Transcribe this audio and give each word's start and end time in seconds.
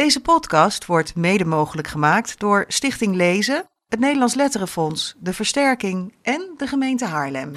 Deze 0.00 0.20
podcast 0.20 0.86
wordt 0.86 1.14
mede 1.14 1.44
mogelijk 1.44 1.88
gemaakt 1.88 2.38
door 2.38 2.64
Stichting 2.68 3.14
Lezen, 3.14 3.64
het 3.88 4.00
Nederlands 4.00 4.34
Letterenfonds, 4.34 5.14
de 5.18 5.32
Versterking 5.32 6.14
en 6.22 6.54
de 6.56 6.66
gemeente 6.66 7.04
Haarlem. 7.04 7.52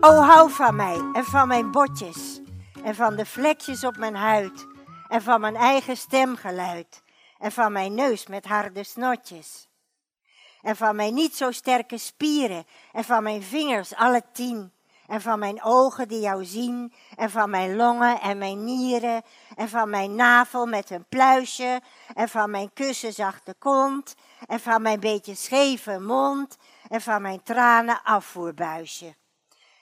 O 0.00 0.20
hou 0.20 0.50
van 0.50 0.76
mij 0.76 1.00
en 1.12 1.24
van 1.24 1.48
mijn 1.48 1.70
botjes 1.70 2.40
en 2.84 2.94
van 2.94 3.16
de 3.16 3.26
vlekjes 3.26 3.84
op 3.84 3.96
mijn 3.96 4.16
huid 4.16 4.66
en 5.08 5.22
van 5.22 5.40
mijn 5.40 5.56
eigen 5.56 5.96
stemgeluid 5.96 7.02
en 7.38 7.52
van 7.52 7.72
mijn 7.72 7.94
neus 7.94 8.26
met 8.26 8.46
harde 8.46 8.84
snotjes 8.84 9.69
en 10.62 10.76
van 10.76 10.96
mijn 10.96 11.14
niet 11.14 11.36
zo 11.36 11.50
sterke 11.50 11.98
spieren 11.98 12.66
en 12.92 13.04
van 13.04 13.22
mijn 13.22 13.42
vingers 13.42 13.94
alle 13.94 14.22
tien 14.32 14.72
en 15.06 15.20
van 15.20 15.38
mijn 15.38 15.62
ogen 15.62 16.08
die 16.08 16.20
jou 16.20 16.44
zien 16.44 16.92
en 17.16 17.30
van 17.30 17.50
mijn 17.50 17.76
longen 17.76 18.20
en 18.20 18.38
mijn 18.38 18.64
nieren 18.64 19.22
en 19.56 19.68
van 19.68 19.90
mijn 19.90 20.14
navel 20.14 20.66
met 20.66 20.90
een 20.90 21.04
pluisje 21.08 21.80
en 22.14 22.28
van 22.28 22.50
mijn 22.50 22.72
kussenzachte 22.72 23.54
kont 23.58 24.14
en 24.46 24.60
van 24.60 24.82
mijn 24.82 25.00
beetje 25.00 25.34
scheve 25.34 25.98
mond 25.98 26.56
en 26.88 27.00
van 27.00 27.22
mijn 27.22 27.42
tranen 27.42 28.02
afvoerbuisje 28.02 29.14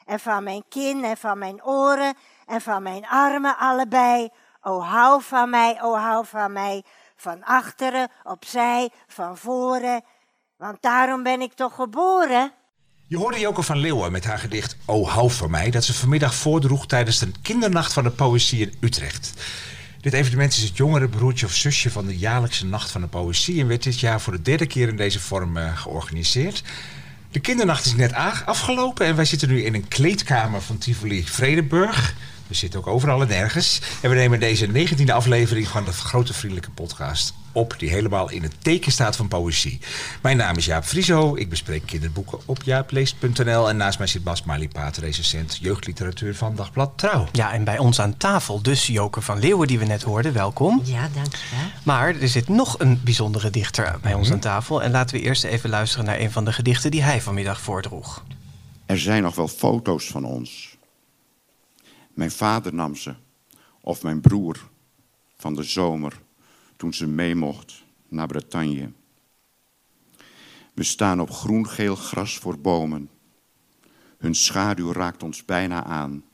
en 0.09 0.21
van 0.21 0.45
mijn 0.45 0.65
kin 0.69 1.05
en 1.05 1.17
van 1.17 1.39
mijn 1.39 1.65
oren 1.65 2.15
en 2.47 2.61
van 2.61 2.83
mijn 2.83 3.07
armen 3.07 3.57
allebei. 3.57 4.29
O 4.61 4.81
hou 4.81 5.23
van 5.23 5.51
mij, 5.51 5.83
o 5.83 5.95
hou 5.95 6.27
van 6.27 6.53
mij, 6.53 6.85
van 7.17 7.45
achteren, 7.45 8.11
opzij, 8.23 8.91
van 9.07 9.37
voren, 9.37 10.05
want 10.59 10.77
daarom 10.81 11.23
ben 11.23 11.41
ik 11.41 11.53
toch 11.53 11.75
geboren. 11.75 12.53
Je 13.07 13.17
hoorde 13.17 13.39
Joko 13.39 13.63
van 13.63 13.79
Leeuwen 13.79 14.13
met 14.13 14.25
haar 14.25 14.39
gedicht 14.39 14.77
O 14.85 15.07
hou 15.07 15.31
van 15.31 15.51
mij, 15.51 15.71
dat 15.71 15.85
ze 15.85 15.95
vanmiddag 15.95 16.35
voordroeg 16.35 16.87
tijdens 16.87 17.19
de 17.19 17.31
kindernacht 17.43 17.93
van 17.93 18.03
de 18.03 18.11
poëzie 18.11 18.61
in 18.61 18.75
Utrecht. 18.81 19.33
Dit 20.01 20.13
evenement 20.13 20.53
is 20.53 20.63
het 20.63 20.77
jongere 20.77 21.09
broertje 21.09 21.47
of 21.47 21.53
zusje 21.53 21.91
van 21.91 22.07
de 22.07 22.19
jaarlijkse 22.19 22.67
Nacht 22.67 22.91
van 22.91 23.01
de 23.01 23.07
Poëzie 23.07 23.61
en 23.61 23.67
werd 23.67 23.83
dit 23.83 24.01
jaar 24.01 24.21
voor 24.21 24.33
de 24.33 24.43
derde 24.43 24.67
keer 24.67 24.89
in 24.89 24.97
deze 24.97 25.21
vorm 25.21 25.57
uh, 25.57 25.77
georganiseerd. 25.77 26.63
De 27.31 27.41
kindernacht 27.41 27.85
is 27.85 27.95
net 27.95 28.13
afgelopen 28.45 29.07
en 29.07 29.17
wij 29.17 29.25
zitten 29.25 29.49
nu 29.49 29.65
in 29.65 29.75
een 29.75 29.89
kleedkamer 29.89 30.63
van 30.63 30.79
Tivoli 30.79 31.25
Vredenburg. 31.25 32.15
We 32.49 32.55
zitten 32.55 32.81
ook 32.81 32.87
overal 32.87 33.23
en 33.23 33.29
nergens. 33.29 33.81
En 34.03 34.11
we 34.11 34.17
nemen 34.17 34.41
deze 34.41 34.69
19e 34.69 35.13
aflevering 35.13 35.69
van 35.69 35.85
de 35.85 35.93
Grote 35.93 36.35
Vriendelijke 36.35 36.71
Podcast 36.71 37.35
op, 37.53 37.75
die 37.79 37.89
helemaal 37.91 38.31
in 38.31 38.43
het 38.43 38.55
teken 38.59 38.93
staat 38.93 39.17
van 39.17 39.29
poëzie. 39.29 39.81
Mijn 40.23 40.37
naam 40.37 40.57
is 40.57 40.65
Jaap 40.65 40.85
Frieso. 40.85 41.37
Ik 41.37 41.49
bespreek 41.49 41.83
kinderboeken 41.87 42.39
op 42.45 42.63
jaapleest.nl. 42.63 43.69
En 43.69 43.77
naast 43.77 43.99
mij 43.99 44.07
zit 44.07 44.25
Bas 44.25 44.43
Marlipaat, 44.43 44.97
recensent 44.97 45.59
jeugdliteratuur 45.61 46.35
van 46.35 46.55
Dagblad 46.57 46.93
Trouw. 46.97 47.29
Ja, 47.33 47.53
en 47.53 47.65
bij 47.65 47.79
ons 47.79 48.01
aan 48.01 48.17
tafel 48.17 48.63
dus 48.63 48.87
Joke 48.87 49.21
van 49.21 49.39
Leeuwen, 49.39 49.67
die 49.67 49.79
we 49.79 49.85
net 49.85 50.03
hoorden. 50.03 50.33
Welkom. 50.33 50.81
Ja, 50.85 51.09
dankjewel. 51.15 51.65
Maar 51.83 52.21
er 52.21 52.29
zit 52.29 52.49
nog 52.49 52.79
een 52.79 53.01
bijzondere 53.05 53.51
dichter 53.51 53.99
bij 54.03 54.15
ons 54.15 54.33
aan 54.33 54.39
tafel. 54.39 54.83
En 54.83 54.91
laten 54.91 55.17
we 55.17 55.23
eerst 55.23 55.45
even 55.45 55.71
luisteren 55.71 56.05
naar 56.05 56.21
een 56.21 56.33
van 56.33 56.45
de 56.45 56.53
gedichten 56.53 56.91
die 56.91 57.03
hij 57.03 57.21
vanmiddag 57.21 57.61
voordroeg. 57.61 58.25
Er 58.87 58.99
zijn 58.99 59.23
nog 59.23 59.35
wel 59.35 59.49
foto's 59.49 60.07
van 60.07 60.25
ons. 60.25 60.68
Mijn 62.19 62.31
vader 62.31 62.75
nam 62.75 62.95
ze, 62.95 63.15
of 63.81 64.03
mijn 64.03 64.21
broer, 64.21 64.69
van 65.37 65.55
de 65.55 65.63
zomer, 65.63 66.21
toen 66.77 66.95
ze 66.95 67.07
mee 67.07 67.35
mocht 67.35 67.85
naar 68.09 68.27
Bretagne. 68.27 68.91
We 70.75 70.83
staan 70.83 71.21
op 71.21 71.31
groen-geel 71.31 71.97
gras 71.97 72.39
voor 72.39 72.59
bomen. 72.59 73.11
Hun 74.17 74.35
schaduw 74.35 74.93
raakt 74.93 75.23
ons 75.23 75.45
bijna 75.45 75.85
aan. 75.85 76.25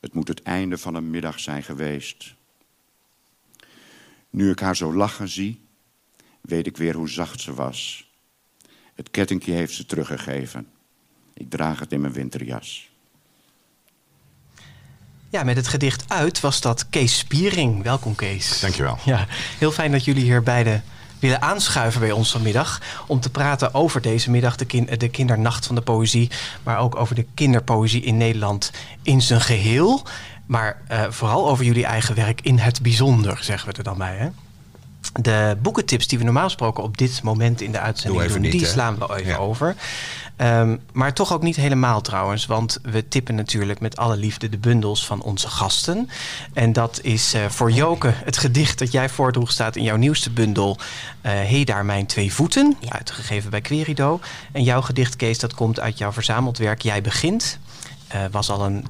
Het 0.00 0.14
moet 0.14 0.28
het 0.28 0.42
einde 0.42 0.78
van 0.78 0.94
een 0.94 1.10
middag 1.10 1.40
zijn 1.40 1.62
geweest. 1.62 2.34
Nu 4.30 4.50
ik 4.50 4.60
haar 4.60 4.76
zo 4.76 4.94
lachen 4.94 5.28
zie, 5.28 5.60
weet 6.40 6.66
ik 6.66 6.76
weer 6.76 6.94
hoe 6.94 7.08
zacht 7.08 7.40
ze 7.40 7.54
was. 7.54 8.10
Het 8.94 9.10
kettingje 9.10 9.52
heeft 9.52 9.74
ze 9.74 9.86
teruggegeven. 9.86 10.68
Ik 11.34 11.50
draag 11.50 11.80
het 11.80 11.92
in 11.92 12.00
mijn 12.00 12.12
winterjas. 12.12 12.96
Ja, 15.30 15.42
met 15.42 15.56
het 15.56 15.68
gedicht 15.68 16.04
uit 16.08 16.40
was 16.40 16.60
dat 16.60 16.86
Kees 16.90 17.18
Spiering. 17.18 17.82
Welkom 17.82 18.14
Kees. 18.14 18.60
Dankjewel. 18.60 18.98
Ja, 19.04 19.26
heel 19.58 19.70
fijn 19.70 19.92
dat 19.92 20.04
jullie 20.04 20.22
hier 20.22 20.42
beide 20.42 20.80
willen 21.18 21.42
aanschuiven 21.42 22.00
bij 22.00 22.10
ons 22.12 22.30
vanmiddag. 22.30 22.80
Om 23.06 23.20
te 23.20 23.30
praten 23.30 23.74
over 23.74 24.00
deze 24.02 24.30
middag, 24.30 24.56
de, 24.56 24.64
kin 24.64 24.88
de 24.98 25.08
kindernacht 25.08 25.66
van 25.66 25.74
de 25.74 25.80
poëzie. 25.80 26.30
Maar 26.62 26.78
ook 26.78 26.96
over 26.96 27.14
de 27.14 27.26
kinderpoëzie 27.34 28.02
in 28.02 28.16
Nederland 28.16 28.70
in 29.02 29.22
zijn 29.22 29.40
geheel. 29.40 30.02
Maar 30.46 30.82
uh, 30.90 31.04
vooral 31.08 31.48
over 31.48 31.64
jullie 31.64 31.84
eigen 31.86 32.14
werk 32.14 32.40
in 32.40 32.58
het 32.58 32.82
bijzonder, 32.82 33.38
zeggen 33.40 33.68
we 33.70 33.76
er 33.76 33.84
dan 33.84 33.98
bij. 33.98 34.16
Hè? 34.16 34.28
De 35.12 35.56
boekentips 35.62 36.06
die 36.06 36.18
we 36.18 36.24
normaal 36.24 36.44
gesproken 36.44 36.82
op 36.82 36.96
dit 36.96 37.22
moment 37.22 37.60
in 37.60 37.72
de 37.72 37.78
uitzending 37.80 38.32
doen, 38.32 38.40
niet, 38.40 38.52
die 38.52 38.60
hè? 38.60 38.66
slaan 38.66 38.98
we 38.98 39.16
even 39.16 39.32
Ja. 39.32 39.36
over. 39.36 39.76
Um, 40.42 40.80
maar 40.92 41.12
toch 41.12 41.32
ook 41.32 41.42
niet 41.42 41.56
helemaal 41.56 42.00
trouwens, 42.00 42.46
want 42.46 42.78
we 42.82 43.08
tippen 43.08 43.34
natuurlijk 43.34 43.80
met 43.80 43.96
alle 43.96 44.16
liefde 44.16 44.48
de 44.48 44.58
bundels 44.58 45.06
van 45.06 45.22
onze 45.22 45.48
gasten. 45.48 46.10
En 46.52 46.72
dat 46.72 47.00
is 47.02 47.34
uh, 47.34 47.46
voor 47.48 47.70
Joke 47.70 48.12
het 48.24 48.36
gedicht 48.36 48.78
dat 48.78 48.92
jij 48.92 49.08
voordroeg 49.08 49.50
staat 49.50 49.76
in 49.76 49.82
jouw 49.82 49.96
nieuwste 49.96 50.30
bundel. 50.30 50.76
Uh, 50.78 51.32
hey 51.32 51.64
daar 51.64 51.84
mijn 51.84 52.06
twee 52.06 52.32
voeten, 52.32 52.76
ja. 52.80 52.92
uitgegeven 52.92 53.50
bij 53.50 53.60
Querido. 53.60 54.20
En 54.52 54.62
jouw 54.62 54.82
gedicht 54.82 55.16
Kees, 55.16 55.38
dat 55.38 55.54
komt 55.54 55.80
uit 55.80 55.98
jouw 55.98 56.12
verzameld 56.12 56.58
werk 56.58 56.82
Jij 56.82 57.02
begint. 57.02 57.58
Uh, 58.14 58.20
was 58.30 58.50
al 58.50 58.64
een 58.64 58.86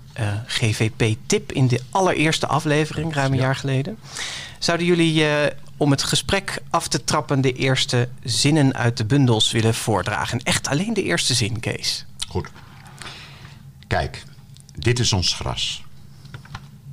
GVP-tip 0.46 1.52
in 1.52 1.68
de 1.68 1.80
allereerste 1.90 2.46
aflevering, 2.46 3.14
ruim 3.14 3.32
een 3.32 3.38
ja. 3.38 3.44
jaar 3.44 3.56
geleden. 3.56 3.98
Zouden 4.58 4.86
jullie 4.86 5.24
om 5.78 5.90
het 5.90 6.02
gesprek 6.02 6.62
af 6.70 6.88
te 6.88 7.04
trappen 7.04 7.40
de 7.40 7.52
eerste 7.52 8.08
zinnen 8.22 8.74
uit 8.74 8.96
de 8.96 9.04
bundels 9.04 9.50
willen 9.50 9.74
voordragen? 9.74 10.42
Echt 10.42 10.68
alleen 10.68 10.94
de 10.94 11.02
eerste 11.02 11.34
zin, 11.34 11.60
Kees. 11.60 12.06
Goed. 12.28 12.48
Kijk, 13.86 14.24
dit 14.74 14.98
is 14.98 15.12
ons 15.12 15.34
gras. 15.34 15.84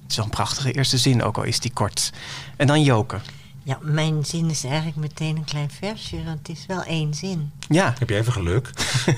Het 0.02 0.12
is 0.12 0.16
wel 0.16 0.26
een 0.26 0.32
prachtige 0.32 0.72
eerste 0.72 0.98
zin, 0.98 1.24
ook 1.24 1.38
al 1.38 1.44
is 1.44 1.60
die 1.60 1.74
kort. 1.74 2.12
En 2.58 2.68
dan 2.68 2.84
Joke. 2.84 3.20
Ja, 3.64 3.78
mijn 3.82 4.26
zin 4.26 4.50
is 4.50 4.64
eigenlijk 4.64 4.98
meteen 4.98 5.36
een 5.36 5.44
klein 5.44 5.72
versje, 5.72 6.24
want 6.24 6.48
het 6.48 6.58
is 6.58 6.66
wel 6.66 6.84
één 6.84 7.14
zin. 7.14 7.52
Ja. 7.68 7.94
Heb 8.00 8.10
je 8.10 8.16
even 8.16 8.34
geluk? 8.34 8.70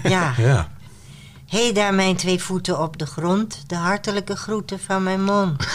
Ja. 0.03 0.33
ja. 0.51 0.69
Hé 1.47 1.63
hey, 1.63 1.73
daar 1.73 1.93
mijn 1.93 2.15
twee 2.15 2.39
voeten 2.39 2.79
op 2.79 2.97
de 2.97 3.05
grond, 3.05 3.63
de 3.67 3.75
hartelijke 3.75 4.35
groeten 4.35 4.79
van 4.79 5.03
mijn 5.03 5.23
mond. 5.23 5.55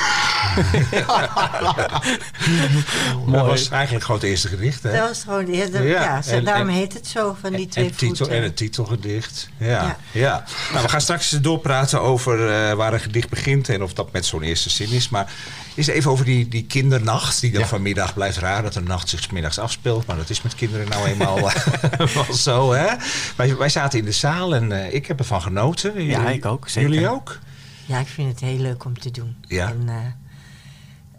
Dat 3.27 3.47
was 3.47 3.69
eigenlijk 3.69 4.05
gewoon 4.05 4.21
het 4.21 4.31
eerste 4.31 4.49
gedicht, 4.49 4.83
hè? 4.83 4.93
Dat 4.93 5.09
was 5.09 5.23
gewoon 5.23 5.47
eerste, 5.47 5.83
ja. 5.83 6.03
ja 6.03 6.23
en, 6.27 6.45
daarom 6.45 6.69
en, 6.69 6.75
heet 6.75 6.93
het 6.93 7.07
zo, 7.07 7.37
van 7.41 7.53
die 7.53 7.69
twee 7.69 7.85
en 7.85 7.91
titel, 7.91 8.17
voeten. 8.17 8.37
En 8.37 8.43
het 8.43 8.57
titelgedicht, 8.57 9.49
ja. 9.57 9.67
ja. 9.67 9.97
ja. 10.11 10.45
Nou, 10.73 10.83
we 10.83 10.89
gaan 10.89 11.01
straks 11.01 11.31
doorpraten 11.31 12.01
over 12.01 12.39
uh, 12.39 12.73
waar 12.73 12.93
een 12.93 13.01
gedicht 13.01 13.29
begint 13.29 13.69
en 13.69 13.83
of 13.83 13.93
dat 13.93 14.13
met 14.13 14.27
zo'n 14.27 14.43
eerste 14.43 14.71
zin 14.71 14.91
is. 14.91 15.09
Maar 15.09 15.33
is 15.75 15.87
even 15.87 16.11
over 16.11 16.25
die, 16.25 16.49
die 16.49 16.65
kindernacht, 16.65 17.41
die 17.41 17.51
dan 17.51 17.61
ja. 17.61 17.67
vanmiddag 17.67 18.15
blijft 18.15 18.39
raar 18.39 18.63
dat 18.63 18.73
de 18.73 18.81
nacht 18.81 19.09
zich 19.09 19.31
middags 19.31 19.59
afspeelt. 19.59 20.07
Maar 20.07 20.17
dat 20.17 20.31
is 20.31 20.43
met 20.43 20.55
kinderen 20.55 20.89
nou 20.89 21.07
eenmaal 21.07 21.41
wel 22.15 22.35
zo, 22.35 22.73
hè? 22.73 22.95
Wij, 23.37 23.57
wij 23.57 23.69
zaten 23.69 23.99
in 23.99 24.05
de 24.05 24.13
zaal 24.13 24.55
en 24.55 24.71
uh, 24.71 24.95
ik 24.95 25.07
heb 25.07 25.19
ervan 25.19 25.43
genoten. 25.43 26.05
Ja, 26.05 26.29
ik 26.29 26.47
ook, 26.47 26.69
zeker. 26.69 26.91
Jullie 26.91 27.09
ook? 27.09 27.39
Ja, 27.87 27.99
ik 27.99 28.07
vind 28.07 28.29
het 28.29 28.41
heel 28.41 28.59
leuk 28.59 28.85
om 28.85 28.99
te 28.99 29.11
doen. 29.11 29.37
Ja. 29.49 29.69
En, 29.69 29.83
uh, 29.87 29.95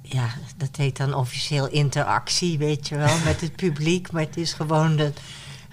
ja, 0.01 0.29
dat 0.57 0.75
heet 0.75 0.97
dan 0.97 1.13
officieel 1.13 1.67
interactie, 1.67 2.57
weet 2.57 2.87
je 2.87 2.95
wel, 2.95 3.17
met 3.25 3.41
het 3.41 3.55
publiek. 3.55 4.11
Maar 4.11 4.21
het 4.21 4.37
is 4.37 4.53
gewoon 4.53 4.95
dat, 4.95 5.19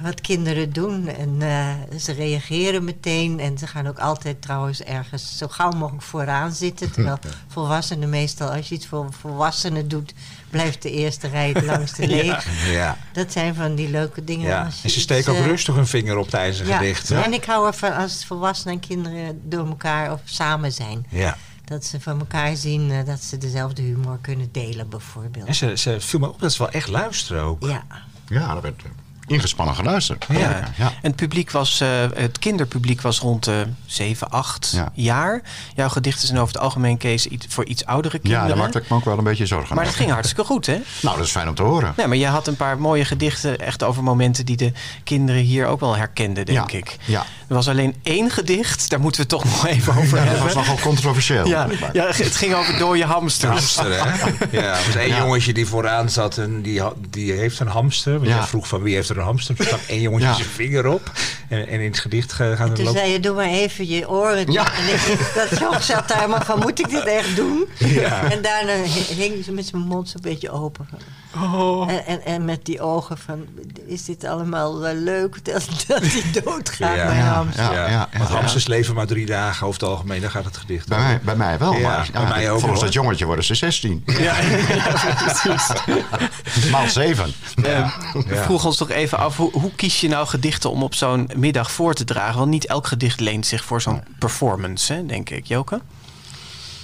wat 0.00 0.21
kinderen 0.21 0.72
doen. 0.72 1.09
En 1.09 1.41
uh, 1.41 1.99
ze 1.99 2.12
reageren 2.12 2.84
meteen. 2.84 3.41
En 3.41 3.59
ze 3.59 3.66
gaan 3.66 3.87
ook 3.87 3.99
altijd 3.99 4.43
trouwens 4.43 4.83
ergens 4.83 5.38
zo 5.38 5.49
gauw 5.49 5.70
mogelijk 5.70 6.02
vooraan 6.02 6.52
zitten. 6.52 6.93
Terwijl 6.93 7.19
volwassenen 7.49 8.08
meestal, 8.08 8.50
als 8.50 8.69
je 8.69 8.75
iets 8.75 8.87
voor 8.87 9.12
volwassenen 9.20 9.88
doet, 9.88 10.14
blijft 10.50 10.82
de 10.82 10.91
eerste 10.91 11.29
rij 11.29 11.55
langs 11.64 11.93
de 11.93 12.06
leeg. 12.06 12.67
Ja. 12.67 12.70
ja. 12.70 12.99
Dat 13.12 13.32
zijn 13.32 13.55
van 13.55 13.75
die 13.75 13.91
leuke 13.91 14.25
dingen. 14.25 14.47
Ja. 14.47 14.64
Als 14.64 14.76
je 14.76 14.82
en 14.82 14.91
ze 14.91 15.00
steken 15.00 15.32
ook 15.32 15.44
rustig 15.44 15.75
hun 15.75 15.87
vinger 15.87 16.17
op 16.17 16.29
tijdens 16.29 16.58
een 16.58 16.67
ja. 16.67 16.76
gedicht. 16.76 17.08
Hè? 17.08 17.20
En 17.20 17.32
ik 17.32 17.44
hou 17.44 17.67
ervan 17.67 17.96
als 17.96 18.25
volwassenen 18.25 18.75
en 18.75 18.81
kinderen 18.81 19.41
door 19.44 19.67
elkaar 19.67 20.12
of 20.12 20.20
samen 20.25 20.73
zijn. 20.73 21.06
Ja. 21.08 21.37
Dat 21.64 21.85
ze 21.85 22.00
van 22.00 22.19
elkaar 22.19 22.56
zien 22.56 22.91
uh, 22.91 23.05
dat 23.05 23.20
ze 23.20 23.38
dezelfde 23.38 23.82
humor 23.82 24.19
kunnen 24.20 24.49
delen, 24.53 24.88
bijvoorbeeld. 24.88 25.46
En 25.46 25.55
ze, 25.55 25.76
ze 25.76 26.00
viel 26.00 26.19
me 26.19 26.29
op 26.29 26.41
dat 26.41 26.53
ze 26.53 26.58
wel 26.58 26.70
echt 26.70 26.88
luisteren 26.88 27.43
ook. 27.43 27.62
Ja. 27.67 27.85
Ja, 28.26 28.55
dat 28.55 28.62
werd 28.62 28.82
ingespannen 29.31 29.75
geluisterd. 29.75 30.27
Ja. 30.29 30.38
ja. 30.77 30.87
En 30.87 30.93
het 31.11 31.17
publiek 31.17 31.50
was, 31.50 31.81
eh, 31.81 31.88
het 32.15 32.38
kinderpubliek 32.38 33.00
was 33.00 33.19
rond 33.19 33.44
de 33.44 33.67
7, 33.87 34.31
8 34.31 34.71
Ja. 34.75 34.91
jaar. 34.94 35.43
Jouw 35.75 35.88
gedichten 35.88 36.27
zijn 36.27 36.38
over 36.41 36.55
het 36.55 36.62
algemeen, 36.62 36.97
Kees, 36.97 37.27
iets- 37.27 37.47
voor 37.49 37.65
iets 37.65 37.85
oudere 37.87 38.15
Ja, 38.17 38.21
kinderen. 38.23 38.49
daar 38.49 38.56
maakte 38.56 38.79
ik 38.79 38.88
me 38.88 38.97
ook 38.97 39.05
wel 39.05 39.19
een 39.19 39.25
beetje 39.25 39.47
zorgen 39.47 39.69
maar 39.75 39.85
dat 39.85 39.87
over. 39.93 39.99
ging 40.00 40.11
hartstikke 40.12 40.44
goed, 40.44 40.67
hè? 40.67 40.79
Nou, 41.03 41.17
dat 41.17 41.25
is 41.27 41.31
fijn 41.31 41.49
om 41.49 41.55
te 41.55 41.62
horen. 41.62 41.93
Nee, 41.97 42.06
maar 42.06 42.17
je 42.17 42.27
had 42.27 42.47
een 42.47 42.56
paar 42.56 42.79
mooie 42.81 43.05
gedichten 43.05 43.59
echt 43.59 43.82
over 43.82 44.03
momenten 44.03 44.44
die 44.47 44.56
de 44.56 44.73
kinderen 45.05 45.43
hier 45.43 45.67
ook 45.67 45.81
wel 45.81 45.97
herkenden, 45.97 46.47
denk 46.47 46.71
Ja, 46.71 46.79
ik. 46.79 46.97
ja. 47.05 47.25
Er 47.49 47.55
was 47.56 47.69
alleen 47.69 47.94
één 48.03 48.31
gedicht, 48.31 48.91
daar 48.91 49.00
moeten 49.00 49.27
we 49.27 49.35
het 49.35 49.43
toch 49.43 49.53
nog 49.53 49.67
even 49.67 49.93
over 49.97 50.19
Ja, 50.19 50.25
dat 50.25 50.32
hebben. 50.32 50.44
was 50.44 50.55
nogal 50.55 50.79
controversieel. 50.82 51.47
Ja, 51.47 51.69
ja, 51.93 52.06
het 52.06 52.37
ging 52.37 52.55
over 52.55 52.79
dode 52.79 53.05
hamsters. 53.05 53.50
Hamster, 53.77 54.05
hè? 54.05 54.59
Ja, 54.61 54.79
er 54.79 54.87
was 54.87 54.94
één 54.94 55.09
Ja. 55.09 55.19
jongetje 55.19 55.53
die 55.53 55.67
vooraan 55.67 56.11
zat 56.11 56.38
en 56.38 56.62
die, 56.62 56.81
had- 56.81 56.94
die 57.11 57.32
heeft 57.32 57.59
een 57.61 57.67
hamster. 57.67 58.12
Want 58.12 58.27
Ja. 58.27 58.47
vroeg 58.47 58.69
van 58.69 58.82
wie 58.82 58.94
heeft 58.94 59.09
er 59.09 59.19
Er 59.28 59.64
stak 59.67 59.81
één 59.87 60.00
jongetje 60.00 60.26
Ja. 60.28 60.34
zijn 60.34 60.49
vinger 60.49 60.87
op. 60.87 61.12
En, 61.49 61.67
en 61.69 61.81
in 61.81 61.90
het 61.90 61.99
gedicht 61.99 62.32
ga- 62.32 62.55
gaan 62.56 62.70
er 62.70 62.75
Toen 62.76 62.93
zei 62.93 63.11
je, 63.12 63.20
doe 63.20 63.34
maar 63.34 63.44
even 63.49 63.88
je 63.88 64.08
oren. 64.08 64.52
Ja. 64.52 64.72
En 64.75 64.88
ik, 64.94 65.32
dat 65.34 65.58
jong 65.58 65.82
zat 65.82 66.08
daar 66.08 66.28
maar 66.28 66.44
van, 66.44 66.58
moet 66.58 66.78
ik 66.78 66.88
dit 66.90 67.05
echt 67.05 67.37
doen? 67.37 67.64
Ja. 67.78 68.31
En 68.31 68.43
daarna 68.43 68.72
hing 69.17 69.44
ze 69.44 69.52
met 69.52 69.67
zijn 69.67 69.82
mond 69.82 70.08
zo'n 70.08 70.20
beetje 70.22 70.50
open. 70.50 70.88
Oh. 71.35 71.91
En, 71.91 72.06
en, 72.06 72.25
en 72.25 72.44
met 72.44 72.65
die 72.65 72.81
ogen 72.81 73.19
van, 73.19 73.44
is 73.87 74.05
dit 74.05 74.25
allemaal 74.25 74.79
wel 74.79 74.94
leuk 74.94 75.35
dat, 75.44 75.69
dat 75.87 76.03
hij 76.03 76.43
doodgaat, 76.43 76.97
Ja. 76.97 77.05
mijn 77.05 77.17
Ja, 77.17 77.32
hamster? 77.32 77.65
Ja, 77.65 77.73
Ja, 77.73 77.88
ja, 77.88 78.09
want 78.19 78.29
ja. 78.29 78.35
hamsters 78.37 78.67
leven 78.67 78.94
maar 78.94 79.06
drie 79.06 79.27
dagen 79.27 79.67
over 79.67 79.81
het 79.81 79.88
algemeen. 79.91 80.21
Dan 80.21 80.31
gaat 80.31 80.44
het 80.44 80.56
gedicht 80.56 80.88
Bij 80.88 80.99
mij, 80.99 81.21
bij 81.23 81.37
mij 81.37 81.59
wel, 81.59 81.73
Ja, 81.75 81.81
maar 81.88 82.09
bij 82.12 82.29
mij 82.29 82.50
ook, 82.50 82.61
volgens 82.61 82.81
dat 82.81 82.93
jongetje 82.93 83.25
worden 83.25 83.44
ze 83.44 83.55
16. 83.55 84.03
Ja, 84.06 84.19
ja, 84.41 85.15
precies. 85.15 86.71
Maal 86.71 86.88
7. 86.88 87.32
Eh, 87.62 87.65
Ja. 87.73 87.93
we 88.27 88.37
vroegen 88.37 88.67
ons 88.69 88.77
toch 88.77 88.91
even 88.91 89.19
af, 89.19 89.37
hoe, 89.37 89.50
hoe 89.53 89.75
kies 89.77 90.00
je 90.00 90.09
nou 90.09 90.27
gedichten 90.27 90.71
om 90.71 90.82
op 90.82 90.94
zo'n 90.94 91.31
middag 91.37 91.71
voor 91.71 91.94
te 91.94 92.05
dragen? 92.05 92.38
Want 92.38 92.50
niet 92.50 92.67
elk 92.67 92.87
gedicht 92.87 93.21
leent 93.21 93.47
zich 93.47 93.65
voor 93.65 93.81
zo'n 93.82 94.03
performance, 94.19 94.93
hè, 94.93 95.06
denk 95.06 95.31
ik. 95.31 95.47
Joke? 95.47 95.81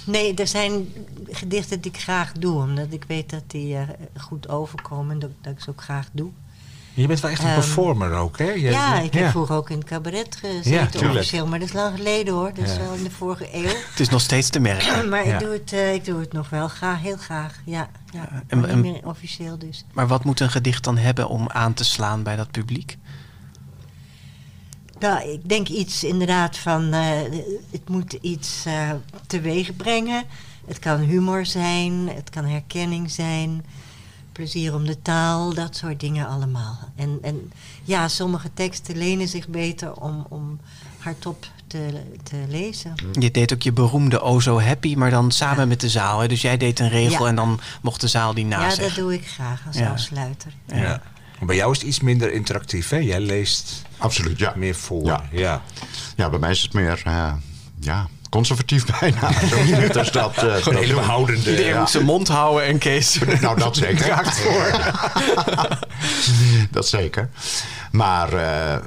Nee, 0.07 0.33
er 0.33 0.47
zijn 0.47 0.93
gedichten 1.29 1.81
die 1.81 1.91
ik 1.91 1.99
graag 1.99 2.31
doe, 2.31 2.61
omdat 2.61 2.87
ik 2.89 3.03
weet 3.07 3.29
dat 3.29 3.43
die 3.47 3.75
eh, 3.75 3.81
goed 4.17 4.49
overkomen 4.49 5.11
en 5.13 5.19
dat, 5.19 5.29
dat 5.41 5.53
ik 5.53 5.59
ze 5.61 5.69
ook 5.69 5.81
graag 5.81 6.07
doe. 6.11 6.29
Je 6.93 7.07
bent 7.07 7.19
wel 7.19 7.31
echt 7.31 7.41
een 7.41 7.45
Ehm, 7.47 7.55
performer 7.59 8.11
ook, 8.13 8.37
hè? 8.37 8.51
Je- 8.51 8.59
ja, 8.61 8.99
ik 8.99 9.13
heb 9.13 9.29
vroeger 9.29 9.55
ook 9.55 9.69
in 9.69 9.77
het 9.77 9.87
cabaret 9.87 10.35
gezeten, 10.35 10.71
Ja, 10.99 11.09
officieel, 11.09 11.47
maar 11.47 11.59
dat 11.59 11.67
is 11.67 11.73
lang 11.73 11.95
geleden 11.97 12.33
hoor, 12.33 12.51
dat 12.53 12.65
is 12.65 12.73
Ja. 12.75 12.79
wel 12.79 12.93
in 12.93 13.03
de 13.03 13.11
vorige 13.11 13.47
eeuw. 13.51 13.63
Het 13.91 13.99
is 13.99 14.09
nog 14.09 14.21
steeds 14.21 14.49
te 14.49 14.59
merken. 14.59 15.09
maar 15.09 15.27
Ja. 15.27 15.33
ik, 15.33 15.39
doe 15.39 15.49
het, 15.53 15.73
eh, 15.73 15.93
ik 15.93 16.05
doe 16.05 16.19
het 16.19 16.33
nog 16.33 16.49
wel 16.49 16.67
graag, 16.67 17.01
heel 17.01 17.17
graag, 17.17 17.61
ja. 17.65 17.89
ja. 18.13 18.29
en- 18.47 18.59
Maar 18.59 18.69
en- 18.69 18.81
niet 18.81 18.91
meer 18.93 19.05
officieel 19.07 19.57
dus. 19.57 19.85
Maar 19.93 20.07
wat 20.07 20.23
moet 20.23 20.39
een 20.39 20.49
gedicht 20.51 20.83
dan 20.83 20.97
hebben 20.97 21.27
om 21.29 21.49
aan 21.49 21.73
te 21.73 21.83
slaan 21.83 22.23
bij 22.23 22.35
dat 22.35 22.51
publiek? 22.51 22.97
Nou, 24.99 25.29
ik 25.29 25.49
denk 25.49 25.67
iets 25.67 26.03
inderdaad 26.03 26.57
van, 26.57 26.93
eh, 26.93 27.09
het 27.71 27.89
moet 27.89 28.13
iets 28.13 28.65
eh 28.65 28.91
teweeg 29.27 29.75
brengen. 29.75 30.23
Het 30.67 30.79
kan 30.79 30.99
humor 30.99 31.45
zijn, 31.45 32.09
het 32.09 32.29
kan 32.29 32.45
herkenning 32.45 33.11
zijn, 33.11 33.65
plezier 34.31 34.75
om 34.75 34.85
de 34.85 35.01
taal, 35.01 35.53
dat 35.53 35.75
soort 35.75 35.99
dingen 35.99 36.27
allemaal. 36.27 36.79
En, 36.95 37.17
en 37.21 37.51
ja, 37.83 38.07
sommige 38.07 38.49
teksten 38.53 38.97
lenen 38.97 39.27
zich 39.27 39.47
beter 39.47 39.93
om, 39.93 40.25
om 40.29 40.59
hardop 40.97 41.45
te, 41.67 42.01
te 42.23 42.35
lezen. 42.49 42.93
Je 43.19 43.31
deed 43.31 43.53
ook 43.53 43.61
je 43.61 43.71
beroemde 43.71 44.19
O 44.21 44.39
Zo 44.39 44.59
Happy, 44.61 44.95
maar 44.95 45.09
dan 45.09 45.31
samen 45.31 45.67
met 45.67 45.81
de 45.81 45.89
zaal. 45.89 46.19
Hè? 46.19 46.27
Dus 46.27 46.41
jij 46.41 46.57
deed 46.57 46.79
een 46.79 46.89
regel 46.89 47.23
Ja. 47.23 47.29
en 47.29 47.35
dan 47.35 47.59
mocht 47.81 48.01
de 48.01 48.07
zaal 48.07 48.33
die 48.33 48.47
ja, 48.47 48.57
naast 48.59 48.79
dat 48.79 48.95
doe 48.95 49.13
ik 49.13 49.27
graag 49.27 49.63
als 49.67 49.77
Ja. 49.77 49.89
afsluiter. 49.91 50.51
Ja. 50.65 51.01
Maar 51.37 51.47
bij 51.47 51.55
jou 51.55 51.71
is 51.71 51.77
het 51.77 51.87
iets 51.87 51.99
minder 51.99 52.33
interactief, 52.33 52.89
hè? 52.89 52.97
Jij 52.97 53.19
leest 53.19 53.81
Absoluut, 53.97 54.39
ja. 54.39 54.53
meer 54.55 54.75
voor. 54.75 55.05
Ja. 55.05 55.23
ja. 55.31 55.61
Ja, 56.15 56.29
bij 56.29 56.39
mij 56.39 56.51
is 56.51 56.61
het 56.61 56.73
meer, 56.73 57.01
eh, 57.05 57.33
ja, 57.79 58.07
conservatief 58.29 58.85
bijna. 58.99 59.31
Zo 59.49 59.63
niet 59.63 59.97
als 59.97 60.11
dat, 60.11 60.35
eh, 60.37 60.41
dat 60.43 60.65
Een 60.67 60.75
hele 60.75 60.87
doen. 60.87 60.95
behoudende. 60.95 61.49
Iedereen 61.49 61.71
Ja. 61.71 61.79
moet 61.79 61.89
zijn 61.89 62.03
mond 62.05 62.27
houden 62.27 62.65
en 62.67 62.77
Kees. 62.77 63.17
Nou, 63.41 63.59
dat 63.59 63.75
zeker. 63.77 64.25
Voor. 64.33 64.93
dat 66.71 66.87
zeker. 66.87 67.29
Maar 67.91 68.33
eh, 68.33 68.77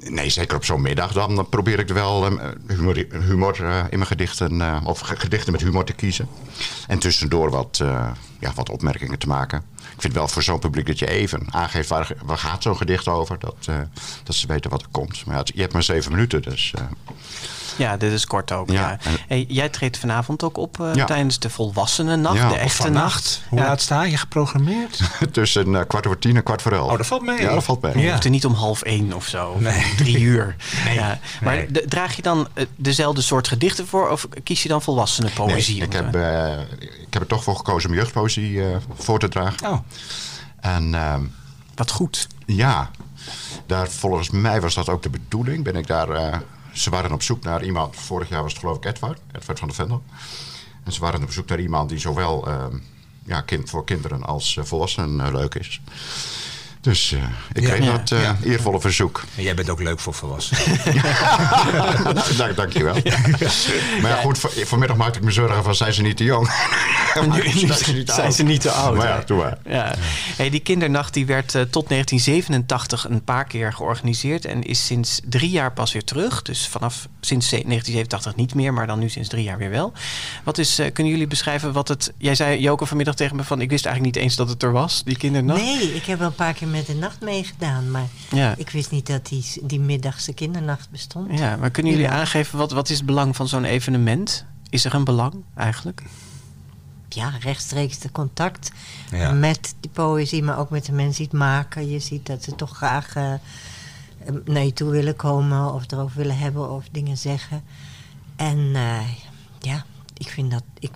nee, 0.00 0.30
zeker 0.30 0.56
op 0.56 0.64
zo'n 0.64 0.82
middag. 0.82 1.12
Dan 1.12 1.46
probeer 1.48 1.78
ik 1.78 1.88
wel 1.88 2.26
eh, 2.26 2.48
humor, 2.68 3.06
humor 3.10 3.64
eh, 3.64 3.78
in 3.78 3.84
mijn 3.98 4.06
gedichten... 4.06 4.60
eh, 4.60 4.80
of 4.84 5.00
ge- 5.00 5.16
gedichten 5.16 5.52
met 5.52 5.60
humor 5.60 5.84
te 5.84 5.92
kiezen. 5.92 6.28
En 6.86 6.98
tussendoor 6.98 7.50
wat, 7.50 7.76
ja, 8.38 8.52
wat 8.54 8.68
opmerkingen 8.70 9.18
te 9.18 9.26
maken. 9.26 9.62
Ik 9.94 10.00
vind 10.00 10.14
wel 10.14 10.28
voor 10.28 10.42
zo'n 10.42 10.58
publiek 10.58 10.86
dat 10.86 10.98
je 10.98 11.08
even 11.08 11.46
aangeeft... 11.50 11.88
waar, 11.88 12.10
waar 12.24 12.38
gaat 12.38 12.62
zo'n 12.62 12.76
gedicht 12.76 13.08
over. 13.08 13.38
Dat, 13.38 13.68
dat 14.22 14.34
ze 14.34 14.46
weten 14.46 14.70
wat 14.70 14.82
er 14.82 14.88
komt. 14.90 15.26
Maar 15.26 15.36
ja, 15.36 15.42
je 15.44 15.60
hebt 15.60 15.72
maar 15.72 15.82
zeven 15.82 16.12
minuten, 16.12 16.42
dus... 16.42 16.74
Ja, 17.76 17.96
dit 17.96 18.12
is 18.12 18.26
kort 18.26 18.52
ook. 18.52 18.70
Ja. 18.70 18.98
Ja. 19.02 19.10
Hey, 19.28 19.44
jij 19.48 19.68
treedt 19.68 19.98
vanavond 19.98 20.42
ook 20.42 20.56
op 20.56 20.80
eh, 20.80 20.94
Ja. 20.94 21.04
tijdens 21.04 21.38
de 21.38 21.50
Volwassenennacht, 21.50 22.36
Ja, 22.36 22.48
de 22.48 22.54
echte 22.56 22.88
nacht. 22.88 23.42
Hoe 23.48 23.58
Ja. 23.58 23.64
laat 23.66 23.80
sta 23.80 24.02
je 24.04 24.16
geprogrammeerd? 24.16 25.00
tussen 25.32 25.74
eh, 25.74 25.80
kwart 25.88 26.06
over 26.06 26.18
tien 26.18 26.36
en 26.36 26.42
kwart 26.42 26.62
voor 26.62 26.72
elf. 26.72 26.90
Oh, 26.90 26.96
dat 26.96 27.06
valt 27.06 27.22
mee. 27.22 27.40
Ja, 27.40 27.54
dat 27.54 27.64
valt 27.64 27.82
mee. 27.82 27.98
Je 27.98 28.10
hoeft 28.10 28.24
er 28.24 28.30
niet 28.30 28.44
om 28.44 28.52
half 28.54 28.82
één 28.82 29.12
of 29.12 29.26
zo. 29.26 29.56
Nee. 29.58 29.92
drie 29.96 30.18
uur. 30.20 30.56
Nee. 30.84 30.94
Ja. 30.94 31.18
Maar 31.42 31.54
Nee. 31.54 31.70
de- 31.70 31.84
draag 31.88 32.16
je 32.16 32.22
dan 32.22 32.48
eh, 32.54 32.66
dezelfde 32.76 33.20
soort 33.22 33.48
gedichten 33.48 33.86
voor? 33.86 34.08
Of 34.10 34.26
kies 34.44 34.62
je 34.62 34.68
dan 34.68 34.82
volwassenen 34.82 35.32
Nee, 35.36 35.46
poëzie? 35.48 35.82
ik, 35.82 35.92
Want, 35.92 36.14
heb, 36.14 36.68
ik 36.80 37.06
heb 37.10 37.22
er 37.22 37.28
toch 37.28 37.42
voor 37.44 37.56
gekozen 37.56 37.90
om 37.90 37.96
jeugdpoëzie 37.96 38.62
voor 38.98 39.18
te 39.18 39.28
dragen. 39.28 39.68
Oh, 39.68 39.78
En 40.60 40.94
ehm, 40.94 41.22
Wat 41.74 41.90
goed. 41.90 42.28
ja, 42.46 42.90
daar, 43.66 43.88
volgens 43.88 44.30
mij 44.30 44.60
was 44.60 44.74
dat 44.74 44.88
ook 44.88 45.02
de 45.02 45.10
bedoeling. 45.10 45.64
Ben 45.64 45.76
ik 45.76 45.86
daar, 45.86 46.08
eh, 46.10 46.38
ze 46.74 46.90
waren 46.90 47.12
op 47.12 47.22
zoek 47.22 47.42
naar 47.42 47.64
iemand, 47.64 47.96
vorig 47.96 48.28
jaar 48.28 48.42
was 48.42 48.52
het 48.52 48.60
geloof 48.60 48.76
ik 48.76 48.84
Edward, 48.84 49.20
Edward 49.32 49.58
van 49.58 49.68
der 49.68 49.76
Vendel. 49.76 50.02
En 50.84 50.92
ze 50.92 51.00
waren 51.00 51.22
op 51.22 51.32
zoek 51.32 51.48
naar 51.48 51.60
iemand 51.60 51.88
die 51.88 51.98
zowel 51.98 52.46
ehm, 52.46 52.76
ja, 53.24 53.40
kind, 53.40 53.70
voor 53.70 53.84
kinderen 53.84 54.22
als 54.22 54.56
eh, 54.56 54.64
volwassenen 54.64 55.26
eh, 55.26 55.32
leuk 55.32 55.54
is. 55.54 55.80
Dus 56.84 57.12
eh, 57.12 57.18
ik 57.52 57.62
Ja. 57.62 57.68
kreeg 57.68 57.84
Ja. 57.84 57.92
dat 57.96 58.10
eh, 58.10 58.22
Ja. 58.22 58.36
eervolle 58.42 58.80
verzoek. 58.80 59.22
en 59.36 59.42
jij 59.42 59.54
bent 59.54 59.70
ook 59.70 59.82
leuk 59.82 60.00
voor 60.00 60.14
volwassenen. 60.14 60.80
Dank, 62.36 62.56
dankjewel. 62.56 62.94
Maar 64.02 64.10
ja, 64.10 64.16
goed, 64.22 64.38
voor, 64.38 64.50
vanmiddag 64.64 64.96
maakte 64.96 65.18
ik 65.18 65.24
me 65.24 65.30
zorgen 65.30 65.64
van 65.64 65.74
zijn 65.74 65.92
ze 65.92 66.02
niet 66.02 66.16
te 66.16 66.24
jong? 66.24 66.50
En 67.14 67.30
nu, 67.30 67.42
nu 67.42 67.66
Zijn 67.66 67.78
ze 67.78 67.92
niet 67.92 68.06
te 68.06 68.12
zijn 68.12 68.26
oud? 68.26 68.34
ze 68.34 68.42
niet 68.42 68.60
te 68.60 68.70
oud. 68.70 68.96
Maar 68.96 69.06
ja, 69.06 69.22
doe 69.26 69.36
maar. 69.38 69.58
Ja. 69.66 69.94
Hey, 70.36 70.50
die 70.50 70.60
kindernacht 70.60 71.14
die 71.14 71.26
werd 71.26 71.54
eh, 71.54 71.62
tot 71.62 71.88
1987 71.88 73.08
een 73.08 73.24
paar 73.24 73.44
keer 73.44 73.72
georganiseerd 73.72 74.44
en 74.44 74.62
is 74.62 74.86
sinds 74.86 75.20
drie 75.24 75.50
jaar 75.50 75.72
pas 75.72 75.92
weer 75.92 76.04
terug. 76.04 76.42
Dus 76.42 76.68
vanaf 76.68 76.94
sinds 77.20 77.50
1987 77.50 78.36
niet 78.36 78.54
meer, 78.54 78.72
maar 78.72 78.86
dan 78.86 78.98
nu 78.98 79.08
sinds 79.08 79.28
drie 79.28 79.44
jaar 79.44 79.58
weer 79.58 79.70
wel. 79.70 79.92
Wat 80.44 80.58
is, 80.58 80.78
eh, 80.78 80.92
kunnen 80.92 81.12
jullie 81.12 81.26
beschrijven 81.28 81.72
wat 81.72 81.88
het... 81.88 82.12
Jij 82.18 82.34
zei 82.34 82.60
Joke 82.60 82.86
vanmiddag 82.86 83.14
tegen 83.14 83.36
me 83.36 83.44
van 83.44 83.60
ik 83.60 83.70
wist 83.70 83.86
eigenlijk 83.86 84.14
niet 84.16 84.24
eens 84.24 84.36
dat 84.36 84.48
het 84.48 84.62
er 84.62 84.72
was, 84.72 85.02
die 85.04 85.16
kindernacht. 85.16 85.60
Nee, 85.60 85.94
ik 85.94 86.04
heb 86.04 86.18
wel 86.18 86.28
een 86.28 86.34
paar 86.34 86.52
keer 86.54 86.68
met 86.76 86.86
de 86.86 86.94
nacht 86.94 87.20
meegedaan, 87.20 87.90
maar 87.90 88.06
Ja. 88.30 88.54
ik 88.56 88.70
wist 88.70 88.90
niet 88.90 89.06
dat 89.06 89.26
die, 89.26 89.44
die 89.62 89.80
middagse 89.80 90.32
kindernacht 90.32 90.90
bestond. 90.90 91.38
Ja, 91.38 91.56
maar 91.56 91.70
kunnen 91.70 91.92
jullie 91.92 92.06
Ja. 92.06 92.12
aangeven 92.18 92.58
wat, 92.58 92.72
wat 92.72 92.88
is 92.90 92.96
het 92.96 93.06
belang 93.06 93.36
van 93.36 93.48
zo'n 93.48 93.64
evenement? 93.64 94.44
Is 94.70 94.84
er 94.84 94.94
een 94.94 95.04
belang 95.04 95.34
eigenlijk? 95.54 96.02
ja, 97.08 97.32
rechtstreeks 97.40 97.98
de 97.98 98.10
contact 98.12 98.70
Ja. 99.10 99.32
met 99.32 99.74
die 99.80 99.90
poëzie, 99.90 100.42
maar 100.42 100.58
ook 100.58 100.70
met 100.70 100.84
de 100.86 100.92
mensen 100.92 101.16
die 101.16 101.26
het 101.26 101.32
maken. 101.38 101.90
Je 101.90 101.98
ziet 101.98 102.26
dat 102.26 102.42
ze 102.42 102.54
toch 102.54 102.76
graag 102.76 103.14
eh, 103.16 103.32
naar 104.44 104.64
je 104.64 104.72
toe 104.72 104.90
willen 104.90 105.16
komen 105.16 105.72
of 105.74 105.90
erover 105.92 106.16
willen 106.16 106.38
hebben 106.38 106.70
of 106.70 106.84
dingen 106.92 107.16
zeggen. 107.16 107.62
En 108.36 108.70
eh, 108.74 109.08
ja, 109.60 109.84
ik 110.16 110.28
vind 110.28 110.50
dat. 110.50 110.62
Ik, 110.78 110.90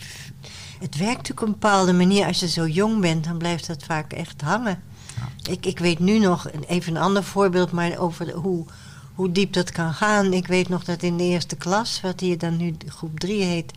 het 0.80 0.96
werkt 0.96 1.16
natuurlijk 1.16 1.40
op 1.40 1.46
een 1.46 1.52
bepaalde 1.52 1.92
manier. 1.92 2.26
Als 2.26 2.40
je 2.40 2.48
zo 2.48 2.66
jong 2.66 3.00
bent, 3.00 3.24
dan 3.24 3.38
blijft 3.38 3.66
dat 3.66 3.84
vaak 3.84 4.12
echt 4.12 4.40
hangen. 4.40 4.82
Ik, 5.50 5.66
ik 5.66 5.78
weet 5.78 5.98
nu 5.98 6.18
nog, 6.18 6.50
even 6.66 6.96
een 6.96 7.02
ander 7.02 7.24
voorbeeld, 7.24 7.72
maar 7.72 7.98
over 7.98 8.32
hoe, 8.32 8.64
hoe 9.14 9.32
diep 9.32 9.52
dat 9.52 9.70
kan 9.70 9.94
gaan. 9.94 10.32
Ik 10.32 10.46
weet 10.46 10.68
nog 10.68 10.84
dat 10.84 11.02
in 11.02 11.16
de 11.16 11.24
eerste 11.24 11.56
klas, 11.56 12.00
wat 12.00 12.20
hier 12.20 12.38
dan 12.38 12.56
nu 12.56 12.76
groep 12.86 13.20
3 13.20 13.42
heet, 13.42 13.72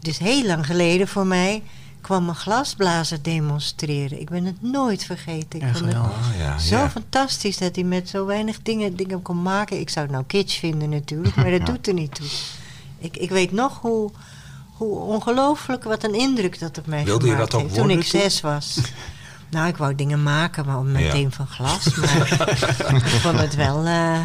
dus 0.00 0.18
heel 0.18 0.46
lang 0.46 0.66
geleden 0.66 1.08
voor 1.08 1.26
mij, 1.26 1.62
kwam 2.00 2.28
een 2.28 2.34
glasblazer 2.34 3.22
demonstreren. 3.22 4.20
Ik 4.20 4.30
ben 4.30 4.44
het 4.44 4.62
nooit 4.62 5.04
vergeten. 5.04 5.60
Ik 5.60 5.76
vond 5.76 5.92
het. 5.92 5.96
Oh, 5.96 6.16
ja, 6.38 6.58
zo 6.58 6.76
ja. 6.76 6.90
fantastisch 6.90 7.58
dat 7.58 7.74
hij 7.74 7.84
met 7.84 8.08
zo 8.08 8.26
weinig 8.26 8.62
dingen, 8.62 8.96
dingen 8.96 9.22
kon 9.22 9.42
maken. 9.42 9.80
Ik 9.80 9.90
zou 9.90 10.04
het 10.06 10.14
nou 10.14 10.26
kitsch 10.26 10.58
vinden 10.58 10.88
natuurlijk, 10.88 11.36
maar 11.36 11.50
dat 11.50 11.66
doet 11.70 11.86
er 11.86 11.94
niet 11.94 12.14
toe. 12.14 12.26
Ik, 12.98 13.16
ik 13.16 13.30
weet 13.30 13.52
nog 13.52 13.80
hoe, 13.80 14.10
hoe 14.72 14.98
ongelooflijk, 14.98 15.84
wat 15.84 16.04
een 16.04 16.14
indruk 16.14 16.58
dat 16.58 16.78
op 16.78 16.86
mij 16.86 17.04
Wilde 17.04 17.26
je 17.26 17.36
dat 17.36 17.54
ook 17.54 17.60
heeft 17.60 17.74
toen 17.74 17.90
ik 17.90 18.02
zes 18.02 18.40
was. 18.40 18.78
Nou, 19.50 19.68
ik 19.68 19.76
wou 19.76 19.94
dingen 19.94 20.22
maken, 20.22 20.66
maar 20.66 20.82
meteen 20.82 21.20
Ja. 21.20 21.30
van 21.30 21.46
glas. 21.46 21.94
Maar 21.94 22.28
ik 22.96 23.20
vond 23.20 23.38
het 23.38 23.54
wel, 23.54 23.84
eh 23.84 24.20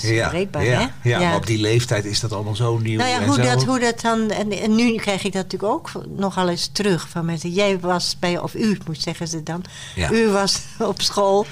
ja, 0.00 0.28
breekbaar, 0.28 0.64
ja, 0.64 0.78
hè? 1.02 1.08
ja, 1.08 1.18
maar 1.18 1.36
op 1.36 1.46
die 1.46 1.58
leeftijd 1.58 2.04
is 2.04 2.20
dat 2.20 2.32
allemaal 2.32 2.56
zo 2.56 2.78
nieuw. 2.78 2.98
Nou 2.98 3.10
ja, 3.10 3.20
en 3.20 3.26
hoe 3.26 3.34
zo. 3.34 3.42
dat, 3.42 3.64
hoe 3.64 3.78
dat 3.78 4.00
dan. 4.00 4.30
En, 4.30 4.52
en 4.52 4.74
nu 4.74 4.94
krijg 4.96 5.24
ik 5.24 5.32
dat 5.32 5.42
natuurlijk 5.42 5.72
ook 5.72 5.90
nogal 6.16 6.48
eens 6.48 6.70
terug 6.72 7.08
van 7.08 7.24
mensen. 7.24 7.50
Jij 7.50 7.80
was 7.80 8.16
bij, 8.18 8.38
of 8.38 8.54
u 8.54 8.78
moet 8.86 9.02
zeggen 9.02 9.28
ze 9.28 9.42
dan. 9.42 9.64
U 10.12 10.28
was 10.28 10.60
op 10.78 11.00
school 11.00 11.46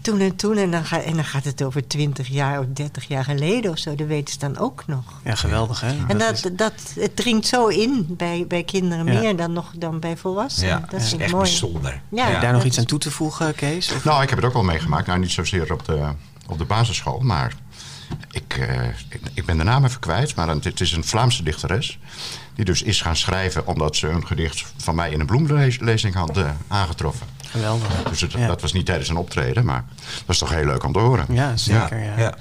toen 0.00 0.20
en 0.20 0.36
toen. 0.36 0.56
En 0.56 0.70
dan, 0.70 0.84
gaat, 0.84 1.02
en 1.02 1.14
dan 1.14 1.24
gaat 1.24 1.44
het 1.44 1.62
over 1.62 1.86
20 1.86 2.28
jaar 2.28 2.58
of 2.58 2.64
30 2.72 3.08
jaar 3.08 3.24
geleden 3.24 3.70
of 3.70 3.78
zo. 3.78 3.94
Dat 3.94 4.06
weten 4.06 4.32
ze 4.32 4.38
dan 4.38 4.58
ook 4.58 4.82
nog. 4.86 5.02
Ja, 5.24 5.34
geweldig 5.34 5.80
hè? 5.80 5.94
En 6.08 6.18
Dat 6.18 6.32
is- 6.32 6.40
dat, 6.42 6.58
dat, 6.58 6.72
het 6.94 7.16
dringt 7.16 7.46
zo 7.46 7.66
in 7.66 8.04
bij, 8.08 8.44
bij 8.48 8.62
kinderen 8.64 9.12
Ja. 9.12 9.20
meer 9.20 9.36
dan, 9.36 9.52
nog, 9.52 9.72
dan 9.76 10.00
bij 10.00 10.16
volwassenen. 10.16 10.68
Ja, 10.70 10.86
dat 10.90 11.00
is 11.00 11.08
vind 11.08 11.14
ik 11.14 11.20
echt 11.20 11.32
mooi. 11.32 11.44
bijzonder. 11.44 12.00
Ja, 12.08 12.24
Heb 12.24 12.34
je 12.34 12.40
daar 12.40 12.52
nog 12.52 12.64
iets 12.64 12.78
aan 12.78 12.84
toe 12.84 12.98
te 12.98 13.10
voegen, 13.10 13.54
Kees? 13.54 13.92
Of- 13.92 14.04
Nou, 14.04 14.22
ik 14.22 14.28
heb 14.28 14.38
het 14.38 14.46
ook 14.46 14.52
wel 14.52 14.62
meegemaakt. 14.62 15.06
Nou, 15.06 15.18
niet 15.18 15.30
zozeer 15.30 15.72
op 15.72 15.84
de, 15.84 16.08
op 16.48 16.58
de 16.58 16.64
basisschool, 16.64 17.18
maar 17.20 17.54
ik, 18.30 18.56
eh, 18.58 18.84
ik, 19.08 19.20
ik 19.34 19.44
ben 19.44 19.58
de 19.58 19.64
naam 19.64 19.84
even 19.84 20.00
kwijt. 20.00 20.34
Maar 20.34 20.48
het, 20.48 20.64
het 20.64 20.80
is 20.80 20.92
een 20.92 21.04
Vlaamse 21.04 21.42
dichteres. 21.42 21.98
Die 22.54 22.64
dus 22.64 22.82
is 22.82 23.00
gaan 23.00 23.16
schrijven 23.16 23.66
omdat 23.66 23.96
ze 23.96 24.08
een 24.08 24.26
gedicht 24.26 24.64
van 24.76 24.94
mij 24.94 25.10
in 25.10 25.20
een 25.20 25.26
bloemlezing 25.26 26.14
had 26.14 26.36
eh, 26.36 26.50
aangetroffen. 26.68 27.26
Geweldig. 27.50 28.02
Dus 28.10 28.20
het- 28.20 28.32
Ja. 28.32 28.46
dat 28.46 28.60
was 28.60 28.72
niet 28.72 28.86
tijdens 28.86 29.08
een 29.08 29.16
optreden, 29.16 29.64
maar 29.64 29.84
dat 30.04 30.28
is 30.34 30.38
toch 30.38 30.50
heel 30.54 30.64
leuk 30.64 30.84
om 30.84 30.92
te 30.92 30.98
horen. 30.98 31.26
Ja, 31.28 31.56
zeker. 31.56 32.02
Ja. 32.02 32.18
Ja. 32.18 32.34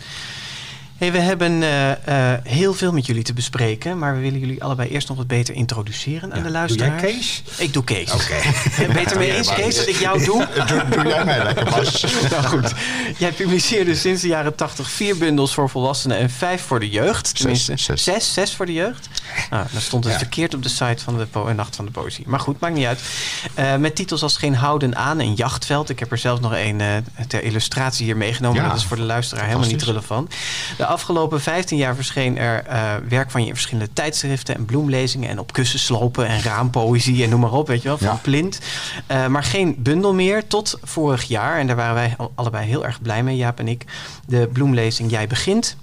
Hey, 0.97 1.11
we 1.11 1.17
hebben 1.19 1.63
eh, 1.63 1.91
eh, 2.33 2.39
heel 2.43 2.73
veel 2.73 2.91
met 2.91 3.05
jullie 3.05 3.23
te 3.23 3.33
bespreken, 3.33 3.97
maar 3.97 4.15
we 4.15 4.21
willen 4.21 4.39
jullie 4.39 4.63
allebei 4.63 4.89
eerst 4.89 5.07
nog 5.07 5.17
wat 5.17 5.27
beter 5.27 5.53
introduceren 5.55 6.21
aan 6.23 6.29
de 6.29 6.35
Doe 6.35 6.43
jij 6.43 6.51
luisteraar. 6.51 6.99
Kees? 7.01 7.43
Ik 7.57 7.73
doe 7.73 7.83
Kees. 7.83 8.11
Oké. 8.11 8.35
Beter 8.93 9.17
mee 9.17 9.35
eens, 9.35 9.53
Kees, 9.53 9.75
dat 9.75 9.87
ik 9.87 9.95
jou 9.95 10.23
doe? 10.25 10.47
Doe, 10.67 10.83
doe 10.89 11.07
jij 11.07 11.25
mij 11.25 11.43
lekker, 11.43 11.65
Bas. 11.65 12.05
nou 12.31 12.43
goed, 12.43 12.73
jij 13.17 13.31
publiceerde 13.31 13.95
sinds 13.95 14.21
de 14.21 14.27
jaren 14.27 14.55
80 14.55 14.89
vier 14.89 15.17
bundels 15.17 15.53
voor 15.53 15.69
volwassenen 15.69 16.17
en 16.17 16.29
vijf 16.29 16.61
voor 16.61 16.79
de 16.79 16.89
jeugd. 16.89 17.35
Tenminste, 17.35 17.77
zes. 17.77 18.03
zes, 18.03 18.33
zes 18.33 18.55
voor 18.55 18.65
de 18.65 18.73
jeugd. 18.73 19.09
Nou, 19.49 19.65
dan 19.71 19.81
stond 19.81 20.03
het 20.03 20.13
Ja. 20.13 20.19
verkeerd 20.19 20.53
op 20.53 20.63
de 20.63 20.69
site 20.69 21.03
van 21.03 21.17
de 21.17 21.25
po- 21.25 21.53
Nacht 21.53 21.75
van 21.75 21.85
de 21.85 21.91
Poëzie. 21.91 22.23
Maar 22.27 22.39
goed, 22.39 22.59
maakt 22.59 22.73
niet 22.75 22.85
uit. 22.85 23.01
Eh, 23.53 23.75
met 23.75 23.95
titels 23.95 24.23
als 24.23 24.37
Geen 24.37 24.55
Houden 24.55 24.95
aan 24.95 25.19
en 25.19 25.33
Jachtveld. 25.33 25.89
Ik 25.89 25.99
heb 25.99 26.11
er 26.11 26.17
zelf 26.17 26.39
nog 26.39 26.51
een 26.55 26.81
eh, 26.81 26.87
ter 27.27 27.43
illustratie 27.43 28.05
hier 28.05 28.17
meegenomen. 28.17 28.61
Ja. 28.61 28.67
Dat 28.69 28.77
is 28.77 28.85
voor 28.85 28.97
de 28.97 29.03
luisteraar 29.03 29.45
helemaal 29.45 29.67
niet 29.67 29.83
relevant. 29.83 30.33
De 30.77 30.85
afgelopen 30.87 31.41
15 31.41 31.77
jaar 31.77 31.95
verscheen 31.95 32.37
er 32.37 32.63
eh, 32.65 32.93
werk 33.09 33.31
van 33.31 33.41
je 33.41 33.47
in 33.47 33.53
verschillende 33.53 33.93
tijdschriften 33.93 34.55
en 34.55 34.65
bloemlezingen. 34.65 35.29
En 35.29 35.39
op 35.39 35.53
kussenslopen 35.53 36.27
en 36.27 36.41
raampoëzie 36.41 37.23
en 37.23 37.29
noem 37.29 37.39
maar 37.39 37.51
op, 37.51 37.67
weet 37.67 37.81
je 37.81 37.87
wel, 37.87 37.97
van 37.97 38.07
Ja. 38.07 38.19
Plint. 38.21 38.59
Eh, 39.07 39.27
maar 39.27 39.43
geen 39.43 39.75
bundel 39.79 40.13
meer 40.13 40.47
tot 40.47 40.77
vorig 40.83 41.23
jaar. 41.23 41.59
En 41.59 41.67
daar 41.67 41.75
waren 41.75 41.95
wij 41.95 42.13
al- 42.17 42.31
allebei 42.35 42.67
heel 42.67 42.85
erg 42.85 43.01
blij 43.01 43.23
mee, 43.23 43.35
Jaap 43.35 43.59
en 43.59 43.67
ik. 43.67 43.85
De 44.27 44.49
bloemlezing 44.53 45.11
Jij 45.11 45.27
Begint 45.27 45.75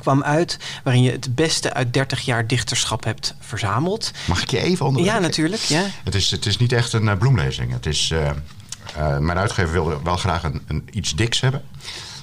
kwam 0.00 0.22
uit 0.22 0.58
waarin 0.84 1.02
je 1.02 1.10
het 1.10 1.34
beste 1.34 1.74
uit 1.74 1.92
30 1.92 2.20
jaar 2.20 2.46
dichterschap 2.46 3.04
hebt 3.04 3.34
verzameld. 3.40 4.10
Mag 4.26 4.42
ik 4.42 4.50
je 4.50 4.58
even 4.60 4.86
onderbreken? 4.86 5.20
Ja, 5.20 5.26
natuurlijk. 5.26 5.62
Ja. 5.62 5.82
Het 6.04 6.14
is, 6.14 6.30
het 6.30 6.46
is 6.46 6.56
niet 6.56 6.72
echt 6.72 6.92
een 6.92 7.08
eh, 7.08 7.16
bloemlezing. 7.16 7.72
Het 7.72 7.86
is, 7.86 8.12
mijn 9.18 9.38
uitgever 9.38 9.72
wilde 9.72 9.98
wel 10.04 10.16
graag 10.16 10.42
een, 10.42 10.62
een 10.66 10.88
iets 10.90 11.14
diks 11.14 11.40
hebben. 11.40 11.62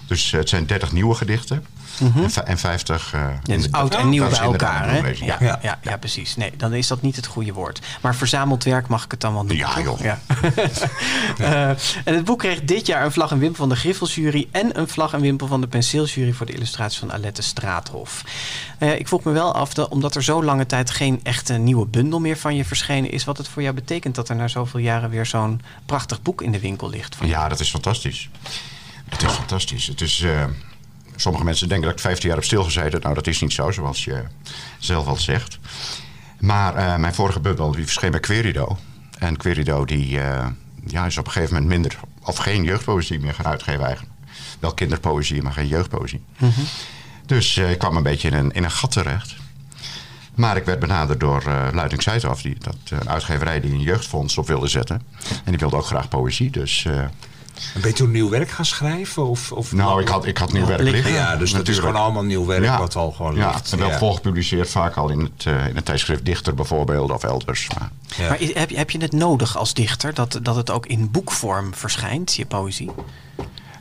Dus 0.08 0.32
het 0.32 0.50
zijn 0.50 0.66
30 0.66 0.92
nieuwe 0.92 1.16
gedichten. 1.16 1.66
En, 2.00 2.32
vi- 2.32 2.40
en 2.40 2.58
50... 2.58 3.14
eh, 3.14 3.22
Ja, 3.44 3.56
dus 3.56 3.72
oud 3.72 3.96
en 3.96 4.10
nieuw 4.10 4.30
bij 4.30 4.40
elkaar. 4.40 4.90
Hè? 4.90 4.98
Ja, 4.98 5.38
ja. 5.40 5.60
ja. 5.62 5.80
Ja, 5.82 5.98
precies. 5.98 6.36
Nee, 6.36 6.52
dan 6.58 6.74
is 6.74 6.88
dat 6.88 7.02
niet 7.02 7.16
het 7.16 7.26
goede 7.26 7.54
woord. 7.54 7.80
Maar 8.02 8.16
verzameld 8.16 8.64
werk 8.64 8.88
mag 8.88 9.04
ik 9.06 9.12
het 9.12 9.22
dan 9.22 9.34
wel 9.34 9.44
noemen. 9.44 9.68
Ja, 9.68 9.82
joh. 9.82 10.00
Ja. 10.00 10.20
Eh, 11.38 11.70
en 11.70 12.14
het 12.16 12.24
boek 12.26 12.40
kreeg 12.40 12.62
dit 12.64 12.86
jaar 12.88 13.06
een 13.06 13.12
vlag 13.12 13.32
en 13.32 13.40
wimpel 13.40 13.58
van 13.58 13.70
de 13.70 13.76
Griffelsjury... 13.76 14.48
en 14.52 14.80
een 14.80 14.88
vlag 14.88 15.14
en 15.14 15.22
wimpel 15.22 15.48
van 15.48 15.62
de 15.62 15.68
penseeljury... 15.68 16.32
voor 16.34 16.46
de 16.46 16.54
illustratie 16.54 17.00
van 17.00 17.14
Alette 17.14 17.42
Straathof. 17.42 18.24
Eh, 18.78 19.00
ik 19.00 19.08
vroeg 19.08 19.24
me 19.24 19.32
wel 19.32 19.54
af, 19.54 19.74
dat, 19.74 19.90
omdat 19.90 20.16
er 20.16 20.24
zo 20.24 20.44
lange 20.44 20.66
tijd... 20.66 20.90
geen 20.92 21.20
echte 21.24 21.54
nieuwe 21.54 21.86
bundel 21.86 22.20
meer 22.20 22.38
van 22.38 22.56
je 22.56 22.66
verschenen 22.66 23.12
is... 23.12 23.24
wat 23.24 23.38
het 23.38 23.48
voor 23.48 23.62
jou 23.62 23.74
betekent 23.76 24.16
dat 24.16 24.30
er 24.30 24.36
na 24.36 24.48
zoveel 24.48 24.80
jaren... 24.80 25.10
weer 25.10 25.26
zo'n 25.26 25.62
prachtig 25.86 26.22
boek 26.22 26.42
in 26.42 26.52
de 26.52 26.60
winkel 26.60 26.90
ligt. 26.90 27.16
Van 27.16 27.28
Ja, 27.28 27.48
dat 27.50 27.60
is 27.60 27.70
fantastisch. 27.70 28.30
Het 29.10 29.24
is 29.24 29.32
fantastisch. 29.32 29.88
Het 29.88 30.02
is, 30.02 30.22
eh, 30.22 30.44
sommige 31.16 31.44
mensen 31.44 31.68
denken 31.68 31.88
dat 31.88 31.98
ik 31.98 32.04
15 32.04 32.28
jaar 32.28 32.38
heb 32.38 32.46
stilgezeten. 32.46 33.02
Nou, 33.02 33.14
dat 33.16 33.28
is 33.28 33.42
niet 33.42 33.54
zo, 33.54 33.72
zoals 33.72 34.04
je 34.04 34.24
zelf 34.80 35.08
al 35.08 35.16
zegt. 35.16 35.60
Maar 36.40 36.76
eh, 36.76 36.96
mijn 36.96 37.14
vorige 37.14 37.40
bundel 37.40 37.72
die 37.72 37.84
verscheen 37.84 38.12
bij 38.12 38.20
Querido. 38.20 38.78
En 39.20 39.38
Querido 39.38 39.86
die, 39.86 40.22
eh, 40.22 40.48
ja, 40.86 41.06
is 41.06 41.18
op 41.18 41.26
een 41.26 41.32
gegeven 41.32 41.54
moment 41.54 41.72
minder... 41.72 42.00
of 42.22 42.38
geen 42.38 42.64
jeugdpoëzie 42.64 43.20
meer 43.20 43.34
gaan 43.34 43.46
uitgeven 43.46 43.86
eigenlijk. 43.86 44.14
Wel 44.60 44.74
kinderpoëzie, 44.74 45.42
maar 45.42 45.54
geen 45.54 45.68
jeugdpoëzie. 45.68 46.24
Dus 47.26 47.58
eh, 47.58 47.72
ik 47.72 47.78
kwam 47.78 47.98
een 47.98 48.04
beetje 48.04 48.28
in 48.28 48.34
een, 48.34 48.52
in 48.52 48.64
een 48.64 48.72
gat 48.72 48.92
terecht. 48.92 49.36
Maar 50.36 50.58
ik 50.58 50.66
werd 50.66 50.80
benaderd 50.80 51.20
door 51.20 51.44
uh, 51.48 51.68
Luiding 51.74 52.04
Zuidaf, 52.04 52.42
die 52.42 52.58
dat 52.60 53.08
uitgeverij 53.08 53.60
die 53.60 53.72
een 53.72 53.82
jeugdfonds 53.82 54.38
op 54.38 54.48
wilde 54.48 54.68
zetten. 54.68 55.02
En 55.44 55.52
die 55.52 55.58
wilde 55.58 55.76
ook 55.76 55.86
graag 55.86 56.10
poëzie. 56.10 56.50
Dus 56.50 56.88
En 57.74 57.82
ben 57.82 57.90
je 57.90 57.96
toen 57.96 58.12
nieuw 58.12 58.30
werk 58.30 58.50
gaan 58.50 58.66
schrijven? 58.66 59.28
Of, 59.28 59.52
of 59.52 59.72
nou, 59.72 60.02
ik 60.02 60.08
had, 60.08 60.26
ik 60.26 60.38
had 60.38 60.52
nieuw 60.52 60.62
Ja, 60.62 60.68
werk 60.68 60.82
liggen. 60.82 61.04
liggen. 61.04 61.14
Ja, 61.24 61.36
dus 61.36 61.52
dat 61.52 61.68
is 61.68 61.80
gewoon 61.80 61.96
allemaal 61.96 62.24
nieuw 62.24 62.46
werk 62.46 62.64
Ja. 62.64 62.78
wat 62.78 62.96
al 62.96 63.12
gewoon 63.12 63.36
ja, 63.36 63.48
ligt. 63.52 63.72
en 63.72 63.78
wel 63.80 63.90
Ja. 63.90 63.98
volgepubliceerd 63.98 64.70
vaak 64.70 64.96
al 64.96 65.10
in 65.10 65.20
het, 65.20 65.46
uh, 65.48 65.68
in 65.68 65.76
het 65.76 65.86
tijdschrift 65.86 66.26
Dichter 66.26 66.54
bijvoorbeeld 66.56 67.12
of 67.12 67.24
elders. 67.24 67.68
Maar, 67.80 67.90
Ja. 68.18 68.28
Maar 68.30 68.38
heb 68.40 68.70
je, 68.70 68.78
heb 68.78 68.90
je 68.90 69.00
het 69.02 69.12
nodig 69.12 69.58
als 69.58 69.74
dichter... 69.74 70.14
Dat, 70.14 70.40
dat 70.42 70.56
het 70.56 70.70
ook 70.72 70.86
in 70.86 71.12
boekvorm 71.12 71.74
verschijnt, 71.74 72.34
je 72.34 72.46
poëzie? 72.46 72.92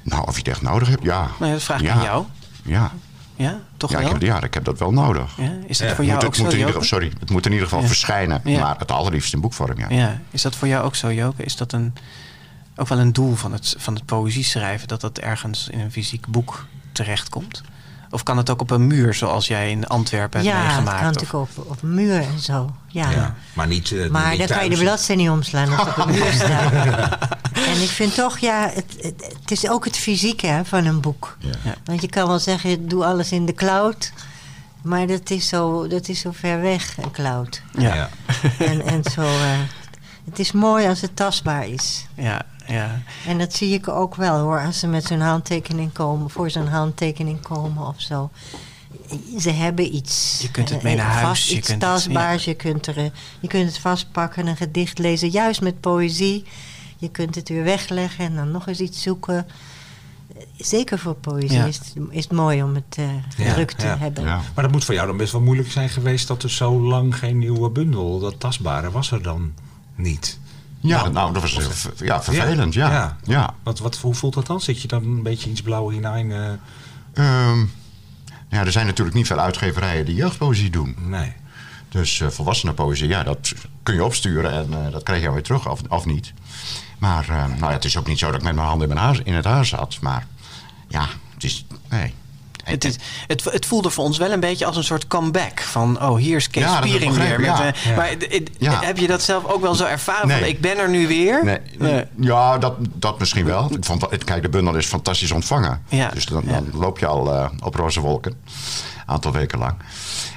nou, 0.03 0.23
of 0.27 0.33
je 0.33 0.39
het 0.39 0.49
echt 0.49 0.63
nodig 0.63 0.89
hebt, 0.89 1.03
ja. 1.03 1.21
Nou 1.39 1.47
ja, 1.47 1.53
dat 1.53 1.63
vraag 1.63 1.81
ik 1.81 1.87
Ja. 1.87 1.93
aan 1.93 2.03
jou. 2.03 2.25
Ja, 2.65 2.93
Ja, 3.37 3.61
toch 3.77 3.91
ja, 3.91 3.97
ik 3.99 4.03
wel? 4.05 4.13
heb, 4.13 4.23
ja, 4.23 4.43
ik 4.43 4.55
heb 4.55 4.65
dat 4.65 4.79
wel 4.79 4.93
nodig. 4.93 5.33
Ja, 5.37 5.53
Is 5.67 5.79
dat 5.79 5.89
Ja. 5.89 5.95
voor 5.95 6.05
jou 6.05 6.25
ook 6.25 6.35
zo, 6.35 6.43
moet 6.43 6.53
in 6.53 6.59
ieder, 6.59 6.75
Joke? 6.75 6.87
sorry, 6.87 7.13
het 7.21 7.31
moet 7.31 7.47
in 7.47 7.53
ieder 7.53 7.67
geval 7.67 7.83
Ja. 7.83 7.87
verschijnen. 7.89 8.41
Ja. 8.45 8.61
Maar 8.61 8.79
het 8.79 8.91
allerliefst 8.91 9.33
in 9.33 9.41
boekvorm, 9.41 9.79
ja. 9.79 9.87
Ja, 9.89 10.21
is 10.31 10.43
dat 10.43 10.55
voor 10.57 10.69
jou 10.69 10.85
ook 10.85 10.95
zo, 10.95 11.13
Joke? 11.13 11.43
Is 11.45 11.57
dat 11.57 11.73
een, 11.73 11.95
ook 12.77 12.89
wel 12.89 12.99
een 12.99 13.13
doel 13.13 13.35
van 13.35 13.53
het, 13.53 13.75
van 13.79 13.95
het 13.95 14.05
poëzie 14.05 14.45
schrijven... 14.45 14.89
dat 14.89 15.01
dat 15.01 15.19
ergens 15.19 15.69
in 15.69 15.81
een 15.81 15.93
fysiek 15.93 16.27
boek 16.27 16.67
terechtkomt? 16.93 17.63
Of 18.11 18.23
kan 18.23 18.37
het 18.37 18.51
ook 18.51 18.61
op 18.61 18.71
een 18.71 18.87
muur, 18.87 19.15
zoals 19.15 19.47
jij 19.47 19.71
in 19.71 19.87
Antwerpen 19.87 20.41
hebt 20.41 20.53
Ja, 20.53 20.59
het 20.59 20.67
meegemaakt? 20.67 20.99
kan 21.01 21.09
of- 21.09 21.15
natuurlijk 21.15 21.59
op, 21.59 21.71
op 21.71 21.83
een 21.83 21.95
muur 21.95 22.21
en 22.21 22.39
zo. 22.41 22.75
Ja. 22.89 23.11
Ja. 23.11 23.35
Maar 23.53 23.67
niet. 23.67 23.93
eh, 23.93 24.09
Maar 24.11 24.31
niet 24.31 24.39
dan 24.39 24.47
kan 24.57 24.65
je 24.65 24.71
de 24.71 24.83
bladzijde 24.83 25.23
niet 25.23 25.31
omslaan 25.31 25.79
als 25.79 25.89
het 25.89 25.99
op 25.99 26.07
een 26.07 26.13
muur 26.15 26.33
staat. 26.43 26.73
En 27.53 27.83
ik 27.83 27.89
vind 27.89 28.15
toch, 28.15 28.39
ja, 28.39 28.71
het, 28.75 28.85
het, 29.01 29.35
het 29.41 29.51
is 29.51 29.69
ook 29.69 29.85
het 29.85 29.97
fysieke 29.97 30.47
hè, 30.47 30.65
van 30.65 30.85
een 30.85 31.01
boek. 31.01 31.37
Ja. 31.39 31.75
Want 31.85 32.01
je 32.01 32.09
kan 32.09 32.29
wel 32.29 32.39
zeggen, 32.39 32.89
doe 32.89 33.05
alles 33.05 33.33
in 33.33 33.47
de 33.47 33.55
cloud. 33.55 34.13
Maar 34.83 35.07
dat 35.07 35.31
is 35.31 35.49
zo, 35.49 35.87
dat 35.89 36.09
is 36.09 36.21
zo 36.21 36.31
ver 36.35 36.61
weg, 36.61 36.97
een 36.99 37.11
cloud. 37.11 37.63
Ja, 37.79 37.95
Ja. 37.95 37.95
ja. 37.95 38.09
En, 38.67 38.85
en 38.87 39.03
zo, 39.15 39.23
eh, 39.23 39.59
het 40.25 40.39
is 40.39 40.53
mooi 40.53 40.87
als 40.89 41.01
het 41.01 41.17
tastbaar 41.17 41.67
is. 41.69 42.07
ja, 42.15 42.43
ja. 42.75 43.01
En 43.27 43.39
dat 43.39 43.55
zie 43.55 43.75
ik 43.75 43.89
ook 43.89 44.15
wel 44.15 44.39
hoor, 44.39 44.61
als 44.67 44.79
ze 44.79 44.87
met 44.87 45.05
zo'n 45.05 45.21
handtekening 45.21 45.93
komen, 45.93 46.31
voor 46.31 46.51
zo'n 46.51 46.67
handtekening 46.67 47.41
komen 47.41 47.87
of 47.87 48.01
zo. 48.01 48.31
Ze 49.39 49.51
hebben 49.51 49.95
iets. 49.95 50.39
Je 50.43 50.51
kunt 50.51 50.69
het 50.69 50.79
eh, 50.79 50.85
mee 50.85 50.97
naar 50.97 51.07
huis, 51.13 51.27
Vast, 51.27 51.49
je 51.49 51.57
iets 51.57 51.69
kunt 51.69 51.83
het- 51.83 51.91
tastbaars. 51.91 52.45
Je, 52.45 52.55
kunt 52.55 52.87
er, 52.87 52.97
eh, 52.97 53.05
je 53.41 53.49
kunt 53.49 53.67
het 53.67 53.79
vastpakken, 53.79 54.47
een 54.47 54.57
gedicht 54.57 54.99
lezen, 54.99 55.29
juist 55.31 55.61
met 55.61 55.81
poëzie. 55.81 56.45
Je 56.99 57.09
kunt 57.11 57.35
het 57.35 57.49
weer 57.49 57.65
wegleggen 57.65 58.25
en 58.25 58.35
dan 58.35 58.51
nog 58.51 58.67
eens 58.67 58.81
iets 58.81 59.03
zoeken. 59.03 59.37
Eh, 59.37 60.43
Zeker 60.57 60.99
voor 60.99 61.15
poëzie 61.15 61.59
Ja. 61.59 61.65
is, 61.65 61.77
het, 61.77 61.95
is 62.11 62.23
het 62.25 62.33
mooi 62.33 62.63
om 62.63 62.75
het 62.75 62.97
eh, 62.97 63.05
Ja, 63.47 63.53
druk 63.53 63.71
te 63.73 63.87
ja. 63.87 63.99
hebben. 63.99 64.25
Ja. 64.25 64.41
Maar 64.55 64.65
dat 64.65 64.73
moet 64.73 64.85
voor 64.85 64.95
jou 64.95 65.07
dan 65.07 65.17
best 65.17 65.33
wel 65.33 65.41
moeilijk 65.41 65.71
zijn 65.71 65.89
geweest 65.89 66.29
dat 66.29 66.43
er 66.43 66.51
zo 66.51 66.81
lang 66.81 67.17
geen 67.19 67.39
nieuwe 67.39 67.71
bundel, 67.71 68.19
dat 68.19 68.41
tastbare, 68.41 68.91
was 68.91 69.11
er 69.11 69.23
dan 69.23 69.53
niet. 69.95 70.39
Ja, 70.89 71.09
Nou, 71.09 71.33
dat 71.33 71.43
was 71.43 71.57
eh, 71.59 71.67
of- 71.67 71.91
ja, 71.97 72.23
vervelend, 72.23 72.75
ja. 72.75 72.91
Ja. 72.91 73.17
ja. 73.25 73.55
Wat, 73.63 73.79
wat, 73.79 73.97
hoe 73.97 74.15
voelt 74.15 74.35
dat 74.35 74.47
dan? 74.47 74.61
Zit 74.61 74.83
je 74.83 74.89
dan 74.89 75.05
een 75.05 75.23
beetje 75.23 75.51
iets 75.51 75.63
blauw 75.63 75.89
hinein? 75.91 76.33
eh 76.33 76.49
Ehm, 77.15 77.59
ja, 78.49 78.61
er 78.65 78.73
zijn 78.73 78.87
natuurlijk 78.87 79.17
niet 79.17 79.27
veel 79.27 79.39
uitgeverijen 79.39 80.05
die 80.05 80.15
jeugdpoëzie 80.15 80.71
doen. 80.71 80.97
nee. 81.01 81.33
Dus 81.89 82.21
eh 82.21 82.29
volwassenenpoëzie, 82.29 83.09
ja, 83.09 83.23
dat 83.23 83.53
kun 83.83 83.95
je 83.95 84.05
opsturen 84.05 84.53
en 84.53 84.91
dat 84.91 85.03
krijg 85.03 85.23
je 85.23 85.33
weer 85.33 85.43
terug 85.43 85.69
of, 85.69 85.81
of 85.89 86.05
niet. 86.05 86.33
Maar 86.99 87.25
nou 87.29 87.61
ja, 87.61 87.71
het 87.73 87.85
is 87.85 87.97
ook 87.97 88.07
niet 88.07 88.19
zo 88.19 88.27
dat 88.27 88.35
ik 88.37 88.43
met 88.43 88.55
mijn 88.55 88.67
handen 88.67 88.89
in, 88.89 88.95
mijn 88.95 89.07
haar, 89.07 89.21
in 89.25 89.35
het 89.35 89.45
haar 89.45 89.65
zat. 89.65 89.99
Maar 90.01 90.27
ja, 90.89 91.07
het 91.35 91.45
is... 91.45 91.67
Nee. 91.91 92.15
Het, 92.65 92.85
is, 92.85 92.97
het, 93.27 93.45
het 93.45 93.67
voelde 93.67 93.91
voor 93.91 94.05
ons 94.05 94.19
wel 94.19 94.33
een 94.33 94.41
beetje 94.41 94.65
als 94.67 94.77
een 94.77 94.85
soort 94.85 95.07
comeback. 95.07 95.61
Van, 95.61 96.03
oh, 96.03 96.17
hier 96.17 96.37
is 96.37 96.49
Kees 96.51 96.63
Ja, 96.63 96.77
Spiering 96.83 97.15
weer. 97.17 97.41
Met, 97.41 97.47
ja. 97.47 97.65
eh, 97.67 97.85
Ja. 97.85 97.97
Maar 97.97 98.15
Ja. 98.59 98.81
heb 98.85 98.97
je 98.99 99.07
dat 99.07 99.23
zelf 99.23 99.45
ook 99.45 99.61
wel 99.61 99.75
zo 99.75 99.85
ervaren? 99.85 100.31
Van, 100.31 100.45
ik 100.45 100.61
ben 100.61 100.79
er 100.79 100.89
nu 100.91 101.07
weer? 101.09 101.45
Nee, 101.45 101.59
Nee. 101.79 102.05
Ja, 102.17 102.59
dat, 102.59 102.75
dat 102.95 103.19
misschien 103.19 103.45
wel. 103.45 103.73
Ik 103.75 103.85
vond, 103.85 104.25
kijk, 104.25 104.43
de 104.43 104.49
bundel 104.49 104.75
is 104.75 104.87
fantastisch 104.87 105.31
ontvangen. 105.31 105.83
Ja, 105.89 106.09
Dus 106.11 106.25
dan, 106.27 106.45
loop 106.73 106.99
je 106.99 107.07
al 107.07 107.33
eh, 107.35 107.49
op 107.63 107.75
roze 107.75 108.01
wolken. 108.01 108.33
Een 108.33 109.03
aantal 109.07 109.33
weken 109.33 109.59
lang. 109.59 109.75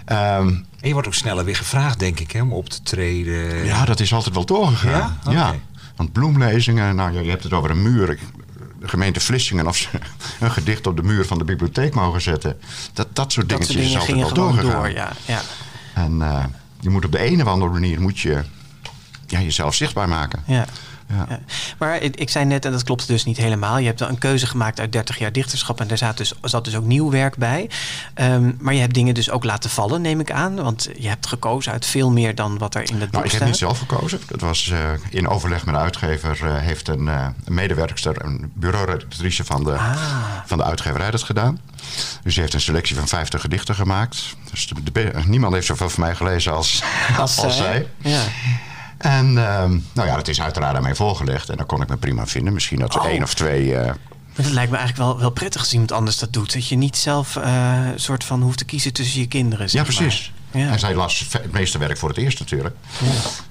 Ehm, 0.05 0.47
En 0.47 0.87
je 0.87 0.93
wordt 0.93 1.07
ook 1.07 1.13
sneller 1.13 1.45
weer 1.45 1.55
gevraagd, 1.55 1.99
denk 1.99 2.19
ik, 2.19 2.31
hè, 2.31 2.41
om 2.41 2.53
op 2.53 2.69
te 2.69 2.81
treden. 2.83 3.65
ja, 3.65 3.85
dat 3.85 3.99
is 3.99 4.13
altijd 4.13 4.35
wel 4.35 4.45
doorgegaan. 4.45 5.19
Ja? 5.29 5.55
Want 5.95 6.11
bloemlezingen, 6.11 6.95
nou 6.95 7.13
ja, 7.13 7.19
je 7.19 7.29
hebt 7.29 7.43
het 7.43 7.53
over 7.53 7.69
een 7.69 7.81
muur. 7.81 8.09
Ik- 8.09 8.19
De 8.87 8.93
gemeente 8.93 9.19
Vlissingen, 9.19 9.67
of 9.67 9.77
ze 9.77 9.87
een 10.39 10.51
gedicht 10.51 10.87
op 10.87 10.95
de 10.95 11.03
muur 11.03 11.25
van 11.25 11.37
de 11.37 11.43
bibliotheek 11.43 11.93
mogen 11.93 12.21
zetten. 12.21 12.59
Dat, 12.93 13.07
dat 13.13 13.31
soort 13.31 13.49
Dat 13.49 13.57
dingetjes 13.57 13.91
soort 13.91 14.05
dingen 14.07 14.23
is 14.23 14.29
altijd 14.29 14.37
wel 14.37 14.47
gewoon 14.49 14.63
doorgegaan. 14.63 14.81
door, 14.81 14.91
ja. 14.91 15.11
ja, 15.25 15.41
En 15.93 16.21
eh, 16.21 16.43
je 16.79 16.89
moet 16.89 17.05
op 17.05 17.11
de 17.11 17.25
een 17.25 17.41
of 17.41 17.47
andere 17.47 17.71
manier 17.71 18.01
moet 18.01 18.19
je, 18.19 18.43
ja, 19.27 19.41
jezelf 19.41 19.75
zichtbaar 19.75 20.07
maken. 20.09 20.43
ja. 20.45 20.65
Ja. 21.09 21.25
Ja. 21.29 21.39
Maar 21.77 22.01
ik, 22.01 22.15
ik 22.15 22.29
zei 22.29 22.45
net, 22.45 22.65
en 22.65 22.71
dat 22.71 22.83
klopt 22.83 23.07
dus 23.07 23.25
niet 23.25 23.37
helemaal. 23.37 23.77
Je 23.77 23.85
hebt 23.85 24.01
een 24.01 24.17
keuze 24.17 24.47
gemaakt 24.47 24.79
uit 24.79 24.91
30 24.91 25.17
jaar 25.17 25.31
dichterschap. 25.31 25.79
En 25.81 25.87
daar 25.87 25.97
zat 25.97 26.17
dus, 26.17 26.33
zat 26.41 26.65
dus 26.65 26.75
ook 26.75 26.85
nieuw 26.85 27.09
werk 27.11 27.35
bij. 27.37 27.69
Ehm, 28.13 28.51
maar 28.59 28.73
je 28.73 28.79
hebt 28.79 28.93
dingen 28.93 29.13
dus 29.13 29.29
ook 29.29 29.43
laten 29.43 29.69
vallen, 29.69 30.01
neem 30.01 30.19
ik 30.19 30.31
aan. 30.31 30.55
Want 30.55 30.89
je 30.99 31.07
hebt 31.07 31.27
gekozen 31.27 31.71
uit 31.71 31.85
veel 31.85 32.11
meer 32.11 32.35
dan 32.35 32.57
wat 32.57 32.75
er 32.75 32.81
in 32.81 32.87
het 32.93 32.99
boek 32.99 33.11
Nou, 33.11 33.25
ik 33.25 33.31
heb 33.31 33.43
niet 33.45 33.57
zelf 33.57 33.79
gekozen. 33.79 34.19
Dat 34.27 34.41
was 34.41 34.69
eh, 34.69 34.79
in 35.09 35.27
overleg 35.27 35.65
met 35.65 35.75
de 35.75 35.81
uitgever. 35.81 36.45
eh, 36.45 36.57
heeft 36.57 36.87
een, 36.87 37.07
eh, 37.07 37.27
een 37.45 37.53
medewerkster, 37.53 38.25
een 38.25 38.51
bureauredactrice 38.53 39.43
van 39.45 39.63
de, 39.63 39.71
Ah. 39.77 39.95
van 40.45 40.57
de 40.57 40.63
uitgeverij 40.63 41.11
dat 41.11 41.23
gedaan. 41.23 41.59
Dus 42.23 42.33
die 42.33 42.41
heeft 42.41 42.53
een 42.53 42.61
selectie 42.61 42.95
van 42.95 43.07
50 43.07 43.41
gedichten 43.41 43.75
gemaakt. 43.75 44.35
Dus 44.51 44.67
de, 44.67 44.91
de- 44.91 45.11
niemand 45.25 45.53
heeft 45.53 45.65
zoveel 45.65 45.89
van 45.89 46.03
mij 46.03 46.15
gelezen 46.15 46.53
als, 46.53 46.83
als, 47.17 47.37
eh, 47.43 47.49
zij. 47.49 47.87
Ja. 47.97 48.21
En 48.97 49.25
ehm, 49.37 49.77
nou 49.93 50.07
ja, 50.07 50.15
dat 50.15 50.27
is 50.27 50.41
uiteraard 50.41 50.75
aan 50.75 50.81
mij 50.81 50.95
voorgelegd. 50.95 51.49
En 51.49 51.57
dan 51.57 51.65
kon 51.65 51.81
ik 51.81 51.87
me 51.89 51.97
prima 51.97 52.25
vinden. 52.27 52.53
Misschien 52.53 52.79
dat 52.79 52.93
er 52.95 53.01
Oh. 53.01 53.07
één 53.07 53.23
of 53.23 53.33
twee... 53.33 53.75
eh, 53.75 53.85
Maar 53.85 54.45
dat 54.45 54.51
lijkt 54.51 54.71
me 54.71 54.77
eigenlijk 54.77 55.09
wel, 55.09 55.19
wel 55.19 55.29
prettig 55.31 55.61
als 55.61 55.71
iemand 55.73 55.91
anders 55.91 56.17
dat 56.17 56.33
doet. 56.33 56.53
Dat 56.53 56.67
je 56.67 56.75
niet 56.75 56.97
zelf 56.97 57.35
eh 57.35 57.79
soort 57.95 58.23
van 58.23 58.41
hoeft 58.41 58.57
te 58.57 58.65
kiezen 58.65 58.93
tussen 58.93 59.19
je 59.19 59.27
kinderen. 59.27 59.67
ja, 59.71 59.83
precies. 59.83 60.31
Ja. 60.51 60.71
En 60.71 60.79
zij 60.79 60.95
las 60.95 61.25
het 61.31 61.51
meeste 61.51 61.77
werk 61.77 61.97
voor 61.97 62.09
het 62.09 62.17
eerst 62.17 62.39
natuurlijk. 62.39 62.75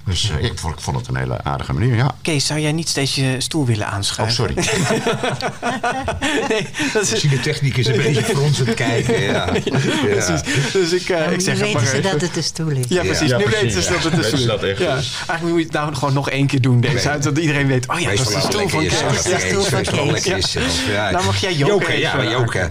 Dus 0.04 0.30
eh, 0.30 0.44
ik, 0.44 0.58
vond, 0.58 0.74
ik 0.74 0.80
vond 0.80 0.96
het 0.96 1.08
een 1.08 1.16
hele 1.16 1.42
aardige 1.44 1.72
manier, 1.72 1.94
ja. 1.94 2.14
Kees, 2.22 2.46
zou 2.46 2.60
jij 2.60 2.72
niet 2.72 2.88
steeds 2.88 3.14
je 3.14 3.34
stoel 3.38 3.66
willen 3.66 3.86
Oh, 3.86 3.92
aanschuiven? 3.92 4.34
sorry. 4.36 4.54
nee, 6.48 6.66
dat 6.92 7.02
is, 7.02 7.10
Misschien 7.10 7.30
de 7.30 7.40
techniek 7.40 7.76
is 7.76 7.86
een 7.86 7.96
beetje 7.96 8.22
fronsend 8.34 8.74
kijken. 8.74 9.22
Ja. 9.22 9.32
Ja. 9.64 9.78
precies. 10.02 10.72
Dus 10.72 10.92
ik, 10.92 11.08
eh, 11.08 11.24
ik 11.24 11.30
Nu 11.30 11.40
zeg 11.40 11.54
het 11.54 11.62
weten 11.62 11.72
maar 11.82 11.86
ze 11.86 12.00
dat 12.00 12.20
het 12.20 12.36
een 12.36 12.42
stoel 12.42 12.68
is. 12.68 12.84
Ja, 12.88 13.02
precies. 13.02 13.28
Ja, 13.30 13.36
nu 13.36 13.44
precies, 13.44 13.62
weten 13.62 13.82
ze 13.82 13.88
ja. 13.88 13.94
dat 13.94 14.04
het 14.04 14.12
een 14.12 14.20
Weten 14.20 14.38
stoel 14.38 14.54
is. 14.54 14.60
dat 14.60 14.62
echt 14.62 14.78
Ja. 14.78 14.96
is. 14.96 15.12
Eigenlijk 15.26 15.42
moet 15.42 15.58
je 15.58 15.64
het 15.64 15.72
nou 15.72 15.94
gewoon 15.94 16.14
nog 16.14 16.30
één 16.30 16.46
keer 16.46 16.60
doen, 16.60 16.80
deze 16.80 16.94
Nee. 16.94 17.08
uit, 17.08 17.22
zodat 17.24 17.42
iedereen 17.42 17.66
weet... 17.66 17.88
Oh 17.88 18.00
ja, 18.00 18.10
dat 18.10 18.18
is 18.18 18.34
de 18.34 18.40
stoel 18.40 18.68
van. 18.68 18.80
Kees. 18.80 19.00
Ja, 19.00 19.38
stoel 19.38 19.62
van 19.62 19.78
Wees 19.78 19.90
wel 19.90 20.12
Kees. 20.36 20.56
Nou 21.12 21.24
mag 21.24 21.40
jij 21.40 21.54
joken 21.54 21.98
Ja, 21.98 22.24
joken. 22.24 22.70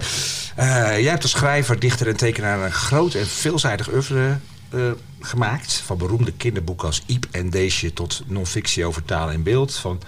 Eh, 0.56 0.66
jij 1.00 1.10
hebt 1.10 1.22
als 1.22 1.30
schrijver, 1.30 1.78
dichter 1.78 2.08
en 2.08 2.16
tekenaar 2.16 2.64
een 2.64 2.72
groot 2.72 3.14
en 3.14 3.26
veelzijdig 3.26 3.92
oeuvre 3.92 4.38
eh, 4.68 4.90
gemaakt. 5.20 5.72
Van 5.72 5.98
beroemde 5.98 6.32
kinderboeken 6.32 6.86
als 6.86 7.02
Iep 7.06 7.26
en 7.30 7.50
Deesje 7.50 7.92
tot 7.92 8.22
non-fictie 8.26 8.84
over 8.84 9.04
taal 9.04 9.30
en 9.30 9.42
beeld. 9.42 9.74
Van 9.74 10.00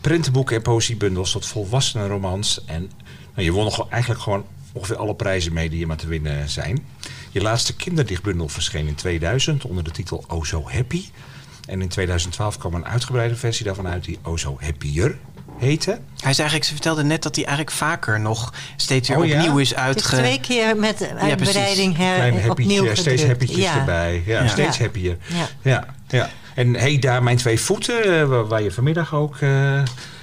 prentenboeken 0.00 0.56
en 0.56 0.62
poëziebundels 0.62 1.32
tot 1.32 1.46
volwassenenromans. 1.46 2.64
En 2.64 2.90
nou, 3.34 3.46
je 3.46 3.52
won 3.52 3.64
nog 3.64 3.88
eigenlijk 3.88 4.22
gewoon 4.22 4.44
ongeveer 4.72 4.96
alle 4.96 5.14
prijzen 5.14 5.52
mee 5.52 5.70
die 5.70 5.78
je 5.78 5.86
maar 5.86 5.96
te 5.96 6.06
winnen 6.06 6.48
zijn. 6.48 6.86
Je 7.30 7.42
laatste 7.42 7.76
kinderdichtbundel 7.76 8.48
verscheen 8.48 8.86
in 8.86 8.94
2000 8.94 9.64
onder 9.64 9.84
de 9.84 9.90
titel 9.90 10.24
Oh 10.28 10.44
So 10.44 10.70
Happy. 10.70 11.04
En 11.66 11.82
in 11.82 11.88
2012 11.88 12.58
kwam 12.58 12.74
een 12.74 12.86
uitgebreide 12.86 13.36
versie 13.36 13.64
daarvan 13.64 13.88
uit 13.88 14.04
die 14.04 14.18
Oh 14.22 14.36
So 14.36 14.56
Happier 14.60 15.18
heette. 15.58 15.90
Hij 15.90 16.32
zei 16.32 16.48
eigenlijk, 16.48 16.64
ze 16.64 16.72
vertelde 16.72 17.02
net 17.04 17.22
dat 17.22 17.34
hij 17.34 17.44
eigenlijk 17.44 17.76
vaker 17.76 18.20
nog 18.20 18.54
steeds 18.76 19.08
weer 19.08 19.18
Oh 19.18 19.26
ja? 19.26 19.40
opnieuw 19.40 19.58
is 19.58 19.74
uitge... 19.74 20.16
twee 20.16 20.40
keer 20.40 20.76
met 20.76 21.10
uitbreiding 21.16 21.96
her, 21.96 22.14
Klein 22.14 22.50
opnieuw 22.50 22.94
steeds 22.94 23.24
happytjes 23.24 23.64
ja. 23.64 23.78
erbij. 23.78 24.22
Ja, 24.26 24.42
Ja. 24.42 24.48
steeds 24.48 24.76
Ja. 24.76 24.82
happier. 24.84 25.16
Ja. 25.26 25.48
Ja, 25.62 25.86
ja. 26.08 26.30
En 26.54 26.74
hey, 26.74 26.98
daar 26.98 27.22
mijn 27.22 27.36
twee 27.36 27.60
voeten, 27.60 28.20
eh, 28.20 28.28
waar, 28.28 28.46
waar 28.46 28.62
je 28.62 28.70
vanmiddag 28.70 29.14
ook 29.14 29.36
eh, 29.36 29.82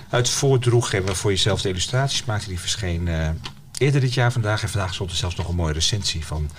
uit 0.10 0.30
voordroeg 0.30 0.94
en 0.94 1.06
waarvoor 1.06 1.32
je 1.32 1.38
zelf 1.38 1.62
de 1.62 1.70
illustraties 1.70 2.26
maakte, 2.26 2.48
die 2.48 2.60
verscheen 2.60 3.08
eh, 3.08 3.30
eerder 3.78 4.02
dit 4.02 4.14
jaar 4.14 4.32
vandaag. 4.32 4.62
En 4.62 4.70
vandaag 4.70 4.94
stond 4.94 5.12
er 5.12 5.18
zelfs 5.18 5.36
nog 5.36 5.48
een 5.48 5.56
mooie 5.56 5.74
recensie 5.74 6.26
van 6.26 6.50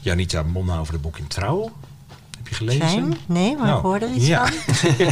Janita 0.00 0.42
Monna 0.42 0.78
over 0.78 0.92
de 0.92 0.98
boek 0.98 1.18
in 1.18 1.26
Trouw. 1.26 1.72
Je 2.58 2.58
gelezen? 2.58 2.88
Fijn? 2.88 3.16
Nee, 3.26 3.56
maar 3.56 3.66
Nou, 3.66 3.76
ik 3.76 3.82
hoor 3.82 3.98
er 3.98 4.10
iets 4.14 4.26
ja. 4.26 4.46
van. 4.46 4.56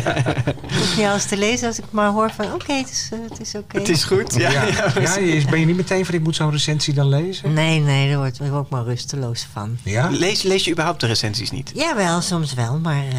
Ik 0.71 0.77
hoef 0.77 0.97
niet 0.97 1.07
alles 1.07 1.25
te 1.27 1.37
lezen 1.37 1.67
als 1.69 1.79
ik 1.79 1.85
maar 1.91 2.11
hoor 2.11 2.31
van 2.31 2.53
oké, 2.53 2.73
het 2.73 2.91
is, 2.91 3.09
eh, 3.13 3.19
het 3.31 3.41
is 3.41 3.55
oké. 3.55 3.79
Het 3.79 3.89
is 3.89 4.05
goed, 4.05 4.35
ja. 4.35 4.51
Ja, 4.51 4.63
ja, 5.01 5.17
je- 5.19 5.45
ben 5.51 5.61
je 5.61 5.67
niet 5.67 5.77
meteen 5.77 6.05
van 6.05 6.15
ik 6.15 6.23
moet 6.23 6.37
zo'n 6.37 6.51
recensie 6.51 6.95
dan 6.95 7.09
lezen? 7.09 7.53
Nee, 7.53 7.81
nee, 7.81 8.09
daar 8.09 8.19
word 8.19 8.41
ik 8.41 8.53
ook 8.53 8.69
maar 8.71 8.85
rusteloos 8.85 9.47
van. 9.53 9.79
Ja? 9.83 10.09
Lees, 10.11 10.43
lees 10.43 10.65
je 10.65 10.71
überhaupt 10.71 11.01
de 11.01 11.07
recensies 11.07 11.51
niet? 11.51 11.71
Jawel, 11.75 12.21
soms 12.21 12.55
wel, 12.55 12.79
maar 12.79 13.05
eh, 13.09 13.17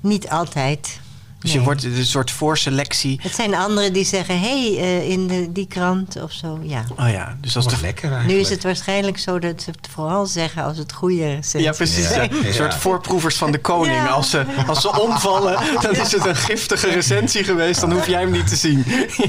niet 0.00 0.28
altijd. 0.28 1.00
Dus 1.46 1.54
je 1.54 1.62
wordt 1.62 1.84
een 1.84 2.06
soort 2.06 2.30
voorselectie... 2.30 3.20
Het 3.22 3.34
zijn 3.34 3.54
anderen 3.54 3.92
die 3.92 4.04
zeggen, 4.04 4.40
hé, 4.40 4.74
hey, 4.74 4.82
eh, 4.82 5.10
in 5.10 5.26
de, 5.26 5.52
die 5.52 5.66
krant 5.66 6.22
of 6.22 6.32
zo, 6.32 6.58
ja. 6.62 6.84
Oh 6.98 7.08
ja, 7.10 7.36
dus 7.40 7.56
als 7.56 7.64
Wat 7.64 7.74
de... 7.74 7.80
lekker 7.80 8.08
Nu 8.08 8.14
eigenlijk. 8.14 8.42
is 8.42 8.48
het 8.48 8.62
waarschijnlijk 8.62 9.18
zo 9.18 9.38
dat 9.38 9.62
ze 9.62 9.70
het 9.70 9.88
vooral 9.90 10.26
zeggen 10.26 10.62
als 10.64 10.78
het 10.78 10.92
goede 10.92 11.24
recensies 11.24 11.62
Ja, 11.62 11.72
precies. 11.72 12.08
ja. 12.08 12.30
Een 12.30 12.54
soort 12.54 12.74
voorproevers 12.74 13.36
van 13.36 13.52
de 13.52 13.58
koning. 13.58 13.96
Ja. 13.96 14.06
Als, 14.06 14.30
ze, 14.30 14.44
als 14.66 14.80
ze 14.80 15.00
omvallen, 15.00 15.58
dan 15.80 15.96
is 15.96 16.12
het 16.12 16.26
een 16.26 16.36
giftige 16.36 16.90
recensie 16.90 17.44
geweest. 17.44 17.80
Dan 17.80 17.92
hoef 17.92 18.06
jij 18.06 18.20
hem 18.20 18.30
niet 18.30 18.48
te 18.48 18.56
zien. 18.56 18.84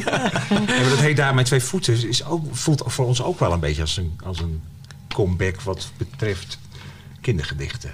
Ja, 0.05 0.31
maar 0.49 0.89
dat 0.89 0.99
heet 0.99 1.17
daar 1.17 1.33
mijn 1.33 1.45
twee 1.45 1.59
voeten 1.63 2.07
is 2.09 2.25
ook, 2.25 2.45
voelt 2.51 2.83
voor 2.85 3.05
ons 3.05 3.21
ook 3.21 3.39
wel 3.39 3.51
een 3.53 3.59
beetje 3.59 3.81
als 3.81 3.97
een, 3.97 4.19
als 4.25 4.39
een 4.39 4.61
comeback 5.13 5.61
wat 5.61 5.91
betreft 5.97 6.57
kindergedichten. 7.21 7.91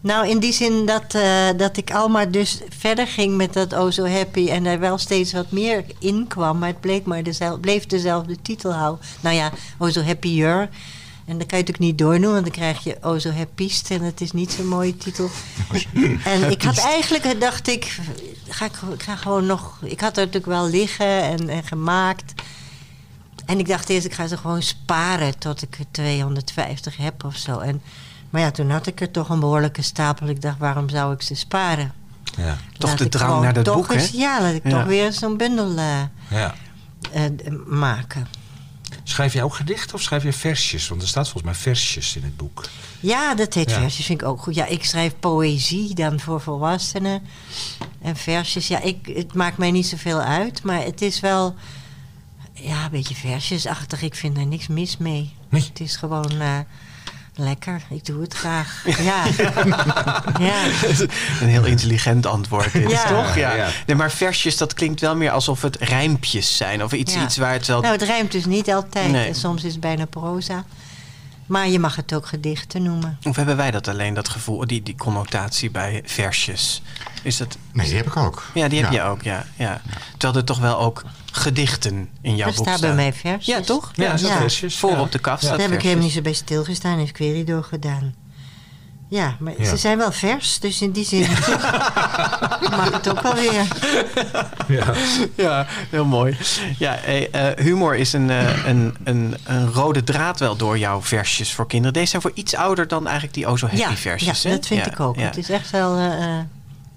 Nou, 0.00 0.28
in 0.28 0.38
die 0.38 0.52
zin 0.52 0.86
dat, 0.86 1.14
eh, 1.14 1.48
dat 1.56 1.76
ik 1.76 1.90
al 1.90 2.08
maar 2.08 2.30
dus 2.30 2.60
verder 2.78 3.06
ging 3.06 3.36
met 3.36 3.52
dat 3.52 3.72
Oh 3.72 3.90
So 3.90 4.06
Happy... 4.06 4.48
en 4.48 4.66
er 4.66 4.78
wel 4.78 4.98
steeds 4.98 5.32
wat 5.32 5.50
meer 5.50 5.84
in 5.98 6.26
kwam... 6.26 6.58
maar 6.58 6.68
het 6.68 6.80
bleek 6.80 7.04
maar 7.04 7.22
dezelfde, 7.22 7.60
bleef 7.60 7.86
dezelfde 7.86 8.42
titel 8.42 8.72
houden. 8.72 9.04
Nou 9.20 9.36
ja, 9.36 9.52
Oh 9.78 9.90
So 9.90 10.02
Happier... 10.02 10.68
En 11.26 11.38
dan 11.38 11.46
kan 11.46 11.58
je 11.58 11.64
het 11.64 11.74
ook 11.74 11.80
niet 11.80 11.98
doornoemen, 11.98 12.32
want 12.32 12.44
dan 12.44 12.52
krijg 12.52 12.84
je 12.84 12.96
Oh 13.02 13.18
So 13.18 13.30
Happyst... 13.30 13.90
en 13.90 14.02
het 14.02 14.20
is 14.20 14.32
niet 14.32 14.52
zo'n 14.52 14.66
mooie 14.66 14.96
titel. 14.96 15.30
en 16.24 16.50
ik 16.50 16.62
had 16.62 16.78
eigenlijk, 16.78 17.40
dacht 17.40 17.68
ik... 17.68 17.98
Ga 18.48 18.64
ik, 18.64 18.72
ga 18.96 19.16
gewoon 19.16 19.46
nog... 19.46 19.78
Ik 19.82 20.00
had 20.00 20.16
er 20.16 20.24
natuurlijk 20.24 20.52
wel 20.52 20.68
liggen 20.68 21.22
en, 21.22 21.48
en 21.48 21.64
gemaakt... 21.64 22.32
En 23.46 23.58
ik 23.58 23.68
dacht 23.68 23.88
eerst, 23.88 24.06
ik 24.06 24.12
ga 24.12 24.26
ze 24.26 24.36
gewoon 24.36 24.62
sparen 24.62 25.38
tot 25.38 25.62
ik 25.62 25.78
er 25.78 25.84
250 25.90 26.96
heb 26.96 27.24
of 27.24 27.36
zo. 27.36 27.58
En, 27.58 27.82
maar 28.30 28.40
ja, 28.40 28.50
toen 28.50 28.70
had 28.70 28.86
ik 28.86 29.00
er 29.00 29.10
toch 29.10 29.28
een 29.28 29.40
behoorlijke 29.40 29.82
stapel. 29.82 30.26
Ik 30.28 30.40
dacht, 30.42 30.58
waarom 30.58 30.88
zou 30.88 31.12
ik 31.14 31.22
ze 31.22 31.34
sparen? 31.34 31.92
Ja. 32.36 32.56
Toch 32.78 32.90
Laat 32.90 32.98
de 32.98 33.08
drang 33.08 33.42
naar 33.42 33.52
dat 33.52 33.64
toch 33.64 33.74
boek, 33.76 33.88
hè? 33.88 33.94
eens- 33.94 34.10
Ja, 34.10 34.40
laat 34.42 34.54
ik 34.54 34.64
Ja. 34.64 34.70
toch 34.70 34.84
weer 34.84 35.12
zo'n 35.12 35.36
bundel 35.36 35.76
eh, 35.76 36.00
Ja. 36.30 36.54
eh, 37.12 37.22
maken. 37.66 38.26
Schrijf 39.02 39.32
jij 39.32 39.42
ook 39.42 39.54
gedichten 39.54 39.94
of 39.94 40.02
schrijf 40.02 40.22
je 40.22 40.32
versjes? 40.32 40.88
Want 40.88 41.02
er 41.02 41.08
staat 41.08 41.28
volgens 41.28 41.44
mij 41.52 41.54
versjes 41.62 42.16
in 42.16 42.22
het 42.22 42.36
boek. 42.36 42.64
Ja, 43.00 43.34
dat 43.34 43.54
heet 43.54 43.70
Ja. 43.70 43.80
versjes, 43.80 44.06
vind 44.06 44.20
ik 44.20 44.26
ook 44.28 44.42
goed. 44.42 44.54
Ja, 44.54 44.66
ik 44.66 44.84
schrijf 44.84 45.14
poëzie 45.20 45.94
dan 45.94 46.20
voor 46.20 46.40
volwassenen. 46.40 47.22
En 48.02 48.16
versjes, 48.16 48.68
ja, 48.68 48.80
ik, 48.80 49.10
het 49.14 49.34
maakt 49.34 49.56
mij 49.58 49.70
niet 49.70 49.86
zoveel 49.86 50.20
uit. 50.20 50.62
Maar 50.62 50.82
het 50.82 51.02
is 51.02 51.20
wel, 51.20 51.54
ja, 52.52 52.84
een 52.84 52.90
beetje 52.90 53.14
versjesachtig. 53.14 54.02
Ik 54.02 54.14
vind 54.14 54.36
er 54.36 54.46
niks 54.46 54.66
mis 54.66 54.96
mee. 54.96 55.34
Nee. 55.48 55.62
Het 55.68 55.80
is 55.80 55.96
gewoon 55.96 56.40
eh, 56.40 56.58
lekker. 57.38 57.82
Ik 57.90 58.04
doe 58.06 58.20
het 58.20 58.34
graag. 58.34 58.84
Ja. 59.08 59.24
ja. 60.38 60.64
Een 61.40 61.48
heel 61.48 61.64
intelligent 61.64 62.26
antwoord 62.26 62.72
dit, 62.72 62.90
Ja. 62.90 63.04
toch? 63.04 63.36
Ja. 63.36 63.68
Nee, 63.86 63.96
maar 63.96 64.10
versjes, 64.10 64.56
dat 64.56 64.74
klinkt 64.74 65.00
wel 65.00 65.16
meer 65.16 65.30
alsof 65.30 65.62
het 65.62 65.76
rijmpjes 65.76 66.56
zijn. 66.56 66.84
Of 66.84 66.92
iets, 66.92 67.14
Ja. 67.14 67.22
iets 67.24 67.36
waar 67.36 67.52
het 67.52 67.66
wel... 67.66 67.80
Nou, 67.80 67.92
het 67.92 68.02
rijmt 68.02 68.32
dus 68.32 68.44
niet 68.44 68.70
altijd. 68.72 69.10
Nee. 69.10 69.34
Soms 69.34 69.64
is 69.64 69.72
het 69.72 69.80
bijna 69.80 70.04
proza. 70.04 70.64
Maar 71.48 71.68
je 71.68 71.78
mag 71.78 71.96
het 71.96 72.14
ook 72.14 72.26
gedichten 72.26 72.82
noemen. 72.82 73.18
Of 73.24 73.36
hebben 73.36 73.56
wij 73.56 73.70
dat 73.70 73.88
alleen, 73.88 74.14
dat 74.14 74.28
gevoel, 74.28 74.66
die, 74.66 74.82
die 74.82 74.96
connotatie 74.96 75.70
bij 75.70 76.02
versjes? 76.06 76.82
Is 77.22 77.36
dat... 77.36 77.56
Nee, 77.72 77.86
die 77.86 77.96
heb 77.96 78.06
ik 78.06 78.16
ook. 78.16 78.44
Ja, 78.54 78.68
die 78.68 78.82
heb 78.82 78.92
Ja. 78.92 79.02
je 79.04 79.10
ook, 79.10 79.22
ja, 79.22 79.46
ja. 79.56 79.80
Terwijl 80.16 80.38
er 80.38 80.44
toch 80.44 80.58
wel 80.58 80.78
ook 80.78 81.04
gedichten 81.32 82.08
in 82.20 82.36
jouw 82.36 82.52
boek 82.52 82.66
staan. 82.66 82.80
bij 82.80 82.94
mij 82.94 83.12
versjes. 83.12 83.46
Ja, 83.46 83.60
toch? 83.60 83.90
Ja, 83.94 84.14
Ja. 84.16 84.36
versjes. 84.38 84.78
Voor 84.78 84.90
ja. 84.90 85.00
op 85.00 85.12
de 85.12 85.18
staat 85.18 85.40
Daar 85.40 85.58
heb 85.58 85.72
ik 85.72 85.82
helemaal 85.82 86.04
niet 86.04 86.12
zo 86.12 86.20
bij 86.20 86.32
stilgestaan. 86.32 86.98
Heeft 86.98 87.12
Querido 87.12 87.62
gedaan. 87.62 88.14
Ja, 89.10 89.36
maar 89.38 89.52
Ja. 89.58 89.64
ze 89.64 89.76
zijn 89.76 89.98
wel 89.98 90.12
vers. 90.12 90.58
Dus 90.58 90.80
in 90.82 90.90
die 90.90 91.04
zin 91.04 91.20
mag 92.76 92.90
het 92.92 93.08
ook 93.10 93.20
wel 93.20 93.34
weer. 93.34 93.66
Ja. 94.68 94.84
Ja, 95.34 95.66
heel 95.90 96.04
mooi. 96.04 96.36
Ja, 96.78 96.96
hey, 97.00 97.30
eh, 97.30 97.64
humor 97.64 97.96
is 97.96 98.12
een, 98.12 98.30
eh, 98.30 98.66
een, 98.70 98.96
een, 99.04 99.36
een 99.44 99.72
rode 99.72 100.04
draad 100.04 100.38
wel 100.40 100.56
door 100.56 100.78
jouw 100.78 101.02
versjes 101.02 101.52
voor 101.52 101.66
kinderen. 101.66 101.92
Deze 101.94 102.06
zijn 102.10 102.22
voor 102.22 102.30
iets 102.34 102.54
ouder 102.54 102.88
dan 102.88 103.04
eigenlijk 103.04 103.34
die 103.34 103.48
Oh 103.48 103.56
So 103.56 103.66
Happy 103.66 103.80
Ja, 103.82 103.94
versjes. 103.96 104.42
ja 104.42 104.48
hè? 104.48 104.54
dat 104.56 104.66
vind 104.66 104.84
Ja, 104.84 104.90
ik 104.92 105.00
ook. 105.00 105.16
Ja. 105.16 105.22
Het 105.22 105.36
is 105.36 105.50
echt 105.50 105.70
wel 105.70 105.96
eh, 105.96 106.06
eh, 106.12 106.20
een 106.36 106.48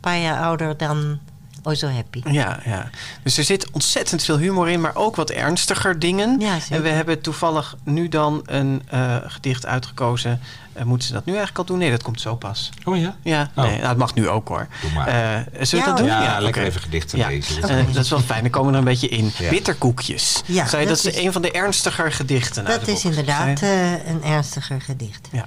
paar 0.02 0.18
jaar 0.20 0.42
ouder 0.42 0.78
dan 0.78 1.20
Oh 1.64 1.74
So 1.74 1.88
Happy. 1.88 2.22
Ja, 2.32 2.60
ja. 2.66 2.90
Dus 3.24 3.38
er 3.38 3.44
zit 3.44 3.72
ontzettend 3.72 4.24
veel 4.24 4.38
humor 4.38 4.70
in, 4.70 4.82
maar 4.82 4.96
ook 4.96 5.16
wat 5.16 5.30
ernstiger 5.30 6.00
dingen. 6.00 6.40
Ja, 6.40 6.60
zeker. 6.60 6.76
en 6.76 6.82
we 6.82 6.90
hebben 6.90 7.22
toevallig 7.22 7.76
nu 7.84 8.08
dan 8.10 8.42
een 8.46 8.82
eh, 8.90 9.16
gedicht 9.26 9.66
uitgekozen. 9.66 10.40
Eh, 10.74 10.84
moeten 10.84 11.08
ze 11.08 11.14
dat 11.14 11.26
nu 11.26 11.32
eigenlijk 11.32 11.60
al 11.60 11.66
doen? 11.66 11.78
Nee, 11.78 11.90
dat 11.92 12.04
komt 12.04 12.22
zo 12.22 12.36
pas. 12.36 12.70
Oh 12.84 12.98
ja? 12.98 13.16
Ja, 13.24 13.52
Oh. 13.56 13.64
nee, 13.64 13.76
nou, 13.76 13.88
het 13.88 13.98
mag 13.98 14.14
nu 14.14 14.30
ook 14.30 14.48
hoor. 14.48 14.68
Doe 14.82 14.92
maar. 14.92 15.08
Eh, 15.08 15.40
zullen 15.66 15.70
we 15.70 15.78
Ja, 15.78 15.86
dat 15.86 15.98
doen? 15.98 16.06
Ja, 16.08 16.40
lekker 16.40 16.64
even 16.64 16.82
gedichten 16.82 17.18
Ja. 17.18 17.28
lezen. 17.28 17.62
Dat 17.94 18.04
is 18.04 18.10
wel 18.10 18.20
fijn, 18.20 18.42
dan 18.42 18.52
komen 18.52 18.68
we 18.72 18.74
er 18.74 18.84
een 18.84 18.90
beetje 18.92 19.08
in. 19.10 19.32
Ja. 19.38 19.50
Bitterkoekjes. 19.50 20.42
Ja, 20.46 20.64
dat, 20.64 20.72
dat 20.72 20.98
is 20.98 21.06
is- 21.06 21.16
een 21.18 21.32
van 21.32 21.42
de 21.42 21.52
ernstiger 21.52 22.12
gedichten 22.12 22.66
Dat 22.66 22.88
is 22.88 23.06
inderdaad 23.06 23.62
eh, 23.62 23.92
een 24.08 24.24
ernstiger 24.24 24.82
gedicht. 24.82 25.28
Ja. 25.32 25.46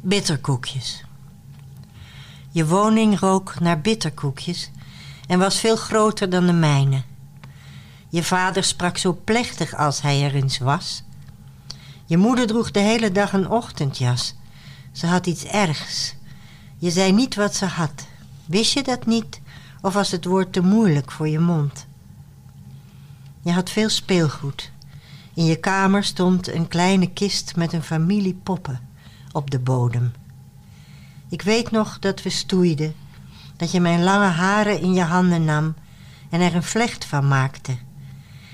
Bitterkoekjes. 0.00 1.02
Je 2.58 2.66
woning 2.66 3.18
rook 3.18 3.60
naar 3.60 3.80
bitterkoekjes 3.80 4.70
en 5.26 5.38
was 5.38 5.60
veel 5.60 5.76
groter 5.76 6.30
dan 6.30 6.46
de 6.46 6.52
mijne. 6.52 7.02
Je 8.08 8.22
vader 8.22 8.64
sprak 8.64 8.96
zo 8.96 9.20
plechtig 9.24 9.74
als 9.74 10.02
hij 10.02 10.24
er 10.24 10.34
eens 10.34 10.58
was. 10.58 11.02
Je 12.04 12.16
moeder 12.16 12.46
droeg 12.46 12.70
de 12.70 12.80
hele 12.80 13.12
dag 13.12 13.32
een 13.32 13.50
ochtendjas. 13.50 14.34
Ze 14.92 15.06
had 15.06 15.26
iets 15.26 15.44
ergs. 15.44 16.14
Je 16.78 16.90
zei 16.90 17.12
niet 17.12 17.34
wat 17.34 17.54
ze 17.54 17.64
had. 17.64 18.06
Wist 18.46 18.72
je 18.72 18.82
dat 18.82 19.06
niet? 19.06 19.40
Of 19.80 19.94
was 19.94 20.10
het 20.10 20.24
woord 20.24 20.52
te 20.52 20.60
moeilijk 20.60 21.10
voor 21.10 21.28
je 21.28 21.40
mond? 21.40 21.86
Je 23.42 23.52
had 23.52 23.70
veel 23.70 23.88
speelgoed. 23.88 24.72
In 25.34 25.44
je 25.44 25.56
kamer 25.56 26.04
stond 26.04 26.48
een 26.48 26.68
kleine 26.68 27.12
kist 27.12 27.56
met 27.56 27.72
een 27.72 27.82
familie 27.82 28.34
poppen 28.42 28.88
op 29.32 29.50
de 29.50 29.58
bodem. 29.58 30.12
Ik 31.28 31.42
weet 31.42 31.70
nog 31.70 31.98
dat 31.98 32.22
we 32.22 32.30
stoeiden, 32.30 32.94
dat 33.56 33.70
je 33.70 33.80
mijn 33.80 34.02
lange 34.02 34.26
haren 34.26 34.80
in 34.80 34.92
je 34.92 35.02
handen 35.02 35.44
nam 35.44 35.74
en 36.30 36.40
er 36.40 36.54
een 36.54 36.62
vlecht 36.62 37.04
van 37.04 37.28
maakte. 37.28 37.76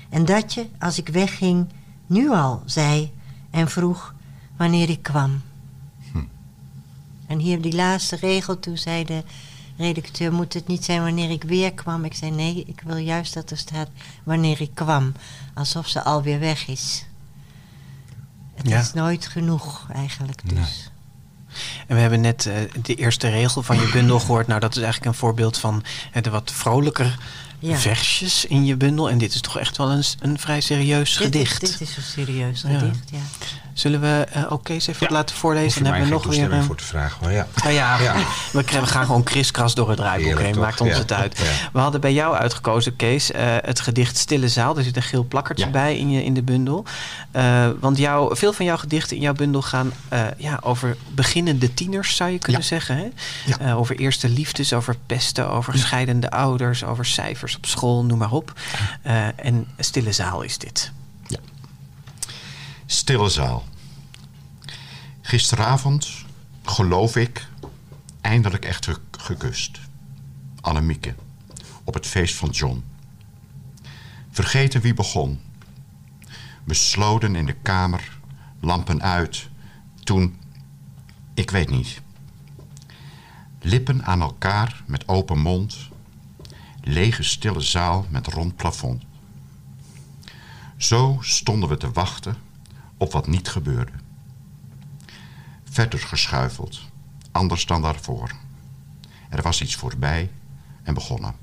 En 0.09 0.25
dat 0.25 0.53
je, 0.53 0.67
als 0.79 0.97
ik 0.97 1.07
wegging, 1.09 1.67
nu 2.07 2.29
al 2.31 2.61
zei 2.65 3.11
en 3.51 3.69
vroeg 3.69 4.13
wanneer 4.57 4.89
ik 4.89 5.03
kwam. 5.03 5.41
En 7.27 7.39
hier 7.39 7.61
die 7.61 7.75
laatste 7.75 8.15
regel, 8.15 8.59
toen 8.59 8.77
zei 8.77 9.03
de 9.05 9.23
redacteur, 9.77 10.33
moet 10.33 10.53
het 10.53 10.67
niet 10.67 10.85
zijn 10.85 11.01
wanneer 11.01 11.29
ik 11.31 11.43
weer 11.43 11.73
kwam? 11.73 12.05
Ik 12.05 12.13
zei 12.13 12.31
nee, 12.31 12.63
ik 12.67 12.81
wil 12.85 12.97
juist 12.97 13.33
dat 13.33 13.51
er 13.51 13.57
staat 13.57 13.87
wanneer 14.23 14.61
ik 14.61 14.71
kwam. 14.73 15.13
Alsof 15.53 15.87
ze 15.87 16.03
alweer 16.03 16.39
weg 16.39 16.67
is. 16.67 17.05
Het 18.55 18.67
Ja. 18.67 18.79
is 18.79 18.93
nooit 18.93 19.27
genoeg 19.27 19.87
eigenlijk 19.93 20.49
dus. 20.55 20.89
En 21.87 21.95
we 21.95 22.01
hebben 22.01 22.21
net 22.21 22.45
eh, 22.45 22.53
de 22.81 22.95
eerste 22.95 23.29
regel 23.29 23.63
van 23.63 23.75
je 23.79 23.89
bundel 23.93 24.19
gehoord. 24.19 24.47
Nou, 24.47 24.59
dat 24.59 24.71
is 24.75 24.81
eigenlijk 24.81 25.05
een 25.11 25.17
voorbeeld 25.19 25.57
van 25.57 25.83
eh, 26.11 26.23
de 26.23 26.29
wat 26.29 26.51
vrolijker 26.55 27.17
Ja. 27.59 27.77
versjes 27.77 28.45
in 28.45 28.65
je 28.65 28.75
bundel. 28.75 29.09
En 29.09 29.17
dit 29.17 29.33
is 29.33 29.41
toch 29.41 29.57
echt 29.59 29.77
wel 29.77 29.91
een, 29.91 30.03
een 30.19 30.39
vrij 30.39 30.61
serieus 30.61 31.17
Dit 31.17 31.23
gedicht. 31.25 31.61
Is, 31.63 31.77
dit 31.77 31.81
is 31.89 31.97
een 31.97 32.03
serieus 32.03 32.63
Ja. 32.67 32.77
gedicht, 32.79 33.09
ja. 33.11 33.17
Zullen 33.75 34.01
we 34.01 34.25
eh, 34.31 34.51
ook 34.51 34.63
Kees 34.63 34.87
even 34.87 35.07
Ja. 35.09 35.13
laten 35.13 35.35
voorlezen? 35.35 35.83
Dan 35.83 35.93
hebben 35.93 36.09
we 36.09 36.15
nog 36.15 36.35
weer... 36.35 36.63
voor 36.63 36.75
te 36.75 36.83
vragen. 36.83 37.17
Maar 37.21 37.33
ja. 37.33 37.47
Nou 37.63 37.73
ja, 37.73 37.99
Ja. 37.99 38.15
We, 38.51 38.63
we 38.63 38.85
gaan 38.85 39.05
gewoon 39.05 39.23
kriskras 39.23 39.75
door 39.75 39.87
het 39.87 39.97
draaiboek 39.97 40.39
heen. 40.39 40.59
Maakt 40.59 40.81
ons 40.81 40.97
het 40.97 41.13
uit. 41.13 41.39
We 41.73 41.79
hadden 41.79 42.01
bij 42.01 42.13
jou 42.13 42.35
uitgekozen, 42.35 42.95
Kees, 42.95 43.31
eh, 43.31 43.43
het 43.61 43.79
gedicht 43.79 44.17
Stille 44.17 44.49
Zaal. 44.49 44.77
Er 44.77 44.83
zit 44.83 44.95
een 44.95 45.01
geel 45.01 45.23
plakkertje 45.23 45.69
bij 45.69 45.97
in, 45.97 46.09
je, 46.09 46.23
in 46.23 46.33
de 46.33 46.41
bundel. 46.43 46.85
Eh, 47.31 47.69
want 47.79 47.97
jou, 47.97 48.37
veel 48.37 48.53
van 48.53 48.65
jouw 48.65 48.77
gedichten 48.77 49.15
in 49.15 49.21
jouw 49.21 49.33
bundel 49.33 49.61
gaan 49.61 49.91
ja, 50.37 50.59
over 50.61 50.97
beginnende 51.13 51.73
tieners, 51.73 52.15
zou 52.15 52.29
je 52.31 52.39
kunnen 52.39 52.63
zeggen. 52.63 53.11
Hè? 53.57 53.75
Over 53.75 53.95
eerste 53.99 54.29
liefdes, 54.29 54.73
over 54.73 54.95
pesten, 55.05 55.49
over 55.49 55.77
scheidende 55.77 56.31
ouders, 56.31 56.83
over 56.83 57.05
cijfers 57.05 57.55
op 57.55 57.65
school, 57.65 58.03
noem 58.05 58.17
maar 58.17 58.31
op. 58.31 58.53
En 59.35 59.67
Stille 59.79 60.11
Zaal 60.11 60.41
is 60.41 60.57
dit. 60.57 60.91
Stille 62.85 63.29
zaal. 63.29 63.63
Gisteravond, 65.21 66.11
geloof 66.63 67.15
ik, 67.15 67.47
eindelijk 68.21 68.65
echt 68.65 68.85
ge- 68.85 68.99
gekust. 69.11 69.79
Annemieke, 70.61 71.15
op 71.83 71.93
het 71.93 72.07
feest 72.07 72.35
van 72.35 72.49
John. 72.49 72.83
Vergeten 74.31 74.81
wie 74.81 74.93
begon. 74.93 75.39
Besloten 76.63 77.35
in 77.35 77.45
de 77.45 77.53
kamer, 77.53 78.17
lampen 78.59 79.01
uit. 79.01 79.49
Toen, 80.03 80.39
ik 81.33 81.49
weet 81.51 81.69
niet. 81.69 82.01
Lippen 83.61 84.05
aan 84.05 84.21
elkaar 84.21 84.83
met 84.87 85.07
open 85.07 85.39
mond. 85.39 85.77
Lege 86.81 87.23
stille 87.23 87.61
zaal 87.61 88.05
met 88.09 88.27
rond 88.27 88.55
plafond. 88.55 89.03
Zo 90.77 91.17
stonden 91.21 91.69
we 91.69 91.77
te 91.77 91.91
wachten 91.91 92.37
op 92.97 93.11
wat 93.11 93.27
niet 93.27 93.47
gebeurde. 93.49 93.91
Verder 95.69 95.99
geschuifeld, 95.99 96.81
anders 97.31 97.65
dan 97.65 97.81
daarvoor. 97.81 98.31
Er 99.29 99.41
was 99.41 99.61
iets 99.61 99.75
voorbij 99.75 100.29
en 100.83 100.93
begonnen. 100.93 101.35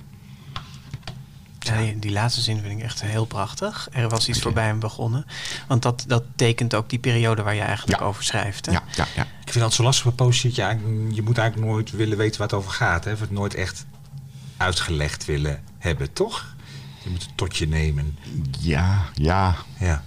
Ja, 1.58 1.92
die, 1.96 2.10
laatste 2.12 2.40
zin 2.40 2.60
vind 2.60 2.78
ik 2.78 2.84
echt 2.84 3.02
heel 3.02 3.24
prachtig. 3.24 3.88
Er 3.92 4.08
was 4.08 4.28
iets 4.28 4.40
voorbij 4.40 4.66
hem 4.66 4.78
begonnen. 4.78 5.26
Want 5.68 5.82
dat, 5.82 6.04
dat 6.06 6.24
tekent 6.36 6.74
ook 6.74 6.90
die 6.90 6.98
periode 6.98 7.42
waar 7.42 7.54
je 7.54 7.60
eigenlijk 7.60 8.00
Ja. 8.00 8.06
over 8.06 8.24
schrijft. 8.24 8.66
Hè? 8.66 8.72
Ja, 8.72 8.82
ja, 8.94 9.06
ja. 9.16 9.22
Ik 9.22 9.52
vind 9.52 9.64
het 9.64 9.74
zo 9.74 9.82
lastig 9.82 10.04
bij 10.04 10.12
poëzie. 10.12 10.52
dat 10.54 10.56
Je, 10.56 11.08
je 11.14 11.22
moet 11.22 11.38
eigenlijk 11.38 11.70
nooit 11.70 11.90
willen 11.90 12.18
weten 12.18 12.38
waar 12.38 12.48
het 12.48 12.56
over 12.56 12.70
gaat. 12.70 13.04
Hè? 13.04 13.12
Of 13.12 13.20
het 13.20 13.30
nooit 13.30 13.54
echt 13.54 13.86
uitgelegd 14.56 15.24
willen 15.24 15.62
hebben, 15.78 16.12
toch? 16.12 16.54
Je 17.04 17.10
moet 17.10 17.22
het 17.22 17.36
tot 17.36 17.56
je 17.56 17.68
nemen. 17.68 18.18
Ja, 18.60 19.04
ja, 19.14 19.56
Ja. 19.78 20.02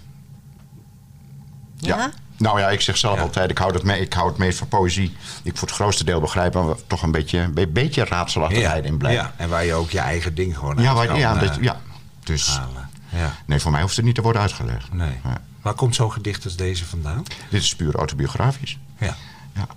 Ja. 1.85 1.97
Ja? 1.97 2.11
Nou 2.37 2.59
ja, 2.59 2.69
ik 2.69 2.81
zeg 2.81 2.97
zelf 2.97 3.15
Ja. 3.15 3.21
altijd, 3.21 3.49
ik 3.51 3.57
hou, 3.57 3.73
het 3.73 3.83
mee, 3.83 4.01
ik 4.01 4.13
hou 4.13 4.27
het 4.29 4.37
meest 4.37 4.57
van 4.57 4.67
poëzie. 4.67 5.15
Ik 5.43 5.57
voor 5.57 5.67
het 5.67 5.75
grootste 5.77 6.03
deel 6.03 6.19
begrijp, 6.19 6.53
maar 6.53 6.75
toch 6.87 7.01
een 7.01 7.11
beetje, 7.11 7.39
een 7.39 7.53
be- 7.53 7.67
beetje 7.67 8.05
raadselachtigheid 8.05 8.85
in 8.85 8.97
blijft. 8.97 9.21
ja. 9.21 9.33
En 9.37 9.49
waar 9.49 9.65
je 9.65 9.73
ook 9.73 9.89
je 9.89 9.99
eigen 9.99 10.35
ding 10.35 10.57
gewoon 10.57 10.81
Ja, 10.81 10.93
waar- 10.93 11.07
kan, 11.07 11.17
ja, 11.19 11.33
eh, 11.35 11.39
dat- 11.41 11.57
ja. 11.61 11.79
Dus 12.23 12.47
halen. 12.57 12.89
Ja. 13.09 13.33
nee, 13.45 13.59
voor 13.59 13.71
mij 13.71 13.81
hoeft 13.81 13.95
het 13.95 14.05
niet 14.05 14.15
te 14.15 14.21
worden 14.21 14.41
uitgelegd. 14.41 14.93
Nee. 14.93 15.13
Ja. 15.23 15.37
Waar 15.61 15.73
komt 15.73 15.95
zo'n 15.95 16.11
gedicht 16.11 16.43
als 16.43 16.55
deze 16.55 16.85
vandaan? 16.85 17.23
Dit 17.49 17.61
is 17.61 17.75
puur 17.75 17.95
autobiografisch. 17.95 18.77
Ja. 18.99 19.15
Ja. 19.53 19.67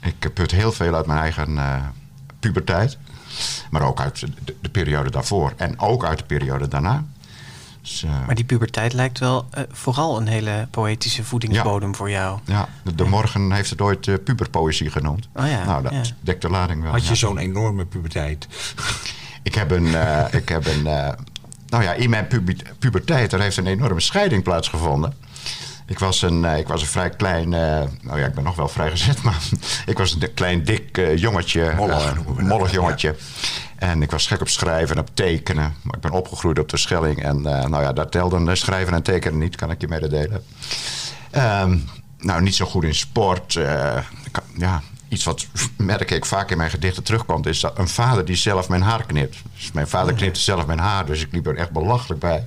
Ik 0.00 0.34
put 0.34 0.50
heel 0.50 0.72
veel 0.72 0.94
uit 0.94 1.06
mijn 1.06 1.18
eigen 1.20 1.58
eh, 1.58 1.74
puberteit. 2.40 2.98
Maar 3.70 3.82
ook 3.82 4.00
uit 4.00 4.20
de, 4.20 4.54
de 4.60 4.68
periode 4.68 5.10
daarvoor. 5.10 5.52
En 5.56 5.78
ook 5.80 6.04
uit 6.04 6.18
de 6.18 6.24
periode 6.24 6.68
daarna. 6.68 7.04
Dus, 7.88 8.02
eh, 8.02 8.26
Maar 8.26 8.34
die 8.34 8.44
puberteit 8.44 8.92
lijkt 8.92 9.18
wel 9.18 9.46
eh, 9.50 9.62
vooral 9.70 10.16
een 10.16 10.26
hele 10.26 10.68
poëtische 10.70 11.24
voedingsbodem 11.24 11.94
voor 11.94 12.10
jou. 12.10 12.38
ja, 12.44 12.68
de, 12.84 12.94
de 12.94 13.04
Morgen 13.04 13.52
heeft 13.52 13.70
het 13.70 13.80
ooit 13.80 14.08
eh, 14.08 14.14
puberpoëzie 14.24 14.90
genoemd. 14.90 15.28
Oh 15.34 15.46
ja, 15.46 15.64
nou, 15.64 15.82
dat 15.82 15.92
ja. 15.92 16.02
dekt 16.20 16.42
de 16.42 16.48
lading 16.50 16.82
wel. 16.82 16.92
Had 16.92 17.02
je 17.02 17.08
ja. 17.08 17.14
zo'n 17.14 17.38
enorme 17.38 17.84
puberteit? 17.84 18.46
Ik 19.42 19.54
heb 19.54 19.70
een... 19.70 19.94
eh, 19.94 20.24
ik 20.30 20.48
heb 20.48 20.66
een 20.66 20.86
eh, 20.86 21.12
nou 21.68 21.82
ja, 21.82 21.92
in 21.92 22.10
mijn 22.10 22.26
puberteit 22.78 23.32
er 23.32 23.40
heeft 23.40 23.56
een 23.56 23.66
enorme 23.66 24.00
scheiding 24.00 24.42
plaatsgevonden. 24.42 25.14
Ik 25.86 25.98
was 25.98 26.22
een, 26.22 26.44
ik 26.44 26.68
was 26.68 26.80
een 26.82 26.86
vrij 26.88 27.10
klein... 27.10 27.52
eh, 27.54 27.82
nou 28.02 28.18
ja, 28.20 28.26
ik 28.26 28.34
ben 28.34 28.44
nog 28.44 28.56
wel 28.56 28.68
vrijgezet, 28.68 29.22
maar... 29.26 29.38
ik 29.86 29.98
was 29.98 30.12
een 30.20 30.34
klein, 30.34 30.64
dik 30.64 30.98
eh, 30.98 31.16
jongetje. 31.16 31.74
Mollig 32.38 32.72
jongetje. 32.72 33.14
En 33.78 34.02
ik 34.02 34.10
was 34.10 34.26
gek 34.26 34.40
op 34.40 34.48
schrijven 34.48 34.96
en 34.96 35.02
op 35.02 35.10
tekenen. 35.14 35.74
Maar 35.82 35.94
ik 35.96 36.00
ben 36.00 36.10
opgegroeid 36.10 36.58
op 36.58 36.68
de 36.68 36.76
Schelling. 36.76 37.22
En 37.22 37.36
eh, 37.46 37.68
nou 37.68 37.82
ja, 37.82 37.92
daar 37.92 38.08
telden 38.08 38.56
schrijven 38.56 38.94
en 38.94 39.02
tekenen 39.02 39.38
niet, 39.38 39.56
kan 39.56 39.70
ik 39.70 39.80
je 39.80 39.88
mededelen. 39.88 40.44
Ehm, 41.30 41.78
nou, 42.18 42.42
niet 42.42 42.54
zo 42.54 42.66
goed 42.66 42.84
in 42.84 42.94
sport. 42.94 43.56
eh, 43.56 43.96
ja, 44.56 44.82
iets 45.08 45.24
wat 45.24 45.46
merk 45.76 46.10
ik 46.10 46.24
vaak 46.24 46.50
in 46.50 46.56
mijn 46.56 46.70
gedichten 46.70 47.02
terugkomt... 47.02 47.46
is 47.46 47.60
dat 47.60 47.78
een 47.78 47.88
vader 47.88 48.24
die 48.24 48.36
zelf 48.36 48.68
mijn 48.68 48.82
haar 48.82 49.06
knipt. 49.06 49.36
Dus 49.56 49.72
mijn 49.72 49.88
vader 49.88 50.14
knipte 50.14 50.40
zelf 50.40 50.66
mijn 50.66 50.78
haar, 50.78 51.06
dus 51.06 51.20
ik 51.20 51.28
liep 51.32 51.46
er 51.46 51.56
echt 51.56 51.70
belachelijk 51.70 52.20
bij. 52.20 52.46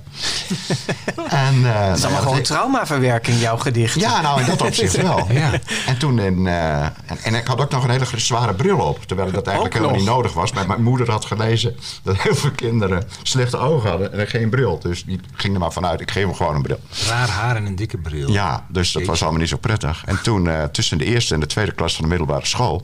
en, 1.46 1.64
eh, 1.64 1.86
Het 1.88 1.98
is 1.98 2.04
allemaal 2.04 2.22
gewoon 2.22 2.42
traumaverwerking, 2.42 3.40
jouw 3.40 3.56
gedicht. 3.56 4.00
ja, 4.00 4.20
nou 4.20 4.40
in 4.40 4.46
dat 4.46 4.62
opzicht 4.62 4.96
wel. 4.96 5.26
Ja. 5.32 5.50
En 5.86 5.98
toen 5.98 6.18
in, 6.18 6.46
eh, 6.46 6.82
en, 6.82 7.18
en 7.22 7.34
ik 7.34 7.46
had 7.46 7.60
ook 7.60 7.70
nog 7.70 7.84
een 7.84 7.90
hele 7.90 8.06
zware 8.16 8.54
bril 8.54 8.78
op. 8.78 9.06
Terwijl 9.06 9.30
dat 9.30 9.46
eigenlijk 9.46 9.76
helemaal 9.76 9.96
niet 9.96 10.06
nodig 10.06 10.32
was. 10.32 10.52
Maar 10.52 10.66
mijn 10.66 10.82
moeder 10.82 11.10
had 11.10 11.24
gelezen 11.24 11.76
dat 12.02 12.16
heel 12.16 12.34
veel 12.34 12.50
kinderen 12.50 13.08
slechte 13.22 13.56
ogen 13.56 13.90
hadden 13.90 14.12
en 14.12 14.26
geen 14.26 14.50
bril. 14.50 14.78
Dus 14.78 15.04
die 15.04 15.20
ging 15.34 15.54
er 15.54 15.60
maar 15.60 15.72
vanuit, 15.72 16.00
ik 16.00 16.10
geef 16.10 16.24
hem 16.24 16.34
gewoon 16.34 16.54
een 16.54 16.62
bril. 16.62 16.80
Raar 17.08 17.28
haar 17.28 17.56
en 17.56 17.66
een 17.66 17.76
dikke 17.76 17.98
bril. 17.98 18.30
Ja, 18.30 18.66
dus 18.68 18.92
dat 18.92 19.04
was 19.04 19.22
allemaal 19.22 19.40
niet 19.40 19.48
zo 19.48 19.56
prettig. 19.56 20.02
En 20.06 20.22
toen, 20.22 20.48
eh, 20.48 20.64
tussen 20.64 20.98
de 20.98 21.04
eerste 21.04 21.34
en 21.34 21.40
de 21.40 21.46
tweede 21.46 21.72
klas 21.72 21.94
van 21.94 22.04
de 22.04 22.10
middelbare 22.10 22.46
school... 22.52 22.82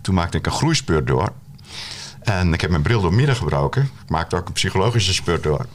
toen 0.00 0.14
maakte 0.14 0.36
ik 0.38 0.46
een 0.46 0.52
groeispurt 0.52 1.06
door. 1.06 1.32
En 2.22 2.52
ik 2.52 2.60
heb 2.60 2.70
mijn 2.70 2.82
bril 2.82 3.00
door 3.00 3.14
midden 3.14 3.36
gebroken. 3.36 3.82
Ik 3.82 4.08
maakte 4.10 4.36
ook 4.36 4.46
een 4.46 4.52
psychologische 4.52 5.14
spurt 5.14 5.42
door. 5.42 5.66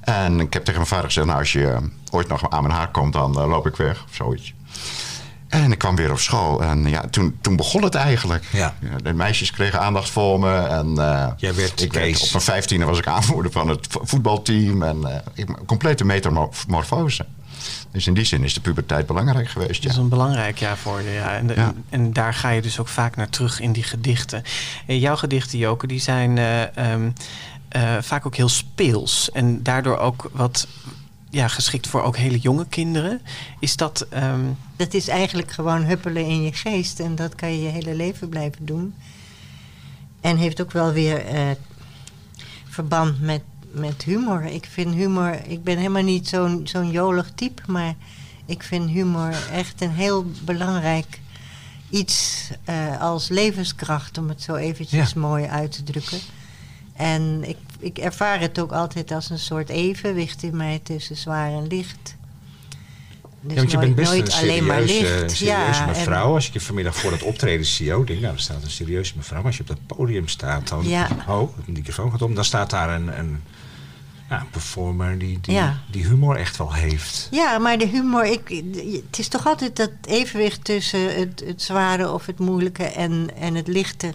En 0.00 0.40
ik 0.40 0.52
heb 0.52 0.62
tegen 0.64 0.80
mijn 0.80 0.92
vader 0.92 1.04
gezegd... 1.06 1.26
nou, 1.26 1.38
als 1.38 1.52
je 1.52 1.66
eh, 1.68 1.78
ooit 2.10 2.28
nog 2.28 2.50
aan 2.50 2.62
mijn 2.62 2.74
haar 2.74 2.90
komt, 2.90 3.12
dan 3.12 3.38
eh, 3.40 3.48
loop 3.48 3.66
ik 3.66 3.76
weg. 3.76 4.04
Of 4.08 4.14
zoiets. 4.14 4.54
En 5.48 5.72
ik 5.72 5.78
kwam 5.78 5.96
weer 5.96 6.10
op 6.10 6.18
school. 6.18 6.62
En 6.62 6.88
ja, 6.88 7.00
toen, 7.10 7.38
toen 7.40 7.56
begon 7.56 7.82
het 7.82 7.94
eigenlijk. 7.94 8.44
Ja. 8.52 8.74
de 9.02 9.12
meisjes 9.12 9.50
kregen 9.50 9.80
aandacht 9.80 10.10
voor 10.10 10.40
me. 10.40 10.54
En, 10.56 10.98
eh, 10.98 11.28
Jij 11.36 11.54
werd 11.54 11.80
ik 11.82 11.92
werd, 11.92 12.22
op 12.22 12.30
mijn 12.32 12.42
vijftiende 12.44 12.84
was 12.86 12.98
ik 12.98 13.06
aanvoerder 13.06 13.52
van 13.52 13.68
het 13.68 13.86
vo- 13.90 14.00
voetbalteam. 14.04 14.82
En 14.82 15.04
eh, 15.14 15.18
ik- 15.34 15.56
complete 15.66 16.04
metamorfose. 16.04 17.26
Dus 17.90 18.06
in 18.06 18.14
die 18.14 18.24
zin 18.24 18.44
is 18.44 18.54
de 18.54 18.60
puberteit 18.60 19.06
belangrijk 19.06 19.48
geweest. 19.48 19.82
Dat 19.82 19.90
is 19.90 19.96
Ja. 19.96 20.02
een 20.02 20.08
belangrijk 20.08 20.58
jaar 20.58 20.76
voor 20.76 21.00
je. 21.02 21.10
Ja. 21.10 21.36
En, 21.36 21.46
de- 21.46 21.54
Ja. 21.54 21.72
en 21.88 22.12
daar 22.12 22.34
ga 22.34 22.50
je 22.50 22.62
dus 22.62 22.78
ook 22.78 22.88
vaak 22.88 23.16
naar 23.16 23.28
terug 23.28 23.60
in 23.60 23.72
die 23.72 23.82
gedichten. 23.82 24.42
En 24.86 24.98
jouw 24.98 25.16
gedichten, 25.16 25.58
Joke, 25.58 25.86
die 25.86 26.00
zijn 26.00 26.38
eh, 26.38 26.76
ehm, 26.76 27.10
eh, 27.68 27.96
vaak 28.00 28.26
ook 28.26 28.36
heel 28.36 28.48
speels. 28.48 29.30
En 29.32 29.62
daardoor 29.62 29.98
ook 29.98 30.30
wat 30.32 30.66
ja, 31.30 31.48
geschikt 31.48 31.86
voor 31.86 32.02
ook 32.02 32.16
hele 32.16 32.38
jonge 32.38 32.66
kinderen. 32.68 33.20
Is 33.60 33.76
dat... 33.76 34.06
ehm, 34.10 34.40
Dat 34.76 34.94
is 34.94 35.08
eigenlijk 35.08 35.50
gewoon 35.52 35.84
huppelen 35.84 36.24
in 36.26 36.42
je 36.42 36.52
geest. 36.52 37.00
En 37.00 37.14
dat 37.14 37.34
kan 37.34 37.52
je 37.52 37.62
je 37.62 37.68
hele 37.68 37.94
leven 37.94 38.28
blijven 38.28 38.66
doen. 38.66 38.94
En 40.20 40.36
heeft 40.36 40.60
ook 40.60 40.72
wel 40.72 40.92
weer 40.92 41.24
eh, 41.26 41.40
verband 42.68 43.20
met, 43.20 43.42
met 43.72 44.02
humor. 44.02 44.42
Ik 44.44 44.64
vind 44.70 44.94
humor, 44.94 45.40
ik 45.46 45.64
ben 45.64 45.76
helemaal 45.76 46.02
niet 46.02 46.28
zo'n 46.28 46.60
zo'n 46.64 46.90
jolig 46.90 47.30
type, 47.34 47.62
maar 47.66 47.94
ik 48.46 48.62
vind 48.62 48.90
humor 48.90 49.34
echt 49.52 49.80
een 49.80 49.90
heel 49.90 50.26
belangrijk 50.44 51.20
iets 51.90 52.48
eh, 52.64 53.00
als 53.00 53.28
levenskracht, 53.28 54.18
om 54.18 54.28
het 54.28 54.42
zo 54.42 54.54
eventjes 54.54 55.14
mooi 55.14 55.46
uit 55.46 55.72
te 55.72 55.82
drukken. 55.82 56.18
En 56.96 57.48
ik, 57.48 57.56
ik 57.78 57.98
ervaar 57.98 58.40
het 58.40 58.58
ook 58.58 58.72
altijd 58.72 59.10
als 59.12 59.30
een 59.30 59.38
soort 59.38 59.68
evenwicht 59.68 60.42
in 60.42 60.56
mij 60.56 60.80
tussen 60.82 61.16
zwaar 61.16 61.52
en 61.52 61.66
licht. 61.66 62.16
Dus 63.44 63.52
ja, 63.54 63.56
want 63.58 63.70
je 63.70 63.76
nooit, 63.76 63.86
bent 63.86 63.94
best 63.96 64.10
nooit 64.12 64.32
een 64.32 64.38
alleen 64.38 64.66
maar 64.66 64.80
licht. 64.80 65.22
een 65.22 65.30
serieuze 65.30 65.44
ja, 65.44 65.86
mevrouw. 65.86 66.26
en- 66.28 66.34
Als 66.34 66.46
ik 66.46 66.52
je 66.52 66.60
vanmiddag 66.60 66.96
voor 66.96 67.12
het 67.12 67.22
optreden 67.22 67.66
zie, 67.66 67.96
oh, 67.98 68.06
denk, 68.06 68.20
nou, 68.20 68.34
er 68.34 68.40
staat 68.40 68.62
een 68.62 68.70
serieuze 68.70 69.12
mevrouw. 69.16 69.36
Maar 69.38 69.46
als 69.46 69.56
je 69.56 69.62
op 69.62 69.68
dat 69.68 69.96
podium 69.96 70.28
staat, 70.28 70.68
dan... 70.68 70.88
Ja. 70.88 71.08
Oh, 71.28 71.56
de 71.66 71.72
microfoon 71.72 72.10
gaat 72.10 72.22
om. 72.22 72.34
Dan 72.34 72.44
staat 72.44 72.70
daar 72.70 72.94
een, 72.94 73.18
een, 73.18 73.42
ja, 74.32 74.40
een 74.40 74.50
performer 74.50 75.18
die, 75.18 75.38
die, 75.40 75.54
Ja. 75.54 75.78
die 75.90 76.06
humor 76.06 76.36
echt 76.36 76.56
wel 76.56 76.72
heeft. 76.72 77.28
Ja, 77.30 77.58
maar 77.58 77.78
de 77.78 77.86
humor, 77.86 78.24
ik, 78.26 78.62
het 79.08 79.18
is 79.18 79.28
toch 79.28 79.46
altijd 79.46 79.76
dat 79.76 79.90
evenwicht 80.04 80.64
tussen 80.64 81.14
het, 81.14 81.42
het 81.46 81.62
zware 81.62 82.10
of 82.12 82.26
het 82.26 82.38
moeilijke 82.38 82.84
en, 82.84 83.28
en 83.36 83.54
het 83.54 83.66
lichte. 83.68 84.14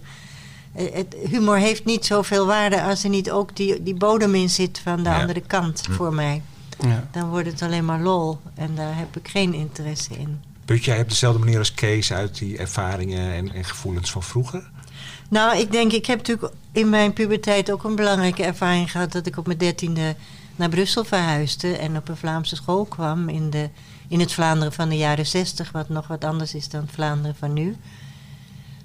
Eh, 0.73 0.93
Het, 0.93 1.15
humor 1.29 1.57
heeft 1.57 1.85
niet 1.85 2.05
zoveel 2.05 2.45
waarde 2.45 2.81
als 2.83 3.03
er 3.03 3.09
niet 3.09 3.31
ook 3.31 3.55
die, 3.55 3.83
die 3.83 3.95
bodem 3.95 4.35
in 4.35 4.49
zit 4.49 4.79
van 4.83 5.03
de 5.03 5.09
Ja. 5.09 5.19
andere 5.21 5.41
kant 5.41 5.85
Hm. 5.85 5.91
voor 5.93 6.13
mij. 6.13 6.41
Ja. 6.79 7.07
Dan 7.11 7.29
wordt 7.29 7.47
het 7.47 7.61
alleen 7.61 7.85
maar 7.85 8.01
lol 8.01 8.39
en 8.55 8.75
daar 8.75 8.97
heb 8.97 9.17
ik 9.17 9.27
geen 9.27 9.53
interesse 9.53 10.17
in. 10.17 10.39
Put 10.65 10.85
jij 10.85 11.01
op 11.01 11.09
dezelfde 11.09 11.39
manier 11.39 11.57
als 11.59 11.73
Kees 11.73 12.13
uit 12.13 12.37
die 12.37 12.57
ervaringen 12.57 13.33
en, 13.33 13.53
en 13.53 13.63
gevoelens 13.65 14.11
van 14.11 14.23
vroeger? 14.23 14.69
Nou, 15.27 15.57
ik 15.57 15.71
denk, 15.71 15.91
ik 15.91 16.05
heb 16.05 16.17
natuurlijk 16.17 16.53
in 16.71 16.89
mijn 16.89 17.13
puberteit 17.13 17.71
ook 17.71 17.83
een 17.83 17.95
belangrijke 17.95 18.43
ervaring 18.43 18.91
gehad 18.91 19.11
dat 19.11 19.25
ik 19.25 19.37
op 19.37 19.45
mijn 19.45 19.57
dertiende 19.57 20.15
naar 20.55 20.69
Brussel 20.69 21.03
verhuisde 21.03 21.77
en 21.77 21.97
op 21.97 22.09
een 22.09 22.17
Vlaamse 22.17 22.55
school 22.55 22.85
kwam 22.85 23.29
in, 23.29 23.49
de, 23.49 23.69
in 24.07 24.19
het 24.19 24.33
Vlaanderen 24.33 24.73
van 24.73 24.89
de 24.89 24.97
jaren 24.97 25.25
zestig, 25.25 25.71
wat 25.71 25.89
nog 25.89 26.07
wat 26.07 26.23
anders 26.23 26.53
is 26.53 26.69
dan 26.69 26.81
het 26.81 26.91
Vlaanderen 26.91 27.35
van 27.35 27.53
nu. 27.53 27.75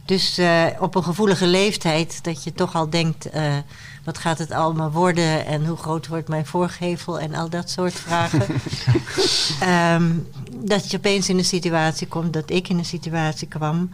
Dus 0.04 0.38
eh, 0.38 0.66
op 0.78 0.94
een 0.94 1.04
gevoelige 1.04 1.46
leeftijd 1.46 2.24
dat 2.24 2.44
je 2.44 2.52
toch 2.52 2.74
al 2.74 2.90
denkt, 2.90 3.30
eh, 3.30 3.56
wat 4.04 4.18
gaat 4.18 4.38
het 4.38 4.50
allemaal 4.50 4.90
worden 4.90 5.46
en 5.46 5.66
hoe 5.66 5.76
groot 5.76 6.06
wordt 6.06 6.28
mijn 6.28 6.46
voorgevel 6.46 7.20
en 7.20 7.34
al 7.34 7.48
dat 7.48 7.70
soort 7.70 7.94
vragen. 7.94 8.42
Ehm, 9.60 10.12
dat 10.52 10.90
je 10.90 10.96
opeens 10.96 11.28
in 11.28 11.38
een 11.38 11.44
situatie 11.44 12.06
komt, 12.06 12.32
dat 12.32 12.50
ik 12.50 12.68
in 12.68 12.78
een 12.78 12.84
situatie 12.84 13.48
kwam 13.48 13.90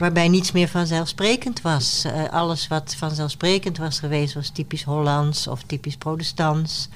waarbij 0.00 0.28
niets 0.28 0.52
meer 0.52 0.68
vanzelfsprekend 0.68 1.60
was. 1.60 2.04
Eh, 2.04 2.28
alles 2.30 2.68
wat 2.68 2.94
vanzelfsprekend 2.98 3.78
was 3.78 3.98
geweest 3.98 4.34
was 4.34 4.48
typisch 4.48 4.84
Hollands 4.84 5.46
of 5.46 5.62
typisch 5.62 5.96
protestants. 5.96 6.88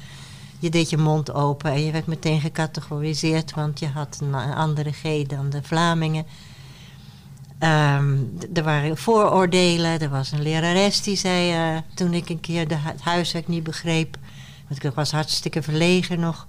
Je 0.58 0.70
deed 0.70 0.90
je 0.90 0.96
mond 0.96 1.32
open 1.32 1.70
en 1.70 1.84
je 1.84 1.92
werd 1.92 2.06
meteen 2.06 2.40
gecategoriseerd, 2.40 3.54
want 3.54 3.78
je 3.78 3.88
had 3.88 4.18
een, 4.20 4.34
andere 4.34 4.92
G 4.92 5.26
dan 5.26 5.50
de 5.50 5.62
Vlamingen. 5.62 6.26
Ehm, 7.58 8.18
er 8.54 8.62
waren 8.62 8.96
vooroordelen. 8.96 10.00
Er 10.00 10.10
was 10.10 10.32
een 10.32 10.42
lerares 10.42 11.02
die 11.02 11.16
zei, 11.16 11.52
eh, 11.52 11.82
toen 11.94 12.14
ik 12.14 12.28
een 12.28 12.40
keer 12.40 12.68
de 12.68 12.76
het 12.76 13.00
huiswerk 13.00 13.48
niet 13.48 13.62
begreep, 13.62 14.18
want 14.68 14.84
ik 14.84 14.92
was 14.94 15.10
hartstikke 15.10 15.62
verlegen 15.62 16.20
nog. 16.20 16.46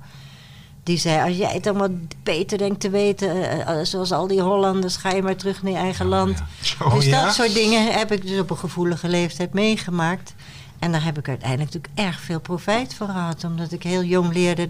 Die 0.86 0.98
zei, 0.98 1.28
als 1.28 1.38
jij 1.38 1.54
het 1.54 1.68
allemaal 1.68 1.98
beter 2.24 2.58
denkt 2.58 2.80
te 2.80 2.90
weten, 2.90 3.30
eh, 3.30 3.80
eh, 3.80 3.86
zoals 3.86 4.12
al 4.12 4.28
die 4.28 4.42
Hollanders, 4.42 4.96
ga 4.96 5.12
je 5.12 5.22
maar 5.22 5.36
terug 5.36 5.64
naar 5.64 5.72
je 5.72 5.78
eigen 5.78 6.06
land. 6.06 6.44
Oh, 6.82 6.96
dus 6.96 7.06
ja? 7.06 7.26
dat 7.26 7.34
soort 7.34 7.54
dingen 7.54 7.94
heb 7.94 8.12
ik 8.12 8.28
dus 8.28 8.40
op 8.40 8.50
een 8.50 8.58
gevoelige 8.58 9.08
leeftijd 9.08 9.54
meegemaakt. 9.54 10.36
En 10.80 10.92
daar 10.92 11.04
heb 11.04 11.18
ik 11.18 11.28
uiteindelijk 11.28 11.74
natuurlijk 11.74 12.08
erg 12.08 12.20
veel 12.20 12.40
profijt 12.40 12.94
van 12.94 13.08
gehad. 13.08 13.44
Omdat 13.44 13.72
ik 13.72 13.84
heel 13.84 14.04
jong 14.04 14.34
leerde 14.34 14.70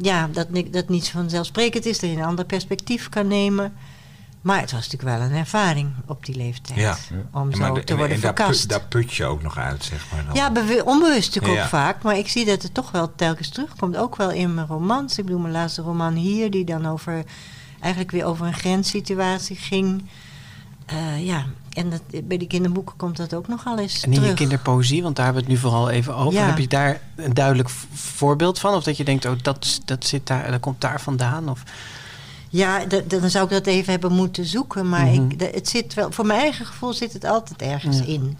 ja, 0.00 0.28
dat, 0.32 0.46
dat 0.70 0.88
niets 0.88 1.10
vanzelfsprekend 1.10 1.86
is. 1.86 1.98
Dat 1.98 2.10
je 2.10 2.16
een 2.16 2.24
ander 2.24 2.44
perspectief 2.44 3.08
kan 3.08 3.26
nemen. 3.26 3.72
Maar 4.44 4.60
het 4.60 4.72
was 4.72 4.88
natuurlijk 4.90 5.18
wel 5.18 5.28
een 5.28 5.34
ervaring 5.36 5.90
op 6.06 6.24
die 6.26 6.36
leeftijd. 6.36 6.78
Ja. 6.78 6.96
Om 7.32 7.54
zo 7.54 7.74
de- 7.74 7.84
te 7.84 7.96
worden 7.96 8.14
en 8.16 8.22
daar, 8.22 8.34
verkast. 8.34 8.60
put, 8.60 8.68
daar 8.70 8.80
put 8.88 9.14
je 9.14 9.24
ook 9.24 9.42
nog 9.42 9.58
uit, 9.58 9.84
zeg 9.84 10.04
maar. 10.12 10.24
Dan. 10.24 10.34
Ja, 10.34 10.82
onbewust 10.84 11.26
natuurlijk 11.34 11.54
Ja. 11.54 11.62
ook 11.62 11.68
vaak. 11.68 12.02
Maar 12.02 12.18
ik 12.18 12.28
zie 12.28 12.44
dat 12.44 12.62
het 12.62 12.74
toch 12.74 12.90
wel 12.90 13.12
telkens 13.14 13.48
terugkomt. 13.48 13.96
Ook 13.96 14.16
wel 14.16 14.30
in 14.30 14.54
mijn 14.54 14.66
romans. 14.66 15.18
Ik 15.18 15.24
bedoel, 15.24 15.40
mijn 15.40 15.52
laatste 15.52 15.82
roman 15.82 16.14
hier... 16.14 16.50
die 16.50 16.64
dan 16.64 16.86
over, 16.86 17.24
eigenlijk 17.80 18.12
weer 18.12 18.24
over 18.24 18.46
een 18.46 18.54
grenssituatie 18.54 19.56
ging. 19.56 20.04
Eh, 20.86 21.26
ja, 21.26 21.44
en 21.70 21.90
dat, 21.90 22.02
bij 22.24 22.36
die 22.38 22.48
kinderboeken 22.48 22.96
komt 22.96 23.16
dat 23.16 23.34
ook 23.34 23.48
nogal 23.48 23.78
eens 23.78 24.02
En 24.02 24.08
in 24.08 24.14
terug. 24.14 24.28
je 24.30 24.34
kinderpoëzie, 24.36 25.02
want 25.02 25.16
daar 25.16 25.24
hebben 25.24 25.44
we 25.44 25.50
het 25.50 25.62
nu 25.62 25.68
vooral 25.68 25.90
even 25.90 26.14
over. 26.16 26.40
Ja. 26.40 26.46
Heb 26.46 26.58
je 26.58 26.68
daar 26.68 27.00
een 27.16 27.34
duidelijk 27.34 27.68
voorbeeld 27.94 28.58
van? 28.58 28.74
Of 28.74 28.84
dat 28.84 28.96
je 28.96 29.04
denkt, 29.04 29.24
oh, 29.24 29.32
dat, 29.42 29.64
is- 29.64 29.80
dat, 29.84 30.04
zit 30.06 30.26
daar, 30.26 30.50
dat 30.50 30.60
komt 30.60 30.80
daar 30.80 31.00
vandaan? 31.00 31.48
Of, 31.48 31.62
Ja, 32.56 32.84
dan 33.06 33.30
zou 33.30 33.44
ik 33.44 33.50
dat 33.50 33.66
even 33.66 33.90
hebben 33.92 34.12
moeten 34.12 34.44
zoeken. 34.46 34.88
Maar 34.88 35.06
Mhm. 35.06 35.30
ik, 35.30 35.38
d- 35.38 35.54
het 35.54 35.68
zit 35.68 35.94
wel, 35.94 36.12
voor 36.12 36.26
mijn 36.26 36.40
eigen 36.40 36.66
gevoel 36.66 36.92
zit 36.92 37.12
het 37.12 37.24
altijd 37.24 37.62
ergens 37.62 37.98
Ja. 37.98 38.04
in. 38.04 38.36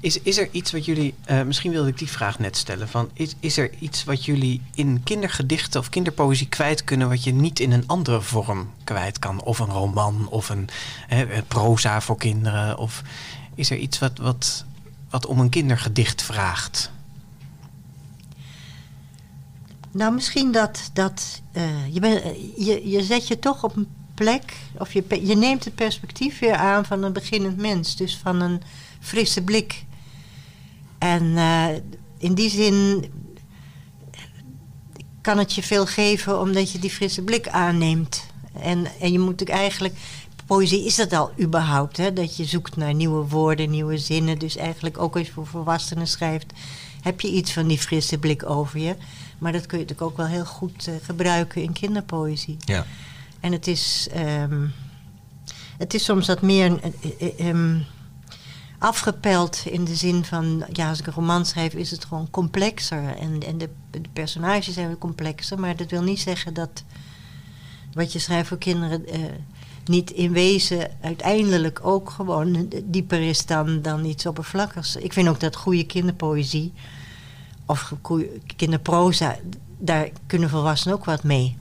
is, 0.00 0.20
is 0.22 0.38
er 0.38 0.48
iets 0.50 0.72
wat 0.72 0.84
jullie, 0.84 1.14
eh, 1.24 1.42
misschien 1.42 1.70
wilde 1.70 1.88
ik 1.88 1.98
die 1.98 2.10
vraag 2.10 2.38
net 2.38 2.56
stellen, 2.56 2.88
van, 2.88 3.08
is, 3.12 3.34
is 3.40 3.56
er 3.56 3.70
iets 3.78 4.04
wat 4.04 4.24
jullie 4.24 4.62
in 4.74 5.00
kindergedichten 5.04 5.80
of 5.80 5.88
kinderpoëzie 5.88 6.48
kwijt 6.48 6.84
kunnen, 6.84 7.08
wat 7.08 7.24
je 7.24 7.32
niet 7.32 7.60
in 7.60 7.72
een 7.72 7.84
andere 7.86 8.20
vorm 8.20 8.70
kwijt 8.84 9.18
kan? 9.18 9.42
Of 9.42 9.58
een 9.58 9.70
roman, 9.70 10.26
of 10.30 10.48
een 10.48 10.68
hè, 11.06 11.22
eh, 11.24 11.38
proza 11.48 12.00
voor 12.00 12.16
kinderen? 12.16 12.78
Of 12.78 13.02
is 13.54 13.70
er 13.70 13.76
iets 13.76 13.98
wat, 13.98 14.18
wat, 14.18 14.64
wat 15.10 15.26
om 15.26 15.40
een 15.40 15.48
kindergedicht 15.48 16.22
vraagt? 16.22 16.90
Nou, 19.94 20.14
misschien 20.14 20.52
dat, 20.52 20.90
dat 20.92 21.42
eh, 21.52 21.94
je, 21.94 22.00
ben, 22.00 22.22
eh, 22.22 22.30
je, 22.56 22.88
je 22.88 23.02
zet 23.02 23.28
je 23.28 23.38
toch 23.38 23.64
op 23.64 23.76
een 23.76 23.88
plek, 24.14 24.56
of 24.78 24.92
je, 24.92 25.04
je 25.26 25.36
neemt 25.36 25.64
het 25.64 25.74
perspectief 25.74 26.38
weer 26.38 26.54
aan 26.54 26.84
van 26.84 27.02
een 27.02 27.12
beginnend 27.12 27.56
mens, 27.56 27.96
dus 27.96 28.16
van 28.16 28.40
een 28.40 28.62
frisse 29.00 29.42
blik. 29.42 29.84
En 30.98 31.36
eh, 31.36 31.68
in 32.18 32.34
die 32.34 32.50
zin 32.50 33.04
kan 35.20 35.38
het 35.38 35.54
je 35.54 35.62
veel 35.62 35.86
geven 35.86 36.40
omdat 36.40 36.72
je 36.72 36.78
die 36.78 36.90
frisse 36.90 37.22
blik 37.22 37.48
aanneemt. 37.48 38.26
En, 38.52 38.86
en 39.00 39.12
je 39.12 39.18
moet 39.18 39.30
natuurlijk 39.30 39.58
eigenlijk, 39.58 39.94
poëzie 40.46 40.84
is 40.84 40.96
dat 40.96 41.12
al 41.12 41.32
überhaupt, 41.40 41.96
hè, 41.96 42.12
dat 42.12 42.36
je 42.36 42.44
zoekt 42.44 42.76
naar 42.76 42.94
nieuwe 42.94 43.28
woorden, 43.28 43.70
nieuwe 43.70 43.98
zinnen. 43.98 44.38
Dus 44.38 44.56
eigenlijk 44.56 44.98
ook 44.98 45.16
als 45.16 45.26
je 45.26 45.32
voor 45.32 45.46
volwassenen 45.46 46.06
schrijft, 46.06 46.52
heb 47.04 47.20
je 47.20 47.30
iets 47.30 47.52
van 47.52 47.66
die 47.66 47.78
frisse 47.78 48.18
blik 48.18 48.50
over 48.50 48.78
je. 48.78 48.96
Maar 49.38 49.52
dat 49.52 49.66
kun 49.66 49.78
je 49.78 49.84
natuurlijk 49.84 50.10
ook 50.10 50.16
wel 50.16 50.26
heel 50.26 50.44
goed 50.44 50.88
eh, 50.88 50.94
gebruiken 51.02 51.62
in 51.62 51.72
kinderpoëzie. 51.72 52.56
Ja. 52.58 52.86
En 53.40 53.52
het 53.52 53.66
is, 53.66 54.08
ehm, 54.12 54.66
het 55.78 55.94
is 55.94 56.04
soms 56.04 56.26
wat 56.26 56.42
meer 56.42 56.80
eh, 56.80 56.90
eh, 57.18 57.48
ehm, 57.48 57.78
afgepeld 58.78 59.62
in 59.66 59.84
de 59.84 59.94
zin 59.94 60.24
van, 60.24 60.64
ja, 60.72 60.88
als 60.88 60.98
ik 60.98 61.06
een 61.06 61.12
roman 61.12 61.46
schrijf, 61.46 61.74
is 61.74 61.90
het 61.90 62.04
gewoon 62.04 62.30
complexer. 62.30 63.16
En, 63.16 63.42
en 63.46 63.58
de, 63.58 63.68
de 63.90 64.00
personages 64.12 64.74
zijn 64.74 64.86
weer 64.86 64.98
complexer, 64.98 65.60
maar 65.60 65.76
dat 65.76 65.90
wil 65.90 66.02
niet 66.02 66.20
zeggen 66.20 66.54
dat 66.54 66.84
wat 67.92 68.12
je 68.12 68.18
schrijft 68.18 68.48
voor 68.48 68.58
kinderen 68.58 69.04
niet 69.84 70.10
in 70.10 70.32
wezen 70.32 70.90
uiteindelijk 71.00 71.80
ook 71.82 72.10
gewoon 72.10 72.72
dieper 72.84 73.20
is 73.28 73.46
dan, 73.46 73.82
dan 73.82 74.04
iets 74.04 74.26
oppervlakkigs. 74.26 74.96
Ik 74.96 75.12
vind 75.12 75.28
ook 75.28 75.40
dat 75.40 75.56
goede 75.56 75.84
kinderpoëzie 75.86 76.72
of 77.66 77.92
kinderproza, 78.56 79.36
daar 79.78 80.08
kunnen 80.26 80.50
volwassenen 80.50 80.96
ook 80.96 81.04
wat 81.04 81.22
mee. 81.22 81.56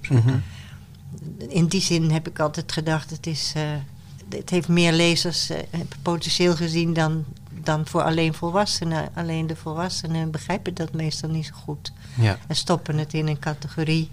In 1.47 1.67
die 1.67 1.81
zin 1.81 2.11
heb 2.11 2.27
ik 2.27 2.39
altijd 2.39 2.71
gedacht, 2.71 3.09
het, 3.09 3.27
is, 3.27 3.51
eh, 3.55 3.61
het 4.29 4.49
heeft 4.49 4.67
meer 4.67 4.91
lezers 4.91 5.49
eh, 5.49 5.59
potentieel 6.01 6.55
gezien 6.55 6.93
dan, 6.93 7.25
dan 7.51 7.87
voor 7.87 8.03
alleen 8.03 8.33
volwassenen. 8.33 9.09
Alleen 9.13 9.47
de 9.47 9.55
volwassenen 9.55 10.31
begrijpen 10.31 10.73
dat 10.73 10.93
meestal 10.93 11.29
niet 11.29 11.45
zo 11.45 11.53
goed. 11.53 11.93
Ja. 12.15 12.37
En 12.47 12.55
stoppen 12.55 12.97
het 12.97 13.13
in 13.13 13.27
een 13.27 13.39
categorie. 13.39 14.09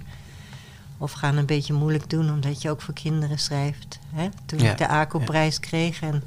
Of 0.99 1.13
gaan 1.13 1.37
een 1.37 1.47
beetje 1.47 1.73
moeilijk 1.73 2.11
doen, 2.11 2.31
omdat 2.31 2.63
je 2.63 2.71
ook 2.71 2.83
voor 2.83 2.95
kinderen 2.95 3.39
schrijft. 3.39 3.99
Hè? 4.15 4.29
Toen 4.47 4.59
Ja, 4.59 4.71
ik 4.71 4.79
de 4.79 4.89
ACO-prijs 4.89 5.61
kreeg 5.61 6.01
en 6.01 6.23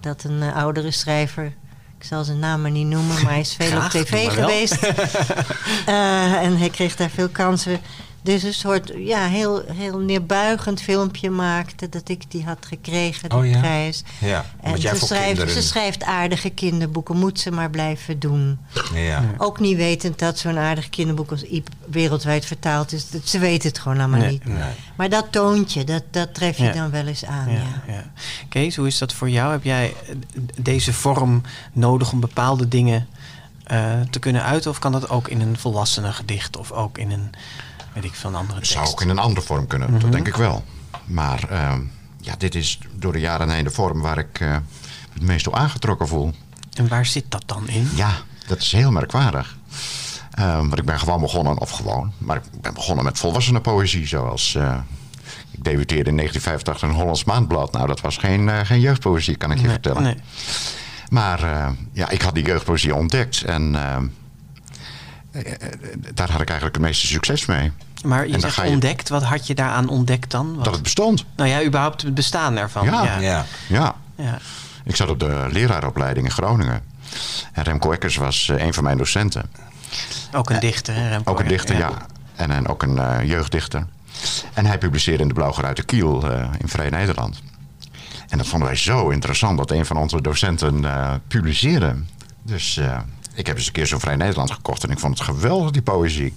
dat 0.00 0.24
een 0.24 0.42
eh, 0.42 0.56
oudere 0.56 0.90
schrijver... 0.90 1.54
Ik 1.98 2.04
zal 2.04 2.24
zijn 2.24 2.38
naam 2.38 2.60
maar 2.62 2.70
niet 2.70 2.86
noemen, 2.86 3.22
maar 3.22 3.32
hij 3.32 3.40
is 3.40 3.54
veel 3.54 3.66
op 3.66 3.72
Graag, 3.72 3.90
tv 3.90 4.28
geweest. 4.30 4.76
Eh, 5.86 6.32
en 6.32 6.56
hij 6.56 6.70
kreeg 6.70 6.96
daar 6.96 7.10
veel 7.10 7.28
kansen. 7.28 7.80
Dus 8.22 8.42
een 8.42 8.54
soort 8.54 8.92
ja, 8.96 9.26
heel, 9.26 9.62
heel 9.72 9.98
neerbuigend 9.98 10.82
filmpje 10.82 11.30
maakte 11.30 11.88
dat 11.88 12.08
ik 12.08 12.30
die 12.30 12.44
had 12.44 12.66
gekregen, 12.66 13.28
die 13.28 13.38
Oh 13.38 13.46
ja? 13.46 13.58
prijs. 13.58 14.02
Ja, 14.20 14.44
En 14.60 14.80
ze 14.80 14.88
voor 14.88 14.98
schrijft, 15.08 15.26
kinderen... 15.26 15.62
ze 15.62 15.68
schrijft 15.68 16.04
aardige 16.04 16.50
kinderboeken, 16.50 17.16
moet 17.16 17.40
ze 17.40 17.50
maar 17.50 17.70
blijven 17.70 18.18
doen. 18.18 18.58
Ja. 18.94 19.24
Ook 19.38 19.60
niet 19.60 19.76
wetend 19.76 20.18
dat 20.18 20.38
zo'n 20.38 20.58
aardig 20.58 20.88
kinderboek 20.88 21.30
als 21.30 21.42
Iep 21.42 21.68
wereldwijd 21.90 22.44
vertaald 22.44 22.92
is. 22.92 23.10
Dat, 23.10 23.28
ze 23.28 23.38
weten 23.38 23.68
het 23.68 23.78
gewoon 23.78 23.98
allemaal 23.98 24.20
Nee, 24.20 24.30
niet. 24.30 24.44
Nee. 24.44 24.72
Maar 24.96 25.08
dat 25.08 25.26
toontje, 25.30 25.84
dat, 25.84 26.02
dat 26.10 26.34
tref 26.34 26.56
je 26.58 26.64
Ja. 26.64 26.72
dan 26.72 26.90
wel 26.90 27.06
eens 27.06 27.24
aan. 27.24 27.50
Ja. 27.52 27.56
Ja, 27.86 27.92
ja. 27.92 28.04
Kees, 28.48 28.76
hoe 28.76 28.86
is 28.86 28.98
dat 28.98 29.12
voor 29.12 29.30
jou? 29.30 29.52
Heb 29.52 29.64
jij 29.64 29.94
deze 30.60 30.92
vorm 30.92 31.42
nodig 31.72 32.12
om 32.12 32.20
bepaalde 32.20 32.68
dingen 32.68 33.06
eh, 33.64 34.00
te 34.10 34.18
kunnen 34.18 34.42
uiten? 34.42 34.70
Of 34.70 34.78
kan 34.78 34.92
dat 34.92 35.08
ook 35.08 35.28
in 35.28 35.40
een 35.40 35.58
volwassene 35.58 36.12
gedicht 36.12 36.56
of 36.56 36.72
ook 36.72 36.98
in 36.98 37.10
een, 37.10 37.30
weet 38.00 38.10
ik 38.10 38.24
andere 38.24 38.58
tekst? 38.58 38.72
Zou 38.72 38.86
ook 38.86 39.02
in 39.02 39.08
een 39.08 39.18
andere 39.18 39.46
vorm 39.46 39.66
kunnen, 39.66 39.90
Mhm. 39.90 40.00
dat 40.00 40.12
denk 40.12 40.26
ik 40.26 40.36
wel. 40.36 40.64
Maar 41.04 41.48
ehm, 41.50 41.80
ja, 42.20 42.34
dit 42.38 42.54
is 42.54 42.78
door 42.92 43.12
de 43.12 43.20
jaren 43.20 43.50
heen 43.50 43.64
de 43.64 43.70
vorm 43.70 44.00
waar 44.00 44.18
ik 44.18 44.40
eh, 44.40 44.56
het 45.12 45.22
meest 45.22 45.52
aangetrokken 45.52 46.08
voel. 46.08 46.32
En 46.74 46.88
waar 46.88 47.06
zit 47.06 47.24
dat 47.28 47.42
dan 47.46 47.68
in? 47.68 47.90
Ja, 47.94 48.10
dat 48.46 48.58
is 48.58 48.72
heel 48.72 48.90
merkwaardig. 48.90 49.56
Ehm, 50.30 50.56
want 50.56 50.78
ik 50.78 50.84
ben 50.84 50.98
gewoon 50.98 51.20
begonnen, 51.20 51.58
of 51.58 51.70
gewoon, 51.70 52.12
maar 52.18 52.36
ik 52.36 52.60
ben 52.60 52.74
begonnen 52.74 53.04
met 53.04 53.18
volwassenen 53.18 53.60
poëzie. 53.60 54.06
Zoals, 54.06 54.54
eh, 54.54 54.78
ik 55.50 55.64
debuteerde 55.64 56.10
in 56.10 56.16
1985 56.16 56.82
in 56.82 56.88
een 56.88 57.00
Hollands 57.00 57.24
Maandblad. 57.24 57.72
Nou, 57.72 57.86
dat 57.86 58.00
was 58.00 58.16
geen, 58.16 58.48
eh, 58.48 58.60
geen 58.62 58.80
jeugdpoëzie, 58.80 59.36
kan 59.36 59.50
ik 59.50 59.60
je 59.60 59.68
vertellen. 59.68 60.02
nee. 60.02 60.16
Maar 61.08 61.72
ja, 61.92 62.08
ik 62.08 62.22
had 62.22 62.34
die 62.34 62.44
jeugdpoëzie 62.44 62.94
ontdekt. 62.94 63.42
En 63.42 63.74
ehm, 63.74 63.82
eh, 63.82 63.96
eh, 63.96 64.02
daar 66.14 66.30
had 66.30 66.40
ik 66.40 66.48
eigenlijk 66.48 66.76
het 66.76 66.84
meeste 66.84 67.06
succes 67.06 67.46
mee. 67.46 67.72
Maar 68.04 68.22
En 68.22 68.30
je 68.30 68.40
zegt 68.40 68.54
ga 68.54 68.62
je- 68.62 68.70
ontdekt. 68.70 69.08
Wat 69.08 69.22
had 69.22 69.46
je 69.46 69.54
daaraan 69.54 69.88
ontdekt 69.88 70.30
dan? 70.30 70.54
Wat- 70.54 70.64
Dat 70.64 70.74
het 70.74 70.82
bestond. 70.82 71.24
Nou 71.36 71.48
ja, 71.48 71.64
überhaupt 71.64 72.02
het 72.02 72.14
bestaan 72.14 72.56
ervan. 72.56 72.84
Ja. 72.84 73.02
ja. 73.04 73.18
Ja. 73.18 73.44
Ja. 73.68 73.94
Ja. 74.16 74.38
Ik 74.84 74.96
zat 74.96 75.08
op 75.08 75.20
de 75.20 75.46
leraaropleiding 75.50 76.26
in 76.26 76.32
Groningen. 76.32 76.82
En 77.52 77.62
Remco 77.62 77.92
Eckers 77.92 78.16
was 78.16 78.48
eh, 78.48 78.64
een 78.66 78.74
van 78.74 78.84
mijn 78.84 78.98
docenten. 78.98 79.50
Ook 80.32 80.50
een 80.50 80.60
dichter, 80.60 80.94
hè, 80.94 81.08
Remco? 81.08 81.30
Ook 81.30 81.40
een 81.40 81.48
dichter, 81.48 81.76
ja. 81.76 81.90
En, 82.34 82.50
en 82.50 82.68
ook 82.68 82.82
een 82.82 82.98
eh, 82.98 83.28
jeugddichter. 83.28 83.86
En 84.54 84.66
hij 84.66 84.78
publiceerde 84.78 85.22
in 85.22 85.28
de 85.28 85.34
Blauwgeruite 85.34 85.82
Kiel 85.84 86.30
eh, 86.30 86.48
in 86.58 86.68
Vrij 86.68 86.90
Nederland. 86.90 87.42
En 88.28 88.38
dat 88.38 88.46
vonden 88.46 88.68
wij 88.68 88.76
zo 88.76 89.08
interessant 89.08 89.58
dat 89.58 89.70
een 89.70 89.86
van 89.86 89.96
onze 89.96 90.20
docenten 90.22 90.84
eh, 90.84 91.12
publiceerde. 91.28 91.94
Dus 92.42 92.76
eh, 92.76 92.98
ik 93.38 93.46
heb 93.46 93.56
eens 93.56 93.66
een 93.66 93.72
keer 93.72 93.86
zo'n 93.86 94.00
Vrij 94.00 94.16
Nederland 94.16 94.50
gekocht 94.50 94.84
en 94.84 94.90
ik 94.90 94.98
vond 94.98 95.18
het 95.18 95.28
geweldig, 95.28 95.70
die 95.70 95.82
poëzie. 95.82 96.34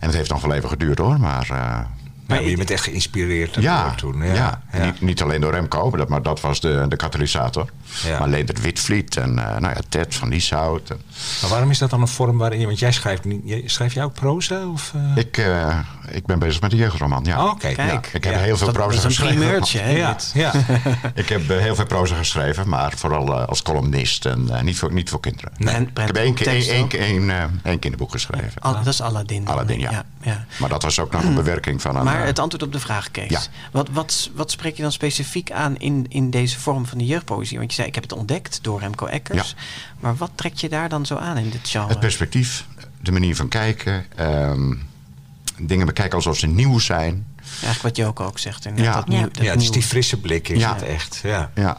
En 0.00 0.06
het 0.08 0.16
heeft 0.16 0.30
nog 0.30 0.40
wel 0.42 0.52
even 0.54 0.68
geduurd 0.68 0.98
hoor, 0.98 1.20
maar... 1.20 1.50
eh, 1.50 1.78
Maar 2.26 2.42
je 2.42 2.56
bent 2.56 2.70
echt 2.70 2.84
geïnspireerd 2.84 3.54
ja, 3.60 3.94
toen. 3.94 4.22
ja. 4.22 4.34
Ja, 4.34 4.62
ja. 4.72 4.84
Niet, 4.84 5.00
niet 5.00 5.22
alleen 5.22 5.40
door 5.40 5.52
Remco, 5.52 5.88
maar 5.90 5.98
dat, 5.98 6.08
maar 6.08 6.22
dat 6.22 6.40
was 6.40 6.60
de, 6.60 6.84
de 6.88 6.96
katalysator. 6.96 7.68
Ja. 8.04 8.18
Maar 8.18 8.28
Leendert 8.28 8.60
Witvliet 8.60 9.16
en 9.16 9.38
eh, 9.38 9.44
nou 9.60 9.74
ja, 9.74 9.80
Ted 9.88 10.14
van 10.14 10.28
Lieshout. 10.28 10.90
En 10.90 11.00
Maar 11.40 11.50
waarom 11.50 11.70
is 11.70 11.78
dat 11.78 11.90
dan 11.90 12.00
een 12.00 12.08
vorm 12.08 12.38
waarin 12.38 12.60
je... 12.60 12.66
Want 12.66 12.78
jij 12.78 12.92
schrijft 12.92 13.24
niet... 13.24 13.40
jij- 13.44 13.62
Schrijf 13.66 13.94
jij 13.94 14.04
ook 14.04 14.14
proza? 14.14 14.66
Of, 14.68 14.92
eh? 14.94 15.16
ik, 15.16 15.36
eh, 15.38 15.78
ik 16.12 16.26
ben 16.26 16.38
bezig 16.38 16.60
met 16.60 16.72
een 16.72 16.78
jeugdroman, 16.78 17.24
ja. 17.24 17.44
Oh, 17.44 17.58
Kijk. 17.58 17.76
Ja, 17.76 17.92
ik 17.92 18.08
heb 18.12 18.24
Ja. 18.24 18.30
heel 18.30 18.56
veel 18.56 18.66
Dat, 18.66 18.74
dat 18.74 18.84
proza 18.84 18.96
is 18.98 19.04
een 19.04 19.10
geschreven. 19.10 19.36
primeurtje, 19.36 19.78
hè? 19.78 19.90
Ja. 19.90 20.52
Ik 21.14 21.28
heb 21.28 21.48
heel 21.48 21.74
veel 21.74 21.86
proza 21.86 22.16
geschreven, 22.16 22.68
maar 22.68 22.92
vooral 22.96 23.38
eh, 23.40 23.46
als 23.46 23.62
columnist 23.62 24.26
en 24.26 24.48
eh, 24.56 24.62
niet, 24.62 24.78
voor, 24.78 24.92
niet 24.92 25.10
voor 25.10 25.20
kinderen. 25.20 25.52
Nee. 25.56 25.74
En 25.74 25.82
Ik 25.82 25.98
heb 26.06 26.16
één, 26.16 26.36
één, 26.36 26.90
één, 26.90 27.30
eh, 27.30 27.44
één 27.62 27.78
kinderboek 27.78 28.10
geschreven. 28.10 28.60
Al- 28.60 28.72
dat 28.72 28.86
is 28.86 29.00
Aladdin. 29.00 29.46
Aladdin, 29.48 29.78
ja. 29.80 30.04
ja. 30.22 30.44
Maar 30.58 30.68
dat 30.68 30.82
was 30.82 30.98
ook 30.98 31.12
nog 31.12 31.22
een 31.24 31.34
bewerking 31.34 31.82
van 31.82 31.96
een... 31.96 32.04
Maar 32.04 32.26
het 32.26 32.38
antwoord 32.38 32.62
op 32.64 32.72
de 32.72 32.80
vraag, 32.80 33.10
Kees. 33.10 33.50
Wat, 33.72 33.88
wat, 33.92 34.30
wat 34.34 34.50
spreek 34.50 34.76
je 34.76 34.82
dan 34.82 34.92
specifiek 34.92 35.50
aan 35.52 35.76
in, 35.76 36.06
in 36.08 36.30
deze 36.30 36.58
vorm 36.60 36.86
van 36.86 36.98
de 36.98 37.06
jeugdpoëzie? 37.06 37.58
Want 37.58 37.70
je 37.70 37.76
zei, 37.76 37.88
ik 37.88 37.94
heb 37.94 38.02
het 38.02 38.12
ontdekt 38.12 38.58
door 38.62 38.80
Remco 38.80 39.06
Eckers. 39.06 39.54
Maar 40.00 40.16
wat 40.16 40.30
trek 40.34 40.54
je 40.54 40.68
daar 40.68 40.88
dan 40.88 41.06
zo 41.06 41.16
aan 41.16 41.36
in 41.36 41.50
dit 41.50 41.68
genre? 41.68 41.88
Het 41.88 42.00
perspectief, 42.00 42.66
de 43.00 43.12
manier 43.12 43.36
van 43.36 43.48
kijken. 43.48 44.04
ehm, 44.16 44.72
dingen 45.66 45.86
bekijken 45.86 46.16
alsof 46.16 46.38
ze 46.38 46.46
nieuw 46.46 46.78
zijn. 46.78 47.26
Eigenlijk 47.42 47.82
wat 47.82 47.96
Joko 47.96 48.24
ook 48.24 48.38
zegt. 48.38 48.68
Ja. 48.74 48.94
dat 48.94 49.08
nieuw- 49.08 49.20
dat 49.20 49.44
ja, 49.44 49.50
het 49.52 49.62
is 49.62 49.70
die 49.70 49.82
frisse 49.82 50.20
blik 50.20 50.48
is 50.48 50.58
Ja. 50.60 50.74
het 50.74 50.82
echt. 50.82 51.20
Ja. 51.22 51.50
Ja. 51.54 51.78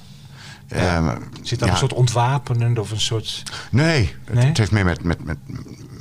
Ehm, 0.68 1.18
Zit 1.42 1.60
ja. 1.60 1.68
een 1.68 1.78
soort 1.78 1.94
ontwapenend 1.94 2.80
of 2.80 2.92
een 2.92 3.00
soort... 3.02 3.44
Nee, 3.72 4.16
het, 4.26 4.36
Nee? 4.36 4.46
het 4.46 4.58
heeft 4.58 4.72
meer 4.72 4.86
met, 4.86 5.04
met, 5.04 5.24
met, 5.24 5.38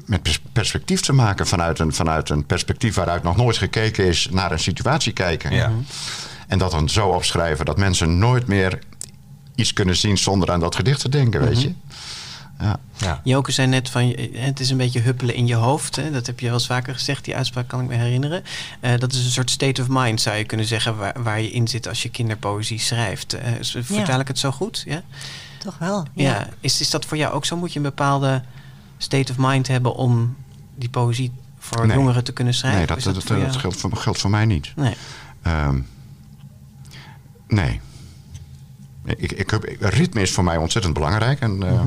met 0.06 0.22
pers- 0.22 0.40
perspectief 0.52 1.00
te 1.00 1.12
maken. 1.12 1.46
Vanuit 1.46 1.78
een, 1.78 1.92
vanuit 1.94 2.28
een 2.30 2.46
perspectief 2.46 2.94
waaruit 2.94 3.22
nog 3.22 3.36
nooit 3.36 3.56
gekeken 3.56 4.04
is 4.06 4.28
naar 4.30 4.52
een 4.52 4.58
situatie 4.58 5.12
kijken. 5.12 5.52
Ja. 5.54 5.72
En 6.46 6.58
dat 6.58 6.70
dan 6.70 6.88
zo 6.88 7.08
opschrijven 7.08 7.64
dat 7.64 7.76
mensen 7.76 8.18
nooit 8.18 8.46
meer 8.46 8.78
iets 9.54 9.72
kunnen 9.72 9.96
zien 9.96 10.18
zonder 10.18 10.50
aan 10.50 10.60
dat 10.60 10.74
gedicht 10.74 11.00
te 11.00 11.08
denken, 11.08 11.40
weet 11.40 11.62
je. 11.62 11.72
Ja. 12.62 12.78
Ja. 12.96 13.20
Joke 13.24 13.52
zei 13.52 13.68
net 13.68 13.88
van, 13.90 14.14
eh, 14.14 14.28
het 14.44 14.60
is 14.60 14.70
een 14.70 14.76
beetje 14.76 15.00
huppelen 15.00 15.34
in 15.34 15.46
je 15.46 15.54
hoofd. 15.54 15.96
Hè? 15.96 16.10
Dat 16.10 16.26
heb 16.26 16.40
je 16.40 16.46
wel 16.46 16.54
eens 16.54 16.66
vaker 16.66 16.94
gezegd, 16.94 17.24
die 17.24 17.36
uitspraak 17.36 17.68
kan 17.68 17.80
ik 17.80 17.88
me 17.88 17.94
herinneren. 17.94 18.42
Eh, 18.80 18.98
dat 18.98 19.12
is 19.12 19.24
een 19.24 19.30
soort 19.30 19.50
state 19.50 19.82
of 19.82 19.86
mind, 19.90 20.20
zou 20.20 20.36
je 20.36 20.44
kunnen 20.44 20.66
zeggen, 20.66 20.96
waar, 20.96 21.22
waar 21.22 21.40
je 21.40 21.50
in 21.50 21.68
zit 21.68 21.88
als 21.88 22.02
je 22.02 22.08
kinderpoëzie 22.08 22.78
schrijft. 22.78 23.32
Eh, 23.34 23.52
s- 23.60 23.76
vertaal 23.80 24.20
ik 24.20 24.28
het 24.28 24.38
zo 24.38 24.50
goed? 24.50 24.82
Ja? 24.86 25.02
Toch 25.58 25.78
wel. 25.78 26.06
Ja. 26.14 26.48
Is, 26.60 26.80
is 26.80 26.90
dat 26.90 27.04
voor 27.04 27.16
jou 27.16 27.34
ook 27.34 27.44
zo? 27.44 27.56
Moet 27.56 27.70
je 27.72 27.76
een 27.78 27.84
bepaalde 27.84 28.42
state 28.98 29.32
of 29.32 29.38
mind 29.38 29.68
hebben 29.68 29.94
om 29.94 30.36
die 30.74 30.88
poëzie 30.88 31.32
voor 31.58 31.86
Nee. 31.86 31.96
jongeren 31.96 32.24
te 32.24 32.32
kunnen 32.32 32.54
schrijven? 32.54 32.78
Nee, 32.78 32.88
dat, 32.88 33.02
dat, 33.02 33.14
dat, 33.14 33.24
voor 33.24 33.38
jou- 33.38 33.52
geldt, 33.52 33.76
voor, 33.76 33.96
geldt 33.96 34.18
voor 34.20 34.30
mij 34.30 34.44
niet. 34.46 34.72
Nee. 34.76 34.94
Ehm, 35.42 35.80
nee. 37.48 37.80
Ik, 39.16 39.32
ik, 39.32 39.50
heb- 39.50 39.76
ritme 39.80 40.20
is 40.20 40.30
voor 40.32 40.44
mij 40.44 40.56
ontzettend 40.56 40.94
belangrijk. 40.94 41.40
En 41.40 41.62
eh, 41.62 41.80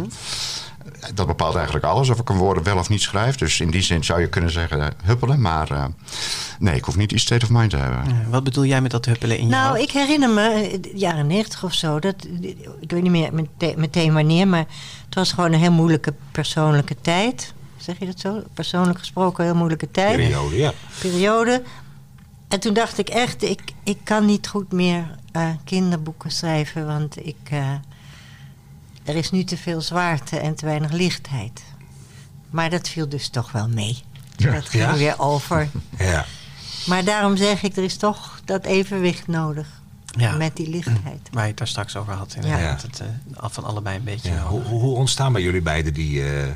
dat 1.14 1.28
bepaalt 1.28 1.56
eigenlijk 1.56 1.86
alles. 1.86 2.10
Of 2.10 2.20
ik 2.20 2.30
een 2.30 2.38
woorden 2.38 2.64
wel 2.64 2.78
of 2.78 2.90
niet 2.90 3.02
schrijf. 3.02 3.36
Dus 3.36 3.60
in 3.60 3.72
die 3.72 3.82
zin 3.82 4.04
zou 4.04 4.22
je 4.22 4.28
kunnen 4.30 4.52
zeggen 4.52 4.82
eh, 4.82 4.88
huppelen. 5.04 5.42
Maar 5.42 5.72
eh, 5.72 5.86
nee, 6.60 6.76
ik 6.76 6.84
hoef 6.84 6.96
niet 6.96 7.10
die 7.10 7.20
state 7.20 7.46
of 7.46 7.52
mind 7.52 7.70
te 7.70 7.78
hebben. 7.78 8.30
Wat 8.30 8.44
bedoel 8.44 8.66
jij 8.66 8.82
met 8.82 8.92
dat 8.92 9.06
huppelen 9.06 9.38
in 9.38 9.44
je 9.46 9.50
Nou, 9.52 9.70
hoofd? 9.70 9.82
ik 9.82 9.92
herinner 9.92 10.30
me, 10.30 10.50
eh, 10.50 10.82
de 10.82 10.92
jaren 10.96 11.28
negentig 11.28 11.64
of 11.64 11.74
zo, 11.74 12.00
dat, 12.00 12.16
ik 12.80 12.92
weet 12.92 13.02
niet 13.02 13.12
meer 13.12 13.34
mete- 13.34 13.74
meteen 13.78 14.14
wanneer, 14.14 14.48
maar 14.48 14.66
het 15.06 15.16
was 15.16 15.32
gewoon 15.32 15.54
een 15.54 15.60
heel 15.60 15.72
moeilijke 15.72 16.14
persoonlijke 16.32 16.96
tijd. 17.02 17.54
Zeg 17.78 18.00
je 18.00 18.06
dat 18.06 18.20
zo? 18.20 18.42
Persoonlijk 18.54 19.00
gesproken, 19.00 19.40
een 19.44 19.50
heel 19.50 19.58
moeilijke 19.60 19.92
tijd. 19.92 20.16
Periode, 20.16 20.56
ja. 20.58 20.74
periode. 21.02 21.64
En 22.48 22.60
toen 22.60 22.74
dacht 22.74 22.98
ik 22.98 23.10
echt, 23.10 23.44
ik, 23.44 23.62
ik 23.84 23.98
kan 24.04 24.26
niet 24.26 24.48
goed 24.48 24.72
meer 24.72 25.16
eh, 25.32 25.50
kinderboeken 25.64 26.32
schrijven, 26.32 26.86
want 26.88 27.26
ik, 27.28 27.36
eh, 27.50 27.70
er 29.06 29.16
is 29.16 29.32
nu 29.32 29.44
te 29.44 29.58
veel 29.58 29.82
zwaarte 29.82 30.38
en 30.40 30.56
te 30.56 30.66
weinig 30.66 30.92
lichtheid. 30.92 31.64
Maar 32.50 32.70
dat 32.70 32.90
viel 32.90 33.10
dus 33.10 33.30
toch 33.30 33.52
wel 33.52 33.68
mee. 33.70 33.98
Ja. 34.36 34.52
Dat 34.52 34.70
ging 34.70 34.84
Ja? 34.84 34.94
weer 34.98 35.20
over. 35.20 35.70
ja. 36.00 36.26
Maar 36.86 37.04
daarom 37.04 37.38
zeg 37.38 37.64
ik, 37.64 37.76
er 37.78 37.84
is 37.84 37.98
toch 37.98 38.40
dat 38.46 38.66
evenwicht 38.66 39.28
nodig 39.28 39.68
Ja. 40.18 40.36
met 40.36 40.56
die 40.56 40.70
lichtheid. 40.70 41.30
Waar 41.32 41.44
je 41.44 41.50
het 41.50 41.58
daar 41.58 41.68
straks 41.68 41.96
over 41.96 42.14
had. 42.14 42.34
Inderdaad. 42.36 42.82
Ja. 42.82 42.88
Het, 42.88 43.00
eh, 43.00 43.08
af 43.44 43.54
van 43.54 43.64
allebei 43.64 43.98
een 43.98 44.04
beetje. 44.04 44.32
Ja, 44.32 44.44
hoe, 44.44 44.62
hoe 44.62 44.96
ontstaan 44.96 45.34
bij 45.34 45.42
jullie 45.42 45.62
beiden 45.62 45.94
die 45.94 46.30
eh, 46.32 46.48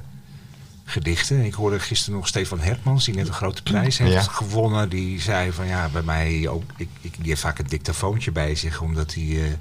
gedichten? 0.85 1.45
Ik 1.45 1.53
hoorde 1.53 1.79
gisteren 1.79 2.15
nog 2.19 2.27
Stefan 2.27 2.59
Hertmans, 2.59 3.05
die 3.05 3.15
net 3.15 3.27
een 3.27 3.33
grote 3.33 3.63
prijs 3.63 3.97
heeft 3.97 4.11
Ja. 4.13 4.21
gewonnen. 4.21 4.89
Die 4.89 5.21
zei 5.21 5.51
van 5.51 5.67
ja, 5.67 5.89
bij 5.89 6.01
mij 6.01 6.47
ook, 6.47 6.63
ik, 6.77 6.89
ik, 7.01 7.13
die 7.17 7.27
heeft 7.27 7.41
vaak 7.41 7.59
een 7.59 7.67
dictafoontje 7.67 8.31
bij 8.31 8.55
zich, 8.55 8.81
omdat 8.81 9.13
hij 9.13 9.23
eh, 9.23 9.51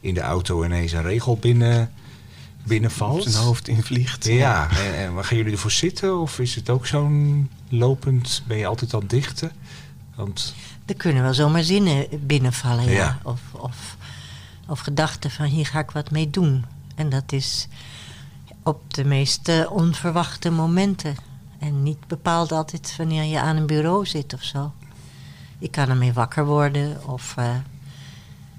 in 0.00 0.14
de 0.14 0.20
auto 0.20 0.64
ineens 0.64 0.92
een 0.92 1.02
regel 1.02 1.36
binnen, 1.36 1.92
binnenvalt. 2.64 3.22
Zijn 3.22 3.44
hoofd 3.44 3.68
invliegt. 3.68 4.24
Ja, 4.24 4.70
en, 4.70 4.94
en 4.96 5.14
waar 5.14 5.24
gaan 5.24 5.36
jullie 5.36 5.52
ervoor 5.52 5.70
zitten? 5.70 6.18
Of 6.20 6.38
is 6.38 6.54
het 6.54 6.70
ook 6.70 6.86
zo'n 6.86 7.50
lopend, 7.68 8.42
ben 8.46 8.56
je 8.56 8.66
altijd 8.66 8.94
aan 8.94 9.00
het 9.00 9.10
dichten? 9.10 9.52
Want 10.14 10.54
Er 10.86 10.94
kunnen 10.94 11.22
wel 11.22 11.34
zomaar 11.34 11.62
zinnen 11.62 12.06
binnenvallen, 12.26 12.84
ja. 12.84 12.90
Ja. 12.90 13.18
Of, 13.22 13.40
of, 13.52 13.96
of 14.66 14.80
gedachten 14.80 15.30
van 15.30 15.46
hier 15.46 15.66
ga 15.66 15.78
ik 15.78 15.90
wat 15.90 16.10
mee 16.10 16.30
doen. 16.30 16.64
En 16.94 17.08
dat 17.08 17.32
is 17.32 17.68
op 18.62 18.94
de 18.94 19.04
meest 19.04 19.48
eh, 19.48 19.70
onverwachte 19.72 20.50
momenten. 20.50 21.14
En 21.58 21.82
niet 21.82 22.06
bepaald 22.06 22.52
altijd 22.52 22.94
wanneer 22.96 23.24
je 23.24 23.40
aan 23.40 23.56
een 23.56 23.66
bureau 23.66 24.06
zit 24.06 24.34
of 24.34 24.42
zo. 24.42 24.72
Ik 25.58 25.70
kan 25.70 25.88
ermee 25.88 26.12
wakker 26.12 26.44
worden 26.46 27.08
of 27.08 27.34
eh, 27.36 27.54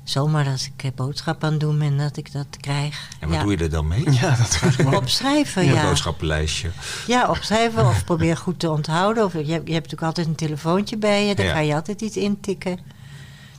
zomaar 0.03 0.47
als 0.47 0.65
ik 0.75 0.83
eh, 0.83 0.91
boodschap 0.95 1.43
aan 1.43 1.57
doen 1.57 1.79
ben 1.79 1.97
dat 1.97 2.17
ik 2.17 2.31
dat 2.31 2.47
krijg. 2.59 3.07
en 3.19 3.29
wat 3.29 3.39
doe 3.41 3.51
je 3.51 3.57
er 3.57 3.69
dan 3.69 3.87
mee? 3.87 4.11
Ja, 4.11 4.35
dat. 4.37 4.59
Opschrijven, 4.95 5.61
Een 5.67 5.73
ja. 5.73 5.83
boodschappenlijstje. 5.83 6.69
Ja, 7.07 7.29
opschrijven 7.29 7.87
of 7.87 8.03
probeer 8.05 8.37
goed 8.37 8.59
te 8.59 8.71
onthouden. 8.71 9.23
Of 9.25 9.33
je, 9.33 9.37
hebt- 9.37 9.47
je 9.47 9.53
hebt 9.55 9.67
natuurlijk 9.91 10.01
altijd 10.03 10.27
een 10.27 10.35
telefoontje 10.35 10.97
bij 10.97 11.27
je. 11.27 11.35
Daar 11.35 11.45
Ja. 11.45 11.51
ga 11.53 11.59
je 11.59 11.73
altijd 11.73 12.01
iets 12.01 12.17
intikken. 12.17 12.79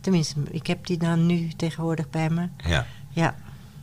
Tenminste, 0.01 0.35
ik 0.51 0.67
heb 0.67 0.87
die 0.87 0.97
dan 0.99 1.27
nu 1.27 1.49
tegenwoordig 1.57 2.11
bij 2.11 2.31
me. 2.31 2.49
Ja. 2.67 2.87
Ja, 3.11 3.35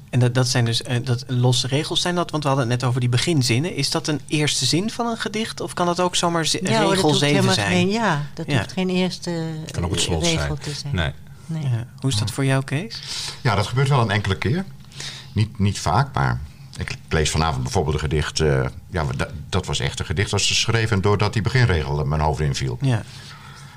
En 0.09 0.19
dat, 0.19 0.33
dat 0.33 0.47
zijn 0.47 0.65
dus 0.65 0.81
eh, 0.81 1.05
dat, 1.05 1.23
losse 1.27 1.67
regels 1.67 2.01
zijn 2.01 2.15
dat, 2.15 2.31
want 2.31 2.43
we 2.43 2.49
hadden 2.49 2.69
het 2.69 2.79
net 2.79 2.87
over 2.89 2.99
die 2.99 3.09
beginzinnen. 3.09 3.75
Is 3.75 3.89
dat 3.91 4.07
een 4.07 4.19
eerste 4.27 4.65
zin 4.65 4.89
van 4.89 5.05
een 5.07 5.17
gedicht? 5.17 5.61
Of 5.61 5.73
kan 5.73 5.85
dat 5.85 5.99
ook 5.99 6.15
zomaar 6.15 6.47
ja 6.51 6.59
regel 6.79 7.01
hoeft 7.01 7.19
7 7.19 7.27
helemaal 7.35 7.53
zijn? 7.53 7.67
geen, 7.71 7.89
ja, 7.89 8.21
dat 8.33 8.45
Ja. 8.47 8.57
hoeft 8.57 8.71
geen 8.71 8.89
eerste 8.89 9.45
Kan 9.71 9.83
ook 9.85 9.91
het 9.91 10.01
slot 10.01 10.23
regel 10.23 10.39
zijn. 10.45 10.57
te 10.59 10.73
zijn. 10.73 10.95
Nee. 10.95 11.11
Nee. 11.45 11.63
Ja. 11.63 11.87
Hoe 11.99 12.09
is 12.09 12.17
dat 12.17 12.31
voor 12.31 12.45
jou, 12.45 12.63
Kees? 12.63 13.01
Ja, 13.41 13.55
dat 13.55 13.67
gebeurt 13.67 13.89
wel 13.89 14.01
een 14.01 14.11
enkele 14.11 14.37
keer. 14.37 14.65
Niet, 15.33 15.59
niet 15.59 15.79
vaak, 15.79 16.13
maar 16.13 16.39
ik, 16.77 16.95
lees 17.09 17.29
vanavond 17.29 17.63
bijvoorbeeld 17.63 17.95
een 17.95 18.01
gedicht. 18.01 18.39
eh, 18.39 18.65
ja, 18.89 19.03
dat, 19.15 19.29
dat 19.49 19.65
was 19.65 19.79
echt 19.79 19.99
een 19.99 20.05
gedicht. 20.05 20.31
Dat 20.31 20.39
is 20.39 20.47
geschreven 20.47 21.01
doordat 21.01 21.33
die 21.33 21.41
beginregel 21.41 22.01
in 22.01 22.07
mijn 22.07 22.21
hoofd 22.21 22.39
inviel. 22.39 22.77
Ja. 22.81 23.03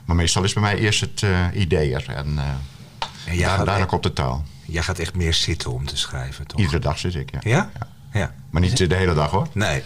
Maar 0.05 0.17
meestal 0.17 0.45
is 0.45 0.53
bij 0.53 0.63
mij 0.63 0.79
eerst 0.79 1.01
het 1.01 1.23
eh, 1.23 1.47
idee 1.53 1.95
er. 1.95 2.09
En 2.09 2.39
eh 2.39 2.45
daar, 3.39 3.57
gaat, 3.57 3.67
daarna 3.67 3.85
komt 3.85 4.03
de 4.03 4.13
taal. 4.13 4.45
jij 4.65 4.83
gaat 4.83 4.99
echt 4.99 5.15
meer 5.15 5.35
zitten 5.35 5.73
om 5.73 5.87
te 5.87 5.97
schrijven, 5.97 6.47
toch? 6.47 6.61
Iedere 6.61 6.79
dag 6.79 6.99
zit 6.99 7.15
ik, 7.15 7.31
ja. 7.31 7.39
Ja? 7.43 7.71
Ja. 8.13 8.35
Maar 8.51 8.61
niet 8.63 8.89
de 8.89 8.95
hele 8.95 9.15
dag 9.15 9.31
hoor. 9.31 9.49
Nee. 9.53 9.83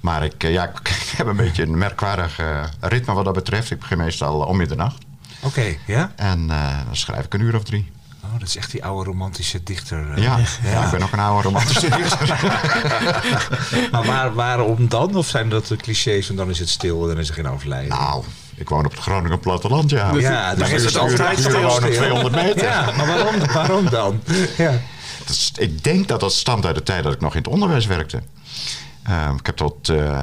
Maar 0.00 0.24
ik, 0.24 0.44
eh, 0.44 0.52
ja, 0.52 0.64
ik 0.82 1.12
heb 1.16 1.26
een 1.26 1.36
beetje 1.36 1.62
een 1.62 1.78
merkwaardig 1.78 2.38
eh, 2.38 2.64
ritme 2.80 3.14
wat 3.14 3.24
dat 3.24 3.34
betreft. 3.34 3.70
Ik 3.70 3.78
begin 3.78 3.98
meestal 3.98 4.40
om 4.40 4.56
middernacht. 4.56 5.04
Oké, 5.40 5.76
ja? 5.86 6.12
En 6.16 6.50
eh, 6.50 6.76
dan 6.86 6.96
schrijf 6.96 7.24
ik 7.24 7.34
een 7.34 7.40
uur 7.40 7.54
of 7.56 7.62
drie. 7.64 7.90
Oh, 8.24 8.38
dat 8.38 8.48
is 8.48 8.56
echt 8.56 8.70
die 8.70 8.84
oude 8.84 9.10
romantische 9.10 9.62
dichter. 9.62 10.12
eh. 10.14 10.22
Ja, 10.22 10.38
ja. 10.64 10.84
ik 10.84 10.90
ben 10.90 11.02
ook 11.02 11.12
een 11.12 11.18
oude 11.18 11.42
romantische 11.42 11.88
dichter. 11.90 12.38
Maar 13.92 14.04
waar, 14.04 14.34
waarom 14.34 14.88
dan? 14.88 15.14
Of 15.14 15.26
zijn 15.26 15.48
dat 15.48 15.66
de 15.66 15.76
clichés 15.76 16.28
en 16.28 16.36
dan 16.36 16.50
is 16.50 16.58
het 16.58 16.68
stil 16.68 17.02
en 17.02 17.08
dan 17.08 17.18
is 17.18 17.28
er 17.28 17.34
geen 17.34 17.48
overlijden? 17.48 17.88
nou, 17.98 18.24
ik 18.54 18.68
woon 18.68 18.84
op 18.84 18.90
het 18.90 19.00
Groningen 19.00 19.38
platteland, 19.40 19.90
ja. 19.90 20.12
ja, 20.14 20.54
dan 20.54 20.68
is 20.68 20.84
het 20.84 20.96
altijd 20.96 21.38
stil. 21.38 21.50
gewoon 21.50 21.84
op 21.84 21.90
200 21.90 22.34
meter. 22.34 22.64
Ja, 22.64 22.90
maar 22.96 23.06
waarom, 23.06 23.34
waarom 23.52 23.90
dan? 23.90 24.22
Ja. 24.56 24.80
Is- 25.28 25.52
ik 25.58 25.84
denk 25.84 26.08
dat 26.08 26.20
dat 26.20 26.32
stamt 26.32 26.66
uit 26.66 26.74
de 26.74 26.82
tijd 26.82 27.02
dat 27.04 27.12
ik 27.12 27.20
nog 27.20 27.32
in 27.34 27.38
het 27.38 27.48
onderwijs 27.48 27.86
werkte. 27.86 28.22
Eh, 29.02 29.30
ik 29.38 29.46
heb 29.46 29.56
tot... 29.56 29.88
eh, 29.88 30.22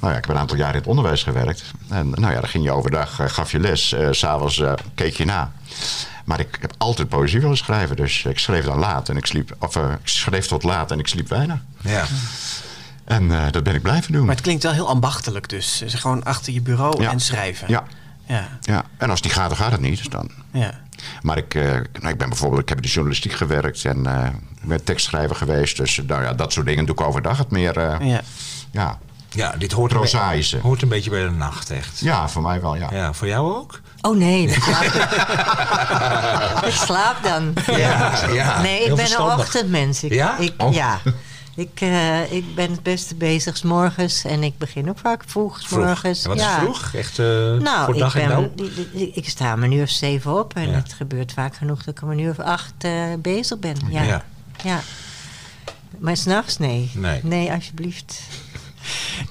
nou 0.00 0.12
ja, 0.12 0.18
ik 0.18 0.24
heb 0.24 0.34
een 0.34 0.40
aantal 0.40 0.56
jaar 0.56 0.72
in 0.72 0.78
het 0.78 0.86
onderwijs 0.86 1.22
gewerkt. 1.22 1.62
En 1.88 2.10
nou 2.10 2.32
ja, 2.32 2.40
dan 2.40 2.48
ging 2.48 2.64
je 2.64 2.70
overdag, 2.72 3.20
eh, 3.20 3.28
gaf 3.28 3.52
je 3.52 3.60
les. 3.60 3.88
s 3.88 3.94
S'avonds 4.18 4.60
eh 4.60 4.72
keek 4.94 5.14
je 5.16 5.24
na. 5.24 5.52
Maar 6.24 6.40
ik 6.40 6.58
heb 6.60 6.72
altijd 6.78 7.08
poëzie 7.08 7.40
willen 7.40 7.56
schrijven. 7.56 7.96
Dus 7.96 8.24
ik 8.24 8.38
schreef 8.38 8.64
dan 8.64 8.78
laat 8.78 9.08
en 9.08 9.16
ik 9.16 9.26
sliep... 9.26 9.56
Of 9.58 9.76
ik 9.76 9.82
schreef 10.04 10.46
tot 10.46 10.62
laat 10.62 10.90
en 10.90 10.98
ik 10.98 11.06
sliep 11.06 11.28
weinig. 11.28 11.58
Ja. 11.80 12.04
En 13.04 13.32
eh, 13.32 13.50
dat 13.52 13.62
ben 13.62 13.74
ik 13.74 13.82
blijven 13.82 14.12
doen. 14.12 14.24
Maar 14.26 14.34
het 14.34 14.44
klinkt 14.44 14.62
wel 14.62 14.72
heel 14.72 14.88
ambachtelijk 14.88 15.48
dus. 15.48 15.78
Dus 15.78 15.94
gewoon 15.94 16.24
achter 16.24 16.52
je 16.52 16.60
bureau 16.60 17.02
Ja. 17.02 17.10
en 17.10 17.20
schrijven. 17.20 17.68
Ja, 17.68 17.84
Ja, 18.26 18.48
ja. 18.60 18.84
En 18.96 19.10
als 19.10 19.20
die 19.20 19.30
gaat, 19.30 19.48
dan 19.48 19.58
gaat 19.58 19.72
het 19.72 19.80
niet. 19.80 19.96
Dus 19.98 20.08
dan... 20.08 20.30
ja. 20.52 20.80
Maar 21.22 21.36
ik, 21.36 21.54
eh, 21.54 21.62
nou, 22.00 22.08
ik 22.08 22.18
ben 22.18 22.28
bijvoorbeeld, 22.28 22.62
ik 22.62 22.68
heb 22.68 22.76
in 22.78 22.82
de 22.82 22.88
journalistiek 22.88 23.32
gewerkt 23.32 23.84
en 23.84 24.06
eh, 24.06 24.26
ik 24.62 24.68
ben 24.68 24.84
tekstschrijver 24.84 25.36
geweest. 25.36 25.76
Dus 25.76 26.00
nou 26.06 26.22
ja, 26.22 26.32
dat 26.34 26.52
soort 26.52 26.66
dingen 26.66 26.84
doe 26.86 26.94
ik 26.94 27.00
overdag 27.00 27.38
het 27.38 27.50
meer. 27.50 27.76
eh, 27.76 28.08
ja. 28.08 28.20
ja. 28.70 28.98
Ja, 29.30 29.54
dit 29.58 29.72
hoort 29.72 29.92
be- 30.00 30.58
hoort 30.62 30.82
een 30.82 30.88
beetje 30.88 31.10
bij 31.10 31.22
de 31.22 31.30
nacht, 31.30 31.70
echt. 31.70 31.98
ja, 32.00 32.28
voor 32.28 32.42
mij 32.42 32.60
wel, 32.60 32.74
ja. 32.76 32.88
Ja, 32.92 33.12
voor 33.12 33.26
jou 33.26 33.54
ook? 33.56 33.80
Oh 34.00 34.16
nee, 34.16 34.46
ik 34.48 34.62
slaap, 34.62 34.84
ik 36.64 36.74
slaap 36.74 37.22
dan. 37.22 37.52
Ja, 37.76 38.26
ja. 38.32 38.60
Nee, 38.60 38.78
ik 38.80 38.86
Heel 38.86 38.96
ben 38.96 39.12
een 39.12 39.20
ochtendmens. 39.22 40.02
Ik, 40.04 40.12
Ja? 40.12 40.38
Ik, 40.38 40.52
Oh. 40.56 40.72
Ja. 40.74 40.98
Ik, 41.56 41.80
eh, 41.80 42.32
ik 42.32 42.54
ben 42.54 42.70
het 42.70 42.82
beste 42.82 43.14
bezig 43.14 43.56
's 43.56 43.62
morgens 43.62 44.24
en 44.24 44.42
ik 44.42 44.58
begin 44.58 44.88
ook 44.88 44.98
vaak 44.98 45.22
vroeg 45.26 45.60
's 45.60 45.66
Vroeg. 45.66 45.84
morgens. 45.84 46.22
En 46.22 46.28
wat 46.28 46.38
ja. 46.38 46.56
is 46.56 46.62
vroeg? 46.62 46.90
Echt 46.94 47.18
eh, 47.18 47.26
Nou, 47.52 47.84
voor 47.84 47.98
dag 47.98 48.14
ik, 48.16 48.22
en 48.22 48.28
ben, 48.28 48.52
dauw? 48.56 48.66
ik, 48.66 48.76
ik- 48.92 49.14
ik 49.14 49.28
sta 49.28 49.54
om 49.54 49.62
een 49.62 49.72
uur 49.72 49.82
of 49.82 49.88
zeven 49.90 50.38
op 50.38 50.54
en 50.54 50.70
Ja. 50.70 50.74
het 50.76 50.92
gebeurt 50.92 51.32
vaak 51.32 51.56
genoeg 51.56 51.82
dat 51.82 51.96
ik 51.96 52.02
om 52.02 52.10
een 52.10 52.18
uur 52.18 52.30
of 52.30 52.38
acht 52.38 52.72
eh, 52.78 52.92
bezig 53.18 53.58
ben. 53.58 53.76
Ja. 53.88 54.02
Ja. 54.02 54.24
ja. 54.64 54.80
Maar 55.98 56.16
s'nachts 56.16 56.58
nee. 56.58 56.90
Nee. 56.94 57.20
Nee, 57.22 57.52
alsjeblieft. 57.52 58.20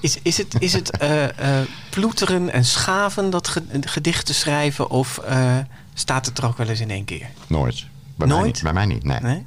Is, 0.00 0.18
is 0.22 0.36
het, 0.36 0.54
is 0.58 0.72
het 0.72 0.90
eh, 0.98 1.60
eh, 1.60 1.68
ploeteren 1.90 2.50
en 2.52 2.64
schaven 2.64 3.30
dat 3.30 3.48
ge- 3.48 3.64
gedichten 3.80 4.34
schrijven? 4.34 4.90
Of 4.90 5.18
eh, 5.18 5.56
staat 5.94 6.26
het 6.26 6.38
er 6.38 6.46
ook 6.46 6.56
wel 6.56 6.68
eens 6.68 6.80
in 6.80 6.90
één 6.90 7.04
keer? 7.04 7.26
Nooit. 7.46 7.86
Bij 8.16 8.26
Mij 8.26 8.36
Nooit? 8.36 8.52
niet. 8.52 8.62
Bij 8.62 8.72
mij 8.72 8.86
niet, 8.86 9.04
nee. 9.04 9.20
Nee? 9.20 9.42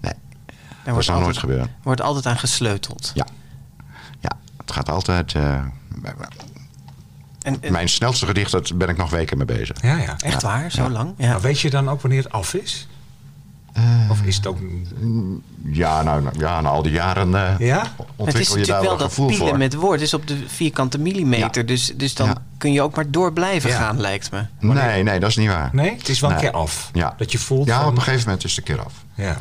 Nee. 0.00 0.12
Er 0.84 0.94
Dat 0.94 1.04
zou 1.04 1.20
nooit 1.20 1.38
gebeuren. 1.38 1.74
wordt 1.82 2.00
altijd 2.00 2.26
aan 2.26 2.38
gesleuteld. 2.38 3.10
Ja. 3.14 3.26
Ja, 4.20 4.30
het 4.56 4.72
gaat 4.72 4.88
altijd... 4.88 5.34
eh, 5.34 5.54
En, 7.42 7.62
en- 7.62 7.72
mijn 7.72 7.88
snelste 7.88 8.26
gedicht, 8.26 8.52
daar 8.52 8.62
ben 8.74 8.88
ik 8.88 8.96
nog 8.96 9.10
weken 9.10 9.36
mee 9.36 9.46
bezig. 9.46 9.82
Ja, 9.82 9.96
ja. 9.96 10.16
echt 10.18 10.42
waar, 10.42 10.70
zo 10.70 10.90
lang? 10.90 11.14
Ja. 11.18 11.28
Maar 11.30 11.40
weet 11.40 11.60
je 11.60 11.70
dan 11.70 11.88
ook 11.88 12.00
wanneer 12.00 12.22
het 12.22 12.32
af 12.32 12.54
is? 12.54 12.88
Eh, 13.72 13.82
Of 14.10 14.22
is 14.22 14.36
het 14.36 14.46
ook... 14.46 14.58
Ja, 15.64 16.02
nou, 16.02 16.22
nou, 16.22 16.38
ja, 16.38 16.60
na 16.60 16.68
al 16.68 16.82
die 16.82 16.92
jaren 16.92 17.34
eh, 17.34 17.58
Ja? 17.58 17.82
is 17.82 17.88
ontwikkel 18.16 18.58
je 18.58 18.66
daar 18.66 18.76
natuurlijk 18.76 18.82
wel 18.88 18.96
dat 18.96 19.08
gevoel 19.08 19.26
pielen 19.26 19.48
voor. 19.48 19.58
met 19.58 19.74
woord. 19.74 19.92
Het 19.98 20.02
is 20.08 20.14
op 20.14 20.26
de 20.26 20.38
vierkante 20.46 20.98
millimeter. 20.98 21.60
Ja. 21.60 21.66
Dus, 21.66 21.92
dus 21.96 22.14
dan 22.14 22.26
Ja. 22.26 22.34
kun 22.58 22.72
je 22.72 22.82
ook 22.82 22.94
maar 22.96 23.10
door 23.10 23.32
blijven 23.32 23.70
Ja. 23.70 23.76
gaan, 23.78 24.00
lijkt 24.00 24.30
me. 24.30 24.42
Nee, 24.58 25.02
nee, 25.02 25.20
dat 25.20 25.28
is 25.28 25.36
niet 25.36 25.48
waar. 25.48 25.70
Nee, 25.72 25.96
het 25.96 26.08
is 26.08 26.20
wel 26.20 26.30
een 26.30 26.36
keer 26.36 26.50
af. 26.52 26.90
Ja. 26.92 27.14
Dat 27.16 27.32
je 27.32 27.38
voelt 27.38 27.66
Ja, 27.66 27.78
van... 27.80 27.88
op 27.88 27.96
een 27.96 28.02
gegeven 28.02 28.24
moment 28.24 28.44
is 28.44 28.56
het 28.56 28.68
een 28.68 28.74
keer 28.74 28.84
af. 28.84 28.92
Ja. 29.14 29.40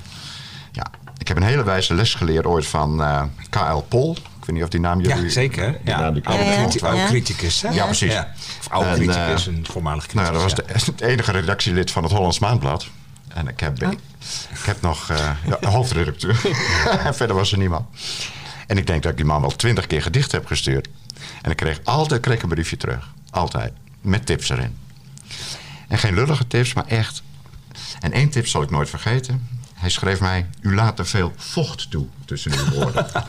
Ja. 0.71 0.86
Ik 1.17 1.27
heb 1.27 1.38
een 1.38 1.43
hele 1.43 1.63
wijze 1.63 1.93
les 1.93 2.13
geleerd 2.13 2.45
ooit 2.45 2.67
van 2.67 3.01
eh 3.03 3.23
K.L. 3.49 3.77
Pol. 3.88 4.11
Ik 4.15 4.47
weet 4.47 4.55
niet 4.55 4.63
of 4.63 4.69
die 4.69 4.79
naam 4.79 5.01
jullie... 5.01 5.23
ja, 5.23 5.29
zeker. 5.29 5.71
Die 5.71 5.79
Ja, 5.84 5.99
naam 5.99 6.13
die 6.13 6.27
oude, 6.27 7.05
criticus. 7.07 7.61
Hè? 7.61 7.69
Ja, 7.69 7.86
precies. 7.86 8.13
Of 8.59 8.67
oude 8.69 8.89
En, 8.89 8.95
criticus, 8.95 9.45
een 9.45 9.65
voormalig 9.71 10.13
Nou 10.13 10.27
criticus. 10.27 10.53
dat 10.55 10.67
was 10.71 10.84
de, 10.86 10.91
het 10.91 11.01
enige 11.01 11.32
redactielid 11.32 11.91
van 11.91 12.03
het 12.03 12.11
Hollands 12.11 12.39
Maandblad. 12.39 12.88
En 13.34 13.47
ik 13.47 13.59
heb, 13.59 13.82
ik 13.84 14.65
heb 14.65 14.82
nog 14.82 15.09
eh 15.09 15.17
ja, 15.45 15.57
een 15.59 15.69
hoofdredacteur. 15.69 16.41
en 17.05 17.15
verder 17.15 17.36
was 17.36 17.51
er 17.51 17.57
niemand. 17.57 17.86
En 18.67 18.77
ik 18.77 18.88
denk 18.88 19.01
dat 19.03 19.11
ik 19.11 19.17
die 19.17 19.25
man 19.25 19.41
wel 19.41 19.55
twintig 19.55 19.88
keer 19.88 20.01
gedicht 20.01 20.32
heb 20.32 20.45
gestuurd. 20.45 20.88
En 21.41 21.51
ik 21.51 21.57
kreeg 21.57 21.79
altijd 21.84 22.21
kreeg 22.21 22.41
een 22.41 22.49
briefje 22.49 22.77
terug. 22.77 23.13
Altijd. 23.29 23.73
Met 24.01 24.25
tips 24.25 24.49
erin. 24.49 24.77
En 25.88 25.97
geen 25.97 26.13
lullige 26.13 26.47
tips, 26.47 26.73
maar 26.73 26.88
echt. 26.88 27.21
En 27.99 28.11
één 28.11 28.29
tip 28.29 28.47
zal 28.47 28.61
ik 28.61 28.69
nooit 28.69 28.89
vergeten. 28.89 29.47
Hij 29.73 29.89
schreef 29.89 30.19
mij: 30.19 30.45
U 30.61 30.75
laat 30.75 30.95
te 30.95 31.05
veel 31.05 31.34
vocht 31.38 31.91
toe 31.91 32.05
tussen 32.25 32.51
uw 32.51 32.69
woorden. 32.69 33.07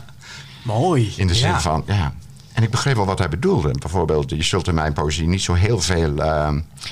Mooi. 0.63 1.13
In 1.15 1.27
de 1.27 1.35
zin 1.35 1.49
Ja. 1.49 1.61
van, 1.61 1.83
ja. 1.87 2.13
En 2.53 2.63
ik 2.63 2.69
begreep 2.69 2.95
wel 2.95 3.05
wat 3.05 3.19
hij 3.19 3.29
bedoelde. 3.29 3.71
Bijvoorbeeld, 3.79 4.29
je 4.29 4.43
zult 4.43 4.67
in 4.67 4.73
mijn 4.73 4.93
poëzie 4.93 5.27
niet 5.27 5.41
zo 5.41 5.53
heel 5.53 5.79
veel 5.79 6.17
eh, 6.17 6.51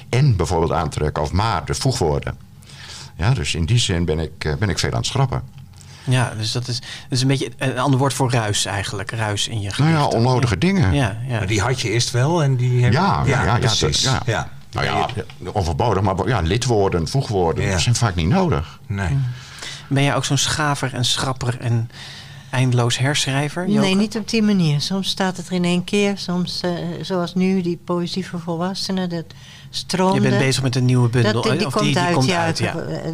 en 0.10 0.36
bijvoorbeeld 0.36 0.72
aantrekken 0.72 1.24
of 1.24 1.32
maar, 1.32 1.66
de 1.66 1.74
voegwoorden. 1.76 2.38
Ja, 3.22 3.34
dus 3.34 3.56
in 3.56 3.66
die 3.66 3.78
zin 3.78 4.06
ben 4.06 4.20
ik, 4.20 4.32
eh, 4.46 4.56
ben 4.56 4.70
ik 4.70 4.80
veel 4.80 4.92
aan 4.92 4.98
het 4.98 5.06
schrappen. 5.06 5.42
Ja, 6.04 6.34
dus 6.38 6.52
dat 6.52 6.68
is, 6.68 6.80
dat 6.80 6.88
is 7.10 7.22
een 7.22 7.28
beetje 7.28 7.52
een 7.58 7.80
ander 7.80 8.00
woord 8.00 8.14
voor 8.14 8.32
ruis 8.32 8.66
eigenlijk. 8.66 9.12
Ruis 9.12 9.48
in 9.48 9.62
je 9.62 9.62
Nou 9.64 9.74
gedichten. 9.76 10.00
ja, 10.00 10.06
onnodige 10.08 10.58
dingen. 10.58 10.94
Ja, 10.94 11.18
ja. 11.28 11.38
Maar 11.38 11.48
die 11.48 11.62
had 11.62 11.82
je 11.82 11.90
eerst 11.90 12.12
wel 12.12 12.44
en 12.44 12.56
die... 12.56 12.84
Heb... 12.84 12.94
Ja, 12.94 13.24
ja, 13.26 13.44
ja, 13.44 13.44
ja, 13.46 13.58
precies. 13.58 14.02
dat- 14.02 14.14
ja. 14.14 14.22
ja. 14.26 14.50
Nou 14.72 14.86
ja, 14.86 15.08
onverbodig, 15.52 16.04
maar 16.04 16.28
ja, 16.28 16.40
lidwoorden, 16.40 17.08
voegwoorden, 17.08 17.70
dat 17.72 17.82
zijn 17.82 17.96
vaak 17.96 18.16
niet 18.16 18.28
nodig. 18.28 18.80
Nee. 18.88 19.18
Ben 19.90 20.04
jij 20.04 20.16
ook 20.16 20.26
zo'n 20.26 20.38
schaver 20.38 20.94
en 20.94 21.06
schrapper 21.06 21.58
en 21.60 21.90
eindeloos 22.50 22.98
herschrijver? 22.98 23.68
Joke? 23.68 23.80
Nee, 23.80 23.96
niet 23.96 24.18
op 24.18 24.30
die 24.30 24.42
manier. 24.42 24.82
Soms 24.82 25.10
staat 25.10 25.38
het 25.38 25.48
er 25.48 25.54
in 25.54 25.64
één 25.64 25.84
keer. 25.84 26.18
Soms, 26.18 26.62
eh, 26.62 26.72
zoals 27.02 27.36
nu, 27.36 27.62
die 27.62 27.78
poëzie 27.86 28.28
voor 28.28 28.40
volwassenen. 28.40 29.10
Dat 29.10 29.26
stroomde. 29.76 30.22
Je 30.22 30.30
bent 30.30 30.38
bezig 30.42 30.64
met 30.64 30.76
een 30.76 30.86
nieuwe 30.86 31.10
bundel. 31.10 31.34
Dat, 31.34 31.44
die, 31.44 31.56
die 31.58 31.66
of 31.68 31.74
komt 31.74 31.86
die, 31.86 31.94
die 31.94 32.04
uit, 32.04 32.14
komt 32.14 32.26
ja. 32.28 32.44
uit, 32.44 32.58
ja. 32.58 32.76
eh, 32.76 33.12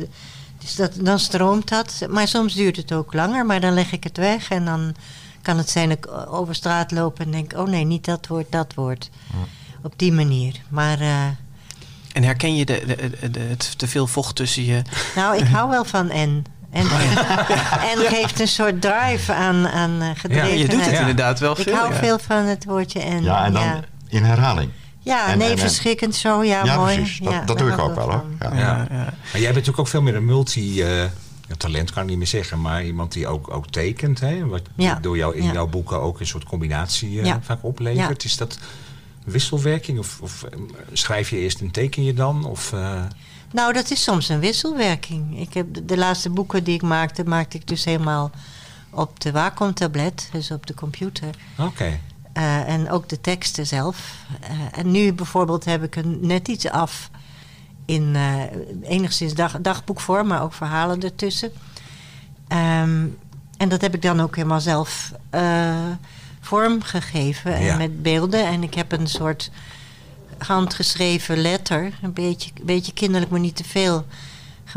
Dus 0.60 0.76
dat, 0.76 0.92
dan 0.96 1.20
stroomt 1.20 1.70
dat. 1.70 2.06
Maar 2.10 2.28
soms 2.28 2.54
duurt 2.54 2.76
het 2.76 2.92
ook 2.94 3.14
langer. 3.14 3.46
Maar 3.46 3.60
dan 3.60 3.74
leg 3.74 3.92
ik 3.92 4.04
het 4.04 4.18
weg. 4.18 4.50
En 4.50 4.66
dan 4.66 4.96
kan 5.42 5.58
het 5.58 5.70
zijn 5.70 5.90
dat 5.90 5.98
ik 5.98 6.08
over 6.32 6.56
straat 6.56 6.92
loop 6.92 7.20
en 7.20 7.32
denk... 7.32 7.54
oh 7.58 7.68
nee, 7.68 7.84
niet 7.84 8.06
dat 8.06 8.28
woord, 8.28 8.46
dat 8.52 8.74
woord. 8.76 9.10
Op 9.84 9.94
die 9.96 10.12
manier. 10.12 10.54
Maar 10.70 11.00
eh, 11.00 11.26
En 12.14 12.24
herken 12.24 12.56
je 12.56 12.66
de, 12.66 12.84
de, 12.88 13.10
de, 13.20 13.32
de- 13.32 13.40
het 13.40 13.78
te 13.78 13.88
veel 13.88 14.08
vocht 14.08 14.36
tussen 14.36 14.66
je... 14.66 14.82
nou, 15.16 15.38
ik 15.38 15.48
hou 15.48 15.70
wel 15.70 15.86
van 15.86 16.10
en. 16.10 16.44
En, 16.72 16.82
en 17.92 17.98
geeft 17.98 18.40
een 18.40 18.48
soort 18.48 18.82
drive 18.82 19.34
aan, 19.34 19.68
aan 19.68 19.92
uh, 20.02 20.10
Ja, 20.36 20.44
je 20.46 20.68
doet 20.68 20.86
het 20.86 20.92
Ja. 20.94 21.00
inderdaad 21.00 21.40
wel 21.40 21.52
Ik 21.58 21.64
veel. 21.64 21.76
hou 21.76 21.94
ja. 21.94 22.00
veel 22.00 22.20
van 22.20 22.46
het 22.46 22.66
woordje 22.66 23.00
en. 23.00 23.24
Ja, 23.24 23.46
en 23.46 23.54
dan 23.54 23.64
ja. 23.64 23.80
in 24.08 24.24
herhaling. 24.24 24.72
Ja, 25.08 25.28
En- 25.32 25.38
nee, 25.38 25.48
en- 25.48 25.54
en- 25.54 25.60
verschrikkend 25.60 26.16
zo. 26.16 26.44
Ja, 26.44 26.64
Ja, 26.66 26.76
mooi. 26.78 26.96
precies. 26.96 27.20
Dat- 27.20 27.34
Ja, 27.34 27.46
dat 27.46 27.58
doe 27.58 27.72
ik 27.72 27.78
ook 27.80 27.96
wel, 27.96 28.12
hoor. 28.12 28.26
Ja. 28.40 28.54
Ja. 28.56 28.76
Maar 28.90 29.16
jij 29.32 29.42
bent 29.42 29.54
natuurlijk 29.54 29.80
ook 29.80 29.88
veel 29.88 30.02
meer 30.02 30.16
een 30.16 30.26
multi... 30.26 30.82
eh, 30.82 31.04
ja, 31.48 31.56
talent 31.58 31.92
kan 31.92 32.04
ik 32.04 32.10
niet 32.10 32.18
meer 32.18 32.28
zeggen, 32.28 32.62
maar 32.62 32.84
iemand 32.86 33.12
die 33.12 33.28
ook, 33.28 33.52
ook 33.54 33.68
tekent. 33.70 34.20
Hè? 34.20 34.46
Wat 34.46 34.62
Ja. 34.76 34.96
door 35.02 35.18
jou 35.18 35.36
in 35.36 35.44
Ja. 35.44 35.52
jouw 35.52 35.68
boeken 35.68 36.02
ook 36.02 36.20
een 36.20 36.28
soort 36.28 36.44
combinatie 36.44 37.20
eh, 37.20 37.26
Ja. 37.26 37.40
vaak 37.42 37.60
oplevert. 37.64 38.24
Is 38.24 38.38
dat 38.38 38.58
wisselwerking? 39.26 40.00
Of, 40.00 40.20
of 40.22 40.44
eh, 40.44 40.60
schrijf 40.94 41.30
je 41.30 41.38
eerst 41.38 41.62
en 41.62 41.72
teken 41.72 42.04
je 42.04 42.14
dan? 42.14 42.46
Of, 42.46 42.74
eh, 42.74 43.02
Nou, 43.52 43.74
dat 43.74 43.92
is 43.92 44.04
soms 44.04 44.30
een 44.30 44.40
wisselwerking. 44.40 45.40
Ik 45.40 45.54
heb 45.54 45.74
de, 45.74 45.86
de 45.86 45.98
laatste 45.98 46.30
boeken 46.30 46.64
die 46.64 46.74
ik 46.76 46.82
maakte, 46.82 47.24
maakte 47.24 47.58
ik 47.58 47.68
dus 47.68 47.86
helemaal 47.86 48.32
op 48.90 49.20
de 49.20 49.32
Wacom-tablet, 49.32 50.30
dus 50.32 50.52
op 50.52 50.66
de 50.66 50.74
computer. 50.74 51.30
Oké. 51.58 52.00
Eh, 52.38 52.68
en 52.68 52.90
ook 52.90 53.10
de 53.10 53.22
teksten 53.22 53.68
zelf. 53.68 54.16
Eh, 54.42 54.50
en 54.80 54.92
nu 54.92 55.14
bijvoorbeeld 55.14 55.66
heb 55.66 55.84
ik 55.84 55.96
een 55.96 56.18
net 56.22 56.48
iets 56.48 56.70
af 56.70 57.10
in 57.86 58.16
eh, 58.16 58.92
enigszins 58.92 59.34
dag, 59.34 59.58
dagboekvorm, 59.62 60.28
maar 60.28 60.42
ook 60.42 60.54
verhalen 60.54 61.02
ertussen. 61.04 61.52
Ehm, 62.48 63.06
en 63.58 63.70
dat 63.70 63.82
heb 63.82 63.94
ik 63.96 64.02
dan 64.02 64.20
ook 64.22 64.36
helemaal 64.36 64.62
zelf 64.62 65.12
eh, 65.30 65.76
vorm 66.42 66.82
gegeven 66.82 67.54
en 67.56 67.64
Ja. 67.64 67.78
met 67.78 68.02
beelden. 68.02 68.46
En 68.46 68.64
ik 68.64 68.74
heb 68.74 68.92
een 68.92 69.08
soort 69.08 69.52
handgeschreven 70.38 71.38
letter, 71.38 71.94
een 72.02 72.14
beetje, 72.14 72.52
een 72.60 72.66
beetje 72.66 72.94
kinderlijk, 72.94 73.32
maar 73.32 73.40
niet 73.40 73.56
te 73.56 73.64
veel 73.64 74.06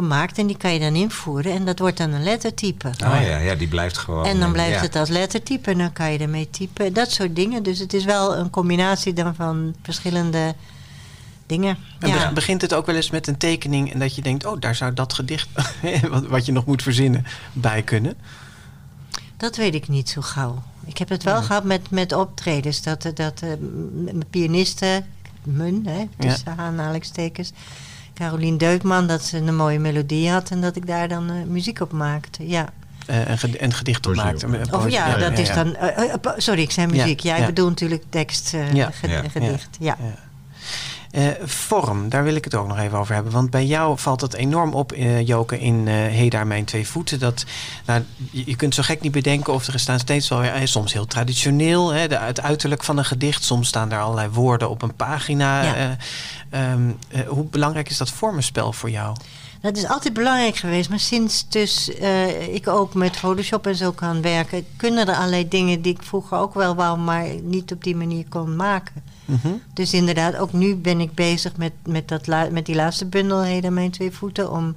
gemaakt. 0.01 0.39
En 0.39 0.47
die 0.47 0.57
kan 0.57 0.73
je 0.73 0.79
dan 0.79 0.95
invoeren 0.95 1.53
en 1.53 1.65
dat 1.65 1.79
wordt 1.79 1.97
dan 1.97 2.13
een 2.13 2.23
lettertype. 2.23 2.89
Oh 2.89 3.21
ja, 3.23 3.39
ja, 3.39 3.55
die 3.55 3.69
blijft 3.69 3.99
gewoon. 3.99 4.25
En 4.25 4.39
dan 4.39 4.47
eh, 4.47 4.53
blijft 4.53 4.75
ja. 4.75 4.81
het 4.81 4.97
als 4.97 5.09
lettertype 5.09 5.71
en 5.71 5.79
dan 5.79 5.93
kan 5.93 6.13
je 6.13 6.19
ermee 6.19 6.51
typen. 6.51 6.93
Dat 6.93 7.11
soort 7.11 7.37
dingen. 7.37 7.63
Dus 7.63 7.79
het 7.79 7.95
is 7.95 8.05
wel 8.05 8.37
een 8.37 8.51
combinatie 8.51 9.13
dan 9.13 9.35
van 9.35 9.75
verschillende 9.83 10.55
dingen. 11.47 11.77
En 11.99 12.09
ja. 12.09 12.29
be- 12.29 12.35
begint 12.35 12.63
het 12.63 12.75
ook 12.75 12.87
wel 12.87 12.95
eens 12.95 13.11
met 13.11 13.27
een 13.27 13.37
tekening 13.37 13.93
en 13.93 13.99
dat 13.99 14.15
je 14.15 14.23
denkt, 14.23 14.47
oh, 14.47 14.61
daar 14.61 14.75
zou 14.75 14.95
dat 14.95 15.13
gedicht, 15.13 15.49
wat, 16.11 16.27
wat 16.27 16.47
je 16.47 16.53
nog 16.53 16.67
moet 16.67 16.83
verzinnen, 16.83 17.27
bij 17.53 17.83
kunnen? 17.83 18.17
Dat 19.37 19.57
weet 19.57 19.75
ik 19.75 19.89
niet 19.89 20.09
zo 20.09 20.21
gauw. 20.21 20.63
Ik 20.85 20.99
heb 20.99 21.09
het 21.09 21.23
wel 21.23 21.43
gehad 21.43 21.65
met, 21.65 21.91
met 21.91 22.13
optredens. 22.13 22.83
Dat, 22.83 23.03
dat 23.15 23.43
eh, 23.43 23.51
mijn 23.93 24.25
pianisten, 24.31 25.07
mun, 25.43 25.87
hè, 25.87 26.09
tussen 26.19 26.59
aanhalingstekens... 26.59 27.53
Carolien 28.21 28.59
Deutman, 28.59 29.07
dat 29.07 29.23
ze 29.23 29.37
een 29.37 29.57
mooie 29.57 29.79
melodie 29.79 30.31
had... 30.31 30.51
en 30.51 30.61
dat 30.61 30.77
ik 30.77 30.87
daar 30.87 31.09
dan 31.09 31.31
eh, 31.31 31.35
muziek 31.47 31.81
op 31.81 31.93
maakte, 31.93 32.49
ja. 32.49 32.69
Eh, 33.07 33.17
ged- 33.27 33.61
een 33.61 33.73
gedicht 33.73 34.07
op 34.07 34.13
Poëzie 34.13 34.25
maakt. 34.25 34.45
ook. 34.45 34.53
Een 34.53 34.61
Of 34.61 34.69
poëzie, 34.71 34.91
ja, 34.91 35.17
dat 35.17 35.39
is 35.39 35.49
ja. 35.49 35.55
dan... 35.55 35.75
eh, 35.75 36.03
eh, 36.15 36.15
sorry, 36.37 36.61
ik 36.63 36.71
zei 36.71 36.87
Ja, 36.87 36.93
muziek. 37.03 37.21
Ja, 37.21 37.35
ik 37.35 37.41
ja. 37.41 37.47
bedoel 37.47 37.69
natuurlijk 37.69 38.03
tekst, 38.09 38.55
eh, 38.55 38.73
Ja. 38.73 38.91
ge- 38.91 39.09
Ja. 39.09 39.23
gedicht. 39.31 39.69
Ja. 39.81 39.97
Eh, 41.11 41.27
vorm, 41.43 42.09
daar 42.09 42.25
wil 42.25 42.35
ik 42.35 42.45
het 42.45 42.55
ook 42.55 42.67
nog 42.67 42.79
even 42.79 42.99
over 42.99 43.15
hebben. 43.15 43.33
Want 43.33 43.51
bij 43.51 43.67
jou 43.67 43.99
valt 43.99 44.21
het 44.21 44.35
enorm 44.35 44.75
op, 44.75 44.93
eh, 44.93 45.27
Joke, 45.27 45.61
in 45.61 45.89
eh 45.89 45.95
Hey 45.95 46.29
daar 46.29 46.47
mijn 46.47 46.65
twee 46.65 46.87
voeten. 46.87 47.19
Dat, 47.19 47.45
nou, 47.87 48.03
je, 48.31 48.57
kunt 48.57 48.75
zo 48.75 48.83
gek 48.83 49.01
niet 49.01 49.13
bedenken 49.13 49.53
of 49.53 49.67
er 49.67 49.81
staan 49.81 49.99
steeds 49.99 50.29
wel 50.29 50.41
weer, 50.41 50.53
eh, 50.53 50.67
soms 50.67 50.93
heel 50.93 51.07
traditioneel, 51.07 51.93
hè, 51.93 52.09
de, 52.09 52.19
het 52.19 52.41
uiterlijk 52.41 52.85
van 52.85 52.99
een 52.99 53.05
gedicht. 53.05 53.45
Soms 53.45 53.69
staan 53.69 53.89
daar 53.89 54.01
allerlei 54.01 54.29
woorden 54.29 54.71
op 54.71 54.83
een 54.83 54.95
pagina. 54.95 55.63
Ja. 55.63 55.75
Eh, 55.75 55.91
ehm, 56.51 56.91
eh, 57.09 57.21
hoe 57.29 57.45
belangrijk 57.45 57.91
is 57.91 57.97
dat 57.97 58.11
vormenspel 58.11 58.73
voor 58.73 58.91
jou? 58.91 59.17
Dat 59.61 59.77
is 59.77 59.87
altijd 59.87 60.15
belangrijk 60.15 60.57
geweest. 60.57 60.89
Maar 60.89 61.01
sinds 61.01 61.49
dus 61.49 61.95
eh, 61.95 62.55
ik 62.55 62.69
ook 62.69 62.95
met 62.95 63.17
Photoshop 63.17 63.67
en 63.67 63.77
zo 63.77 63.93
kan 63.93 64.23
werken... 64.23 64.67
kunnen 64.77 65.09
er 65.09 65.15
allerlei 65.15 65.49
dingen 65.49 65.83
die 65.83 65.95
ik 65.95 66.03
vroeger 66.03 66.39
ook 66.39 66.55
wel 66.55 66.75
wou... 66.75 66.99
maar 66.99 67.27
niet 67.43 67.73
op 67.73 67.85
die 67.85 67.97
manier 67.97 68.25
kon 68.29 68.57
maken. 68.57 69.03
Mhm. 69.31 69.53
Dus 69.75 69.93
inderdaad, 69.93 70.37
ook 70.37 70.53
nu 70.53 70.75
ben 70.77 71.01
ik 71.01 71.15
bezig 71.15 71.57
met, 71.57 71.73
met, 71.87 72.09
dat 72.09 72.27
met 72.51 72.67
die 72.67 72.75
laatste 72.75 73.07
bundel... 73.07 73.43
Heden 73.43 73.75
mijn 73.75 73.91
twee 73.91 74.11
voeten... 74.11 74.51
om 74.53 74.75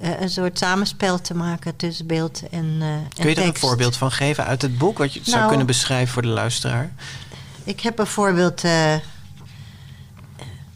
eh, 0.00 0.20
een 0.20 0.30
soort 0.30 0.58
samenspel 0.58 1.20
te 1.20 1.34
maken 1.34 1.76
tussen 1.76 2.06
beeld 2.06 2.42
en, 2.50 2.76
en 2.80 3.06
Kun 3.14 3.28
je 3.28 3.34
er 3.34 3.46
een 3.46 3.56
voorbeeld 3.56 3.96
van 3.96 4.10
geven 4.10 4.44
uit 4.46 4.62
het 4.62 4.78
boek? 4.78 4.98
Wat 4.98 5.12
je 5.12 5.20
zou 5.22 5.36
Nou, 5.36 5.48
kunnen 5.48 5.66
beschrijven 5.66 6.12
voor 6.12 6.22
de 6.22 6.28
luisteraar? 6.28 6.92
Ik 7.64 7.80
heb 7.80 7.96
bijvoorbeeld 7.96 8.64
eh, 8.64 8.92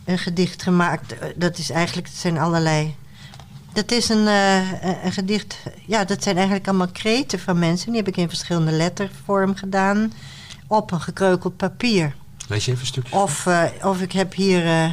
een 0.04 0.18
gedicht 0.18 0.62
gemaakt. 0.62 1.14
Dat 1.36 1.58
is 1.58 1.70
eigenlijk, 1.70 2.06
het 2.06 2.16
zijn 2.16 2.38
allerlei. 2.38 2.94
Dat 3.72 3.90
is 3.90 4.08
een, 4.08 4.26
een- 4.26 4.96
een 5.04 5.12
gedicht. 5.12 5.56
Ja, 5.86 6.04
dat 6.04 6.22
zijn 6.22 6.36
eigenlijk 6.36 6.68
allemaal 6.68 6.88
kreten 6.92 7.38
van 7.40 7.58
mensen. 7.58 7.86
Die 7.88 7.96
heb 7.96 8.08
ik 8.08 8.16
in 8.16 8.28
verschillende 8.28 8.70
lettervorm 8.72 9.54
gedaan. 9.54 10.12
Op 10.66 10.90
een 10.92 11.00
gekreukeld 11.00 11.56
papier. 11.56 12.14
Lees 12.48 12.64
je 12.64 12.70
even 12.70 12.80
een 12.82 12.86
stukje? 12.86 13.16
Of, 13.16 13.46
eh, 13.46 13.62
of 13.82 14.00
ik 14.00 14.12
heb 14.12 14.34
hier. 14.34 14.66
eh, 14.66 14.90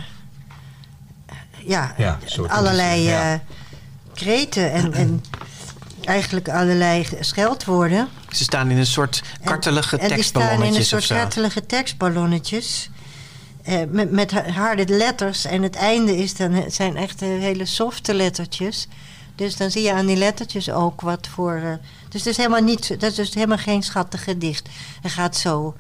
ja, 1.66 1.96
allerlei 2.48 3.02
ja. 3.02 3.34
eh, 3.34 3.40
kreten 4.14 4.72
en, 4.72 4.94
en 4.94 5.24
eigenlijk 6.04 6.50
allerlei 6.50 7.08
scheldwoorden. 7.20 8.08
Ze 8.30 8.44
staan 8.44 8.70
in 8.72 8.78
een 8.78 8.86
soort 8.86 9.24
kartelige 9.44 9.98
En 9.98 10.14
die 10.14 10.24
staan 10.24 10.42
in 10.42 10.48
een 10.50 10.58
tekstballonnetjes 10.58 10.88
soort 10.88 11.08
kartelige 11.08 11.66
tekstballonnetjes. 11.66 12.90
eh, 13.64 13.80
met, 13.90 14.12
met 14.12 14.32
ha- 14.32 14.50
harde 14.52 14.88
letters. 14.88 15.46
En 15.46 15.62
het 15.62 15.76
einde 15.76 16.18
is 16.18 16.36
dan, 16.36 16.64
zijn 16.68 16.96
echt 16.98 17.20
hele 17.20 17.66
softe 17.66 18.14
lettertjes. 18.14 18.88
Dus 19.36 19.56
dan 19.58 19.72
zie 19.72 19.82
je 19.82 19.94
aan 19.94 20.06
die 20.06 20.16
lettertjes 20.18 20.70
ook 20.70 21.02
wat 21.02 21.28
voor... 21.34 21.56
eh, 21.56 21.74
dus 22.10 22.20
het 22.22 22.26
is 22.26 22.38
helemaal 22.38 22.62
niet, 22.62 22.88
dat 23.00 23.10
is 23.10 23.16
dus 23.16 23.34
helemaal 23.34 23.58
geen 23.58 23.84
schattig 23.84 24.24
gedicht. 24.24 24.70
Het 25.02 25.12
gaat 25.12 25.36
zo... 25.38 25.76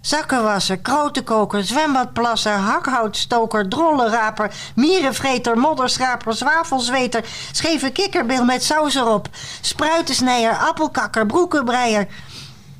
Zakkenwasser, 0.00 0.78
krotenkoker, 0.78 1.64
zwembadplasser, 1.64 2.52
hakhoutstoker, 2.52 3.68
drollenraper, 3.68 4.50
mierenvreter, 4.74 5.58
modderschraper, 5.58 6.34
zwavelzweter, 6.34 7.24
scheve 7.52 7.90
kikkerbil 7.90 8.44
met 8.44 8.64
saus 8.64 8.94
erop, 8.94 9.28
spruitensnijer, 9.60 10.52
appelkakker, 10.52 11.26
broekenbreier, 11.26 12.06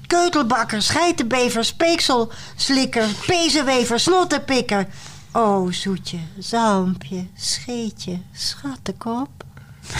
keutelbakker, 0.07 0.83
scheitenbever, 0.83 1.65
speekselslikker, 1.65 3.09
pezenwever, 3.27 4.01
snottenpikker. 4.01 4.87
O, 5.33 5.71
zoetje, 5.71 6.19
zalmpje, 6.39 7.27
scheetje, 7.37 8.19
schattenkop. 8.33 9.48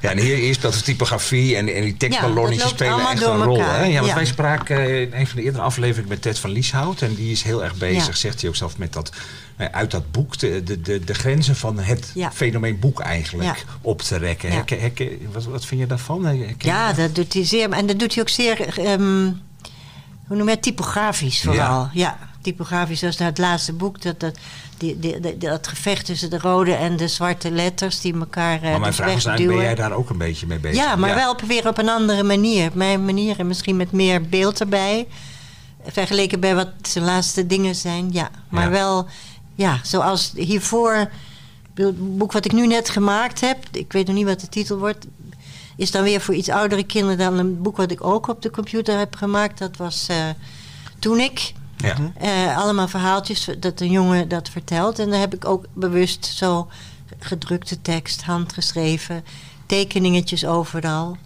Ja, 0.00 0.10
en 0.10 0.18
hier, 0.18 0.36
hier 0.36 0.54
speelt 0.54 0.74
de 0.74 0.82
typografie 0.82 1.56
en, 1.56 1.74
en 1.74 1.82
die 1.82 1.96
tekstballonnetjes 1.96 2.62
Ja, 2.62 2.68
dat 2.68 2.76
spelen 2.78 3.10
echt 3.10 3.22
een 3.22 3.42
rol. 3.42 3.62
Hè? 3.62 3.84
Ja, 3.84 3.94
want 3.94 4.06
ja. 4.06 4.14
wij 4.14 4.24
spraken 4.24 5.00
in 5.00 5.12
een 5.12 5.26
van 5.26 5.36
de 5.36 5.42
eerdere 5.42 5.64
afleveringen 5.64 6.08
met 6.08 6.22
Ted 6.22 6.38
van 6.38 6.50
Lieshout. 6.50 7.02
En 7.02 7.14
die 7.14 7.30
is 7.32 7.42
heel 7.42 7.64
erg 7.64 7.74
bezig, 7.74 8.06
Ja. 8.06 8.12
zegt 8.14 8.40
hij 8.40 8.50
ook 8.50 8.56
zelf, 8.56 8.78
met 8.78 8.92
dat 8.92 9.12
eh, 9.56 9.66
uit 9.70 9.90
dat 9.90 10.10
boek 10.10 10.38
de, 10.38 10.62
de, 10.62 10.80
de, 10.80 11.04
de 11.04 11.14
grenzen 11.14 11.56
van 11.56 11.78
het 11.78 12.12
fenomeen 12.32 12.78
boek 12.78 13.00
eigenlijk 13.00 13.64
op 13.80 14.02
te 14.02 14.16
rekken. 14.16 14.48
Ja. 14.48 14.54
Herken- 14.54 14.80
herken- 14.80 15.18
wat, 15.32 15.44
wat 15.44 15.64
vind 15.64 15.80
je 15.80 15.86
daarvan? 15.86 16.24
Herken 16.24 16.54
Ja, 16.58 16.92
dat 16.92 17.14
doet 17.14 17.32
hij 17.32 17.44
zeer. 17.44 17.70
En 17.70 17.86
dat 17.86 17.98
doet 17.98 18.12
hij 18.14 18.22
ook 18.22 18.28
zeer, 18.28 18.78
ehm, 18.78 19.30
hoe 20.26 20.36
noem 20.36 20.44
je 20.46 20.50
het, 20.54 20.62
typografisch 20.62 21.42
vooral. 21.42 21.88
Ja, 21.92 22.18
typografisch. 22.42 22.98
Zoals 22.98 23.16
naar 23.16 23.28
het 23.28 23.38
laatste 23.38 23.72
boek, 23.72 24.02
dat, 24.02 24.20
dat, 24.20 24.38
die, 24.78 24.98
die, 24.98 25.20
die- 25.20 25.36
dat 25.38 25.66
gevecht 25.66 26.06
tussen 26.06 26.30
de 26.30 26.38
rode 26.38 26.72
en 26.74 26.96
de 26.96 27.08
zwarte 27.08 27.50
letters 27.50 28.00
die 28.00 28.14
elkaar 28.18 28.62
eh, 28.62 28.70
Maar 28.70 28.80
mijn 28.80 28.92
vraag 28.94 29.14
is 29.14 29.24
eigenlijk, 29.24 29.56
ben 29.56 29.64
jij 29.66 29.74
daar 29.74 29.92
ook 29.92 30.10
een 30.10 30.18
beetje 30.18 30.46
mee 30.46 30.58
bezig? 30.58 30.82
Ja, 30.84 30.96
maar 30.96 31.14
wel 31.14 31.30
op, 31.30 31.40
weer 31.40 31.68
op 31.68 31.78
een 31.78 31.88
andere 31.88 32.22
manier. 32.22 32.70
Mijn 32.74 33.04
manier 33.04 33.38
en 33.38 33.46
misschien 33.46 33.76
met 33.76 33.92
meer 33.92 34.22
beeld 34.22 34.60
erbij. 34.60 35.06
Vergeleken 35.86 36.40
bij 36.40 36.54
wat 36.54 36.68
zijn 36.82 37.04
laatste 37.04 37.46
dingen 37.46 37.74
zijn. 37.74 38.08
Ja, 38.12 38.30
maar 38.48 38.64
Ja. 38.64 38.70
wel, 38.70 39.06
ja, 39.54 39.80
zoals 39.82 40.32
hiervoor. 40.36 41.10
Het 41.74 42.16
boek 42.18 42.32
wat 42.32 42.44
ik 42.44 42.52
nu 42.52 42.66
net 42.66 42.88
gemaakt 42.90 43.40
heb, 43.40 43.56
ik 43.72 43.92
weet 43.92 44.06
nog 44.06 44.16
niet 44.16 44.26
wat 44.26 44.40
de 44.40 44.48
titel 44.48 44.78
wordt, 44.78 45.06
is 45.76 45.90
dan 45.90 46.02
weer 46.02 46.20
voor 46.20 46.34
iets 46.34 46.48
oudere 46.48 46.82
kinderen 46.84 47.18
dan 47.18 47.38
een 47.38 47.62
boek 47.62 47.76
wat 47.76 47.90
ik 47.90 48.04
ook 48.04 48.28
op 48.28 48.42
de 48.42 48.50
computer 48.50 48.98
heb 48.98 49.14
gemaakt. 49.16 49.58
Dat 49.58 49.76
was 49.76 50.06
eh, 50.08 50.16
Toen 50.98 51.18
ik. 51.18 51.52
Ja. 51.78 51.94
Eh, 52.18 52.58
allemaal 52.58 52.88
verhaaltjes 52.88 53.48
dat 53.58 53.80
een 53.80 53.90
jongen 53.90 54.28
dat 54.28 54.48
vertelt. 54.48 54.98
En 54.98 55.10
daar 55.10 55.20
heb 55.20 55.34
ik 55.34 55.44
ook 55.44 55.64
bewust 55.72 56.24
zo 56.24 56.68
gedrukte 57.18 57.82
tekst, 57.82 58.22
handgeschreven, 58.22 59.24
tekeningetjes 59.66 60.46
overal. 60.46 61.16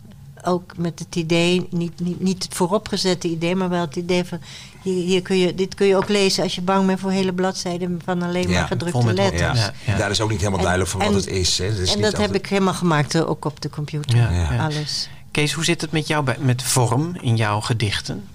Ook 0.45 0.77
met 0.77 0.99
het 0.99 1.17
idee, 1.17 1.67
niet, 1.71 2.01
niet, 2.01 2.21
niet 2.21 2.43
het 2.43 2.55
vooropgezette 2.55 3.29
idee, 3.29 3.55
maar 3.57 3.69
wel 3.69 3.81
het 3.81 3.97
idee 3.97 4.25
van... 4.25 4.39
Hier, 4.83 5.05
hier 5.05 5.23
kun 5.23 5.37
je, 5.39 5.55
dit 5.55 5.75
kun 5.75 5.87
je 5.87 5.97
ook 5.97 6.09
lezen 6.09 6.43
als 6.43 6.55
je 6.55 6.61
bang 6.61 6.87
bent 6.87 7.01
voor 7.01 7.11
hele 7.11 7.33
bladzijden 7.33 8.01
van 8.05 8.23
alleen 8.23 8.49
Ja, 8.49 8.59
maar 8.59 8.67
gedrukte 8.67 9.13
letters. 9.13 9.41
Ja. 9.41 9.55
Ja, 9.55 9.73
ja. 9.93 9.97
Daar 9.97 10.11
is 10.11 10.21
ook 10.21 10.29
niet 10.31 10.39
helemaal 10.39 10.59
En- 10.59 10.65
duidelijk 10.65 10.93
van 10.93 11.01
wat 11.01 11.11
en- 11.11 11.15
het 11.17 11.27
is. 11.27 11.59
Hè. 11.59 11.65
Het 11.65 11.79
is 11.79 11.91
En 11.91 11.97
niet 12.01 12.11
dat 12.11 12.21
heb 12.21 12.35
ik 12.35 12.47
helemaal 12.47 12.75
gemaakt 12.75 13.15
eh, 13.15 13.29
ook 13.29 13.45
op 13.45 13.61
de 13.61 13.71
computer. 13.71 14.17
Ja, 14.19 14.31
Ja. 14.31 14.53
ja. 14.53 14.65
Alles. 14.65 15.09
Kees, 15.31 15.53
hoe 15.53 15.65
zit 15.65 15.81
het 15.81 15.93
met 15.93 16.07
jou 16.07 16.25
bij, 16.25 16.37
met 16.41 16.63
vorm 16.63 17.17
in 17.21 17.37
jouw 17.37 17.61
gedichten? 17.61 18.29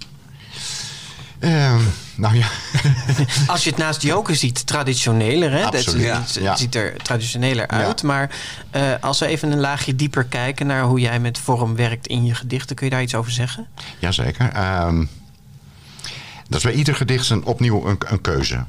Ehm, 1.40 1.82
nou 2.16 2.36
ja, 2.36 2.48
Als 3.48 3.64
je 3.64 3.70
het 3.70 3.80
naast 3.80 4.02
Joker 4.02 4.36
ziet, 4.36 4.68
traditioneler. 4.68 5.52
Hè? 5.52 5.64
Absoluut, 5.66 6.08
Dat, 6.08 6.18
het, 6.34 6.34
Ja. 6.44 6.56
ziet 6.56 6.76
er 6.76 6.94
traditioneler 7.04 7.74
Ja. 7.76 7.86
uit. 7.86 8.04
Maar 8.04 8.30
eh, 8.72 8.82
als 9.02 9.20
we 9.20 9.26
even 9.26 9.52
een 9.52 9.60
laagje 9.60 9.96
dieper 9.96 10.24
kijken 10.24 10.68
naar 10.68 10.84
hoe 10.84 11.00
jij 11.00 11.20
met 11.20 11.38
vorm 11.40 11.76
werkt 11.76 12.08
in 12.08 12.26
je 12.26 12.36
gedichten, 12.36 12.76
kun 12.76 12.86
je 12.86 12.92
daar 12.92 13.02
iets 13.02 13.16
over 13.16 13.32
zeggen? 13.32 13.68
jazeker. 14.00 14.50
Ehm 14.52 15.06
dat 16.50 16.58
is 16.58 16.64
bij 16.64 16.74
ieder 16.74 16.96
gedicht 16.96 17.30
een, 17.30 17.46
opnieuw 17.46 17.88
een, 17.88 17.98
een 18.06 18.22
keuze. 18.22 18.64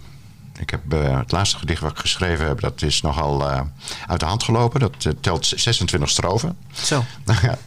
Ik 0.58 0.70
heb 0.70 0.92
eh, 0.92 1.18
het 1.18 1.32
laatste 1.32 1.58
gedicht 1.58 1.80
wat 1.80 1.90
ik 1.90 1.98
geschreven 1.98 2.46
heb, 2.46 2.60
dat 2.60 2.82
is 2.82 3.00
nogal 3.00 3.50
eh, 3.50 3.60
uit 4.06 4.20
de 4.20 4.26
hand 4.26 4.42
gelopen. 4.42 4.80
Dat 4.80 5.04
eh, 5.04 5.12
telt 5.20 5.46
26 5.56 6.08
strofen. 6.10 6.56
Zo, 6.72 7.04
Nou 7.24 7.38
ja, 7.46 7.58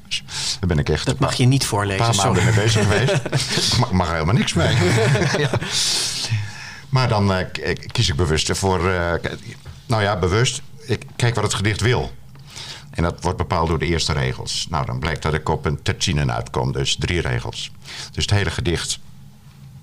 daar 0.60 0.68
ben 0.68 0.80
ik 0.80 0.90
echt 0.90 1.06
dat 1.06 1.20
mag 1.20 1.34
je 1.34 1.46
niet 1.46 1.62
een 1.62 1.68
voorlezen. 1.68 2.06
paar 2.06 2.16
maanden 2.16 2.44
mee 2.46 2.54
bezig 2.54 2.82
geweest. 2.84 3.14
Ik 3.74 3.78
mag, 3.80 3.92
mag 3.92 4.08
er 4.08 4.14
helemaal 4.14 4.36
niks 4.36 4.54
mee. 4.54 4.76
Ja. 5.38 5.50
Maar 6.90 7.08
dan 7.10 7.32
kies 7.92 8.10
ik 8.10 8.16
bewust 8.16 8.58
voor... 8.58 8.80
k- 9.22 9.36
nou 9.86 10.02
ja, 10.02 10.18
bewust. 10.20 10.62
Ik 10.86 11.06
kijk 11.16 11.36
wat 11.36 11.44
het 11.44 11.54
gedicht 11.54 11.82
wil. 11.82 12.12
En 12.92 13.04
dat 13.04 13.16
wordt 13.22 13.38
bepaald 13.38 13.68
door 13.68 13.80
de 13.80 13.86
eerste 13.86 14.14
regels. 14.14 14.68
Nou, 14.70 14.86
dan 14.86 15.00
blijkt 15.00 15.22
dat 15.24 15.34
ik 15.34 15.50
op 15.50 15.66
een 15.66 15.82
tertinen 15.82 16.34
uitkom. 16.34 16.72
Dus 16.72 16.96
drie 17.00 17.22
regels. 17.22 17.72
Dus 18.12 18.24
het 18.24 18.32
hele 18.34 18.50
gedicht 18.52 19.00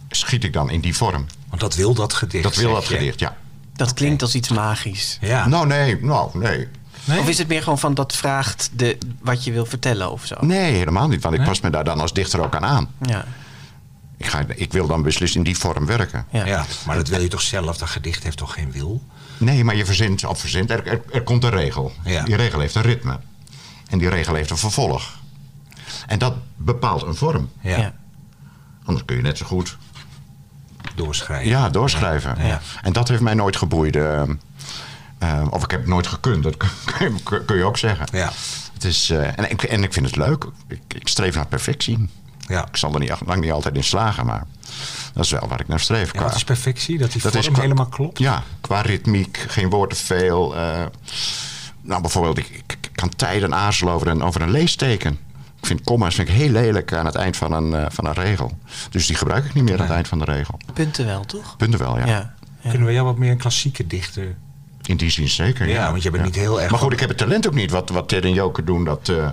schiet 0.08 0.44
ik 0.44 0.52
dan 0.52 0.70
in 0.70 0.80
die 0.80 0.96
vorm. 0.96 1.26
Want 1.48 1.60
dat 1.60 1.74
wil 1.74 1.94
dat 1.94 2.12
gedicht. 2.14 2.42
Dat 2.42 2.56
wil 2.56 2.72
dat 2.72 2.86
je. 2.86 2.94
gedicht, 2.96 3.20
ja. 3.20 3.36
Dat 3.72 3.94
klinkt 3.94 4.22
als 4.22 4.34
iets 4.34 4.48
magisch. 4.48 5.18
Ja. 5.20 5.46
Nou, 5.48 5.66
nee. 5.66 5.98
Nou, 6.04 6.38
nee. 6.38 6.68
Nee? 7.04 7.18
Of 7.20 7.28
is 7.28 7.38
het 7.38 7.48
meer 7.48 7.62
gewoon 7.62 7.78
van 7.78 7.94
dat 7.94 8.16
vraagt 8.16 8.70
de, 8.72 8.98
wat 9.20 9.44
je 9.44 9.52
wil 9.52 9.66
vertellen 9.66 10.10
of 10.10 10.26
zo? 10.26 10.34
Nee, 10.40 10.72
helemaal 10.72 11.08
niet. 11.08 11.22
Want 11.22 11.34
ik 11.34 11.40
Nee? 11.40 11.48
pas 11.48 11.60
me 11.60 11.70
daar 11.70 11.84
dan 11.84 12.00
als 12.00 12.12
dichter 12.12 12.40
ook 12.40 12.54
aan 12.54 12.64
aan. 12.64 12.88
Ja, 13.06 13.24
Ik, 14.16 14.26
ga, 14.26 14.44
ik 14.54 14.72
wil 14.72 14.86
dan 14.86 15.02
beslist 15.02 15.34
in 15.34 15.42
die 15.42 15.58
vorm 15.58 15.86
werken. 15.86 16.26
ja. 16.32 16.46
Ja, 16.46 16.66
maar 16.86 16.96
dat 16.96 17.08
wil 17.08 17.20
je 17.20 17.28
toch 17.28 17.40
zelf? 17.40 17.76
Dat 17.78 17.88
gedicht 17.88 18.22
heeft 18.22 18.36
toch 18.36 18.52
geen 18.52 18.72
wil? 18.72 19.02
Nee, 19.36 19.64
maar 19.64 19.76
je 19.76 19.84
verzint, 19.84 20.24
of 20.24 20.40
verzint, 20.40 20.70
er, 20.70 20.86
er, 20.86 21.00
er 21.12 21.22
komt 21.22 21.44
een 21.44 21.50
regel. 21.50 21.92
Ja. 22.04 22.22
Die 22.24 22.36
regel 22.36 22.60
heeft 22.60 22.74
een 22.74 22.82
ritme. 22.82 23.18
En 23.88 23.98
die 23.98 24.08
regel 24.08 24.34
heeft 24.34 24.50
een 24.50 24.56
vervolg. 24.58 25.18
En 26.06 26.18
dat 26.18 26.34
bepaalt 26.56 27.02
een 27.02 27.14
vorm. 27.14 27.50
Ja. 27.60 27.76
Ja. 27.78 27.94
Anders 28.84 29.04
kun 29.06 29.16
je 29.16 29.22
net 29.22 29.38
zo 29.38 29.46
goed 29.46 29.76
Doorschrijven. 31.04 31.48
ja, 31.48 31.68
doorschrijven. 31.68 32.46
Ja. 32.46 32.60
En 32.82 32.92
dat 32.92 33.08
heeft 33.08 33.20
mij 33.22 33.34
nooit 33.34 33.56
geboeid. 33.56 33.96
Eh, 33.96 34.22
Eh, 35.18 35.42
of 35.50 35.64
ik 35.64 35.70
heb 35.70 35.80
het 35.80 35.88
nooit 35.88 36.06
gekund, 36.06 36.42
dat 36.42 36.56
kun, 36.98 37.22
kun- 37.22 37.44
kun 37.44 37.56
je 37.56 37.64
ook 37.64 37.76
zeggen. 37.76 38.06
Ja. 38.12 38.30
Het 38.72 38.84
is, 38.84 39.10
eh, 39.10 39.38
en, 39.38 39.50
ik, 39.50 39.62
en 39.62 39.82
ik 39.82 39.92
vind 39.92 40.06
het 40.06 40.16
leuk. 40.16 40.44
Ik, 40.68 40.80
ik 40.88 41.08
streef 41.08 41.34
naar 41.34 41.46
perfectie. 41.46 42.08
Ja. 42.46 42.66
Ik 42.66 42.76
zal 42.76 42.92
er 42.94 43.00
niet, 43.00 43.12
lang 43.26 43.40
niet 43.40 43.52
altijd 43.52 43.74
in 43.74 43.84
slagen, 43.84 44.26
maar 44.26 44.42
dat 45.12 45.24
is 45.24 45.30
wel 45.30 45.48
waar 45.48 45.60
ik 45.60 45.68
naar 45.68 45.80
streef. 45.80 46.12
Ja, 46.12 46.34
is 46.34 46.44
perfectie? 46.44 46.98
Dat 46.98 47.12
die 47.12 47.22
Dat 47.22 47.34
is 47.34 47.40
vorm 47.40 47.52
qua- 47.52 47.62
helemaal 47.62 47.86
klopt? 47.86 48.18
Ja, 48.18 48.42
qua 48.60 48.80
ritmiek, 48.80 49.44
geen 49.48 49.70
woord 49.70 49.90
te 49.90 49.96
veel. 49.96 50.56
eh, 50.56 50.84
nou, 51.82 52.00
bijvoorbeeld, 52.00 52.38
ik, 52.38 52.48
ik 52.68 52.88
kan 52.94 53.08
tijden 53.16 53.54
aarzelen 53.54 53.92
over 53.94 54.06
een, 54.08 54.22
over 54.22 54.40
een 54.42 54.50
leesteken. 54.50 55.18
Ik 55.60 55.66
vind 55.66 55.82
comma's 55.84 56.14
vind 56.14 56.28
ik 56.28 56.34
heel 56.34 56.50
lelijk 56.50 56.92
aan 56.92 57.06
het 57.06 57.14
eind 57.14 57.36
van 57.36 57.52
een, 57.52 57.74
eh, 57.74 57.86
van 57.88 58.06
een 58.06 58.12
regel. 58.12 58.58
Dus 58.90 59.06
die 59.06 59.16
gebruik 59.16 59.44
ik 59.44 59.54
niet 59.54 59.64
meer 59.64 59.74
aan 59.74 59.80
het 59.80 59.90
eind 59.90 60.08
van 60.08 60.18
de 60.18 60.24
regel. 60.24 60.58
Punten 60.72 61.06
wel, 61.06 61.24
toch? 61.24 61.56
Punten 61.56 61.78
wel, 61.78 61.98
ja. 61.98 62.06
Ja. 62.06 62.34
ja. 62.60 62.70
Kunnen 62.70 62.86
we 62.88 62.92
jou 62.94 63.06
wat 63.06 63.18
meer 63.18 63.30
een 63.30 63.38
klassieke 63.38 63.86
dichter... 63.86 64.36
In 64.82 64.96
die 64.96 65.10
zin 65.10 65.28
zeker. 65.28 65.66
Ja, 65.68 65.74
Ja, 65.74 65.90
want 65.90 66.02
je 66.02 66.10
bent 66.10 66.24
niet 66.24 66.34
heel 66.34 66.60
erg 66.60 66.70
Maar 66.70 66.80
goed, 66.80 66.92
ik 66.92 67.00
heb 67.00 67.08
het 67.08 67.18
talent 67.18 67.46
ook 67.46 67.54
niet. 67.54 67.70
Wat, 67.70 67.90
wat 67.90 68.08
Ted 68.08 68.24
en 68.24 68.32
Joker 68.32 68.64
doen, 68.64 68.84
dat. 68.84 69.08
eh, 69.08 69.28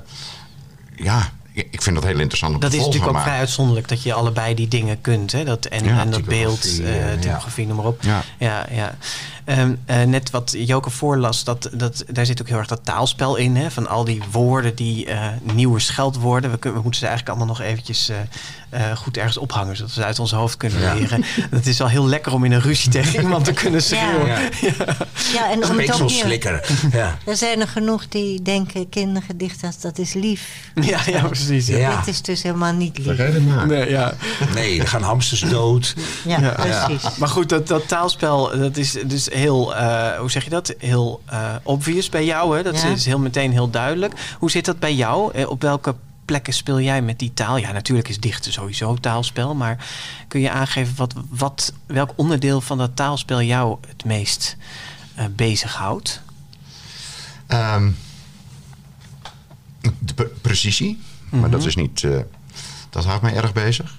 ja, 0.95 1.29
ik 1.53 1.81
vind 1.81 1.95
dat 1.95 2.03
heel 2.05 2.19
interessant 2.19 2.53
om 2.53 2.59
Dat 2.59 2.71
te 2.71 2.77
is 2.77 2.85
natuurlijk 2.85 3.11
ook 3.11 3.21
vrij 3.21 3.37
uitzonderlijk 3.37 3.87
dat 3.87 4.03
je 4.03 4.13
allebei 4.13 4.55
die 4.55 4.67
dingen 4.67 5.01
kunt. 5.01 5.31
Hè? 5.31 5.43
Dat, 5.43 5.65
en, 5.65 5.83
Ja, 5.85 5.99
en 5.99 6.09
dat 6.09 6.25
beeld, 6.25 6.61
typografie, 6.61 7.05
ja. 7.05 7.15
typografie, 7.19 7.67
noem 7.67 7.75
maar 7.75 7.85
op. 7.85 8.01
Ja. 8.03 8.23
ja, 8.39 8.95
ja. 9.45 9.53
Ehm, 9.53 9.75
eh, 9.85 10.03
net 10.03 10.29
wat 10.29 10.53
Joke 10.57 10.89
voorlas, 10.89 11.43
dat, 11.43 11.69
dat, 11.73 12.03
daar 12.11 12.25
zit 12.25 12.41
ook 12.41 12.47
heel 12.47 12.57
erg 12.57 12.67
dat 12.67 12.79
taalspel 12.83 13.35
in. 13.35 13.55
Hè? 13.55 13.71
Van 13.71 13.87
al 13.87 14.03
die 14.03 14.21
woorden, 14.31 14.75
die 14.75 15.05
eh, 15.05 15.27
nieuwe 15.53 15.79
scheldwoorden. 15.79 16.51
We, 16.51 16.57
kunnen, 16.57 16.77
we 16.77 16.83
moeten 16.83 17.01
ze 17.01 17.07
eigenlijk 17.07 17.37
allemaal 17.37 17.55
nog 17.55 17.65
eventjes 17.65 18.09
eh, 18.09 18.17
eh, 18.69 18.97
goed 18.97 19.17
ergens 19.17 19.37
ophangen. 19.37 19.75
Zodat 19.75 19.93
we 19.93 19.99
ze 19.99 20.05
uit 20.07 20.19
ons 20.19 20.31
hoofd 20.31 20.57
kunnen 20.57 20.81
Ja. 20.81 20.93
leren. 20.93 21.23
Het 21.51 21.67
is 21.67 21.77
wel 21.77 21.87
heel 21.87 22.07
lekker 22.07 22.33
om 22.33 22.43
in 22.43 22.51
een 22.51 22.61
ruzie 22.61 22.91
tegen 22.91 23.21
iemand 23.23 23.45
te 23.45 23.53
kunnen 23.53 23.81
schreeuwen. 23.83 24.27
Ja. 24.61 24.83
Ja, 25.33 25.51
en 25.51 25.55
om 25.55 25.61
het 25.61 25.71
ook. 25.71 25.75
Speekselslikker. 25.75 26.69
Ja. 26.91 27.17
Er 27.25 27.35
zijn 27.37 27.61
er 27.61 27.67
genoeg 27.67 28.07
die 28.07 28.41
denken, 28.41 28.89
kindergedichten, 28.89 29.71
dat 29.81 29.97
is 29.97 30.13
lief. 30.13 30.49
Ja, 30.81 30.99
ja, 31.05 31.21
precies. 31.27 31.67
Ja. 31.67 31.77
Ja. 31.77 31.97
Dit 31.97 32.07
is 32.07 32.21
dus 32.21 32.43
helemaal 32.43 32.73
niet 32.73 32.97
lief. 32.97 33.41
Maar. 33.45 33.67
Nee, 33.67 33.89
ja. 33.89 34.13
Nee, 34.53 34.79
er 34.79 34.87
gaan 34.87 35.01
hamsters 35.01 35.39
dood. 35.41 35.95
Ja, 36.25 36.39
Ja. 36.39 36.49
precies. 36.85 37.17
Maar 37.17 37.29
goed, 37.29 37.49
dat, 37.49 37.67
dat 37.67 37.87
taalspel, 37.87 38.57
dat 38.57 38.77
is 38.77 38.91
dus 39.05 39.29
heel, 39.35 39.75
eh, 39.75 40.19
hoe 40.19 40.31
zeg 40.31 40.43
je 40.43 40.49
dat? 40.49 40.73
Heel 40.77 41.21
eh, 41.25 41.55
obvious 41.63 42.09
bij 42.09 42.25
jou. 42.25 42.57
Hè? 42.57 42.63
Dat 42.63 42.81
Ja. 42.81 42.87
is 42.87 43.05
heel 43.05 43.19
meteen 43.19 43.51
heel 43.51 43.69
duidelijk. 43.69 44.13
Hoe 44.39 44.51
zit 44.51 44.65
dat 44.65 44.79
bij 44.79 44.95
jou? 44.95 45.33
Eh, 45.33 45.49
op 45.49 45.61
welke 45.61 45.95
plekken 46.25 46.53
speel 46.53 46.79
jij 46.81 47.01
met 47.01 47.19
die 47.19 47.33
taal? 47.33 47.57
Ja, 47.57 47.71
natuurlijk 47.71 48.07
is 48.07 48.19
dichten 48.19 48.51
sowieso 48.53 48.95
taalspel. 48.95 49.55
Maar 49.55 49.85
kun 50.27 50.39
je 50.39 50.51
aangeven 50.51 50.95
wat, 50.95 51.13
wat, 51.29 51.73
welk 51.85 52.11
onderdeel 52.15 52.61
van 52.61 52.77
dat 52.77 52.95
taalspel 52.95 53.41
jou 53.41 53.77
het 53.87 54.05
meest 54.05 54.57
eh 55.15 55.25
bezighoudt? 55.31 56.21
Ehm, 57.47 57.91
de 59.99 60.13
pre- 60.13 60.31
precisie, 60.41 61.01
maar 61.29 61.49
dat 61.49 61.65
is 61.65 61.75
niet. 61.75 62.07
dat 62.89 63.05
houdt 63.05 63.21
mij 63.21 63.35
erg 63.35 63.53
bezig. 63.53 63.95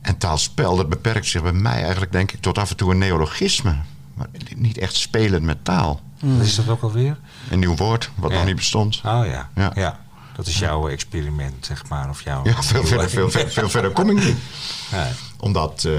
En 0.00 0.18
taalspel, 0.18 0.76
dat 0.76 0.88
beperkt 0.88 1.26
zich 1.26 1.42
bij 1.42 1.52
mij 1.52 1.82
eigenlijk, 1.82 2.12
denk 2.12 2.32
ik, 2.32 2.40
tot 2.40 2.58
af 2.58 2.70
en 2.70 2.76
toe 2.76 2.90
een 2.90 2.98
neologisme. 2.98 3.74
Maar 4.20 4.28
niet 4.56 4.78
echt 4.78 4.94
spelen 4.94 5.44
met 5.44 5.64
taal. 5.64 6.00
Wat 6.18 6.46
is 6.46 6.54
dat 6.54 6.68
ook 6.68 6.82
alweer? 6.82 7.16
Een 7.50 7.58
nieuw 7.58 7.76
woord, 7.76 8.10
wat 8.14 8.30
Ja. 8.30 8.36
nog 8.36 8.46
niet 8.46 8.56
bestond. 8.56 8.96
Oh 8.96 9.26
ja. 9.26 9.48
Ja. 9.54 9.72
ja. 9.74 9.98
Dat 10.36 10.46
is 10.46 10.58
jouw 10.58 10.88
experiment, 10.88 11.66
zeg 11.66 11.88
maar. 11.88 12.08
Of 12.08 12.22
jouw 12.22 12.40
Ja, 12.44 12.62
veel 12.62 12.84
verder, 12.84 13.10
veel, 13.10 13.30
verder, 13.30 13.52
veel 13.52 13.68
verder 13.68 13.90
kom 13.90 14.10
ik 14.10 14.24
niet. 14.24 14.36
Ja. 14.90 15.08
Omdat, 15.38 15.84
eh, 15.84 15.92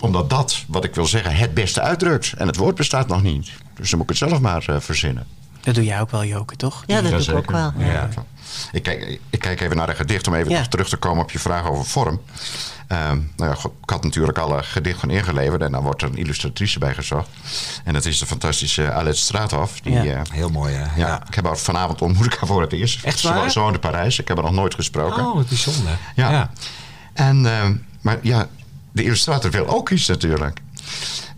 omdat 0.00 0.30
dat, 0.30 0.64
wat 0.68 0.84
ik 0.84 0.94
wil 0.94 1.06
zeggen, 1.06 1.36
het 1.36 1.54
beste 1.54 1.80
uitdrukt. 1.80 2.32
En 2.32 2.46
het 2.46 2.56
woord 2.56 2.74
bestaat 2.74 3.08
nog 3.08 3.22
niet. 3.22 3.50
Dus 3.74 3.90
dan 3.90 3.98
moet 3.98 4.10
ik 4.10 4.18
het 4.18 4.28
zelf 4.28 4.40
maar 4.40 4.64
eh, 4.68 4.80
verzinnen. 4.80 5.26
Dat 5.60 5.74
doe 5.74 5.84
jij 5.84 6.00
ook 6.00 6.10
wel, 6.10 6.24
Joke, 6.24 6.56
toch? 6.56 6.84
Ja, 6.86 7.00
dat 7.02 7.10
doe 7.10 7.20
ik 7.20 7.34
ook 7.34 7.50
wel. 7.50 7.72
Ja. 7.78 8.08
Ik 8.72 8.82
kijk, 8.82 9.20
ik 9.30 9.38
kijk 9.38 9.60
even 9.60 9.76
naar 9.76 9.88
een 9.88 9.96
gedicht 9.96 10.26
om 10.26 10.34
even 10.34 10.70
terug 10.70 10.88
te 10.88 10.96
komen 10.96 11.22
op 11.22 11.30
je 11.30 11.38
vraag 11.38 11.66
over 11.66 11.84
vorm. 11.84 12.20
Ehm, 12.86 13.18
nou 13.36 13.50
ja, 13.50 13.56
ik 13.82 13.90
had 13.90 14.04
natuurlijk 14.04 14.38
alle 14.38 14.62
gedichten 14.62 15.10
ingeleverd 15.10 15.62
en 15.62 15.72
dan 15.72 15.82
wordt 15.82 16.02
er 16.02 16.08
een 16.08 16.16
illustratrice 16.16 16.78
bij 16.78 16.94
gezocht. 16.94 17.28
En 17.84 17.92
dat 17.92 18.04
is 18.04 18.18
de 18.18 18.26
fantastische 18.26 18.92
Alet 18.92 19.16
Straathof. 19.16 19.80
Die, 19.80 19.92
Ja. 19.92 20.02
eh, 20.02 20.20
Heel 20.30 20.48
mooi, 20.50 20.74
hè? 20.74 21.00
ja, 21.00 21.26
Ik 21.26 21.34
heb 21.34 21.44
haar 21.44 21.56
vanavond 21.58 22.02
ontmoet 22.02 22.26
ik 22.26 22.34
haar 22.34 22.46
voor 22.48 22.60
het 22.60 22.72
eerst. 22.72 23.04
Echt 23.04 23.22
waar? 23.22 23.52
woont 23.54 23.74
in 23.74 23.80
Parijs. 23.80 24.18
Ik 24.18 24.28
heb 24.28 24.36
haar 24.36 24.46
nog 24.46 24.54
nooit 24.54 24.74
gesproken. 24.74 25.26
Oh, 25.26 25.34
wat 25.34 25.48
bijzonder. 25.48 25.98
Ja. 26.14 26.30
ja. 26.30 26.50
En, 27.12 27.46
ehm, 27.46 27.76
maar 28.00 28.18
ja, 28.22 28.48
de 28.92 29.04
illustrator 29.04 29.50
wil 29.50 29.66
ook 29.68 29.90
iets 29.90 30.06
natuurlijk. 30.06 30.60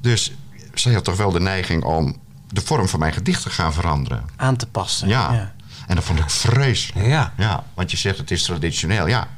Dus 0.01 0.33
zij 0.75 0.93
had 0.93 1.05
toch 1.05 1.17
wel 1.17 1.31
de 1.31 1.41
neiging 1.41 1.85
om 1.85 2.17
de 2.49 2.61
vorm 2.61 2.89
van 2.89 2.99
mijn 3.01 3.13
gedicht 3.13 3.43
te 3.43 3.51
gaan 3.51 3.73
veranderen. 3.73 4.25
Aan 4.37 4.57
te 4.57 4.67
passen. 4.67 5.09
Ja. 5.09 5.55
En 5.87 5.95
dat 5.95 6.05
vond 6.05 6.19
ik 6.19 6.31
vreselijk. 6.31 7.07
Ja. 7.07 7.33
Ja, 7.37 7.65
want 7.75 7.91
je 7.91 7.97
zegt 7.97 8.19
het 8.19 8.31
is 8.31 8.43
traditioneel. 8.43 9.07
Ja, 9.07 9.29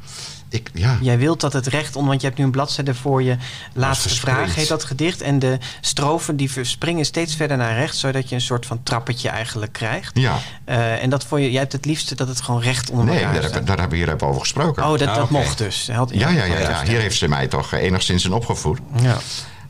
ik, 0.50 0.70
ja. 0.74 0.98
Jij 1.00 1.18
wilt 1.18 1.40
dat 1.40 1.52
het 1.52 1.66
recht 1.66 1.94
onder, 1.96 2.08
want 2.08 2.20
je 2.20 2.26
hebt 2.26 2.38
nu 2.38 2.44
een 2.44 2.50
bladzijde 2.50 2.94
voor 2.94 3.22
je. 3.22 3.36
Laatste 3.72 4.08
vraag 4.08 4.54
heet 4.54 4.68
dat 4.68 4.84
gedicht. 4.84 5.20
En 5.20 5.38
de 5.38 5.58
strofen 5.80 6.36
die 6.36 6.50
verspringen 6.50 7.04
steeds 7.04 7.34
verder 7.36 7.56
naar 7.56 7.74
rechts, 7.78 8.00
zodat 8.00 8.28
je 8.28 8.34
een 8.34 8.40
soort 8.40 8.66
van 8.66 8.82
trappetje 8.82 9.28
eigenlijk 9.28 9.72
krijgt. 9.72 10.18
Ja. 10.18 10.38
Eh, 10.64 11.02
en 11.02 11.10
dat 11.10 11.24
voor 11.24 11.40
je, 11.40 11.50
jij 11.50 11.60
hebt 11.60 11.72
het 11.72 11.84
liefste 11.84 12.14
dat 12.14 12.28
het 12.28 12.40
gewoon 12.40 12.60
recht 12.60 12.90
onder 12.90 13.04
Nee, 13.06 13.16
elkaar 13.18 13.32
daar, 13.42 13.42
heb- 13.52 13.66
daar 13.66 13.78
hebben 13.78 13.98
we 13.98 14.04
hier 14.04 14.14
even 14.14 14.26
over 14.26 14.40
gesproken. 14.40 14.84
Oh, 14.84 14.98
dat, 14.98 15.08
Ah, 15.08 15.14
dat 15.16 15.30
mocht 15.30 15.58
dus. 15.58 15.88
Had- 15.92 16.10
ja, 16.14 16.28
ja, 16.28 16.44
ja, 16.44 16.58
ja, 16.58 16.58
ja. 16.70 16.82
Hier 16.84 17.00
heeft 17.00 17.16
ze 17.16 17.28
mij 17.28 17.46
toch 17.46 17.72
eh, 17.72 17.82
enigszins 17.82 18.24
in 18.24 18.32
opgevoed. 18.32 18.78
ja. 19.02 19.16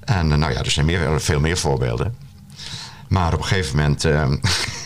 En 0.05 0.33
eh, 0.33 0.39
nou 0.39 0.53
ja, 0.53 0.59
er 0.59 0.71
zijn 0.71 0.87
meer, 0.87 1.21
veel 1.21 1.41
meer 1.41 1.59
voorbeelden. 1.59 2.15
Maar 3.09 3.33
op 3.33 3.39
een 3.39 3.45
gegeven 3.45 3.77
moment 3.77 4.05
eh, 4.05 4.29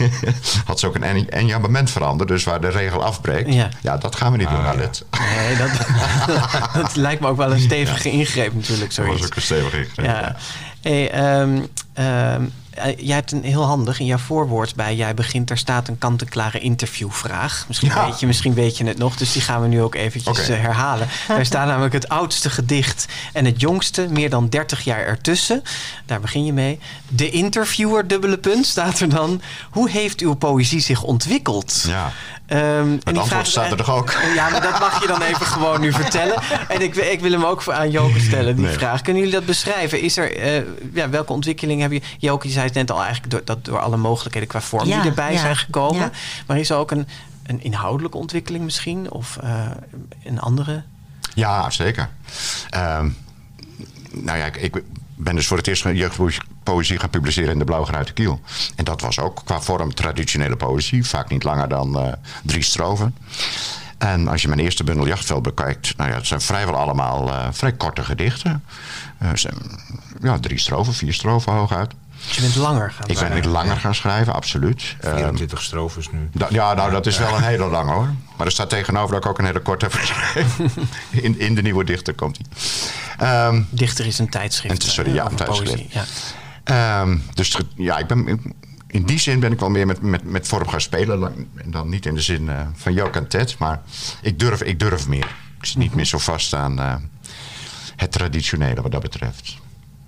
had 0.67 0.81
ze 0.81 0.87
ook 0.87 0.95
een 0.95 1.03
en- 1.03 1.29
enjambement 1.31 1.91
veranderd. 1.91 2.29
Dus 2.29 2.45
waar 2.45 2.61
de 2.61 2.69
regel 2.69 3.05
afbreekt. 3.05 3.55
Ja. 3.55 3.69
Ja, 3.81 3.97
dat 3.97 4.17
gaan 4.17 4.33
we 4.33 4.39
niet 4.39 4.49
doen, 4.49 4.59
Ah, 4.59 4.65
ja. 4.65 4.71
Alet. 4.71 5.05
Nee, 5.37 5.57
dat, 5.57 5.71
dat 6.83 6.97
lijkt 6.97 7.21
me 7.21 7.29
ook 7.29 7.37
wel 7.37 7.53
een 7.53 7.61
stevige 7.61 8.11
ingreep 8.11 8.55
natuurlijk. 8.55 8.95
Dat 8.95 9.07
was 9.07 9.07
Zoiets. 9.07 9.27
ook 9.27 9.35
een 9.37 9.43
stevig 9.43 9.75
ingreep, 9.75 10.05
Ja. 10.07 10.21
ja. 10.21 10.37
Hey, 10.81 11.11
ehm, 11.11 11.61
ehm, 11.93 12.43
eh, 12.75 12.97
jij 12.99 13.15
hebt 13.15 13.33
een 13.33 13.45
heel 13.45 13.63
handig 13.65 14.01
in 14.01 14.07
jouw 14.07 14.19
voorwoord 14.19 14.75
bij 14.75 14.95
jij 14.97 15.15
begint. 15.15 15.49
Daar 15.49 15.59
staat 15.59 15.89
een 15.89 15.99
kant-en-klare 15.99 16.59
interviewvraag. 16.59 17.65
Misschien, 17.69 17.89
Ja. 17.89 18.07
weet 18.07 18.21
je, 18.21 18.27
misschien 18.27 18.55
weet 18.55 18.77
je 18.77 18.85
het 18.85 18.99
nog, 18.99 19.17
dus 19.17 19.33
die 19.33 19.43
gaan 19.43 19.61
we 19.61 19.67
nu 19.69 19.83
ook 19.83 19.95
eventjes 19.95 20.49
eh, 20.49 20.61
herhalen. 20.61 21.09
Daar 21.29 21.47
staat 21.53 21.67
namelijk 21.67 21.93
het 21.93 22.09
oudste 22.09 22.51
gedicht 22.51 23.07
en 23.33 23.45
het 23.45 23.61
jongste, 23.61 24.07
meer 24.11 24.31
dan 24.31 24.49
30 24.49 24.85
jaar 24.85 25.05
ertussen. 25.07 25.63
Daar 26.07 26.21
begin 26.21 26.45
je 26.45 26.53
mee. 26.53 26.79
De 27.09 27.31
interviewer, 27.31 28.07
dubbele 28.07 28.39
punt, 28.39 28.67
staat 28.67 29.01
er 29.01 29.09
dan. 29.09 29.41
Hoe 29.71 29.91
heeft 29.91 30.21
uw 30.21 30.35
poëzie 30.35 30.81
zich 30.81 31.03
ontwikkeld? 31.03 31.85
Ja. 31.89 32.13
Ehm, 32.53 32.63
en 32.65 33.01
die 33.05 33.19
antwoord 33.19 33.47
staat 33.49 33.71
er 33.71 33.77
toch 33.77 33.91
ook? 33.91 34.13
Ja, 34.35 34.49
maar 34.49 34.63
dat 34.63 34.79
mag 34.81 35.01
je 35.01 35.07
dan 35.07 35.23
even 35.23 35.47
gewoon 35.47 35.81
nu 35.81 35.93
vertellen. 35.93 36.43
En 36.69 36.81
ik, 36.83 36.95
ik 36.97 37.21
wil 37.21 37.31
hem 37.33 37.45
ook 37.45 37.63
voor- 37.63 37.73
aan 37.73 37.91
Joke 37.91 38.21
stellen, 38.21 38.57
die 38.57 38.65
Nee. 38.65 38.75
vraag. 38.75 39.01
Kunnen 39.03 39.23
jullie 39.23 39.37
dat 39.39 39.47
beschrijven? 39.47 40.01
Is 40.01 40.17
er, 40.17 40.37
eh, 40.37 40.63
ja, 40.93 41.09
welke 41.09 41.33
ontwikkeling 41.33 41.81
hebben 41.81 41.99
je... 41.99 42.05
Joke, 42.19 42.47
je 42.47 42.53
zei 42.53 42.65
het 42.65 42.75
net 42.75 42.91
al 42.91 43.03
eigenlijk 43.03 43.31
door, 43.31 43.41
dat 43.45 43.65
door 43.65 43.79
alle 43.81 43.97
mogelijkheden 43.97 44.49
qua 44.49 44.61
vorm 44.61 44.87
Ja, 44.89 45.01
die 45.01 45.11
erbij 45.11 45.33
ja, 45.33 45.39
zijn 45.39 45.57
gekomen. 45.57 46.01
ja. 46.01 46.11
Maar 46.47 46.59
is 46.59 46.71
er 46.71 46.77
ook 46.77 46.91
een, 46.91 47.09
een 47.47 47.63
inhoudelijke 47.63 48.17
ontwikkeling 48.19 48.65
misschien? 48.65 49.11
Of 49.11 49.37
eh, 49.43 49.71
een 50.25 50.41
andere? 50.41 50.83
Ja, 51.35 51.71
zeker. 51.71 52.09
Ehm, 52.71 53.09
nou 54.11 54.39
ja, 54.39 54.45
ik, 54.45 54.57
ik 54.57 54.83
ben 55.17 55.35
dus 55.35 55.47
voor 55.47 55.57
het 55.57 55.67
eerst 55.67 55.83
jeugdpoëzie 56.65 56.99
gaan 56.99 57.11
publiceren 57.11 57.53
in 57.53 57.59
de 57.59 57.65
Blauwgeruite 57.65 58.13
Kiel. 58.13 58.41
En 58.77 58.85
dat 58.85 59.01
was 59.01 59.19
ook 59.19 59.41
qua 59.45 59.61
vorm 59.61 59.95
traditionele 59.95 60.57
poëzie. 60.57 61.07
Vaak 61.07 61.29
niet 61.29 61.43
langer 61.45 61.69
dan 61.69 61.99
eh, 61.99 62.13
drie 62.43 62.63
strofen. 62.63 63.15
En 63.99 64.29
als 64.29 64.43
je 64.43 64.49
mijn 64.49 64.61
eerste 64.61 64.85
bundel 64.85 65.07
Jachtveld 65.07 65.43
bekijkt, 65.43 65.97
nou 65.97 66.11
ja, 66.11 66.17
het 66.17 66.27
zijn 66.27 66.41
vrijwel 66.41 66.77
allemaal 66.77 67.29
eh, 67.29 67.47
vrij 67.51 67.73
korte 67.73 68.05
gedichten. 68.05 68.65
Eh, 69.19 69.29
zijn, 69.35 69.55
ja, 70.23 70.39
drie 70.39 70.59
strofen, 70.59 70.95
vier 70.95 71.13
strofen 71.15 71.53
hooguit. 71.53 71.91
Dus 72.27 72.35
je 72.37 72.41
bent 72.43 72.55
langer 72.55 72.91
gaan 72.91 73.01
Ik 73.01 73.07
ben 73.07 73.17
schrijven. 73.17 73.37
niet 73.41 73.45
langer 73.51 73.77
gaan 73.77 73.95
schrijven, 73.95 74.35
absoluut. 74.35 74.97
Ehm, 75.01 75.15
24 75.17 75.63
strofes 75.63 76.11
nu. 76.11 76.29
Da- 76.33 76.47
ja, 76.51 76.75
nou, 76.75 76.91
dat 76.91 77.07
is 77.07 77.19
wel 77.19 77.37
een 77.37 77.43
hele 77.43 77.67
lange 77.67 77.93
hoor. 77.93 78.09
Maar 78.37 78.47
er 78.47 78.53
staat 78.53 78.69
tegenover 78.69 79.15
dat 79.15 79.25
ik 79.25 79.31
ook 79.31 79.39
een 79.39 79.45
hele 79.45 79.61
korte 79.61 79.85
heb 79.85 79.95
geschreven. 79.95 80.71
In, 81.11 81.39
in 81.41 81.55
de 81.55 81.63
nieuwe 81.63 81.85
dichter 81.85 82.15
komt 82.15 82.39
hij. 82.39 82.47
Ehm, 83.29 83.63
Dichter 83.71 84.07
is 84.07 84.19
een 84.19 84.29
tijdschrift. 84.29 84.81
En 84.83 84.87
is- 84.89 84.95
sorry, 84.95 85.15
ja, 85.15 85.25
een 85.31 85.35
tijdschrift. 85.37 85.73
poëzie. 85.73 85.89
Ja. 85.91 86.05
Ehm, 86.65 87.19
dus 87.35 87.59
ja, 87.77 87.99
ik 87.99 88.07
ben, 88.07 88.41
in 88.87 89.03
die 89.05 89.19
zin 89.19 89.41
ben 89.41 89.53
ik 89.53 89.61
wel 89.61 89.71
meer 89.71 89.87
met, 89.87 90.03
met, 90.03 90.25
met 90.25 90.49
vorm 90.49 90.69
gaan 90.69 90.81
spelen. 90.81 91.49
En 91.57 91.71
dan 91.71 91.89
niet 91.89 92.07
in 92.07 92.15
de 92.15 92.21
zin 92.21 92.49
eh, 92.49 92.67
van 92.75 92.93
Joke 92.93 93.19
en 93.19 93.29
Ted. 93.29 93.59
Maar 93.59 93.83
ik 94.23 94.39
durf, 94.39 94.63
ik 94.63 94.79
durf 94.79 95.09
meer. 95.09 95.35
Ik 95.59 95.65
zit 95.67 95.77
niet 95.77 95.95
meer 95.95 96.05
zo 96.05 96.19
vast 96.19 96.55
aan 96.55 96.79
eh, 96.79 96.95
het 97.97 98.13
traditionele 98.13 98.83
wat 98.83 98.93
dat 98.93 99.03
betreft. 99.03 99.57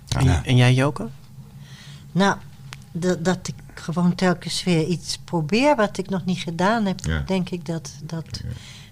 En, 0.07 0.43
en 0.45 0.55
jij, 0.55 0.73
Joke? 0.73 1.07
Nou, 2.11 2.37
dat, 2.91 3.25
dat 3.25 3.47
ik 3.47 3.55
gewoon 3.73 4.15
telkens 4.15 4.63
weer 4.63 4.85
iets 4.85 5.17
probeer 5.23 5.75
wat 5.75 5.97
ik 5.97 6.09
nog 6.09 6.25
niet 6.25 6.39
gedaan 6.39 6.85
heb, 6.85 7.05
Ja. 7.05 7.23
denk 7.25 7.49
ik 7.49 7.65
dat 7.65 7.91
dat 8.03 8.41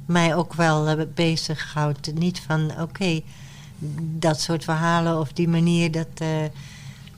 mij 0.05 0.36
ook 0.36 0.53
wel 0.53 0.88
eh, 0.88 1.05
bezighoudt. 1.16 2.14
Niet 2.14 2.41
van, 2.47 2.72
oké, 2.82 3.22
dat 3.99 4.41
soort 4.41 4.64
verhalen 4.64 5.20
of 5.20 5.34
die 5.34 5.47
manier, 5.47 5.91
dat, 5.91 6.07
eh, 6.18 6.28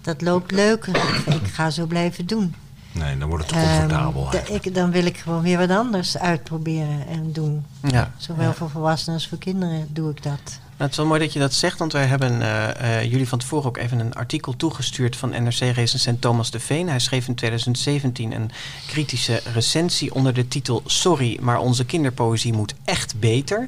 dat 0.06 0.22
loopt 0.22 0.52
leuk. 0.52 0.86
ik 1.26 1.48
ga 1.54 1.70
zo 1.70 1.86
blijven 1.86 2.26
doen. 2.26 2.56
Nee, 2.92 3.18
dan 3.18 3.30
wordt 3.30 3.52
het 3.52 3.54
te 3.62 3.66
comfortabel. 3.70 4.30
Ehm, 4.32 4.54
ik, 4.54 4.74
dan 4.76 4.92
wil 4.92 5.06
ik 5.06 5.18
gewoon 5.18 5.42
weer 5.42 5.58
wat 5.58 5.70
anders 5.70 6.18
uitproberen 6.18 7.08
en 7.08 7.32
doen. 7.34 7.66
Ja. 7.88 8.12
Zowel 8.18 8.48
Ja. 8.48 8.54
voor 8.54 8.70
volwassenen 8.70 9.16
als 9.16 9.28
voor 9.28 9.38
kinderen 9.38 9.88
doe 9.90 10.10
ik 10.10 10.24
dat. 10.24 10.60
Nou, 10.78 10.90
het 10.90 10.92
is 10.92 10.98
wel 10.98 11.06
mooi 11.06 11.20
dat 11.20 11.34
je 11.34 11.40
dat 11.40 11.54
zegt, 11.54 11.80
want 11.80 11.92
wij 11.94 12.06
hebben 12.06 12.42
eh, 12.42 12.98
eh, 13.00 13.12
jullie 13.12 13.28
van 13.28 13.40
tevoren 13.40 13.68
ook 13.68 13.78
even 13.78 14.00
een 14.00 14.14
artikel 14.14 14.56
toegestuurd 14.56 15.16
van 15.16 15.30
NRC-recensent 15.30 16.22
Thomas 16.22 16.52
de 16.52 16.60
Veen. 16.60 16.90
Hij 16.90 17.00
schreef 17.00 17.28
in 17.28 17.36
2017 17.36 18.32
een 18.32 18.52
kritische 18.88 19.42
recensie 19.54 20.14
onder 20.14 20.34
de 20.34 20.48
titel 20.48 20.82
Sorry, 20.86 21.38
maar 21.42 21.60
onze 21.60 21.86
kinderpoëzie 21.86 22.54
moet 22.54 22.74
echt 22.86 23.20
beter. 23.20 23.68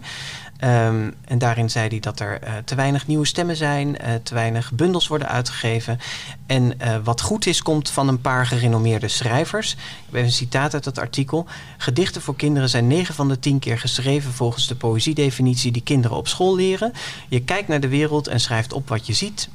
Ehm, 0.57 1.11
en 1.25 1.37
daarin 1.37 1.69
zei 1.69 1.87
hij 1.87 1.99
dat 1.99 2.19
er 2.19 2.41
eh, 2.41 2.53
te 2.65 2.75
weinig 2.75 3.07
nieuwe 3.07 3.25
stemmen 3.25 3.55
zijn, 3.55 3.97
eh, 3.97 4.13
te 4.23 4.33
weinig 4.33 4.71
bundels 4.71 5.07
worden 5.07 5.27
uitgegeven. 5.27 5.99
En 6.45 6.79
eh, 6.79 6.95
wat 7.03 7.21
goed 7.21 7.45
is, 7.45 7.61
komt 7.61 7.89
van 7.89 8.07
een 8.07 8.21
paar 8.21 8.45
gerenommeerde 8.45 9.07
schrijvers. 9.07 9.71
Ik 9.73 9.79
heb 10.11 10.23
een 10.23 10.31
citaat 10.31 10.73
uit 10.73 10.83
dat 10.83 10.99
artikel. 10.99 11.45
Gedichten 11.77 12.21
voor 12.21 12.35
kinderen 12.35 12.69
zijn 12.69 12.87
9 12.87 13.15
van 13.15 13.27
de 13.27 13.39
10 13.39 13.59
keer 13.59 13.79
geschreven 13.79 14.33
volgens 14.33 14.67
de 14.67 14.75
poëziedefinitie 14.75 15.71
die 15.71 15.83
kinderen 15.83 16.17
op 16.17 16.27
school 16.27 16.55
leren. 16.55 16.93
Je 17.27 17.41
kijkt 17.41 17.67
naar 17.67 17.79
de 17.79 17.87
wereld 17.87 18.27
en 18.27 18.39
schrijft 18.39 18.73
op 18.73 18.89
wat 18.89 19.07
je 19.07 19.13
ziet. 19.13 19.49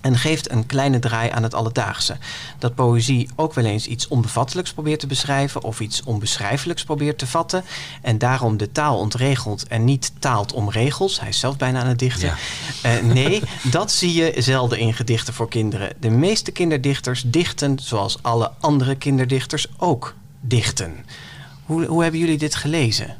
En 0.00 0.18
geeft 0.18 0.50
een 0.50 0.66
kleine 0.66 0.98
draai 0.98 1.30
aan 1.30 1.42
het 1.42 1.54
alledaagse. 1.54 2.16
Dat 2.58 2.74
poëzie 2.74 3.28
ook 3.36 3.54
wel 3.54 3.64
eens 3.64 3.86
iets 3.86 4.08
onbevattelijks 4.08 4.72
probeert 4.72 5.00
te 5.00 5.06
beschrijven 5.06 5.62
of 5.62 5.80
iets 5.80 6.02
onbeschrijfelijks 6.02 6.84
probeert 6.84 7.18
te 7.18 7.26
vatten. 7.26 7.64
En 8.02 8.18
daarom 8.18 8.56
de 8.56 8.72
taal 8.72 8.98
ontregelt 8.98 9.66
en 9.66 9.84
niet 9.84 10.12
taalt 10.18 10.52
om 10.52 10.70
regels. 10.70 11.20
Hij 11.20 11.28
is 11.28 11.38
zelf 11.38 11.56
bijna 11.56 11.80
aan 11.80 11.86
het 11.86 11.98
dichten. 11.98 12.28
Ja. 12.28 12.36
Eh, 12.82 13.02
nee, 13.02 13.42
dat 13.70 13.92
zie 13.92 14.12
je 14.12 14.34
zelden 14.36 14.78
in 14.78 14.94
gedichten 14.94 15.34
voor 15.34 15.48
kinderen. 15.48 15.92
De 16.00 16.10
meeste 16.10 16.50
kinderdichters 16.50 17.22
dichten 17.26 17.78
zoals 17.78 18.18
alle 18.22 18.50
andere 18.60 18.96
kinderdichters 18.96 19.66
ook 19.76 20.14
dichten. 20.40 21.04
Hoe, 21.64 21.84
hoe 21.84 22.02
hebben 22.02 22.20
jullie 22.20 22.38
dit 22.38 22.54
gelezen? 22.54 23.16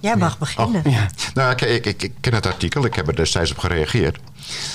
Jij 0.00 0.16
mag 0.16 0.38
beginnen. 0.38 0.82
Ja. 0.90 1.06
Nou, 1.34 1.50
ik, 1.52 1.60
ik, 1.60 1.86
ik, 1.86 2.02
ik 2.02 2.12
ken 2.20 2.34
het 2.34 2.46
artikel, 2.46 2.84
ik 2.84 2.94
heb 2.94 3.08
er 3.08 3.16
destijds 3.16 3.50
op 3.50 3.58
gereageerd. 3.58 4.18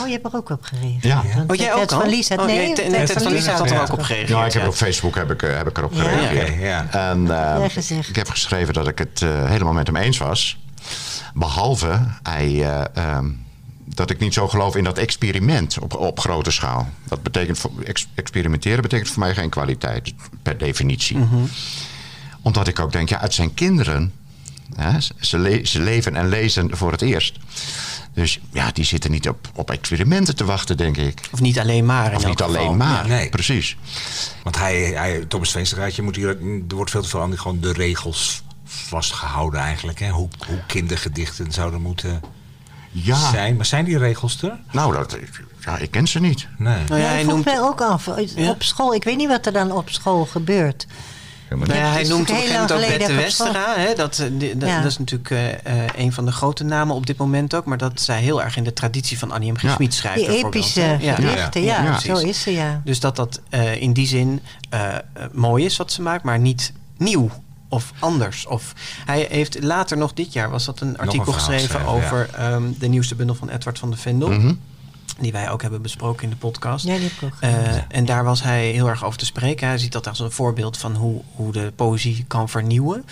Oh, 0.02 0.08
je 0.08 0.14
hebt 0.14 0.26
er 0.26 0.36
ook 0.36 0.50
op 0.50 0.64
gereageerd. 0.64 1.04
Ja. 1.04 1.24
Want 1.36 1.52
Oh, 1.52 1.56
jij 1.58 1.66
Ted 1.70 1.76
ook 1.82 1.92
al? 1.92 2.00
van 2.00 2.10
Lies 2.10 2.30
had- 2.30 2.40
Oh, 2.40 2.46
nee, 2.46 2.76
van 3.08 3.32
Lies 3.32 3.48
had 3.48 3.70
er 3.72 3.82
ook 3.82 3.92
op 3.92 4.00
er 4.00 4.06
gereageerd. 4.06 4.30
Ja, 4.40 4.46
ik 4.46 4.54
heb 4.54 4.68
op 4.68 4.74
Facebook 4.74 5.16
heb 5.16 5.32
ik, 5.32 5.42
eh, 5.44 5.56
heb 5.58 5.68
ik 5.68 5.78
erop 5.78 5.94
Ja. 5.94 6.04
gereageerd. 6.04 6.62
Ja. 6.62 6.88
En 6.92 7.32
eh, 7.62 7.70
gezegd. 7.70 8.10
ik 8.10 8.16
heb 8.16 8.30
geschreven 8.30 8.74
dat 8.74 8.88
ik 8.88 8.98
het 8.98 9.22
eh, 9.22 9.46
helemaal 9.46 9.74
met 9.74 9.88
hem 9.88 9.96
eens 9.96 10.18
was. 10.18 10.58
Behalve 11.34 12.00
hij, 12.24 12.46
eh, 12.64 12.82
ehm, 12.94 13.30
dat 13.86 14.10
ik 14.10 14.20
niet 14.20 14.34
zo 14.34 14.48
geloof 14.48 14.76
in 14.76 14.84
dat 14.84 14.98
experiment 14.98 15.80
op, 15.80 15.94
op 15.96 16.20
grote 16.20 16.52
schaal. 16.52 16.90
Dat 17.08 17.24
betekent 17.24 17.60
voor, 17.60 17.72
ex- 17.84 18.08
experimenteren 18.16 18.82
betekent 18.82 19.10
voor 19.10 19.20
mij 19.20 19.34
geen 19.34 19.50
kwaliteit, 19.50 20.14
per 20.44 20.58
definitie. 20.58 21.18
Omdat 22.42 22.68
ik 22.68 22.80
ook 22.80 22.92
denk, 22.92 23.10
ja, 23.10 23.20
het 23.20 23.34
zijn 23.34 23.54
kinderen. 23.54 24.14
Hè, 24.76 24.98
ze, 25.20 25.38
le- 25.40 25.66
ze 25.66 25.80
leven 25.80 26.16
en 26.16 26.28
lezen 26.30 26.78
voor 26.78 26.92
het 26.92 27.02
eerst. 27.02 27.38
Dus 28.14 28.40
ja, 28.52 28.72
die 28.72 28.86
zitten 28.86 29.12
niet 29.12 29.30
op, 29.30 29.48
op 29.54 29.72
experimenten 29.72 30.36
te 30.36 30.46
wachten, 30.46 30.78
denk 30.78 30.98
ik. 30.98 31.20
Of 31.32 31.40
niet 31.42 31.60
alleen 31.60 31.86
maar. 31.86 32.10
in 32.12 32.16
Of 32.18 32.24
elk 32.24 32.32
niet 32.32 32.42
geval. 32.42 32.56
alleen 32.66 32.78
maar, 32.78 33.08
Ja, 33.08 33.16
nee. 33.16 33.30
precies. 33.30 33.78
Want 34.44 34.58
hij, 34.58 34.78
hij 34.82 35.26
Thomas 35.28 35.52
Veenstraatje 35.52 36.02
moet 36.02 36.16
hier, 36.16 36.28
er 36.70 36.76
wordt 36.76 36.92
veel 36.92 37.02
te 37.02 37.10
veel 37.10 37.22
aan 37.22 37.30
die, 37.30 37.40
gewoon 37.40 37.60
de 37.62 37.74
regels 37.74 38.44
vastgehouden 38.66 39.60
eigenlijk. 39.60 40.00
Hè? 40.00 40.10
Hoe, 40.10 40.28
hoe 40.48 40.60
kindergedichten 40.68 41.52
zouden 41.52 41.82
moeten 41.82 42.22
Ja, 42.92 43.30
zijn. 43.32 43.56
Maar 43.56 43.66
zijn 43.66 43.86
die 43.86 43.98
regels 43.98 44.42
er? 44.44 44.58
nou, 44.72 44.94
dat, 44.94 45.18
ja, 45.60 45.78
ik 45.78 45.92
ken 45.92 46.08
ze 46.08 46.20
niet. 46.20 46.48
Nee. 46.58 46.84
Nou 46.88 47.02
ja, 47.02 47.10
ik 47.12 47.20
vroeg 47.20 47.32
noemt, 47.34 47.46
mij 47.46 47.62
ook 47.62 47.82
af. 47.82 48.10
Ja. 48.36 48.50
Op 48.50 48.64
school, 48.64 48.94
ik 48.94 49.04
weet 49.04 49.18
niet 49.18 49.28
wat 49.28 49.46
er 49.46 49.54
dan 49.54 49.72
op 49.72 49.90
school 49.90 50.26
gebeurt. 50.26 50.88
Nou 51.50 51.74
ja, 51.74 51.92
hij 51.92 52.02
is 52.02 52.08
noemt 52.10 52.22
op 52.22 52.28
een 52.30 52.36
gegeven 52.42 52.62
moment 52.62 52.72
ook 52.92 52.98
Bette 52.98 53.14
Westera. 53.14 53.74
Hè? 53.78 53.94
Dat, 53.94 54.20
eh, 54.20 54.28
die- 54.32 54.58
dat, 54.58 54.70
Ja. 54.70 54.82
dat 54.82 54.92
is 54.92 54.98
natuurlijk 54.98 55.30
eh, 55.32 55.84
eh, 55.84 55.90
een 55.98 56.14
van 56.14 56.26
de 56.26 56.32
grote 56.32 56.64
namen 56.64 56.96
op 56.96 57.06
dit 57.06 57.18
moment 57.18 57.56
ook. 57.56 57.66
Maar 57.66 57.78
dat 57.78 58.02
zij 58.02 58.22
heel 58.22 58.44
erg 58.44 58.58
in 58.58 58.64
de 58.64 58.74
traditie 58.74 59.18
van 59.20 59.32
Annie 59.32 59.52
M. 59.52 59.56
G. 59.58 59.62
Ja. 59.62 59.74
Schmid 59.74 59.94
schrijft. 59.94 60.20
Die 60.30 60.46
epische 60.46 60.98
gedichten, 61.00 61.62
ja, 61.62 61.84
Ja. 61.84 62.00
zo 62.00 62.16
is 62.18 62.42
ze, 62.42 62.52
ja. 62.52 62.82
Dus 62.84 63.00
dat 63.00 63.16
dat 63.16 63.42
eh, 63.50 63.82
in 63.82 63.94
die 63.94 64.08
zin 64.08 64.42
mooi 65.32 65.66
is 65.66 65.78
wat 65.78 65.92
ze 65.92 66.02
maakt, 66.02 66.24
maar 66.24 66.40
niet 66.40 66.74
nieuw 66.98 67.30
of 67.70 67.92
anders. 68.00 68.46
Of 68.48 68.74
hij 69.06 69.28
heeft 69.30 69.64
later 69.64 69.98
nog 69.98 70.14
dit 70.14 70.34
jaar 70.34 70.50
was 70.50 70.66
dat 70.66 70.80
een 70.80 70.98
artikel 70.98 71.34
geschreven, 71.34 71.86
over 71.86 72.30
ehm, 72.34 72.64
de 72.80 72.88
nieuwste 72.88 73.16
bundel 73.16 73.36
van 73.36 73.50
Edward 73.50 73.80
van 73.80 73.92
de 73.92 73.98
Vendel. 73.98 74.30
Mhm. 74.30 74.54
Die 75.20 75.32
wij 75.32 75.50
ook 75.50 75.62
hebben 75.62 75.82
besproken 75.82 76.24
in 76.24 76.30
de 76.30 76.36
podcast. 76.36 76.86
Ja, 76.86 76.94
die 76.94 77.04
heb 77.04 77.12
ik 77.12 77.24
ook 77.24 77.40
Eh. 77.40 77.76
En 77.88 78.06
daar 78.06 78.24
was 78.24 78.44
hij 78.44 78.70
heel 78.70 78.88
erg 78.88 79.06
over 79.06 79.20
te 79.20 79.26
spreken. 79.26 79.68
Hij 79.68 79.78
ziet 79.78 79.92
dat 79.92 80.08
als 80.08 80.20
een 80.20 80.32
voorbeeld 80.32 80.78
van 80.78 80.96
hoe, 80.96 81.22
hoe 81.36 81.52
de 81.52 81.72
poëzie 81.76 82.26
kan 82.28 82.50
vernieuwen. 82.50 83.06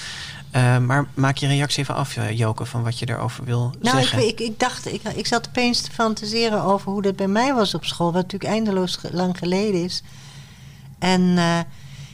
Eh, 0.52 0.78
maar 0.78 1.06
maak 1.14 1.38
je 1.38 1.48
reactie 1.48 1.82
even 1.82 1.96
af, 1.96 2.18
eh, 2.18 2.38
Joke, 2.38 2.66
van 2.66 2.84
wat 2.84 3.00
je 3.00 3.06
daarover 3.06 3.44
wil 3.44 3.74
Nou, 3.82 3.98
ik, 3.98 4.04
zeggen. 4.04 4.28
ik, 4.28 4.40
ik 4.40 4.60
dacht, 4.60 4.94
ik, 4.94 5.02
ik 5.16 5.28
zat 5.28 5.48
opeens 5.48 5.82
te 5.82 5.92
fantaseren 5.92 6.64
over 6.64 6.92
hoe 6.92 7.02
dat 7.02 7.16
bij 7.16 7.28
mij 7.28 7.54
was 7.54 7.74
op 7.74 7.86
school, 7.86 8.12
wat 8.12 8.22
natuurlijk 8.22 8.52
eindeloos 8.52 9.00
lang 9.12 9.38
geleden 9.38 9.84
is. 9.84 10.04
En 11.00 11.38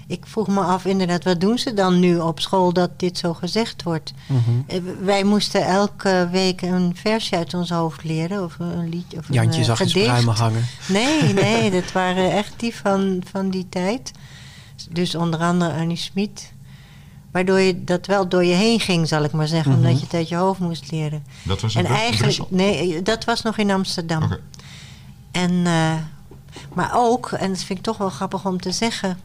ik 0.10 0.26
vroeg 0.26 0.48
me 0.48 0.60
af, 0.62 0.86
inderdaad, 0.86 1.24
wat 1.24 1.42
doen 1.42 1.58
ze 1.58 1.74
dan 1.74 2.00
nu 2.00 2.18
op 2.20 2.40
school 2.40 2.74
dat 2.74 3.00
dit 3.00 3.18
zo 3.18 3.34
gezegd 3.34 3.84
wordt? 3.84 4.14
Mhm. 4.26 4.40
Eh, 4.68 4.80
Wij 5.02 5.24
moesten 5.24 5.66
elke 5.66 6.28
week 6.32 6.62
een 6.62 6.96
versje 6.96 7.36
uit 7.36 7.54
ons 7.54 7.70
hoofd 7.70 8.04
leren, 8.04 8.44
of 8.44 8.56
een 8.60 8.90
liedje, 8.90 9.18
of 9.18 9.26
Jantje 9.30 9.54
een 9.54 9.60
eh, 9.60 9.66
zag 9.66 9.78
gedicht. 9.78 10.06
pruimen 10.06 10.36
hangen. 10.36 10.66
Nee, 10.88 11.34
nee, 11.44 11.72
dat 11.72 11.92
waren 11.92 12.32
echt 12.32 12.54
die 12.58 12.76
van, 12.76 13.24
van 13.32 13.50
die 13.50 13.66
tijd. 13.70 14.12
Dus 14.90 15.16
onder 15.16 15.40
andere 15.40 15.74
Annie 15.74 15.98
Smit. 15.98 16.52
Waardoor 17.32 17.60
je 17.60 17.84
dat 17.84 18.06
wel 18.06 18.28
door 18.28 18.44
je 18.46 18.54
heen 18.54 18.80
ging, 18.80 19.08
zal 19.08 19.24
ik 19.24 19.32
maar 19.32 19.48
zeggen. 19.48 19.72
Mhm. 19.72 19.80
Omdat 19.80 19.98
je 20.00 20.06
het 20.06 20.14
uit 20.14 20.30
je 20.30 20.36
hoofd 20.36 20.60
moest 20.60 20.92
leren. 20.92 21.24
Dat 21.44 21.62
was 21.62 21.76
En 21.76 21.86
eigenlijk, 21.86 22.40
nee, 22.50 23.02
dat 23.02 23.26
was 23.26 23.42
nog 23.42 23.58
in 23.58 23.72
Amsterdam. 23.72 24.38
En, 25.32 25.66
eh, 25.66 25.94
maar 26.74 26.92
ook, 26.94 27.32
en 27.32 27.50
dat 27.50 27.64
vind 27.64 27.80
ik 27.80 27.86
toch 27.86 27.98
wel 27.98 28.10
grappig 28.10 28.46
om 28.46 28.62
te 28.62 28.72
zeggen, 28.72 29.20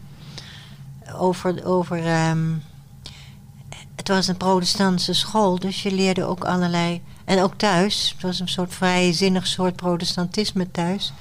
over, 1.13 1.65
over 1.65 2.07
ehm, 2.07 2.53
het 3.97 4.09
was 4.09 4.27
een 4.27 4.37
protestantse 4.37 5.13
school, 5.13 5.59
dus 5.59 5.83
je 5.83 5.93
leerde 5.93 6.25
ook 6.25 6.45
allerlei, 6.45 7.03
en 7.25 7.43
ook 7.43 7.55
thuis, 7.57 8.11
het 8.13 8.23
was 8.23 8.41
een 8.41 8.49
soort 8.49 8.75
vrijzinnig 8.75 9.47
soort 9.47 9.77
protestantisme 9.77 10.71
thuis. 10.71 11.13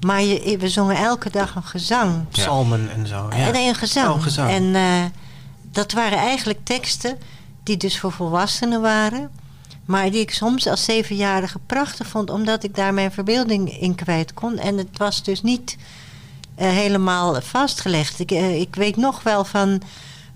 Maar 0.00 0.22
je, 0.22 0.56
we 0.58 0.68
zongen 0.68 0.96
elke 0.96 1.30
dag 1.30 1.54
een 1.54 1.62
gezang. 1.62 2.28
Psalmen 2.28 2.90
en 2.90 3.06
zo. 3.06 3.28
Ja. 3.30 3.46
En 3.46 3.54
een 3.54 3.74
gezang. 3.74 4.14
Oh, 4.14 4.22
gezang. 4.22 4.50
En 4.50 4.74
eh, 4.74 5.04
dat 5.62 5.92
waren 5.92 6.18
eigenlijk 6.18 6.58
teksten 6.62 7.18
die 7.62 7.76
dus 7.76 7.98
voor 7.98 8.12
volwassenen 8.12 8.80
waren. 8.80 9.30
Maar 9.84 10.10
die 10.10 10.20
ik 10.20 10.30
soms 10.30 10.66
als 10.66 10.84
zevenjarige 10.84 11.58
prachtig 11.66 12.06
vond, 12.06 12.30
omdat 12.30 12.64
ik 12.64 12.74
daar 12.74 12.94
mijn 12.94 13.12
verbeelding 13.12 13.80
in 13.80 13.94
kwijt 13.94 14.34
kon. 14.34 14.58
En 14.58 14.78
het 14.78 14.98
was 14.98 15.22
dus 15.22 15.42
niet 15.42 15.76
helemaal 16.68 17.40
vastgelegd. 17.40 18.18
Ik, 18.18 18.30
eh, 18.30 18.60
ik 18.60 18.74
weet 18.74 18.96
nog 18.96 19.22
wel 19.22 19.44
van. 19.44 19.82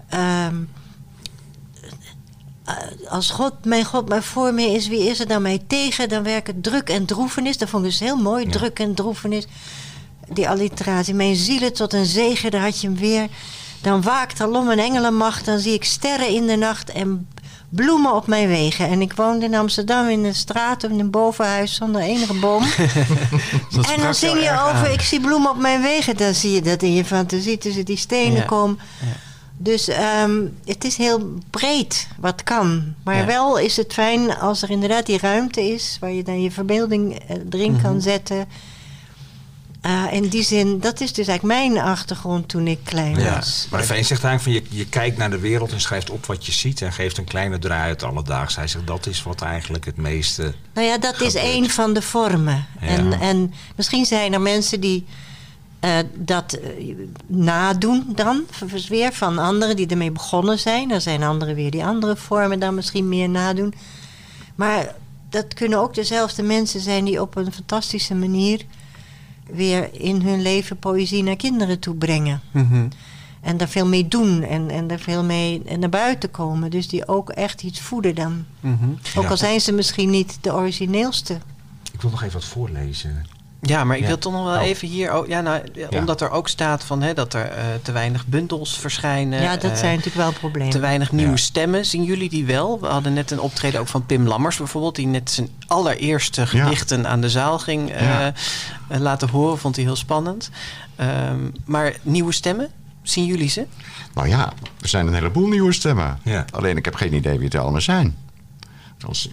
ehm, 0.09 0.55
eh, 2.65 2.77
als 3.09 3.31
God, 3.31 3.65
mijn 3.65 3.85
God, 3.85 4.09
maar 4.09 4.23
voor 4.23 4.55
mij 4.55 4.73
is, 4.73 4.89
wie 4.89 5.09
is 5.09 5.21
er 5.21 5.27
dan 5.29 5.43
mij 5.43 5.63
tegen? 5.67 6.09
Dan 6.09 6.23
werken 6.23 6.61
druk 6.61 6.89
en 6.89 7.05
droefenis. 7.05 7.59
Dat 7.59 7.69
vond 7.69 7.85
ik 7.85 7.91
dus 7.91 8.01
heel 8.01 8.17
mooi, 8.17 8.47
druk 8.49 8.79
en 8.79 8.95
droefenis. 8.95 9.47
Die 10.29 10.49
alliteratie. 10.49 11.15
Mijn 11.15 11.37
zielen 11.37 11.73
tot 11.73 11.93
een 11.93 12.07
zegen, 12.07 12.51
daar 12.51 12.61
had 12.63 12.81
je 12.81 12.87
hem 12.87 12.97
weer. 12.97 13.29
Dan 13.81 14.03
waakt 14.03 14.41
alom 14.41 14.69
een 14.69 14.79
engelenmacht. 14.79 15.45
Dan 15.45 15.59
zie 15.59 15.73
ik 15.73 15.85
sterren 15.85 16.29
in 16.29 16.47
de 16.47 16.57
nacht 16.57 16.91
en 16.93 17.29
bloemen 17.75 18.15
op 18.15 18.27
mijn 18.27 18.49
wegen. 18.49 18.89
En 18.89 19.01
ik 19.01 19.13
woonde 19.13 19.45
in 19.45 19.55
Amsterdam 19.55 20.09
in 20.09 20.25
een 20.25 20.35
straat, 20.35 20.83
in 20.83 21.01
een 21.01 21.11
bovenhuis 21.11 21.75
zonder 21.75 22.01
enige 22.01 22.35
boom. 22.35 22.63
En 23.95 24.01
dan 24.01 24.15
zing 24.15 24.35
je 24.43 24.51
over, 24.51 24.87
aan. 24.87 24.91
ik 24.93 25.01
zie 25.01 25.21
bloemen 25.21 25.51
op 25.51 25.57
mijn 25.59 25.83
wegen. 25.83 26.17
Dan 26.17 26.35
zie 26.35 26.51
je 26.53 26.63
dat 26.63 26.83
in 26.83 26.95
je 26.95 27.05
fantasie 27.05 27.59
tussen 27.59 27.85
die 27.85 27.97
stenen 27.97 28.37
Ja. 28.37 28.77
Dus 29.57 29.89
ehm, 29.89 30.41
het 30.65 30.85
is 30.85 30.97
heel 30.97 31.39
breed 31.51 32.09
wat 32.19 32.43
kan. 32.43 32.95
Maar 33.05 33.17
Ja. 33.17 33.27
wel 33.27 33.59
is 33.59 33.77
het 33.77 33.93
fijn 33.93 34.37
als 34.39 34.63
er 34.63 34.71
inderdaad 34.71 35.07
die 35.07 35.19
ruimte 35.19 35.61
is... 35.63 35.97
waar 36.01 36.13
je 36.13 36.23
dan 36.23 36.43
je 36.43 36.51
verbeelding 36.51 37.19
eh, 37.19 37.37
erin 37.51 37.73
Mhm. 37.73 37.83
kan 37.83 38.01
zetten. 38.01 38.47
Ah, 39.87 40.13
in 40.13 40.29
die 40.29 40.43
zin, 40.43 40.81
dat 40.81 41.01
is 41.01 41.13
dus 41.13 41.27
eigenlijk 41.27 41.59
mijn 41.61 41.79
achtergrond 41.85 42.49
toen 42.49 42.67
ik 42.67 42.79
klein 42.85 43.19
Ja. 43.19 43.35
was. 43.35 43.67
Maar 43.71 43.85
Veen 43.85 44.05
zegt 44.05 44.25
eigenlijk 44.25 44.63
van 44.65 44.71
je, 44.73 44.79
je 44.79 44.87
kijkt 44.89 45.17
naar 45.17 45.31
de 45.31 45.39
wereld 45.39 45.73
en 45.73 45.81
schrijft 45.81 46.11
op 46.11 46.27
wat 46.27 46.47
je 46.47 46.53
ziet 46.53 46.83
en 46.83 46.93
geeft 46.93 47.19
een 47.19 47.25
kleine 47.25 47.59
draai 47.59 47.83
uit 47.83 48.03
alledaags. 48.03 48.57
Hij 48.57 48.69
zegt 48.69 48.87
dat 48.87 49.07
is 49.07 49.23
wat 49.23 49.43
eigenlijk 49.43 49.85
het 49.85 49.97
meeste. 49.97 50.55
Nou 50.75 50.87
ja, 50.87 50.99
dat 50.99 51.21
is 51.21 51.35
één 51.35 51.71
van 51.71 51.93
de 51.93 52.03
vormen. 52.03 52.67
Ja. 52.81 52.87
En, 52.87 53.13
en 53.21 53.55
misschien 53.77 54.05
zijn 54.07 54.33
er 54.33 54.41
mensen 54.41 54.81
die 54.81 55.07
eh, 55.81 55.99
dat 56.15 56.53
eh, 56.53 56.95
nadoen 57.27 58.05
dan, 58.15 58.43
v- 58.51 58.89
weer 58.89 59.13
van 59.13 59.39
anderen 59.39 59.77
die 59.77 59.87
ermee 59.87 60.11
begonnen 60.11 60.59
zijn. 60.59 60.91
Er 60.91 61.01
zijn 61.01 61.23
anderen 61.23 61.55
weer 61.55 61.71
die 61.71 61.85
andere 61.85 62.17
vormen 62.17 62.59
dan 62.59 62.75
misschien 62.75 63.09
meer 63.09 63.29
nadoen. 63.29 63.75
Maar 64.55 64.95
dat 65.31 65.55
kunnen 65.55 65.79
ook 65.79 65.95
dezelfde 65.95 66.43
mensen 66.43 66.81
zijn 66.81 67.05
die 67.05 67.21
op 67.21 67.37
een 67.37 67.53
fantastische 67.53 68.15
manier 68.15 68.61
weer 69.55 69.89
in 69.93 70.21
hun 70.23 70.43
leven 70.43 70.77
poëzie 70.79 71.23
naar 71.23 71.37
kinderen 71.37 71.79
toe 71.79 71.95
brengen. 71.95 72.41
Mhm. 72.51 72.89
En 73.41 73.57
daar 73.57 73.69
veel 73.69 73.87
mee 73.87 74.09
doen 74.09 74.43
en, 74.43 74.71
en 74.71 74.87
daar 74.87 74.99
veel 74.99 75.25
mee 75.25 75.63
naar 75.79 75.89
buiten 75.89 76.31
komen. 76.31 76.71
Dus 76.71 76.89
die 76.89 77.09
ook 77.09 77.31
echt 77.31 77.63
iets 77.63 77.81
voeden 77.81 78.15
dan. 78.15 78.45
Mhm. 78.61 78.89
Ook 79.17 79.23
Ja. 79.25 79.29
al 79.31 79.37
zijn 79.37 79.61
ze 79.61 79.73
misschien 79.73 80.11
niet 80.11 80.39
de 80.41 80.53
origineelste. 80.55 81.39
Ik 81.93 82.01
wil 82.01 82.11
nog 82.11 82.23
even 82.23 82.35
wat 82.35 82.45
voorlezen. 82.45 83.27
Ja, 83.67 83.85
maar 83.85 83.97
ik 83.97 84.03
Ja. 84.03 84.09
wil 84.09 84.19
toch 84.19 84.33
nog 84.33 84.45
wel 84.45 84.59
Oh. 84.59 84.67
even 84.67 84.89
hier... 84.89 85.15
Oh, 85.17 85.27
ja, 85.29 85.41
nou. 85.41 85.63
Omdat 85.91 86.21
er 86.21 86.31
ook 86.31 86.49
staat 86.49 86.85
van, 86.85 87.03
hè, 87.03 87.15
dat 87.15 87.35
er 87.35 87.45
eh, 87.51 87.65
te 87.83 87.93
weinig 87.93 88.27
bundels 88.27 88.79
verschijnen. 88.79 89.43
ja, 89.43 89.57
dat 89.57 89.71
eh, 89.71 89.77
zijn 89.77 89.97
natuurlijk 89.97 90.17
wel 90.25 90.33
problemen. 90.33 90.71
Te 90.73 90.79
weinig 90.79 91.13
nieuwe 91.13 91.31
Ja. 91.31 91.37
stemmen. 91.37 91.87
Zien 91.87 92.05
jullie 92.05 92.29
die 92.29 92.45
wel? 92.45 92.81
We 92.81 92.87
hadden 92.87 93.13
net 93.13 93.31
een 93.31 93.41
optreden 93.41 93.81
ook 93.81 93.89
van 93.89 94.07
Pim 94.07 94.27
Lammers 94.27 94.57
bijvoorbeeld... 94.57 94.95
die 94.97 95.07
net 95.07 95.31
zijn 95.31 95.49
allereerste 95.67 96.47
gedichten 96.47 97.07
aan 97.09 97.21
de 97.21 97.31
zaal 97.31 97.59
ging 97.59 97.91
eh, 97.93 98.01
Ja. 98.03 98.33
laten 98.99 99.29
horen. 99.29 99.59
Vond 99.59 99.77
hij 99.77 99.85
heel 99.85 99.97
spannend. 99.97 100.51
Ehm, 100.97 101.39
maar 101.65 101.95
nieuwe 102.03 102.33
stemmen? 102.33 102.69
Zien 103.03 103.25
jullie 103.27 103.49
ze? 103.49 103.67
Nou 104.15 104.29
ja, 104.29 104.53
er 104.81 104.89
zijn 104.89 105.07
een 105.07 105.15
heleboel 105.15 105.49
nieuwe 105.49 105.73
stemmen. 105.73 106.19
Ja. 106.23 106.45
Alleen 106.53 106.77
ik 106.77 106.85
heb 106.85 106.95
geen 106.95 107.15
idee 107.15 107.37
wie 107.37 107.45
het 107.45 107.55
allemaal 107.57 107.81
zijn. 107.81 108.17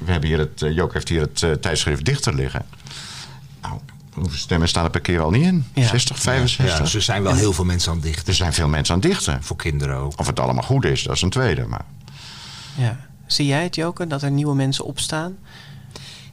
We 0.05 0.11
hebben 0.11 0.29
hier 0.29 0.37
het, 0.39 0.61
uh, 0.61 0.75
Jook 0.75 0.93
heeft 0.93 1.09
hier 1.09 1.21
het 1.21 1.41
uh, 1.41 1.51
tijdschrift 1.51 2.05
Dichter 2.05 2.33
liggen. 2.35 2.65
Nou, 3.61 3.79
hoeveel 4.13 4.37
stemmen 4.37 4.67
staan 4.67 4.83
er 4.83 4.89
per 4.89 5.01
keer 5.01 5.21
al 5.21 5.29
niet 5.31 5.43
in? 5.43 5.65
Ja. 5.73 5.87
60, 5.87 6.19
65? 6.19 6.75
Ja, 6.77 6.83
dus 6.83 6.93
er 6.95 7.01
zijn 7.01 7.23
wel 7.23 7.33
heel 7.33 7.53
veel 7.53 7.65
mensen 7.65 7.89
aan 7.91 7.97
het 7.97 8.05
dichten. 8.05 8.27
Er 8.27 8.33
zijn 8.33 8.53
veel 8.53 8.67
mensen 8.67 8.93
aan 8.95 8.99
het 9.01 9.09
dichten. 9.09 9.43
Voor 9.43 9.55
kinderen 9.55 9.95
ook. 9.97 10.19
Of 10.19 10.27
het 10.27 10.39
allemaal 10.39 10.63
goed 10.63 10.85
is, 10.85 11.03
dat 11.03 11.15
is 11.15 11.21
een 11.21 11.29
tweede. 11.29 11.65
Maar 11.67 11.85
Ja. 12.75 12.97
Zie 13.25 13.45
jij 13.45 13.63
het, 13.63 13.75
Joke, 13.75 14.07
dat 14.07 14.21
er 14.21 14.31
nieuwe 14.31 14.55
mensen 14.55 14.85
opstaan? 14.85 15.35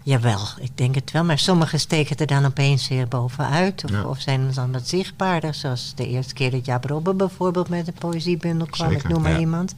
Jawel, 0.02 0.40
ik 0.60 0.70
denk 0.74 0.94
het 0.94 1.10
wel. 1.10 1.24
Maar 1.24 1.38
sommigen 1.38 1.80
steken 1.80 2.16
er 2.16 2.26
dan 2.26 2.44
opeens 2.44 2.88
weer 2.88 3.08
bovenuit. 3.08 3.84
Of, 3.84 3.90
Ja. 3.90 4.04
of 4.04 4.20
zijn 4.20 4.50
dan 4.54 4.72
wat 4.72 4.88
zichtbaarder. 4.88 5.54
Zoals 5.54 5.92
de 5.94 6.08
eerste 6.08 6.34
keer 6.34 6.50
dat 6.50 6.66
Jaap 6.66 7.02
bijvoorbeeld 7.16 7.68
met 7.68 7.86
een 7.86 7.94
poëziebundel 7.98 8.66
kwam. 8.66 8.88
Zeker, 8.90 9.04
ik 9.04 9.10
noem 9.10 9.22
maar 9.22 9.32
ja. 9.32 9.38
iemand. 9.38 9.74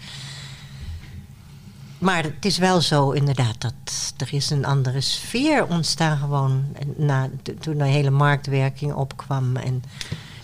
Maar 2.01 2.23
het 2.23 2.45
is 2.45 2.59
wel 2.59 2.81
zo 2.81 3.11
inderdaad 3.11 3.61
dat 3.61 3.73
er 4.17 4.29
is 4.35 4.51
een 4.51 4.65
andere 4.65 5.01
sfeer 5.01 5.67
ontstaan 5.67 6.19
gewoon. 6.19 6.65
Na, 6.97 7.29
to- 7.43 7.55
toen 7.61 7.79
de 7.79 7.85
hele 7.85 8.11
marktwerking 8.11 8.93
opkwam 8.95 9.57
en 9.57 9.83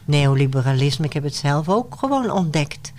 neoliberalisme. 0.05 1.05
Ik 1.05 1.13
heb 1.13 1.23
het 1.23 1.35
zelf 1.35 1.69
ook 1.69 1.95
gewoon 1.99 2.31
ontdekt. 2.31 2.93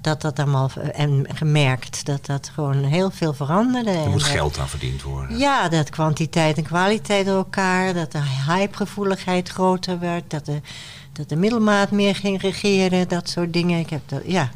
Dat 0.00 0.20
dat 0.22 0.38
allemaal, 0.38 0.70
en 0.92 1.26
gemerkt 1.34 2.04
dat 2.06 2.26
dat 2.26 2.50
gewoon 2.54 2.84
heel 2.84 3.10
veel 3.10 3.32
veranderde. 3.34 3.90
Er 3.90 4.04
En 4.04 4.10
moet 4.10 4.22
geld 4.22 4.58
aan 4.58 4.68
verdiend 4.68 5.02
worden. 5.02 5.38
ja, 5.38 5.68
dat 5.68 5.90
kwantiteit 5.90 6.56
en 6.56 6.62
kwaliteit 6.62 7.26
door 7.26 7.36
elkaar. 7.36 7.94
Dat 7.94 8.12
de 8.12 8.22
hypegevoeligheid 8.48 9.48
groter 9.48 9.98
werd. 9.98 10.30
Dat 10.30 10.46
de, 10.46 10.60
dat 11.12 11.28
de 11.28 11.36
middelmaat 11.36 11.90
meer 11.90 12.14
ging 12.14 12.40
regeren. 12.40 13.08
Dat 13.08 13.28
soort 13.28 13.52
dingen. 13.52 13.78
Ik 13.78 13.90
heb 13.90 14.00
dat, 14.08 14.20
ja. 14.24 14.50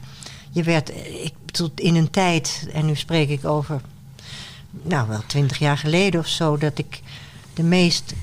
Je 0.54 0.62
werd 0.62 0.90
ik, 1.22 1.32
tot 1.44 1.80
in 1.80 1.94
een 1.94 2.10
tijd, 2.10 2.68
en 2.72 2.86
nu 2.86 2.94
spreek 2.94 3.28
ik 3.28 3.44
over, 3.44 3.80
nou 4.70 5.08
wel 5.08 5.22
twintig 5.26 5.58
jaar 5.58 5.78
geleden 5.78 6.20
of 6.20 6.26
zo, 6.26 6.56
dat 6.56 6.78
ik 6.78 7.00
de 7.54 7.62
meest 7.62 8.14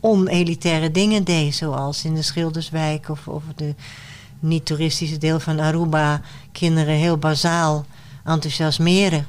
onelitaire 0.00 0.90
dingen 0.90 1.24
deed. 1.24 1.54
Zoals 1.54 2.04
in 2.04 2.14
de 2.14 2.22
Schilderswijk 2.22 3.08
of, 3.08 3.28
of 3.28 3.42
de 3.56 3.74
niet-toeristische 4.40 5.18
deel 5.18 5.40
van 5.40 5.60
Aruba. 5.60 6.20
Kinderen 6.52 6.94
heel 6.94 7.16
bazaal 7.16 7.86
enthousiasmeren 8.24 9.26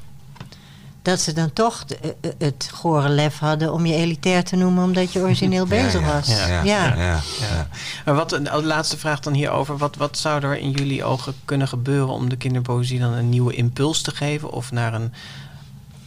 dat 1.04 1.20
ze 1.22 1.34
dan 1.34 1.54
toch 1.54 1.86
de- 1.86 1.97
eh, 2.01 2.10
eh, 2.22 2.32
het 2.38 2.70
gore 2.74 3.10
lef 3.10 3.38
hadden 3.39 3.74
om 3.74 3.86
je 3.86 3.93
elitair 3.95 4.43
te 4.43 4.56
noemen 4.56 4.84
omdat 4.84 5.14
je 5.14 5.20
origineel 5.20 5.66
bezig 5.78 6.01
ja, 6.01 6.14
was. 6.14 6.28
Ja, 6.28 6.47
ja, 6.47 6.64
Ja. 6.64 6.95
ja, 6.95 7.20
ja. 7.39 7.68
Maar 8.06 8.16
wat, 8.16 8.30
de 8.30 8.62
laatste 8.64 8.97
vraag 8.97 9.20
dan 9.20 9.34
hierover. 9.34 9.78
Wat, 9.78 9.95
wat 9.95 10.18
zou 10.18 10.43
er 10.43 10.58
in 10.58 10.72
jullie 10.72 11.04
ogen 11.04 11.34
kunnen 11.45 11.68
gebeuren 11.68 12.14
om 12.14 12.30
de 12.30 12.36
kinderpoëzie 12.36 12.99
dan 12.99 13.14
een 13.14 13.30
nieuwe 13.30 13.54
impuls 13.54 14.01
te 14.01 14.16
geven? 14.16 14.51
Of 14.51 14.72
naar 14.72 14.93
een 14.93 15.14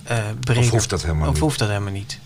eh 0.05 0.17
breder... 0.41 0.63
Of 0.63 0.71
hoeft 0.71 0.91
dat 0.91 1.03
helemaal 1.03 1.27
of 1.27 1.33
niet? 1.33 1.43
hoeft 1.43 1.59
dat 1.59 1.69
helemaal 1.69 1.93
niet? 1.93 2.19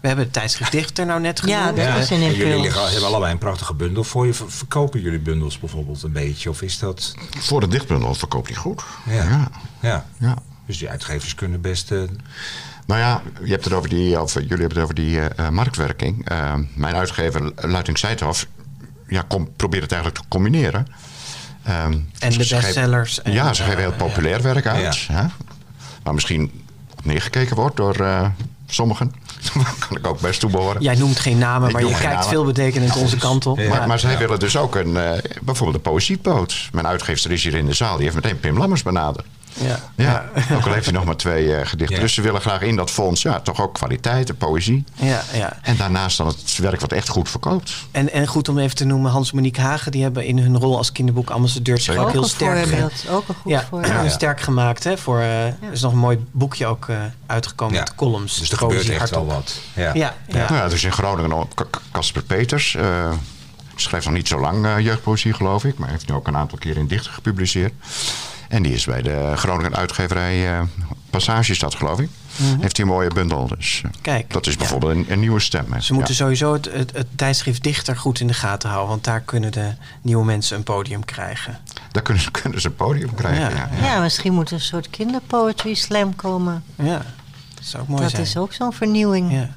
We 0.00 0.06
hebben 0.06 0.24
het 0.24 0.34
tijdschrift 0.34 0.72
Dichter 0.72 1.06
nou 1.06 1.20
net 1.20 1.40
genoemd. 1.40 1.58
Ja, 1.58 1.72
dat 1.72 1.94
was 1.98 2.10
en 2.10 2.20
jullie 2.34 2.60
liggen, 2.60 2.82
hebben 2.90 3.08
allebei 3.08 3.32
een 3.32 3.38
prachtige 3.38 3.74
bundel 3.74 4.04
voor 4.04 4.26
je. 4.26 4.34
Ver- 4.34 4.50
Verkopen 4.50 5.00
jullie 5.00 5.18
bundels 5.18 5.58
bijvoorbeeld 5.58 6.02
een 6.02 6.12
beetje? 6.12 6.50
Of 6.50 6.62
is 6.62 6.78
dat... 6.78 7.14
voor 7.38 7.60
de 7.60 7.68
dichtbundel 7.68 8.14
verkoopt 8.14 8.48
hij 8.48 8.56
goed. 8.56 8.82
Ja. 9.06 9.14
ja. 9.22 9.50
Ja. 9.80 10.06
ja. 10.18 10.36
Dus 10.66 10.78
die 10.78 10.88
uitgevers 10.90 11.34
kunnen 11.34 11.60
best... 11.60 11.90
eh, 11.92 11.98
Nou 12.86 13.00
ja, 13.00 13.22
je 13.44 13.50
hebt 13.50 13.64
het 13.64 13.72
over 13.72 13.88
die, 13.88 14.20
of, 14.20 14.32
jullie 14.34 14.48
hebben 14.48 14.68
het 14.68 14.78
over 14.82 14.94
die 14.94 15.20
eh, 15.20 15.48
marktwerking. 15.48 16.28
Eh, 16.28 16.54
mijn 16.74 16.94
uitgever, 16.94 17.52
Luiting 17.56 17.98
Seithoff, 17.98 18.46
ja, 19.08 19.24
kom, 19.28 19.48
probeert 19.56 19.82
het 19.82 19.92
eigenlijk 19.92 20.22
te 20.22 20.28
combineren. 20.28 20.86
Ehm, 21.62 21.92
En 22.18 22.30
de 22.30 22.36
bestsellers. 22.36 23.22
En, 23.22 23.32
ja, 23.32 23.52
ze 23.52 23.62
geven 23.62 23.78
heel 23.80 23.92
populair 23.92 24.42
werk 24.42 24.66
uit. 24.66 24.96
Ja. 24.98 25.14
Hè? 25.14 25.26
Waar 26.02 26.14
misschien 26.14 26.64
op 26.92 27.04
neergekeken 27.04 27.56
wordt 27.56 27.76
door 27.76 27.94
eh, 27.96 28.28
sommigen. 28.70 29.12
Daar 29.54 29.74
kan 29.88 29.96
ik 29.96 30.06
ook 30.06 30.20
best 30.20 30.40
toe 30.40 30.50
behoren. 30.50 30.82
Jij 30.82 30.94
noemt 30.94 31.18
geen 31.18 31.38
namen, 31.38 31.68
Ik 31.68 31.72
maar 31.74 31.82
je 31.84 31.88
kijkt 31.90 32.04
namen. 32.04 32.24
veel 32.28 32.44
betekenend 32.44 32.96
onze 32.96 33.16
kant 33.16 33.46
op. 33.46 33.58
Ja. 33.58 33.68
Maar, 33.68 33.86
maar 33.88 33.98
zij 33.98 34.12
Ja. 34.12 34.18
willen 34.18 34.38
dus 34.38 34.56
ook 34.56 34.74
een, 34.74 34.96
eh, 34.96 35.12
bijvoorbeeld 35.42 35.76
een 35.86 35.92
poëziepoot. 35.92 36.68
Mijn 36.72 36.86
uitgever 36.86 37.30
is 37.30 37.44
hier 37.44 37.54
in 37.54 37.66
de 37.66 37.72
zaal. 37.74 37.94
Die 37.94 38.04
heeft 38.04 38.14
meteen 38.14 38.40
Pim 38.40 38.58
Lammers 38.58 38.82
benaderd. 38.82 39.26
Ja. 39.54 39.78
Ja, 39.96 40.24
ook 40.56 40.66
al 40.66 40.72
heeft 40.72 40.84
hij 40.84 40.94
nog 40.94 41.04
maar 41.04 41.16
twee 41.16 41.54
eh, 41.56 41.66
gedichten. 41.66 41.96
Ja. 41.96 42.02
Dus 42.02 42.14
ze 42.14 42.22
willen 42.22 42.40
graag 42.40 42.60
in 42.60 42.76
dat 42.76 42.90
fonds 42.90 43.22
ja, 43.22 43.40
toch 43.40 43.60
ook 43.60 43.74
kwaliteit 43.74 44.28
en 44.28 44.36
poëzie. 44.36 44.84
Ja, 44.94 45.22
ja. 45.32 45.58
En 45.62 45.76
daarnaast 45.76 46.16
dan 46.16 46.26
het 46.26 46.58
werk 46.58 46.80
wat 46.80 46.92
echt 46.92 47.08
goed 47.08 47.28
verkoopt. 47.28 47.72
En, 47.90 48.12
en 48.12 48.26
goed 48.26 48.48
om 48.48 48.58
even 48.58 48.76
te 48.76 48.84
noemen, 48.84 49.10
Hans-Monique 49.10 49.60
Hagen... 49.62 49.92
die 49.92 50.02
hebben 50.02 50.24
in 50.24 50.38
hun 50.38 50.58
rol 50.58 50.76
als 50.76 50.92
kinderboekambassadeur 50.92 51.78
zich 51.78 51.96
ook 51.96 52.06
Ook 52.06 52.12
heel 52.12 52.24
sterk... 52.24 52.68
voorbeeld. 52.68 53.04
Ook 53.10 53.28
een 53.28 53.34
goed 53.34 53.52
ja, 53.52 53.66
voorbeeld. 53.70 54.10
sterk 54.12 54.40
gemaakt. 54.40 54.84
Hè, 54.84 54.98
voor, 54.98 55.18
eh, 55.18 55.44
Er 55.46 55.56
is 55.72 55.80
nog 55.80 55.92
een 55.92 55.98
mooi 55.98 56.24
boekje 56.30 56.66
ook 56.66 56.88
eh, 56.88 56.96
uitgekomen 57.26 57.74
Ja. 57.74 57.80
met 57.80 57.94
columns. 57.94 58.38
dus 58.38 58.50
er 58.50 58.56
gebeurt 58.58 58.80
Poëzie 58.80 58.98
echt 59.00 59.10
wel 59.10 59.26
wat. 59.26 59.60
Ja. 59.74 59.94
Ja, 59.94 60.14
ja. 60.28 60.36
Nou 60.36 60.54
ja, 60.54 60.68
dus 60.68 60.84
in 60.84 60.92
Groningen 60.92 61.46
Casper 61.92 62.22
Peters. 62.22 62.74
eh 62.74 63.10
schrijft 63.80 64.06
nog 64.06 64.14
niet 64.14 64.28
zo 64.28 64.40
lang 64.40 64.66
eh, 64.66 64.78
jeugdpoëzie, 64.78 65.32
geloof 65.32 65.64
ik. 65.64 65.78
Maar 65.78 65.88
heeft 65.88 66.08
nu 66.08 66.14
ook 66.14 66.26
een 66.26 66.36
aantal 66.36 66.58
keer 66.58 66.76
in 66.76 66.86
dichter 66.86 67.12
gepubliceerd. 67.12 67.72
En 68.50 68.62
die 68.62 68.72
is 68.72 68.84
bij 68.84 69.02
de 69.02 69.32
Groningen 69.36 69.74
uitgeverij 69.76 70.48
eh 70.58 70.60
Passage, 71.10 71.50
is 71.52 71.58
dat 71.58 71.74
geloof 71.74 72.00
ik. 72.00 72.08
Heeft 72.60 72.76
hij 72.76 72.86
een 72.86 72.92
mooie 72.92 73.08
bundel. 73.08 73.46
Dus 73.48 73.80
eh, 73.84 73.90
Mhm. 73.90 74.00
Kijk, 74.02 74.32
dat 74.32 74.46
is 74.46 74.52
ja. 74.52 74.58
bijvoorbeeld 74.58 74.92
een, 74.92 75.04
een 75.08 75.20
nieuwe 75.20 75.40
stem. 75.40 75.72
hè. 75.72 75.80
Ze 75.80 75.92
moeten 75.94 76.12
Ja. 76.14 76.18
sowieso 76.20 76.52
het, 76.52 76.72
het, 76.72 76.92
het 76.92 77.06
tijdschrift 77.16 77.62
Dichter 77.62 77.96
goed 77.96 78.20
in 78.20 78.26
de 78.26 78.32
gaten 78.34 78.68
houden. 78.68 78.90
Want 78.90 79.04
daar 79.04 79.20
kunnen 79.20 79.52
de 79.52 79.72
nieuwe 80.02 80.24
mensen 80.24 80.56
een 80.56 80.62
podium 80.62 81.04
krijgen. 81.04 81.58
Daar 81.92 82.02
kunnen, 82.02 82.22
ze- 82.22 82.30
kunnen 82.42 82.60
ze 82.60 82.66
een 82.66 82.74
podium 82.74 83.14
krijgen. 83.14 83.56
Ja, 83.56 83.68
Ja, 83.80 83.86
Ja, 83.86 84.00
misschien 84.00 84.32
moet 84.32 84.48
er 84.48 84.54
een 84.54 84.60
soort 84.60 84.90
kinderpoetry 84.90 85.74
slam 85.74 86.16
komen. 86.16 86.64
Ja, 86.74 87.02
dat 87.54 87.64
zou 87.64 87.82
ook 87.82 87.88
mooi 87.88 88.02
dat 88.02 88.10
zijn. 88.10 88.22
is 88.22 88.36
ook 88.36 88.52
zo'n 88.52 88.72
vernieuwing. 88.72 89.48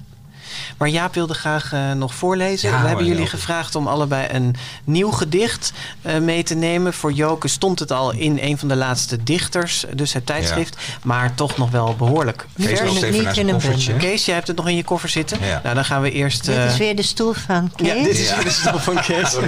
Maar 0.77 0.87
Jaap 0.89 1.13
wilde 1.13 1.33
graag 1.33 1.73
eh, 1.73 1.91
nog 1.91 2.15
voorlezen. 2.15 2.69
Ja, 2.69 2.81
We 2.81 2.87
hebben 2.87 3.05
jullie 3.05 3.27
gevraagd 3.27 3.75
om 3.75 3.87
allebei 3.87 4.27
een 4.31 4.55
nieuw 4.83 5.11
gedicht 5.11 5.73
eh, 6.01 6.17
mee 6.17 6.43
te 6.43 6.55
nemen. 6.55 6.93
Voor 6.93 7.11
Joke 7.11 7.47
stond 7.47 7.79
het 7.79 7.91
al 7.91 8.11
in 8.11 8.37
een 8.41 8.57
van 8.57 8.67
de 8.67 8.75
laatste 8.75 9.23
dichters, 9.23 9.85
dus 9.93 10.13
het 10.13 10.25
tijdschrift. 10.25 10.77
Maar 11.03 11.35
toch 11.35 11.57
nog 11.57 11.71
wel 11.71 11.95
behoorlijk 11.95 12.45
Kees 12.57 12.67
Niet 12.67 12.79
loopt 12.79 13.03
in- 13.03 13.13
even 13.13 13.25
niet 13.27 13.37
in 13.37 13.47
een 13.47 13.53
koffertje. 13.53 13.91
bundel. 13.91 14.09
Kees, 14.09 14.25
jij 14.25 14.35
hebt 14.35 14.47
het 14.47 14.57
nog 14.57 14.67
in 14.67 14.75
je 14.75 14.83
koffer 14.83 15.09
zitten? 15.09 15.37
Ja. 15.41 15.59
Nou, 15.63 15.75
dan 15.75 15.85
gaan 15.85 16.01
we 16.01 16.11
eerst... 16.11 16.45
Dit 16.45 16.55
eh, 16.55 16.65
is 16.65 16.77
weer 16.77 16.95
de 16.95 17.01
stoel 17.01 17.33
van 17.33 17.71
Kees. 17.75 17.87
ja, 17.87 17.93
dit 18.03 18.17
is 18.19 18.35
weer 18.35 18.43
de 18.43 18.49
stoel 18.49 18.79
van 18.79 18.95
Kees. 19.07 19.35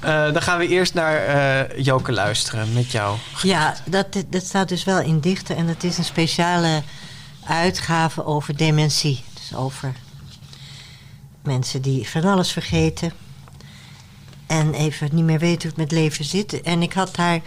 Eh, 0.00 0.32
dan 0.32 0.42
gaan 0.42 0.58
we 0.58 0.68
eerst 0.68 0.94
naar 0.94 1.16
eh, 1.24 1.84
Joke 1.84 2.12
luisteren 2.12 2.72
met 2.72 2.90
jou. 2.92 3.16
Ja, 3.42 3.74
dat, 3.84 4.06
dat 4.30 4.44
staat 4.44 4.68
dus 4.68 4.84
wel 4.84 5.00
in 5.00 5.20
dichten. 5.20 5.56
En 5.56 5.66
dat 5.66 5.82
is 5.82 5.98
een 5.98 6.04
speciale 6.04 6.82
uitgave 7.48 8.24
over 8.24 8.56
dementie. 8.56 9.24
Dus 9.34 9.54
over 9.54 9.94
mensen 11.42 11.82
die 11.82 12.08
van 12.08 12.24
alles 12.24 12.52
vergeten. 12.52 13.12
En 14.46 14.74
even 14.74 15.08
niet 15.12 15.24
meer 15.24 15.38
weten 15.38 15.68
hoe 15.68 15.78
het 15.78 15.90
met 15.90 16.00
leven 16.00 16.24
zit. 16.24 16.60
En 16.60 16.82
ik 16.82 16.92
had 16.92 17.16
daar 17.16 17.40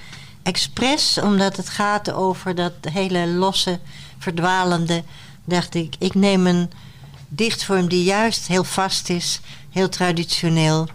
expres, 0.44 1.18
omdat 1.18 1.58
het 1.58 1.70
gaat 1.70 2.12
over 2.12 2.56
dat 2.56 2.74
hele 2.92 3.28
losse, 3.28 3.80
verdwalende... 4.18 5.04
dacht 5.46 5.76
ik, 5.76 5.96
ik 6.00 6.14
neem 6.14 6.48
een 6.48 6.72
dichtvorm 7.28 7.90
die 7.90 8.04
juist 8.04 8.48
heel 8.48 8.64
vast 8.64 9.10
is. 9.10 9.40
Heel 9.70 9.90
traditioneel. 9.90 10.88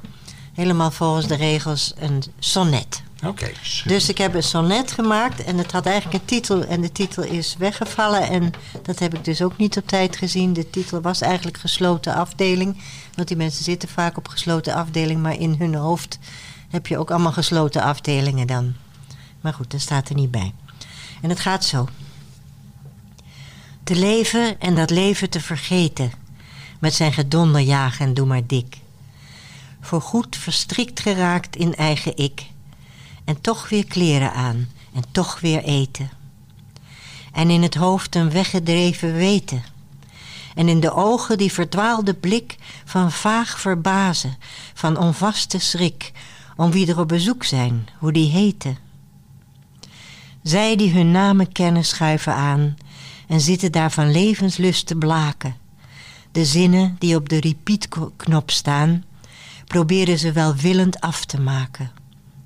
Helemaal 0.55 0.91
volgens 0.91 1.27
de 1.27 1.37
regels 1.37 1.93
een 1.99 2.23
sonnet. 2.39 3.03
Oké. 3.25 3.53
Dus 3.85 4.09
ik 4.09 4.19
heb 4.19 4.35
een 4.35 4.43
sonnet 4.43 4.93
gemaakt 4.93 5.45
en 5.45 5.59
het 5.59 5.73
had 5.73 5.87
eigenlijk 5.87 6.23
een 6.23 6.29
titel. 6.29 6.65
En 6.65 6.81
de 6.81 6.93
titel 6.93 7.23
is 7.23 7.57
weggevallen 7.59 8.29
en 8.29 8.53
dat 8.83 8.99
heb 8.99 9.15
ik 9.15 9.25
dus 9.25 9.43
ook 9.43 9.57
niet 9.57 9.77
op 9.77 9.87
tijd 9.87 10.17
gezien. 10.17 10.53
De 10.53 10.71
titel 10.71 11.01
was 11.01 11.21
eigenlijk 11.21 11.59
gesloten 11.59 12.15
afdeling. 12.15 12.77
Want 13.15 13.29
die 13.29 13.37
mensen 13.37 13.65
zitten 13.65 13.89
vaak 13.89 14.17
op 14.17 14.29
gesloten 14.29 14.75
afdeling, 14.75 15.23
maar 15.23 15.39
in 15.39 15.55
hun 15.59 15.75
hoofd 15.75 16.19
heb 16.69 16.87
je 16.87 16.99
ook 16.99 17.11
allemaal 17.11 17.33
gesloten 17.33 17.83
afdelingen 17.83 18.47
dan. 18.47 18.75
Maar 19.41 19.55
goed, 19.55 19.71
dat 19.71 19.81
staat 19.81 20.09
er 20.09 20.15
niet 20.15 20.31
bij. 20.31 20.53
En 21.23 21.29
het 21.29 21.41
gaat 21.41 21.65
zo. 21.65 21.89
Te 23.85 23.95
leven 23.95 24.61
en 24.61 24.75
dat 24.75 24.91
leven 24.91 25.31
te 25.31 25.41
vergeten. 25.41 26.13
met 26.79 26.95
zijn 26.95 27.13
gedonder 27.13 27.61
jagen 27.61 28.07
en 28.07 28.15
doe 28.15 28.27
maar 28.27 28.47
dik. 28.47 28.77
Voorgoed 29.81 30.37
verstrikt 30.37 31.01
geraakt 31.01 31.57
in 31.57 31.75
eigen 31.75 32.17
ik. 32.17 32.47
En 33.27 33.41
toch 33.41 33.69
weer 33.69 33.87
kleren 33.87 34.33
aan 34.33 34.69
en 34.95 35.03
toch 35.11 35.41
weer 35.41 35.63
eten. 35.63 36.11
En 37.33 37.51
in 37.51 37.63
het 37.63 37.75
hoofd 37.75 38.15
een 38.15 38.31
weggedreven 38.31 39.13
weten. 39.13 39.63
En 40.55 40.69
in 40.69 40.81
de 40.81 40.93
ogen 40.93 41.39
die 41.39 41.53
verdwaalde 41.53 42.15
blik 42.15 42.57
van 42.85 43.13
vaag 43.13 43.61
verbazen, 43.61 44.37
van 44.75 44.97
onvaste 44.97 45.59
schrik, 45.59 46.13
om 46.57 46.71
wie 46.71 46.87
er 46.87 46.99
op 46.99 47.09
bezoek 47.09 47.45
zijn, 47.45 47.89
hoe 47.99 48.13
die 48.13 48.31
heten. 48.31 48.79
Zij 50.43 50.77
die 50.77 50.93
hun 50.93 51.11
namen 51.11 51.53
kennen 51.53 51.85
schuiven 51.85 52.35
aan 52.35 52.77
en 53.27 53.41
zitten 53.41 53.73
daar 53.73 53.91
van 53.91 54.11
levenslust 54.11 54.87
te 54.87 54.97
blaken. 54.97 55.57
De 56.33 56.45
zinnen 56.45 56.97
die 56.99 57.17
op 57.17 57.29
de 57.29 57.41
repeat-knop 57.41 58.51
staan, 58.51 59.05
proberen 59.67 60.19
ze 60.19 60.33
welwillend 60.33 61.01
af 61.01 61.25
te 61.25 61.41
maken. 61.41 61.91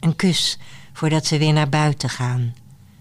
Een 0.01 0.16
kus 0.16 0.59
voordat 0.92 1.26
ze 1.26 1.38
weer 1.38 1.53
naar 1.53 1.68
buiten 1.68 2.09
gaan. 2.09 2.55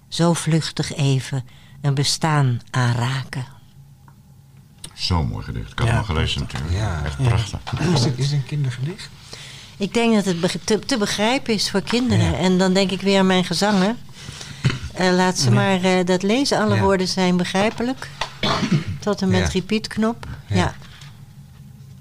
Zo 0.07 0.33
vluchtig 0.33 0.95
even 0.95 1.45
een 1.81 1.93
bestaan 1.93 2.61
aanraken. 2.69 3.45
Zo'n 4.93 5.27
mooi 5.27 5.43
gedicht. 5.43 5.71
Ik 5.71 5.79
had 5.79 5.87
Ja, 5.87 5.93
hem 5.93 6.01
al 6.01 6.05
gelezen 6.07 6.41
natuurlijk. 6.41 6.73
Ja. 6.73 7.01
Echt 7.05 7.17
prachtig. 7.17 7.59
Is 7.93 8.03
het, 8.03 8.17
is 8.17 8.25
het 8.25 8.33
een 8.33 8.45
kindergedicht? 8.45 9.09
Ik 9.77 9.93
denk 9.93 10.13
dat 10.15 10.25
het 10.25 10.65
te, 10.65 10.79
te 10.79 10.97
begrijpen 10.97 11.53
is 11.53 11.69
voor 11.69 11.81
kinderen. 11.81 12.25
Ja. 12.31 12.37
En 12.37 12.57
dan 12.57 12.73
denk 12.73 12.91
ik 12.91 13.01
weer 13.01 13.19
aan 13.19 13.25
mijn 13.27 13.45
gezangen. 13.45 13.97
Eh, 14.93 15.11
laat 15.15 15.37
ze 15.37 15.51
maar 15.51 15.81
eh, 15.83 16.05
dat 16.05 16.23
lezen. 16.23 16.59
Alle 16.59 16.75
Ja. 16.75 16.81
woorden 16.81 17.07
zijn 17.07 17.37
begrijpelijk. 17.37 18.09
Tot 18.99 19.21
en 19.21 19.29
met 19.29 19.39
Ja. 19.39 19.47
repeat-knop. 19.59 20.27
Ja. 20.47 20.55
Ja. 20.55 20.75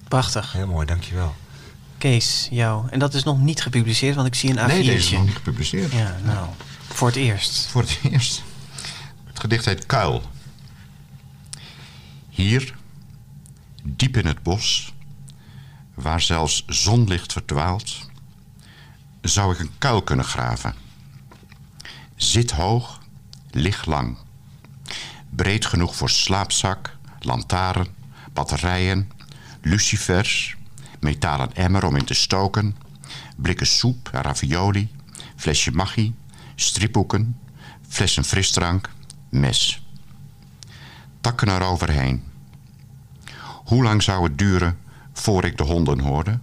Prachtig. 0.08 0.52
Heel 0.52 0.66
mooi, 0.66 0.86
dankjewel. 0.86 1.34
Kees, 1.98 2.48
jou. 2.50 2.88
En 2.90 2.98
dat 2.98 3.14
is 3.14 3.22
nog 3.22 3.38
niet 3.38 3.62
gepubliceerd, 3.62 4.14
want 4.14 4.26
ik 4.26 4.34
zie 4.34 4.50
een 4.50 4.56
A4'tje. 4.58 4.66
Nee, 4.66 4.82
deze 4.82 4.96
is 4.96 5.10
nog 5.10 5.24
niet 5.24 5.34
gepubliceerd. 5.34 5.92
Ja, 5.92 6.16
nou, 6.24 6.48
voor 6.88 7.06
het 7.06 7.16
eerst. 7.16 7.66
Voor 7.66 7.82
het 7.82 7.98
eerst. 8.02 8.42
Het 9.24 9.40
gedicht 9.40 9.64
heet 9.64 9.86
Kuil. 9.86 10.22
Hier, 12.28 12.74
diep 13.82 14.16
in 14.16 14.26
het 14.26 14.42
bos, 14.42 14.92
waar 15.94 16.20
zelfs 16.20 16.64
zonlicht 16.66 17.32
verdwaalt, 17.32 17.96
zou 19.20 19.52
ik 19.52 19.58
een 19.58 19.70
kuil 19.78 20.02
kunnen 20.02 20.24
graven. 20.24 20.74
Zit 22.16 22.50
hoog, 22.50 23.00
lig 23.50 23.84
lang. 23.84 24.16
Breed 25.30 25.66
genoeg 25.66 25.96
voor 25.96 26.10
slaapzak, 26.10 26.96
lantaarn, 27.20 27.86
batterijen, 28.32 29.10
lucifers, 29.62 30.56
metalen 31.00 31.54
emmer 31.54 31.84
om 31.84 31.96
in 31.96 32.04
te 32.04 32.14
stoken, 32.14 32.76
blikken 33.36 33.66
soep, 33.66 34.08
ravioli, 34.12 34.94
flesje 35.36 35.70
maggi, 35.70 36.14
stripboeken, 36.54 37.38
flessen 37.88 38.24
frisdrank, 38.24 38.90
mes. 39.28 39.82
Takken 41.20 41.48
eroverheen. 41.48 42.22
Hoe 43.64 43.82
lang 43.82 44.02
zou 44.02 44.24
het 44.24 44.38
duren 44.38 44.78
voor 45.12 45.44
ik 45.44 45.56
de 45.56 45.64
honden 45.64 46.00
hoorde? 46.00 46.38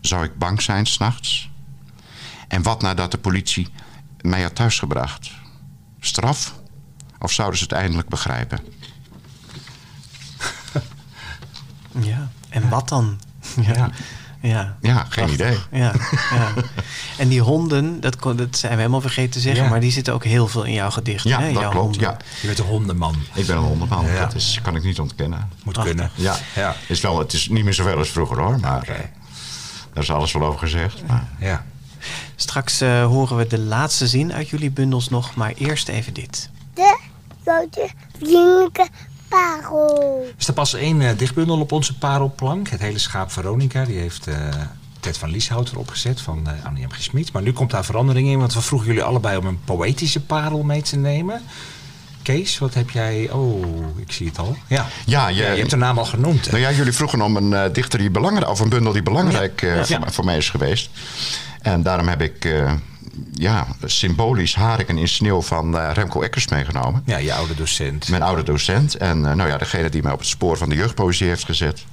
Zou 0.00 0.24
ik 0.24 0.38
bang 0.38 0.62
zijn 0.62 0.86
s'nachts? 0.86 1.50
En 2.48 2.62
wat 2.62 2.82
nadat 2.82 3.10
de 3.10 3.18
politie 3.18 3.68
mij 4.20 4.42
had 4.42 4.54
thuisgebracht? 4.54 5.30
Straf? 6.00 6.60
Of 7.18 7.32
zouden 7.32 7.58
ze 7.58 7.64
het 7.64 7.72
eindelijk 7.72 8.08
begrijpen? 8.08 8.60
Ja. 12.00 12.30
En 12.48 12.68
wat 12.68 12.88
dan? 12.88 13.20
Ja. 13.74 13.90
Ja. 14.40 14.76
Ja, 14.80 15.06
geen 15.08 15.28
idee. 15.32 15.56
Ja, 15.72 15.92
ja. 16.30 16.52
En 17.18 17.28
die 17.28 17.40
honden, 17.40 18.00
dat, 18.00 18.16
kon- 18.16 18.36
dat 18.36 18.56
zijn 18.56 18.72
we 18.72 18.78
helemaal 18.78 19.00
vergeten 19.00 19.30
te 19.30 19.40
zeggen, 19.40 19.64
Ja. 19.64 19.70
maar 19.70 19.80
die 19.80 19.90
zitten 19.92 20.14
ook 20.14 20.24
heel 20.24 20.48
veel 20.48 20.64
in 20.64 20.72
jouw 20.72 20.90
gedicht. 20.90 21.24
Ja, 21.24 21.40
hè? 21.40 21.52
dat 21.52 21.60
jouw 21.62 21.70
klopt. 21.70 21.84
honden. 21.96 22.00
Ja. 22.00 22.16
Je 22.40 22.46
bent 22.46 22.58
een 22.58 22.64
hondenman. 22.64 23.14
Ik 23.34 23.46
ben 23.46 23.56
een 23.56 23.62
hondenman. 23.62 24.06
Ja. 24.06 24.20
Dat 24.20 24.34
is, 24.34 24.58
kan 24.62 24.76
ik 24.76 24.82
niet 24.82 24.98
ontkennen. 25.00 25.48
Moet 25.64 25.72
Prachtig. 25.74 25.94
kunnen. 25.94 26.10
Ja, 26.14 26.36
Ja. 26.54 26.74
Is 26.88 27.00
wel, 27.00 27.18
het 27.18 27.32
is 27.32 27.48
niet 27.48 27.64
meer 27.64 27.74
zoveel 27.74 27.96
als 27.98 28.08
vroeger 28.10 28.38
hoor. 28.40 28.60
Maar 28.60 28.82
eh, 28.88 28.98
daar 29.92 30.02
is 30.02 30.10
alles 30.10 30.32
wel 30.32 30.42
over 30.46 30.58
gezegd. 30.58 31.02
Maar, 31.06 31.24
Ja. 31.40 31.64
Straks 32.36 32.80
eh, 32.80 33.06
horen 33.06 33.36
we 33.36 33.46
de 33.46 33.58
laatste 33.58 34.06
zin 34.06 34.32
uit 34.32 34.48
jullie 34.48 34.70
bundels 34.70 35.08
nog, 35.08 35.34
maar 35.34 35.52
eerst 35.56 35.88
even 35.88 36.14
dit. 36.14 36.50
De 36.74 36.98
grote 37.44 37.88
vriendelijke 38.18 38.88
parel. 39.28 40.24
Er 40.36 40.42
staat 40.42 40.54
pas 40.54 40.74
één 40.74 41.00
eh, 41.00 41.18
dichtbundel 41.18 41.60
op 41.60 41.72
onze 41.72 41.98
parelplank. 41.98 42.68
Het 42.68 42.80
hele 42.80 42.98
schaap 42.98 43.32
Veronica. 43.32 43.84
Die 43.84 43.98
heeft 43.98 44.26
eh, 44.26 44.34
Ted 45.00 45.18
van 45.18 45.30
Lieshout 45.30 45.70
erop 45.70 45.88
gezet 45.88 46.20
van 46.20 46.42
uh, 46.46 46.64
Annie 46.66 46.86
M. 46.86 46.90
G. 46.90 47.02
Schmid. 47.02 47.32
Maar 47.32 47.42
nu 47.42 47.52
komt 47.52 47.70
daar 47.70 47.84
verandering 47.84 48.28
in. 48.28 48.38
Want 48.38 48.54
we 48.54 48.60
vroegen 48.60 48.88
jullie 48.88 49.02
allebei 49.02 49.36
om 49.36 49.46
een 49.46 49.60
poëtische 49.64 50.20
parel 50.20 50.62
mee 50.62 50.82
te 50.82 50.96
nemen. 50.96 51.42
Kees, 52.22 52.58
wat 52.58 52.74
heb 52.74 52.90
jij... 52.90 53.30
Oh, 53.30 53.98
ik 54.00 54.12
zie 54.12 54.26
het 54.26 54.38
al. 54.38 54.56
Ja, 54.66 54.86
Ja, 55.06 55.28
je- 55.28 55.34
je 55.36 55.42
hebt 55.42 55.70
de 55.70 55.76
naam 55.76 55.98
al 55.98 56.04
genoemd. 56.04 56.44
hè? 56.44 56.50
Nou 56.50 56.62
ja, 56.62 56.70
jullie 56.72 56.92
vroegen 56.92 57.20
om 57.20 57.36
een 57.36 57.72
dichter 57.72 57.98
die 57.98 58.10
belangrijk, 58.10 58.50
of 58.50 58.60
een 58.60 58.68
bundel 58.68 58.92
die 58.92 59.02
belangrijk 59.02 59.62
eh, 59.62 59.72
voor, 59.76 59.84
Ja. 59.88 59.98
mij- 59.98 60.10
voor 60.10 60.24
mij 60.24 60.36
is 60.36 60.50
geweest. 60.50 60.90
En 61.62 61.82
daarom 61.82 62.08
heb 62.08 62.20
ik 62.22 62.44
eh, 62.44 62.72
ja, 63.32 63.66
symbolisch 63.84 64.54
Hariken 64.54 64.98
in 64.98 65.08
sneeuw 65.08 65.42
van 65.42 65.78
eh, 65.78 65.90
Remco 65.92 66.22
Eckers 66.22 66.48
meegenomen. 66.48 67.02
Ja, 67.06 67.16
je 67.16 67.32
oude 67.34 67.54
docent. 67.54 68.08
Mijn 68.08 68.22
oude 68.22 68.42
docent. 68.42 68.94
En 68.96 69.26
eh, 69.26 69.32
nou 69.34 69.48
ja, 69.48 69.56
degene 69.58 69.88
die 69.88 70.02
mij 70.02 70.12
op 70.12 70.18
het 70.18 70.28
spoor 70.28 70.56
van 70.56 70.68
de 70.68 70.74
jeugdpoëzie 70.74 71.26
heeft 71.28 71.44
gezet. 71.44 71.84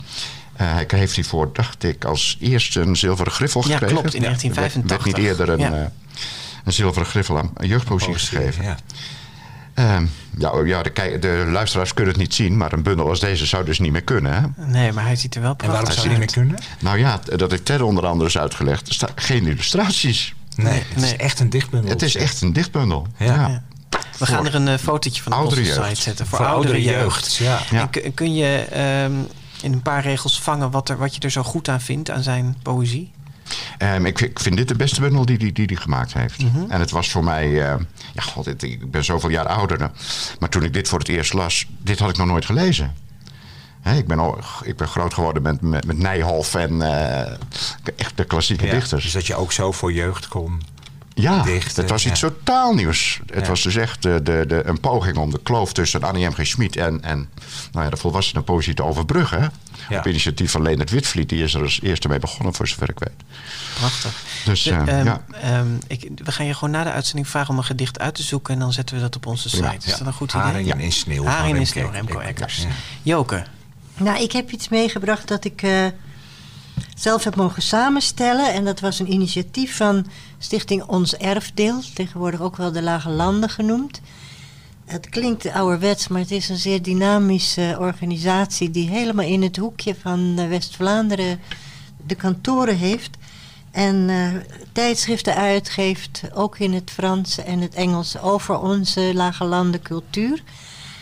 Eh, 0.56 0.68
hij 0.74 0.86
heeft 0.88 1.16
hiervoor, 1.16 1.50
dacht 1.54 1.84
ik, 1.84 2.06
als 2.06 2.38
eerste 2.40 2.82
een 2.82 2.96
zilveren 2.96 3.32
griffel 3.32 3.62
Ja, 3.68 3.68
gekregen. 3.78 3.96
klopt, 3.96 4.14
in 4.14 4.24
Er 4.24 4.30
werd- 4.30 4.42
1985. 4.42 4.90
werd 5.06 5.18
niet 5.18 5.26
eerder 5.28 5.50
een, 5.50 5.74
Ja. 5.78 5.84
eh, 5.84 5.90
een 6.64 6.74
zilveren 6.74 7.08
griffel 7.08 7.38
aan 7.38 7.52
jeugdpoëzie 7.68 8.10
Poëzie, 8.10 8.38
gegeven. 8.38 8.64
Ja. 8.64 8.78
Ehm, 9.74 10.06
ja, 10.38 10.50
oh, 10.50 10.68
ja 10.68 10.82
de, 10.84 11.18
de 11.20 11.48
luisteraars 11.52 11.94
kunnen 11.94 12.14
het 12.14 12.22
niet 12.22 12.34
zien, 12.34 12.58
maar 12.58 12.74
een 12.74 12.84
bundel 12.84 13.10
als 13.10 13.20
deze 13.20 13.46
zou 13.46 13.66
dus 13.66 13.80
niet 13.80 13.92
meer 13.92 14.04
kunnen. 14.04 14.34
Hè? 14.34 14.64
Nee, 14.66 14.92
maar 14.92 15.04
hij 15.06 15.16
ziet 15.16 15.36
er 15.36 15.42
wel 15.42 15.52
En 15.52 15.58
prachtig 15.58 15.78
waarom 15.80 16.02
zou 16.04 16.10
je 16.14 16.18
niet 16.18 16.36
meer 16.36 16.48
uit. 16.48 16.58
kunnen? 16.60 16.80
Nou 16.80 16.98
ja, 17.00 17.20
dat 17.38 17.52
heeft 17.52 17.66
Ted 17.66 17.82
onder 17.82 18.06
andere 18.06 18.24
eens 18.26 18.38
uitgelegd. 18.38 18.88
Er 18.88 18.94
staan 18.94 19.10
geen 19.16 19.48
illustraties. 19.48 20.34
Nee, 20.58 20.74
het 20.88 20.96
nee. 20.96 21.06
is 21.06 21.16
echt 21.16 21.40
een 21.40 21.50
dichtbundel. 21.50 21.90
Het 21.90 22.02
is 22.02 22.16
echt 22.16 22.42
een 22.42 22.54
dichtbundel. 22.54 23.08
Ja. 23.18 23.64
We 24.18 24.26
gaan 24.26 24.46
er 24.46 24.56
een 24.56 24.68
eh, 24.68 24.78
fotootje 24.78 25.22
van 25.24 25.34
op 25.34 25.46
onze 25.46 25.64
jeugd. 25.64 25.88
site 25.88 26.02
zetten. 26.02 26.28
Voor, 26.28 26.38
Voor 26.38 26.48
oudere, 26.48 26.74
oudere 26.74 26.98
jeugd. 27.00 27.36
jeugd, 27.36 27.70
ja. 27.72 27.78
Ja. 27.78 27.90
En 28.04 28.14
kun- 28.14 28.34
je 28.36 28.58
ehm, 28.58 29.12
in 29.62 29.74
een 29.74 29.82
paar 29.82 30.02
regels 30.02 30.42
vangen 30.42 30.72
wat, 30.72 30.90
er, 30.90 30.98
wat 30.98 31.16
je 31.16 31.22
er 31.22 31.32
zo 31.32 31.44
goed 31.44 31.70
aan 31.70 31.82
vindt 31.82 32.10
aan 32.12 32.24
zijn 32.24 32.56
poëzie? 32.62 33.12
Ehm, 33.78 34.06
ik, 34.06 34.22
ik 34.22 34.40
vind 34.40 34.58
dit 34.58 34.68
de 34.68 34.76
beste 34.76 35.02
bundel 35.02 35.26
die 35.26 35.38
hij 35.38 35.52
die, 35.52 35.68
die 35.68 35.78
gemaakt 35.78 36.14
heeft. 36.14 36.44
En 36.70 36.80
het 36.80 36.92
was 36.92 37.10
voor 37.10 37.24
mij... 37.24 37.46
eh, 37.46 37.76
ja, 38.14 38.22
god, 38.22 38.64
ik 38.64 38.92
ben 38.92 39.04
zoveel 39.04 39.30
jaar 39.30 39.48
ouder. 39.48 39.92
Maar 40.40 40.50
toen 40.50 40.64
ik 40.64 40.74
dit 40.74 40.88
voor 40.88 41.00
het 41.00 41.08
eerst 41.08 41.34
las... 41.34 41.66
Dit 41.78 42.00
had 42.00 42.10
ik 42.10 42.18
nog 42.18 42.28
nooit 42.28 42.46
gelezen. 42.46 42.94
Hè, 43.84 43.98
ik, 43.98 44.08
ben 44.08 44.20
al, 44.20 44.40
ik 44.64 44.78
ben 44.78 44.88
groot 44.88 45.14
geworden 45.14 45.42
met, 45.44 45.62
met, 45.62 45.86
met 45.86 45.98
Nijhoff 45.98 46.56
en 46.56 46.82
eh, 46.82 47.32
echt 47.96 48.18
de 48.18 48.24
klassieke 48.24 48.66
Ja, 48.66 48.72
dichters. 48.72 49.04
Dus 49.04 49.12
dat 49.14 49.28
je 49.28 49.36
ook 49.36 49.52
zo 49.52 49.72
voor 49.72 49.94
jeugd 49.94 50.28
kon. 50.28 50.62
Ja, 51.16 51.44
dichten, 51.44 51.82
het 51.82 51.92
was 51.92 52.06
iets 52.06 52.20
ja. 52.20 52.28
totaal 52.28 52.74
nieuws. 52.74 53.20
Het 53.26 53.44
Ja. 53.44 53.50
was 53.50 53.62
dus 53.62 53.76
echt 53.76 54.02
de, 54.02 54.22
de, 54.24 54.44
de, 54.48 54.62
een 54.66 54.80
poging 54.80 55.18
om 55.18 55.32
de 55.32 55.40
kloof 55.44 55.74
tussen 55.74 56.04
Annie 56.04 56.28
M. 56.28 56.34
G. 56.34 56.46
Schmid 56.46 56.76
en, 56.76 57.04
en 57.04 57.30
nou 57.72 57.86
ja, 57.86 57.90
de 57.92 57.98
volwassenen 57.98 58.44
poëzie 58.44 58.74
te 58.74 58.84
overbruggen. 58.84 59.52
Ja. 59.90 59.98
Op 59.98 60.08
initiatief 60.08 60.52
van 60.52 60.62
Leonard 60.62 60.90
Witvliet. 60.90 61.30
Die 61.30 61.44
is 61.44 61.54
er 61.54 61.62
als 61.62 61.82
eerste 61.82 62.08
mee 62.08 62.20
begonnen, 62.20 62.54
voor 62.54 62.68
zover 62.68 62.90
ik 62.90 63.00
weet. 63.00 63.24
Prachtig. 63.80 64.24
Dus 64.46 64.64
De- 64.64 64.70
eh, 64.72 65.00
ehm, 65.00 65.06
ja, 65.06 65.22
ehm, 65.42 65.68
ik, 65.88 66.10
we 66.24 66.32
gaan 66.32 66.46
je 66.46 66.54
gewoon 66.54 66.72
na 66.72 66.84
de 66.84 66.92
uitzending 66.92 67.28
vragen 67.28 67.50
om 67.50 67.58
een 67.58 67.64
gedicht 67.64 68.00
uit 68.00 68.16
te 68.16 68.24
zoeken 68.24 68.54
en 68.54 68.60
dan 68.60 68.74
zetten 68.74 68.96
we 68.96 69.02
dat 69.02 69.16
op 69.16 69.26
onze 69.26 69.50
site. 69.50 69.78
Is 69.86 69.98
dat 69.98 70.08
een 70.08 70.14
goed 70.14 70.34
idee? 70.34 70.74
in 70.78 70.92
sneeuw. 70.92 71.26
Haring 71.26 71.58
in 71.58 71.68
sneeuw, 71.68 71.90
Remco 71.90 72.20
Eckers. 72.20 72.66
Joke. 73.02 73.46
Nou, 73.98 74.24
ik 74.24 74.32
heb 74.32 74.52
iets 74.52 74.70
meegebracht 74.70 75.28
dat 75.28 75.46
ik 75.46 75.62
eh, 75.62 75.86
zelf 76.96 77.24
heb 77.24 77.36
mogen 77.36 77.62
samenstellen. 77.62 78.54
En 78.54 78.66
dat 78.66 78.80
was 78.80 79.00
een 79.00 79.12
initiatief 79.12 79.76
van 79.76 80.06
Stichting 80.38 80.84
Ons 80.84 81.18
Erfdeel. 81.18 81.82
Tegenwoordig 81.94 82.42
ook 82.42 82.58
wel 82.58 82.72
de 82.72 82.82
Lage 82.82 83.10
Landen 83.10 83.50
genoemd. 83.50 84.02
Het 84.86 85.10
klinkt 85.10 85.52
ouderwets, 85.52 86.08
maar 86.08 86.22
het 86.22 86.32
is 86.32 86.50
een 86.50 86.58
zeer 86.58 86.82
dynamische 86.82 87.76
organisatie... 87.80 88.72
die 88.72 88.90
helemaal 88.90 89.26
in 89.26 89.42
het 89.42 89.58
hoekje 89.58 89.96
van 90.02 90.34
eh, 90.38 90.48
West-Vlaanderen 90.48 91.40
de 92.06 92.16
kantoren 92.16 92.78
heeft... 92.78 93.18
En 93.72 94.10
eh, 94.10 94.58
tijdschriften 94.72 95.36
uitgeeft, 95.36 96.22
ook 96.34 96.58
in 96.58 96.74
het 96.74 96.92
Frans 96.92 97.38
en 97.38 97.60
het 97.60 97.74
Engels, 97.74 98.20
over 98.20 98.60
onze 98.60 99.12
lage 99.14 99.44
landen 99.44 99.82
cultuur. 99.82 100.44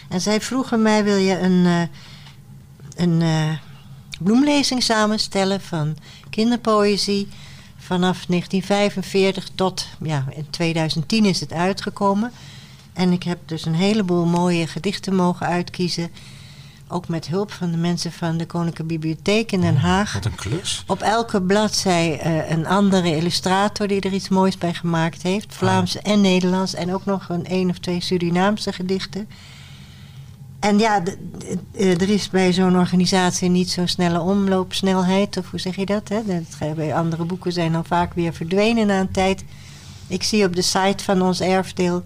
En 0.10 0.22
zij 0.22 0.42
vroegen 0.42 0.82
mij, 0.82 1.04
wil 1.04 1.16
je 1.16 1.40
een, 1.40 1.90
een 3.02 3.22
eh, 3.22 3.50
bloemlezing 4.20 4.84
samenstellen 4.84 5.62
van 5.62 5.98
kinderpoëzie 6.30 7.28
vanaf 7.78 8.26
1945 8.26 9.50
tot, 9.56 9.88
ja, 10.02 10.26
in 10.36 10.50
2010 10.50 11.26
is 11.26 11.40
het 11.40 11.54
uitgekomen. 11.54 12.32
En 12.94 13.12
ik 13.12 13.24
heb 13.24 13.40
dus 13.46 13.66
een 13.66 13.76
heleboel 13.76 14.26
mooie 14.26 14.68
gedichten 14.68 15.16
mogen 15.16 15.48
uitkiezen 15.48 16.12
ook 16.92 17.08
met 17.08 17.28
hulp 17.28 17.52
van 17.52 17.72
de 17.72 17.78
mensen 17.78 18.12
van 18.12 18.38
de 18.38 18.46
Koninklijke 18.46 18.94
Bibliotheek 18.94 19.52
in 19.52 19.62
Den 19.62 19.78
Haag. 19.78 20.14
Wat 20.14 20.26
een 20.26 20.36
klus. 20.36 20.84
Op 20.88 21.02
elke 21.02 21.42
bladzij 21.42 22.20
eh, 22.20 22.50
een 22.50 22.68
andere 22.68 23.16
illustrator 23.16 23.88
die 23.88 24.02
er 24.02 24.14
iets 24.14 24.30
moois 24.30 24.58
bij 24.58 24.74
gemaakt 24.74 25.22
heeft. 25.22 25.56
Vlaams 25.56 25.98
en 25.98 26.22
Nederlands. 26.22 26.74
En 26.74 26.94
ook 26.94 27.06
nog 27.06 27.30
een 27.30 27.46
één 27.46 27.70
of 27.70 27.78
twee 27.78 28.02
Surinaamse 28.02 28.74
gedichten. 28.74 29.30
En 30.62 30.80
ja, 30.80 31.04
eh, 31.72 32.02
er 32.02 32.10
is 32.10 32.30
bij 32.30 32.54
zo'n 32.54 32.78
organisatie 32.78 33.50
niet 33.50 33.70
zo'n 33.70 33.88
snelle 33.88 34.20
omloopsnelheid. 34.20 35.38
Of 35.38 35.50
hoe 35.50 35.60
zeg 35.60 35.76
je 35.76 35.86
dat? 35.86 36.10
Hè? 36.10 36.22
dat 36.26 36.76
bij 36.76 36.96
andere 36.96 37.24
boeken 37.24 37.52
zijn 37.52 37.72
dan 37.72 37.86
vaak 37.86 38.14
weer 38.14 38.34
verdwenen 38.34 38.88
na 38.88 39.00
een 39.00 39.12
tijd. 39.12 39.44
Ik 40.08 40.24
zie 40.24 40.46
op 40.46 40.56
de 40.56 40.62
site 40.62 41.04
van 41.04 41.22
ons 41.22 41.42
erfdeel 41.42 42.04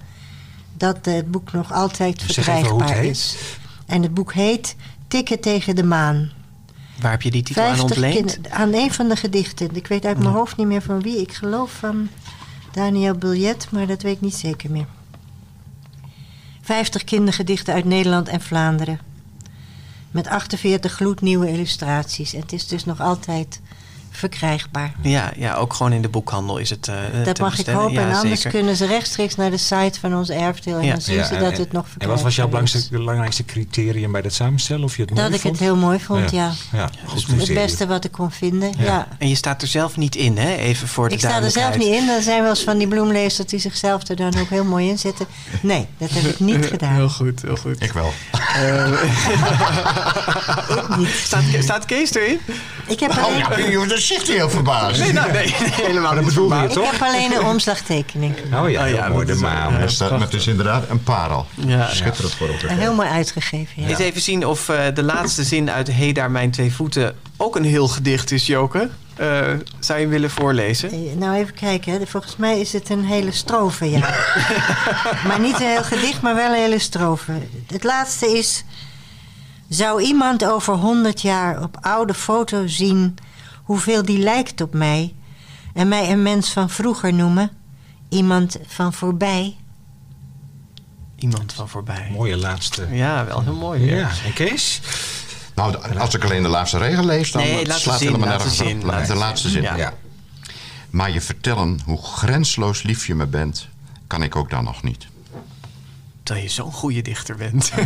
dat 0.77 0.97
het 1.01 1.31
boek 1.31 1.51
nog 1.51 1.73
altijd 1.73 2.23
verkrijgbaar 2.23 3.03
is. 3.03 3.35
En 3.85 4.01
het 4.01 4.13
boek 4.13 4.33
heet 4.33 4.75
Tikken 5.07 5.39
tegen 5.39 5.75
de 5.75 5.83
maan. 5.83 6.31
Waar 7.01 7.11
heb 7.11 7.21
je 7.21 7.31
die 7.31 7.43
titel 7.43 7.63
aan 7.63 7.75
50 7.75 7.97
ontleend? 7.97 8.49
aan 8.49 8.73
een 8.73 8.91
van 8.91 9.07
de 9.07 9.15
gedichten. 9.15 9.75
Ik 9.75 9.87
weet 9.87 10.05
uit 10.05 10.17
mijn 10.17 10.33
hoofd 10.33 10.57
niet 10.57 10.67
meer 10.67 10.81
van 10.81 11.01
wie. 11.01 11.21
Ik 11.21 11.33
geloof 11.33 11.71
van 11.71 12.09
Daniel 12.71 13.15
Biljet, 13.15 13.67
maar 13.71 13.87
dat 13.87 14.01
weet 14.01 14.15
ik 14.15 14.21
niet 14.21 14.35
zeker 14.35 14.71
meer. 14.71 14.85
50 16.65 17.03
kindergedichten 17.03 17.73
uit 17.73 17.85
Nederland 17.85 18.27
en 18.27 18.41
Vlaanderen. 18.41 18.99
Met 20.11 20.27
48 20.27 20.93
gloednieuwe 20.93 21.49
illustraties. 21.49 22.33
En 22.33 22.41
het 22.41 22.53
is 22.53 22.67
dus 22.67 22.85
nog 22.85 23.01
altijd 23.01 23.61
verkrijgbaar. 24.15 24.91
Ja, 25.01 25.31
ja, 25.37 25.53
ook 25.55 25.73
gewoon 25.73 25.93
in 25.93 26.01
de 26.01 26.09
boekhandel 26.09 26.57
is 26.57 26.69
het 26.69 26.87
eh 26.87 26.95
Dat 27.25 27.35
te 27.35 27.41
mag 27.41 27.59
ik 27.59 27.67
hopen. 27.67 27.93
Ja, 27.93 27.99
en 28.09 28.15
anders 28.15 28.41
zeker. 28.41 28.59
kunnen 28.59 28.75
ze 28.75 28.85
rechtstreeks 28.85 29.35
naar 29.35 29.51
de 29.51 29.57
site 29.57 29.99
van 29.99 30.15
ons 30.15 30.29
erfdeel. 30.29 30.77
En 30.77 30.85
Ja. 30.85 30.91
dan 30.91 31.01
zien 31.01 31.25
ze 31.25 31.35
en- 31.35 31.43
dat 31.43 31.51
en- 31.53 31.59
het 31.59 31.71
nog 31.71 31.85
En 31.97 32.07
wat 32.07 32.21
was 32.21 32.35
jouw 32.35 32.47
belangrijkste, 32.47 32.93
belangrijkste 32.97 33.45
criterium 33.45 34.11
bij 34.11 34.21
dat 34.21 34.33
samenstellen? 34.33 34.83
Of 34.83 34.95
je 34.95 35.01
het 35.01 35.09
Dat 35.09 35.19
mooi 35.19 35.33
ik 35.35 35.41
vond? 35.41 35.53
het 35.53 35.63
heel 35.63 35.75
mooi 35.75 35.99
vond, 35.99 36.31
ja. 36.31 36.51
Ja, 36.71 36.89
goed 37.05 37.27
Het 37.39 37.53
beste 37.53 37.87
wat 37.87 38.05
ik 38.05 38.11
kon 38.11 38.31
vinden, 38.31 38.73
Ja. 38.77 38.83
ja. 38.83 39.07
En 39.17 39.29
je 39.29 39.35
staat 39.35 39.61
er 39.61 39.67
zelf 39.67 39.97
niet 39.97 40.15
in, 40.15 40.37
hè? 40.37 40.55
Even 40.55 40.87
voor 40.87 41.07
de 41.09 41.13
Ik 41.13 41.19
sta 41.19 41.41
er 41.41 41.51
zelf 41.51 41.77
niet 41.77 41.87
in. 41.87 42.09
Er 42.09 42.21
zijn 42.21 42.41
wel 42.41 42.49
eens 42.49 42.63
van 42.63 42.77
die 42.77 42.87
bloemlezers 42.87 43.47
die 43.49 43.59
zichzelf 43.59 44.07
er 44.07 44.15
dan 44.15 44.37
ook 44.39 44.49
heel 44.49 44.63
mooi 44.63 44.89
in 44.89 44.97
zetten. 44.97 45.25
Nee, 45.61 45.87
dat 45.97 46.09
heb 46.09 46.23
ik 46.23 46.39
niet 46.39 46.65
gedaan. 46.75 46.93
Heel 46.93 47.09
goed, 47.09 47.41
heel 47.41 47.57
goed. 47.57 47.81
Ik 47.83 47.91
wel. 47.91 48.13
Staat, 51.23 51.43
staat 51.59 51.85
Kees 51.85 52.13
erin? 52.15 52.39
Ik 52.87 52.99
heb 52.99 53.11
Oh 53.11 53.23
alleen, 53.23 53.45
hij 54.07 54.35
heel 54.35 54.49
verbaasd. 54.49 54.99
Nee, 54.99 55.13
nou, 55.13 55.31
nee, 55.31 55.45
nee, 55.59 55.69
helemaal 55.73 56.13
dat 56.15 56.23
niet 56.23 56.33
je 56.33 56.39
verbaasd. 56.39 56.73
toch? 56.73 56.85
ik 56.85 56.91
heb 56.91 57.01
alleen 57.01 57.31
een 57.31 57.45
omslagtekening. 57.45 58.35
Oh 58.53 58.69
ja, 58.69 58.85
Oh 58.87 59.07
mooi. 59.09 59.17
dat 59.17 59.27
De 59.27 59.33
is- 59.33 59.39
maan. 59.39 59.73
ja. 59.73 60.27
Is 60.29 60.47
inderdaad 60.47 60.89
een 60.89 61.03
parel. 61.03 61.45
Ja. 61.55 61.89
Schitterend 61.89 62.33
voor 62.33 62.47
elkaar. 62.47 62.69
En 62.69 62.77
heel 62.77 62.93
mooi 62.93 63.07
uitgegeven. 63.09 63.81
Ja. 63.83 63.87
Eens 63.87 63.99
even 63.99 64.21
zien 64.21 64.45
of 64.45 64.69
eh, 64.69 64.79
de 64.93 65.03
laatste 65.03 65.43
zin 65.43 65.71
uit 65.71 65.87
Hey 65.93 66.11
daar 66.11 66.31
mijn 66.31 66.51
twee 66.51 66.73
voeten 66.73 67.15
ook 67.37 67.55
een 67.55 67.63
heel 67.63 67.87
gedicht 67.87 68.31
is, 68.31 68.45
Joke. 68.45 68.89
Eh, 69.15 69.27
zou 69.79 69.97
je 69.99 70.03
hem 70.05 70.09
willen 70.09 70.29
voorlezen? 70.29 70.91
Eh, 70.91 70.97
Nou, 71.17 71.35
even 71.35 71.53
kijken. 71.53 71.91
Hè. 71.93 71.99
Volgens 72.07 72.35
mij 72.35 72.59
is 72.59 72.73
het 72.73 72.89
een 72.89 73.05
hele 73.05 73.31
strofe, 73.31 73.89
ja. 73.89 73.99
maar 75.27 75.39
niet 75.39 75.59
een 75.59 75.67
heel 75.67 75.83
gedicht, 75.83 76.21
maar 76.21 76.35
wel 76.35 76.49
een 76.49 76.59
hele 76.61 76.79
strofe. 76.79 77.31
Het 77.71 77.83
laatste 77.83 78.37
is... 78.37 78.63
Zou 79.69 80.01
iemand 80.01 80.45
over 80.45 80.73
honderd 80.73 81.21
jaar 81.21 81.61
op 81.63 81.77
oude 81.81 82.13
foto's 82.13 82.75
zien... 82.75 83.17
hoeveel 83.65 84.05
die 84.05 84.17
lijkt 84.17 84.61
op 84.61 84.73
mij... 84.73 85.13
en 85.73 85.87
mij 85.87 86.11
een 86.11 86.21
mens 86.21 86.51
van 86.51 86.69
vroeger 86.69 87.13
noemen... 87.13 87.51
iemand 88.09 88.57
van 88.67 88.93
voorbij... 88.93 89.55
Iemand 91.15 91.53
van 91.53 91.69
voorbij. 91.69 92.09
Mooie 92.11 92.37
laatste. 92.37 92.87
Ja, 92.91 93.25
wel 93.25 93.41
heel 93.41 93.55
mooi. 93.55 93.85
Ja, 93.95 94.09
en 94.25 94.33
Kees? 94.33 94.81
Nou, 95.55 95.97
als 95.97 96.13
ik 96.13 96.23
alleen 96.23 96.43
de 96.43 96.49
laatste 96.49 96.77
regel 96.77 97.05
lees, 97.05 97.31
dan 97.31 97.41
Nee, 97.41 97.57
het 97.57 97.67
laatste 97.67 97.83
slaat 97.83 97.99
zin, 97.99 98.07
helemaal 98.07 98.29
nergens 98.29 98.61
op. 98.61 98.83
Laatste 98.83 99.13
De 99.13 99.19
laatste 99.19 99.49
zin. 99.49 99.63
zin. 99.63 99.75
Ja. 99.77 99.93
Maar 100.89 101.11
je 101.11 101.21
vertellen 101.21 101.79
hoe 101.85 102.03
grensloos 102.03 102.83
lief 102.83 103.07
je 103.07 103.15
me 103.15 103.25
bent, 103.25 103.67
kan 104.07 104.23
ik 104.23 104.35
ook 104.35 104.49
dan 104.49 104.63
nog 104.63 104.83
niet. 104.83 105.07
Dat 106.23 106.41
je 106.41 106.49
zo'n 106.49 106.71
goede 106.71 107.01
dichter 107.01 107.35
bent. 107.35 107.71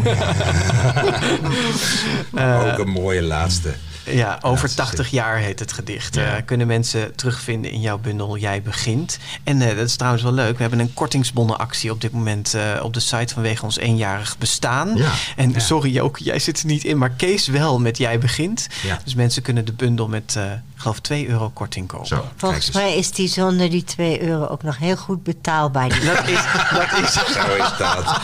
Ook 2.71 2.77
een 2.77 2.89
mooie 2.89 3.21
laatste. 3.21 3.75
Ja, 4.15 4.37
over 4.41 4.61
Laatste 4.63 4.81
80 4.81 5.09
jaar 5.09 5.37
heet 5.37 5.59
het 5.59 5.73
gedicht. 5.73 6.15
Ja. 6.15 6.35
Eh, 6.35 6.41
kunnen 6.45 6.67
mensen 6.67 7.15
terugvinden 7.15 7.71
in 7.71 7.81
jouw 7.81 7.97
bundel 7.97 8.37
Jij 8.37 8.61
Begint. 8.61 9.17
En 9.43 9.61
eh, 9.61 9.75
dat 9.77 9.85
is 9.87 9.95
trouwens 9.95 10.23
wel 10.23 10.31
leuk. 10.33 10.55
We 10.55 10.61
hebben 10.61 10.79
een 10.79 10.93
kortingsbonnenactie 10.93 11.91
op 11.91 12.01
dit 12.01 12.11
moment 12.11 12.53
eh, 12.53 12.61
op 12.83 12.93
de 12.93 12.99
site 12.99 13.33
vanwege 13.33 13.63
ons 13.65 13.77
eenjarig 13.77 14.37
bestaan. 14.37 14.95
Ja. 14.95 15.11
En 15.35 15.51
Ja. 15.51 15.59
sorry 15.59 15.91
Joke, 15.91 16.23
jij 16.23 16.39
zit 16.39 16.59
er 16.59 16.65
niet 16.65 16.83
in, 16.83 16.97
maar 16.97 17.09
Kees 17.09 17.47
wel 17.47 17.79
met 17.79 17.97
Jij 17.97 18.19
Begint. 18.19 18.67
Ja. 18.83 18.99
Dus 19.03 19.15
mensen 19.15 19.41
kunnen 19.41 19.65
de 19.65 19.73
bundel 19.73 20.07
met, 20.07 20.33
eh, 20.37 20.43
ik 20.51 20.59
geloof, 20.75 20.99
2 20.99 21.27
euro 21.27 21.49
korting 21.53 21.87
kopen. 21.87 22.07
Zo. 22.07 22.25
Volgens 22.35 22.71
mij 22.71 22.95
is 22.97 23.11
die 23.11 23.27
zonder 23.27 23.69
die 23.69 23.83
2 23.83 24.21
euro 24.21 24.45
ook 24.45 24.63
nog 24.63 24.77
heel 24.77 24.95
goed 24.97 25.23
betaalbaar. 25.23 25.89
Die 25.89 26.03
Dat 26.11 26.27
is, 26.27 26.43
dat 26.71 27.03
is 27.03 27.13
Zo 27.13 27.55
is 27.55 27.77
dat. 27.77 28.19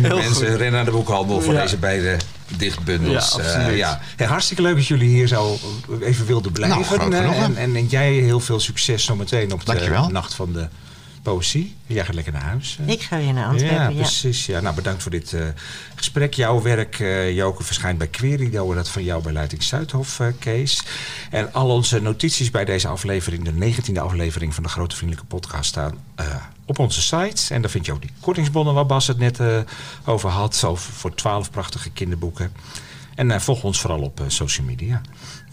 Mensen 0.00 0.46
rennen 0.46 0.72
naar 0.72 0.84
de 0.84 0.90
boekhandel 0.90 1.40
voor 1.40 1.52
Ja. 1.54 1.60
deze 1.60 1.76
beide 1.76 2.16
dichtbundels. 2.56 3.34
Ja, 3.36 3.42
Eh, 3.42 3.76
ja. 3.76 4.00
Hey, 4.16 4.26
hartstikke 4.26 4.62
leuk 4.62 4.74
dat 4.74 4.86
jullie 4.86 5.08
hier 5.08 5.26
zo 5.26 5.58
even 6.00 6.26
wilden 6.26 6.52
blijven. 6.52 6.78
Nou, 6.80 6.94
Eh, 6.94 7.02
genoegen. 7.18 7.42
en, 7.44 7.56
en, 7.56 7.76
en 7.76 7.86
jij 7.86 8.12
heel 8.12 8.40
veel 8.40 8.60
succes 8.60 9.04
zometeen 9.04 9.52
op 9.52 9.66
de. 9.66 10.06
Nacht 10.10 10.34
van 10.34 10.52
de 10.52 10.68
Poëzie. 11.24 11.76
Jij 11.86 12.04
gaat 12.04 12.14
lekker 12.14 12.32
naar 12.32 12.42
huis. 12.42 12.78
eh. 12.80 12.88
Ik 12.88 13.02
ga 13.02 13.16
weer 13.16 13.32
naar 13.32 13.46
Antwerpen, 13.48 13.76
Ja, 13.94 14.00
precies. 14.00 14.46
Ja. 14.46 14.60
Nou, 14.60 14.74
bedankt 14.74 15.02
voor 15.02 15.10
dit 15.10 15.32
eh, 15.32 15.46
gesprek. 15.94 16.34
Jouw 16.34 16.62
werk, 16.62 17.00
eh 17.00 17.34
Joke, 17.36 17.64
verschijnt 17.64 17.98
bij 17.98 18.06
Querido. 18.06 18.74
Dat 18.74 18.88
van 18.88 19.04
jou 19.04 19.22
bij 19.22 19.32
Leiding 19.32 19.62
Zuidhof, 19.62 20.20
Kees. 20.38 20.82
En 21.30 21.52
al 21.52 21.68
onze 21.70 22.00
notities 22.00 22.50
bij 22.50 22.64
deze 22.64 22.88
aflevering, 22.88 23.44
de 23.44 23.72
19e 23.74 23.98
aflevering 24.00 24.54
van 24.54 24.62
de 24.62 24.68
Grote 24.68 24.96
Vriendelijke 24.96 25.28
Podcast, 25.28 25.68
staan 25.68 25.98
op 26.64 26.78
onze 26.78 27.02
site. 27.02 27.54
En 27.54 27.60
daar 27.62 27.70
vind 27.70 27.86
je 27.86 27.92
ook 27.92 28.00
die 28.00 28.10
kortingsbonnen 28.20 28.74
waar 28.74 28.86
Bas 28.86 29.06
het 29.06 29.18
net 29.18 29.38
over 30.04 30.28
had. 30.30 30.64
Over, 30.64 30.92
voor 30.92 31.14
12 31.14 31.50
prachtige 31.50 31.90
kinderboeken. 31.90 32.52
En 33.14 33.40
volg 33.40 33.62
ons 33.62 33.80
vooral 33.80 34.00
op 34.00 34.20
social 34.26 34.66
media. 34.66 35.00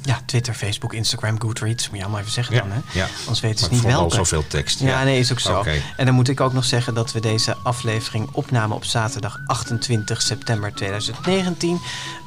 Ja, 0.04 0.20
Twitter, 0.26 0.54
Facebook, 0.54 0.94
Instagram, 0.94 1.42
Goodreads. 1.42 1.88
Moet 1.90 1.98
je 1.98 2.04
allemaal 2.04 2.20
even 2.22 2.32
zeggen 2.32 2.56
Ja, 2.56 2.62
dan, 2.62 2.72
hè? 2.72 3.00
ja. 3.00 3.08
Anders 3.20 3.40
weten 3.40 3.66
ze 3.66 3.72
niet 3.72 3.82
welke. 3.82 4.16
zoveel 4.16 4.48
tekst. 4.48 4.80
Ja, 4.80 5.04
nee, 5.04 5.20
is 5.20 5.32
ook 5.32 5.40
zo. 5.40 5.64
En 5.98 6.06
dan 6.06 6.16
moet 6.16 6.28
ik 6.30 6.40
ook 6.42 6.54
nog 6.54 6.66
zeggen 6.66 6.94
dat 6.94 7.12
we 7.12 7.20
deze 7.20 7.56
aflevering 7.64 8.30
opnamen 8.32 8.76
op 8.76 8.86
zaterdag 8.86 9.38
28 9.48 10.22
september 10.22 10.74
2019. 10.74 11.80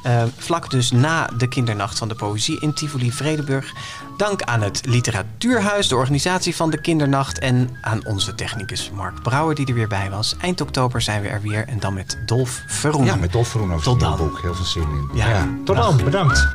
Eh, 0.03 0.23
vlak 0.37 0.69
dus 0.69 0.91
na 0.91 1.29
de 1.37 1.47
kindernacht 1.47 1.97
van 1.97 2.07
de 2.07 2.15
poëzie 2.15 2.59
in 2.61 2.73
Tivoli 2.73 3.11
Vredenburg. 3.11 3.73
Dank 4.17 4.41
aan 4.41 4.61
het 4.61 4.85
Literatuurhuis, 4.85 5.87
de 5.87 5.95
organisatie 5.95 6.55
van 6.55 6.69
de 6.69 6.81
kindernacht. 6.81 7.39
En 7.39 7.69
aan 7.81 8.05
onze 8.05 8.35
technicus 8.35 8.91
Mark 8.93 9.21
Brouwer 9.23 9.55
die 9.55 9.67
er 9.67 9.73
weer 9.73 9.87
bij 9.87 10.09
was. 10.09 10.35
Eind 10.41 10.61
oktober 10.61 11.01
zijn 11.01 11.21
we 11.21 11.27
er 11.27 11.41
weer 11.41 11.67
en 11.67 11.79
dan 11.79 11.93
met 11.93 12.17
Dolf 12.25 12.61
Verroen. 12.67 13.05
Ja, 13.05 13.15
met 13.15 13.31
Dolf 13.31 13.47
Verroen 13.47 13.71
over 13.71 13.83
Tot 13.83 13.99
dan. 13.99 14.17
boek. 14.17 14.41
Heel 14.41 14.55
veel 14.55 14.65
zin 14.65 14.81
in. 14.83 15.09
Ja. 15.13 15.47
Tot 15.65 15.75
dan. 15.75 15.97
Bedankt. 16.03 16.47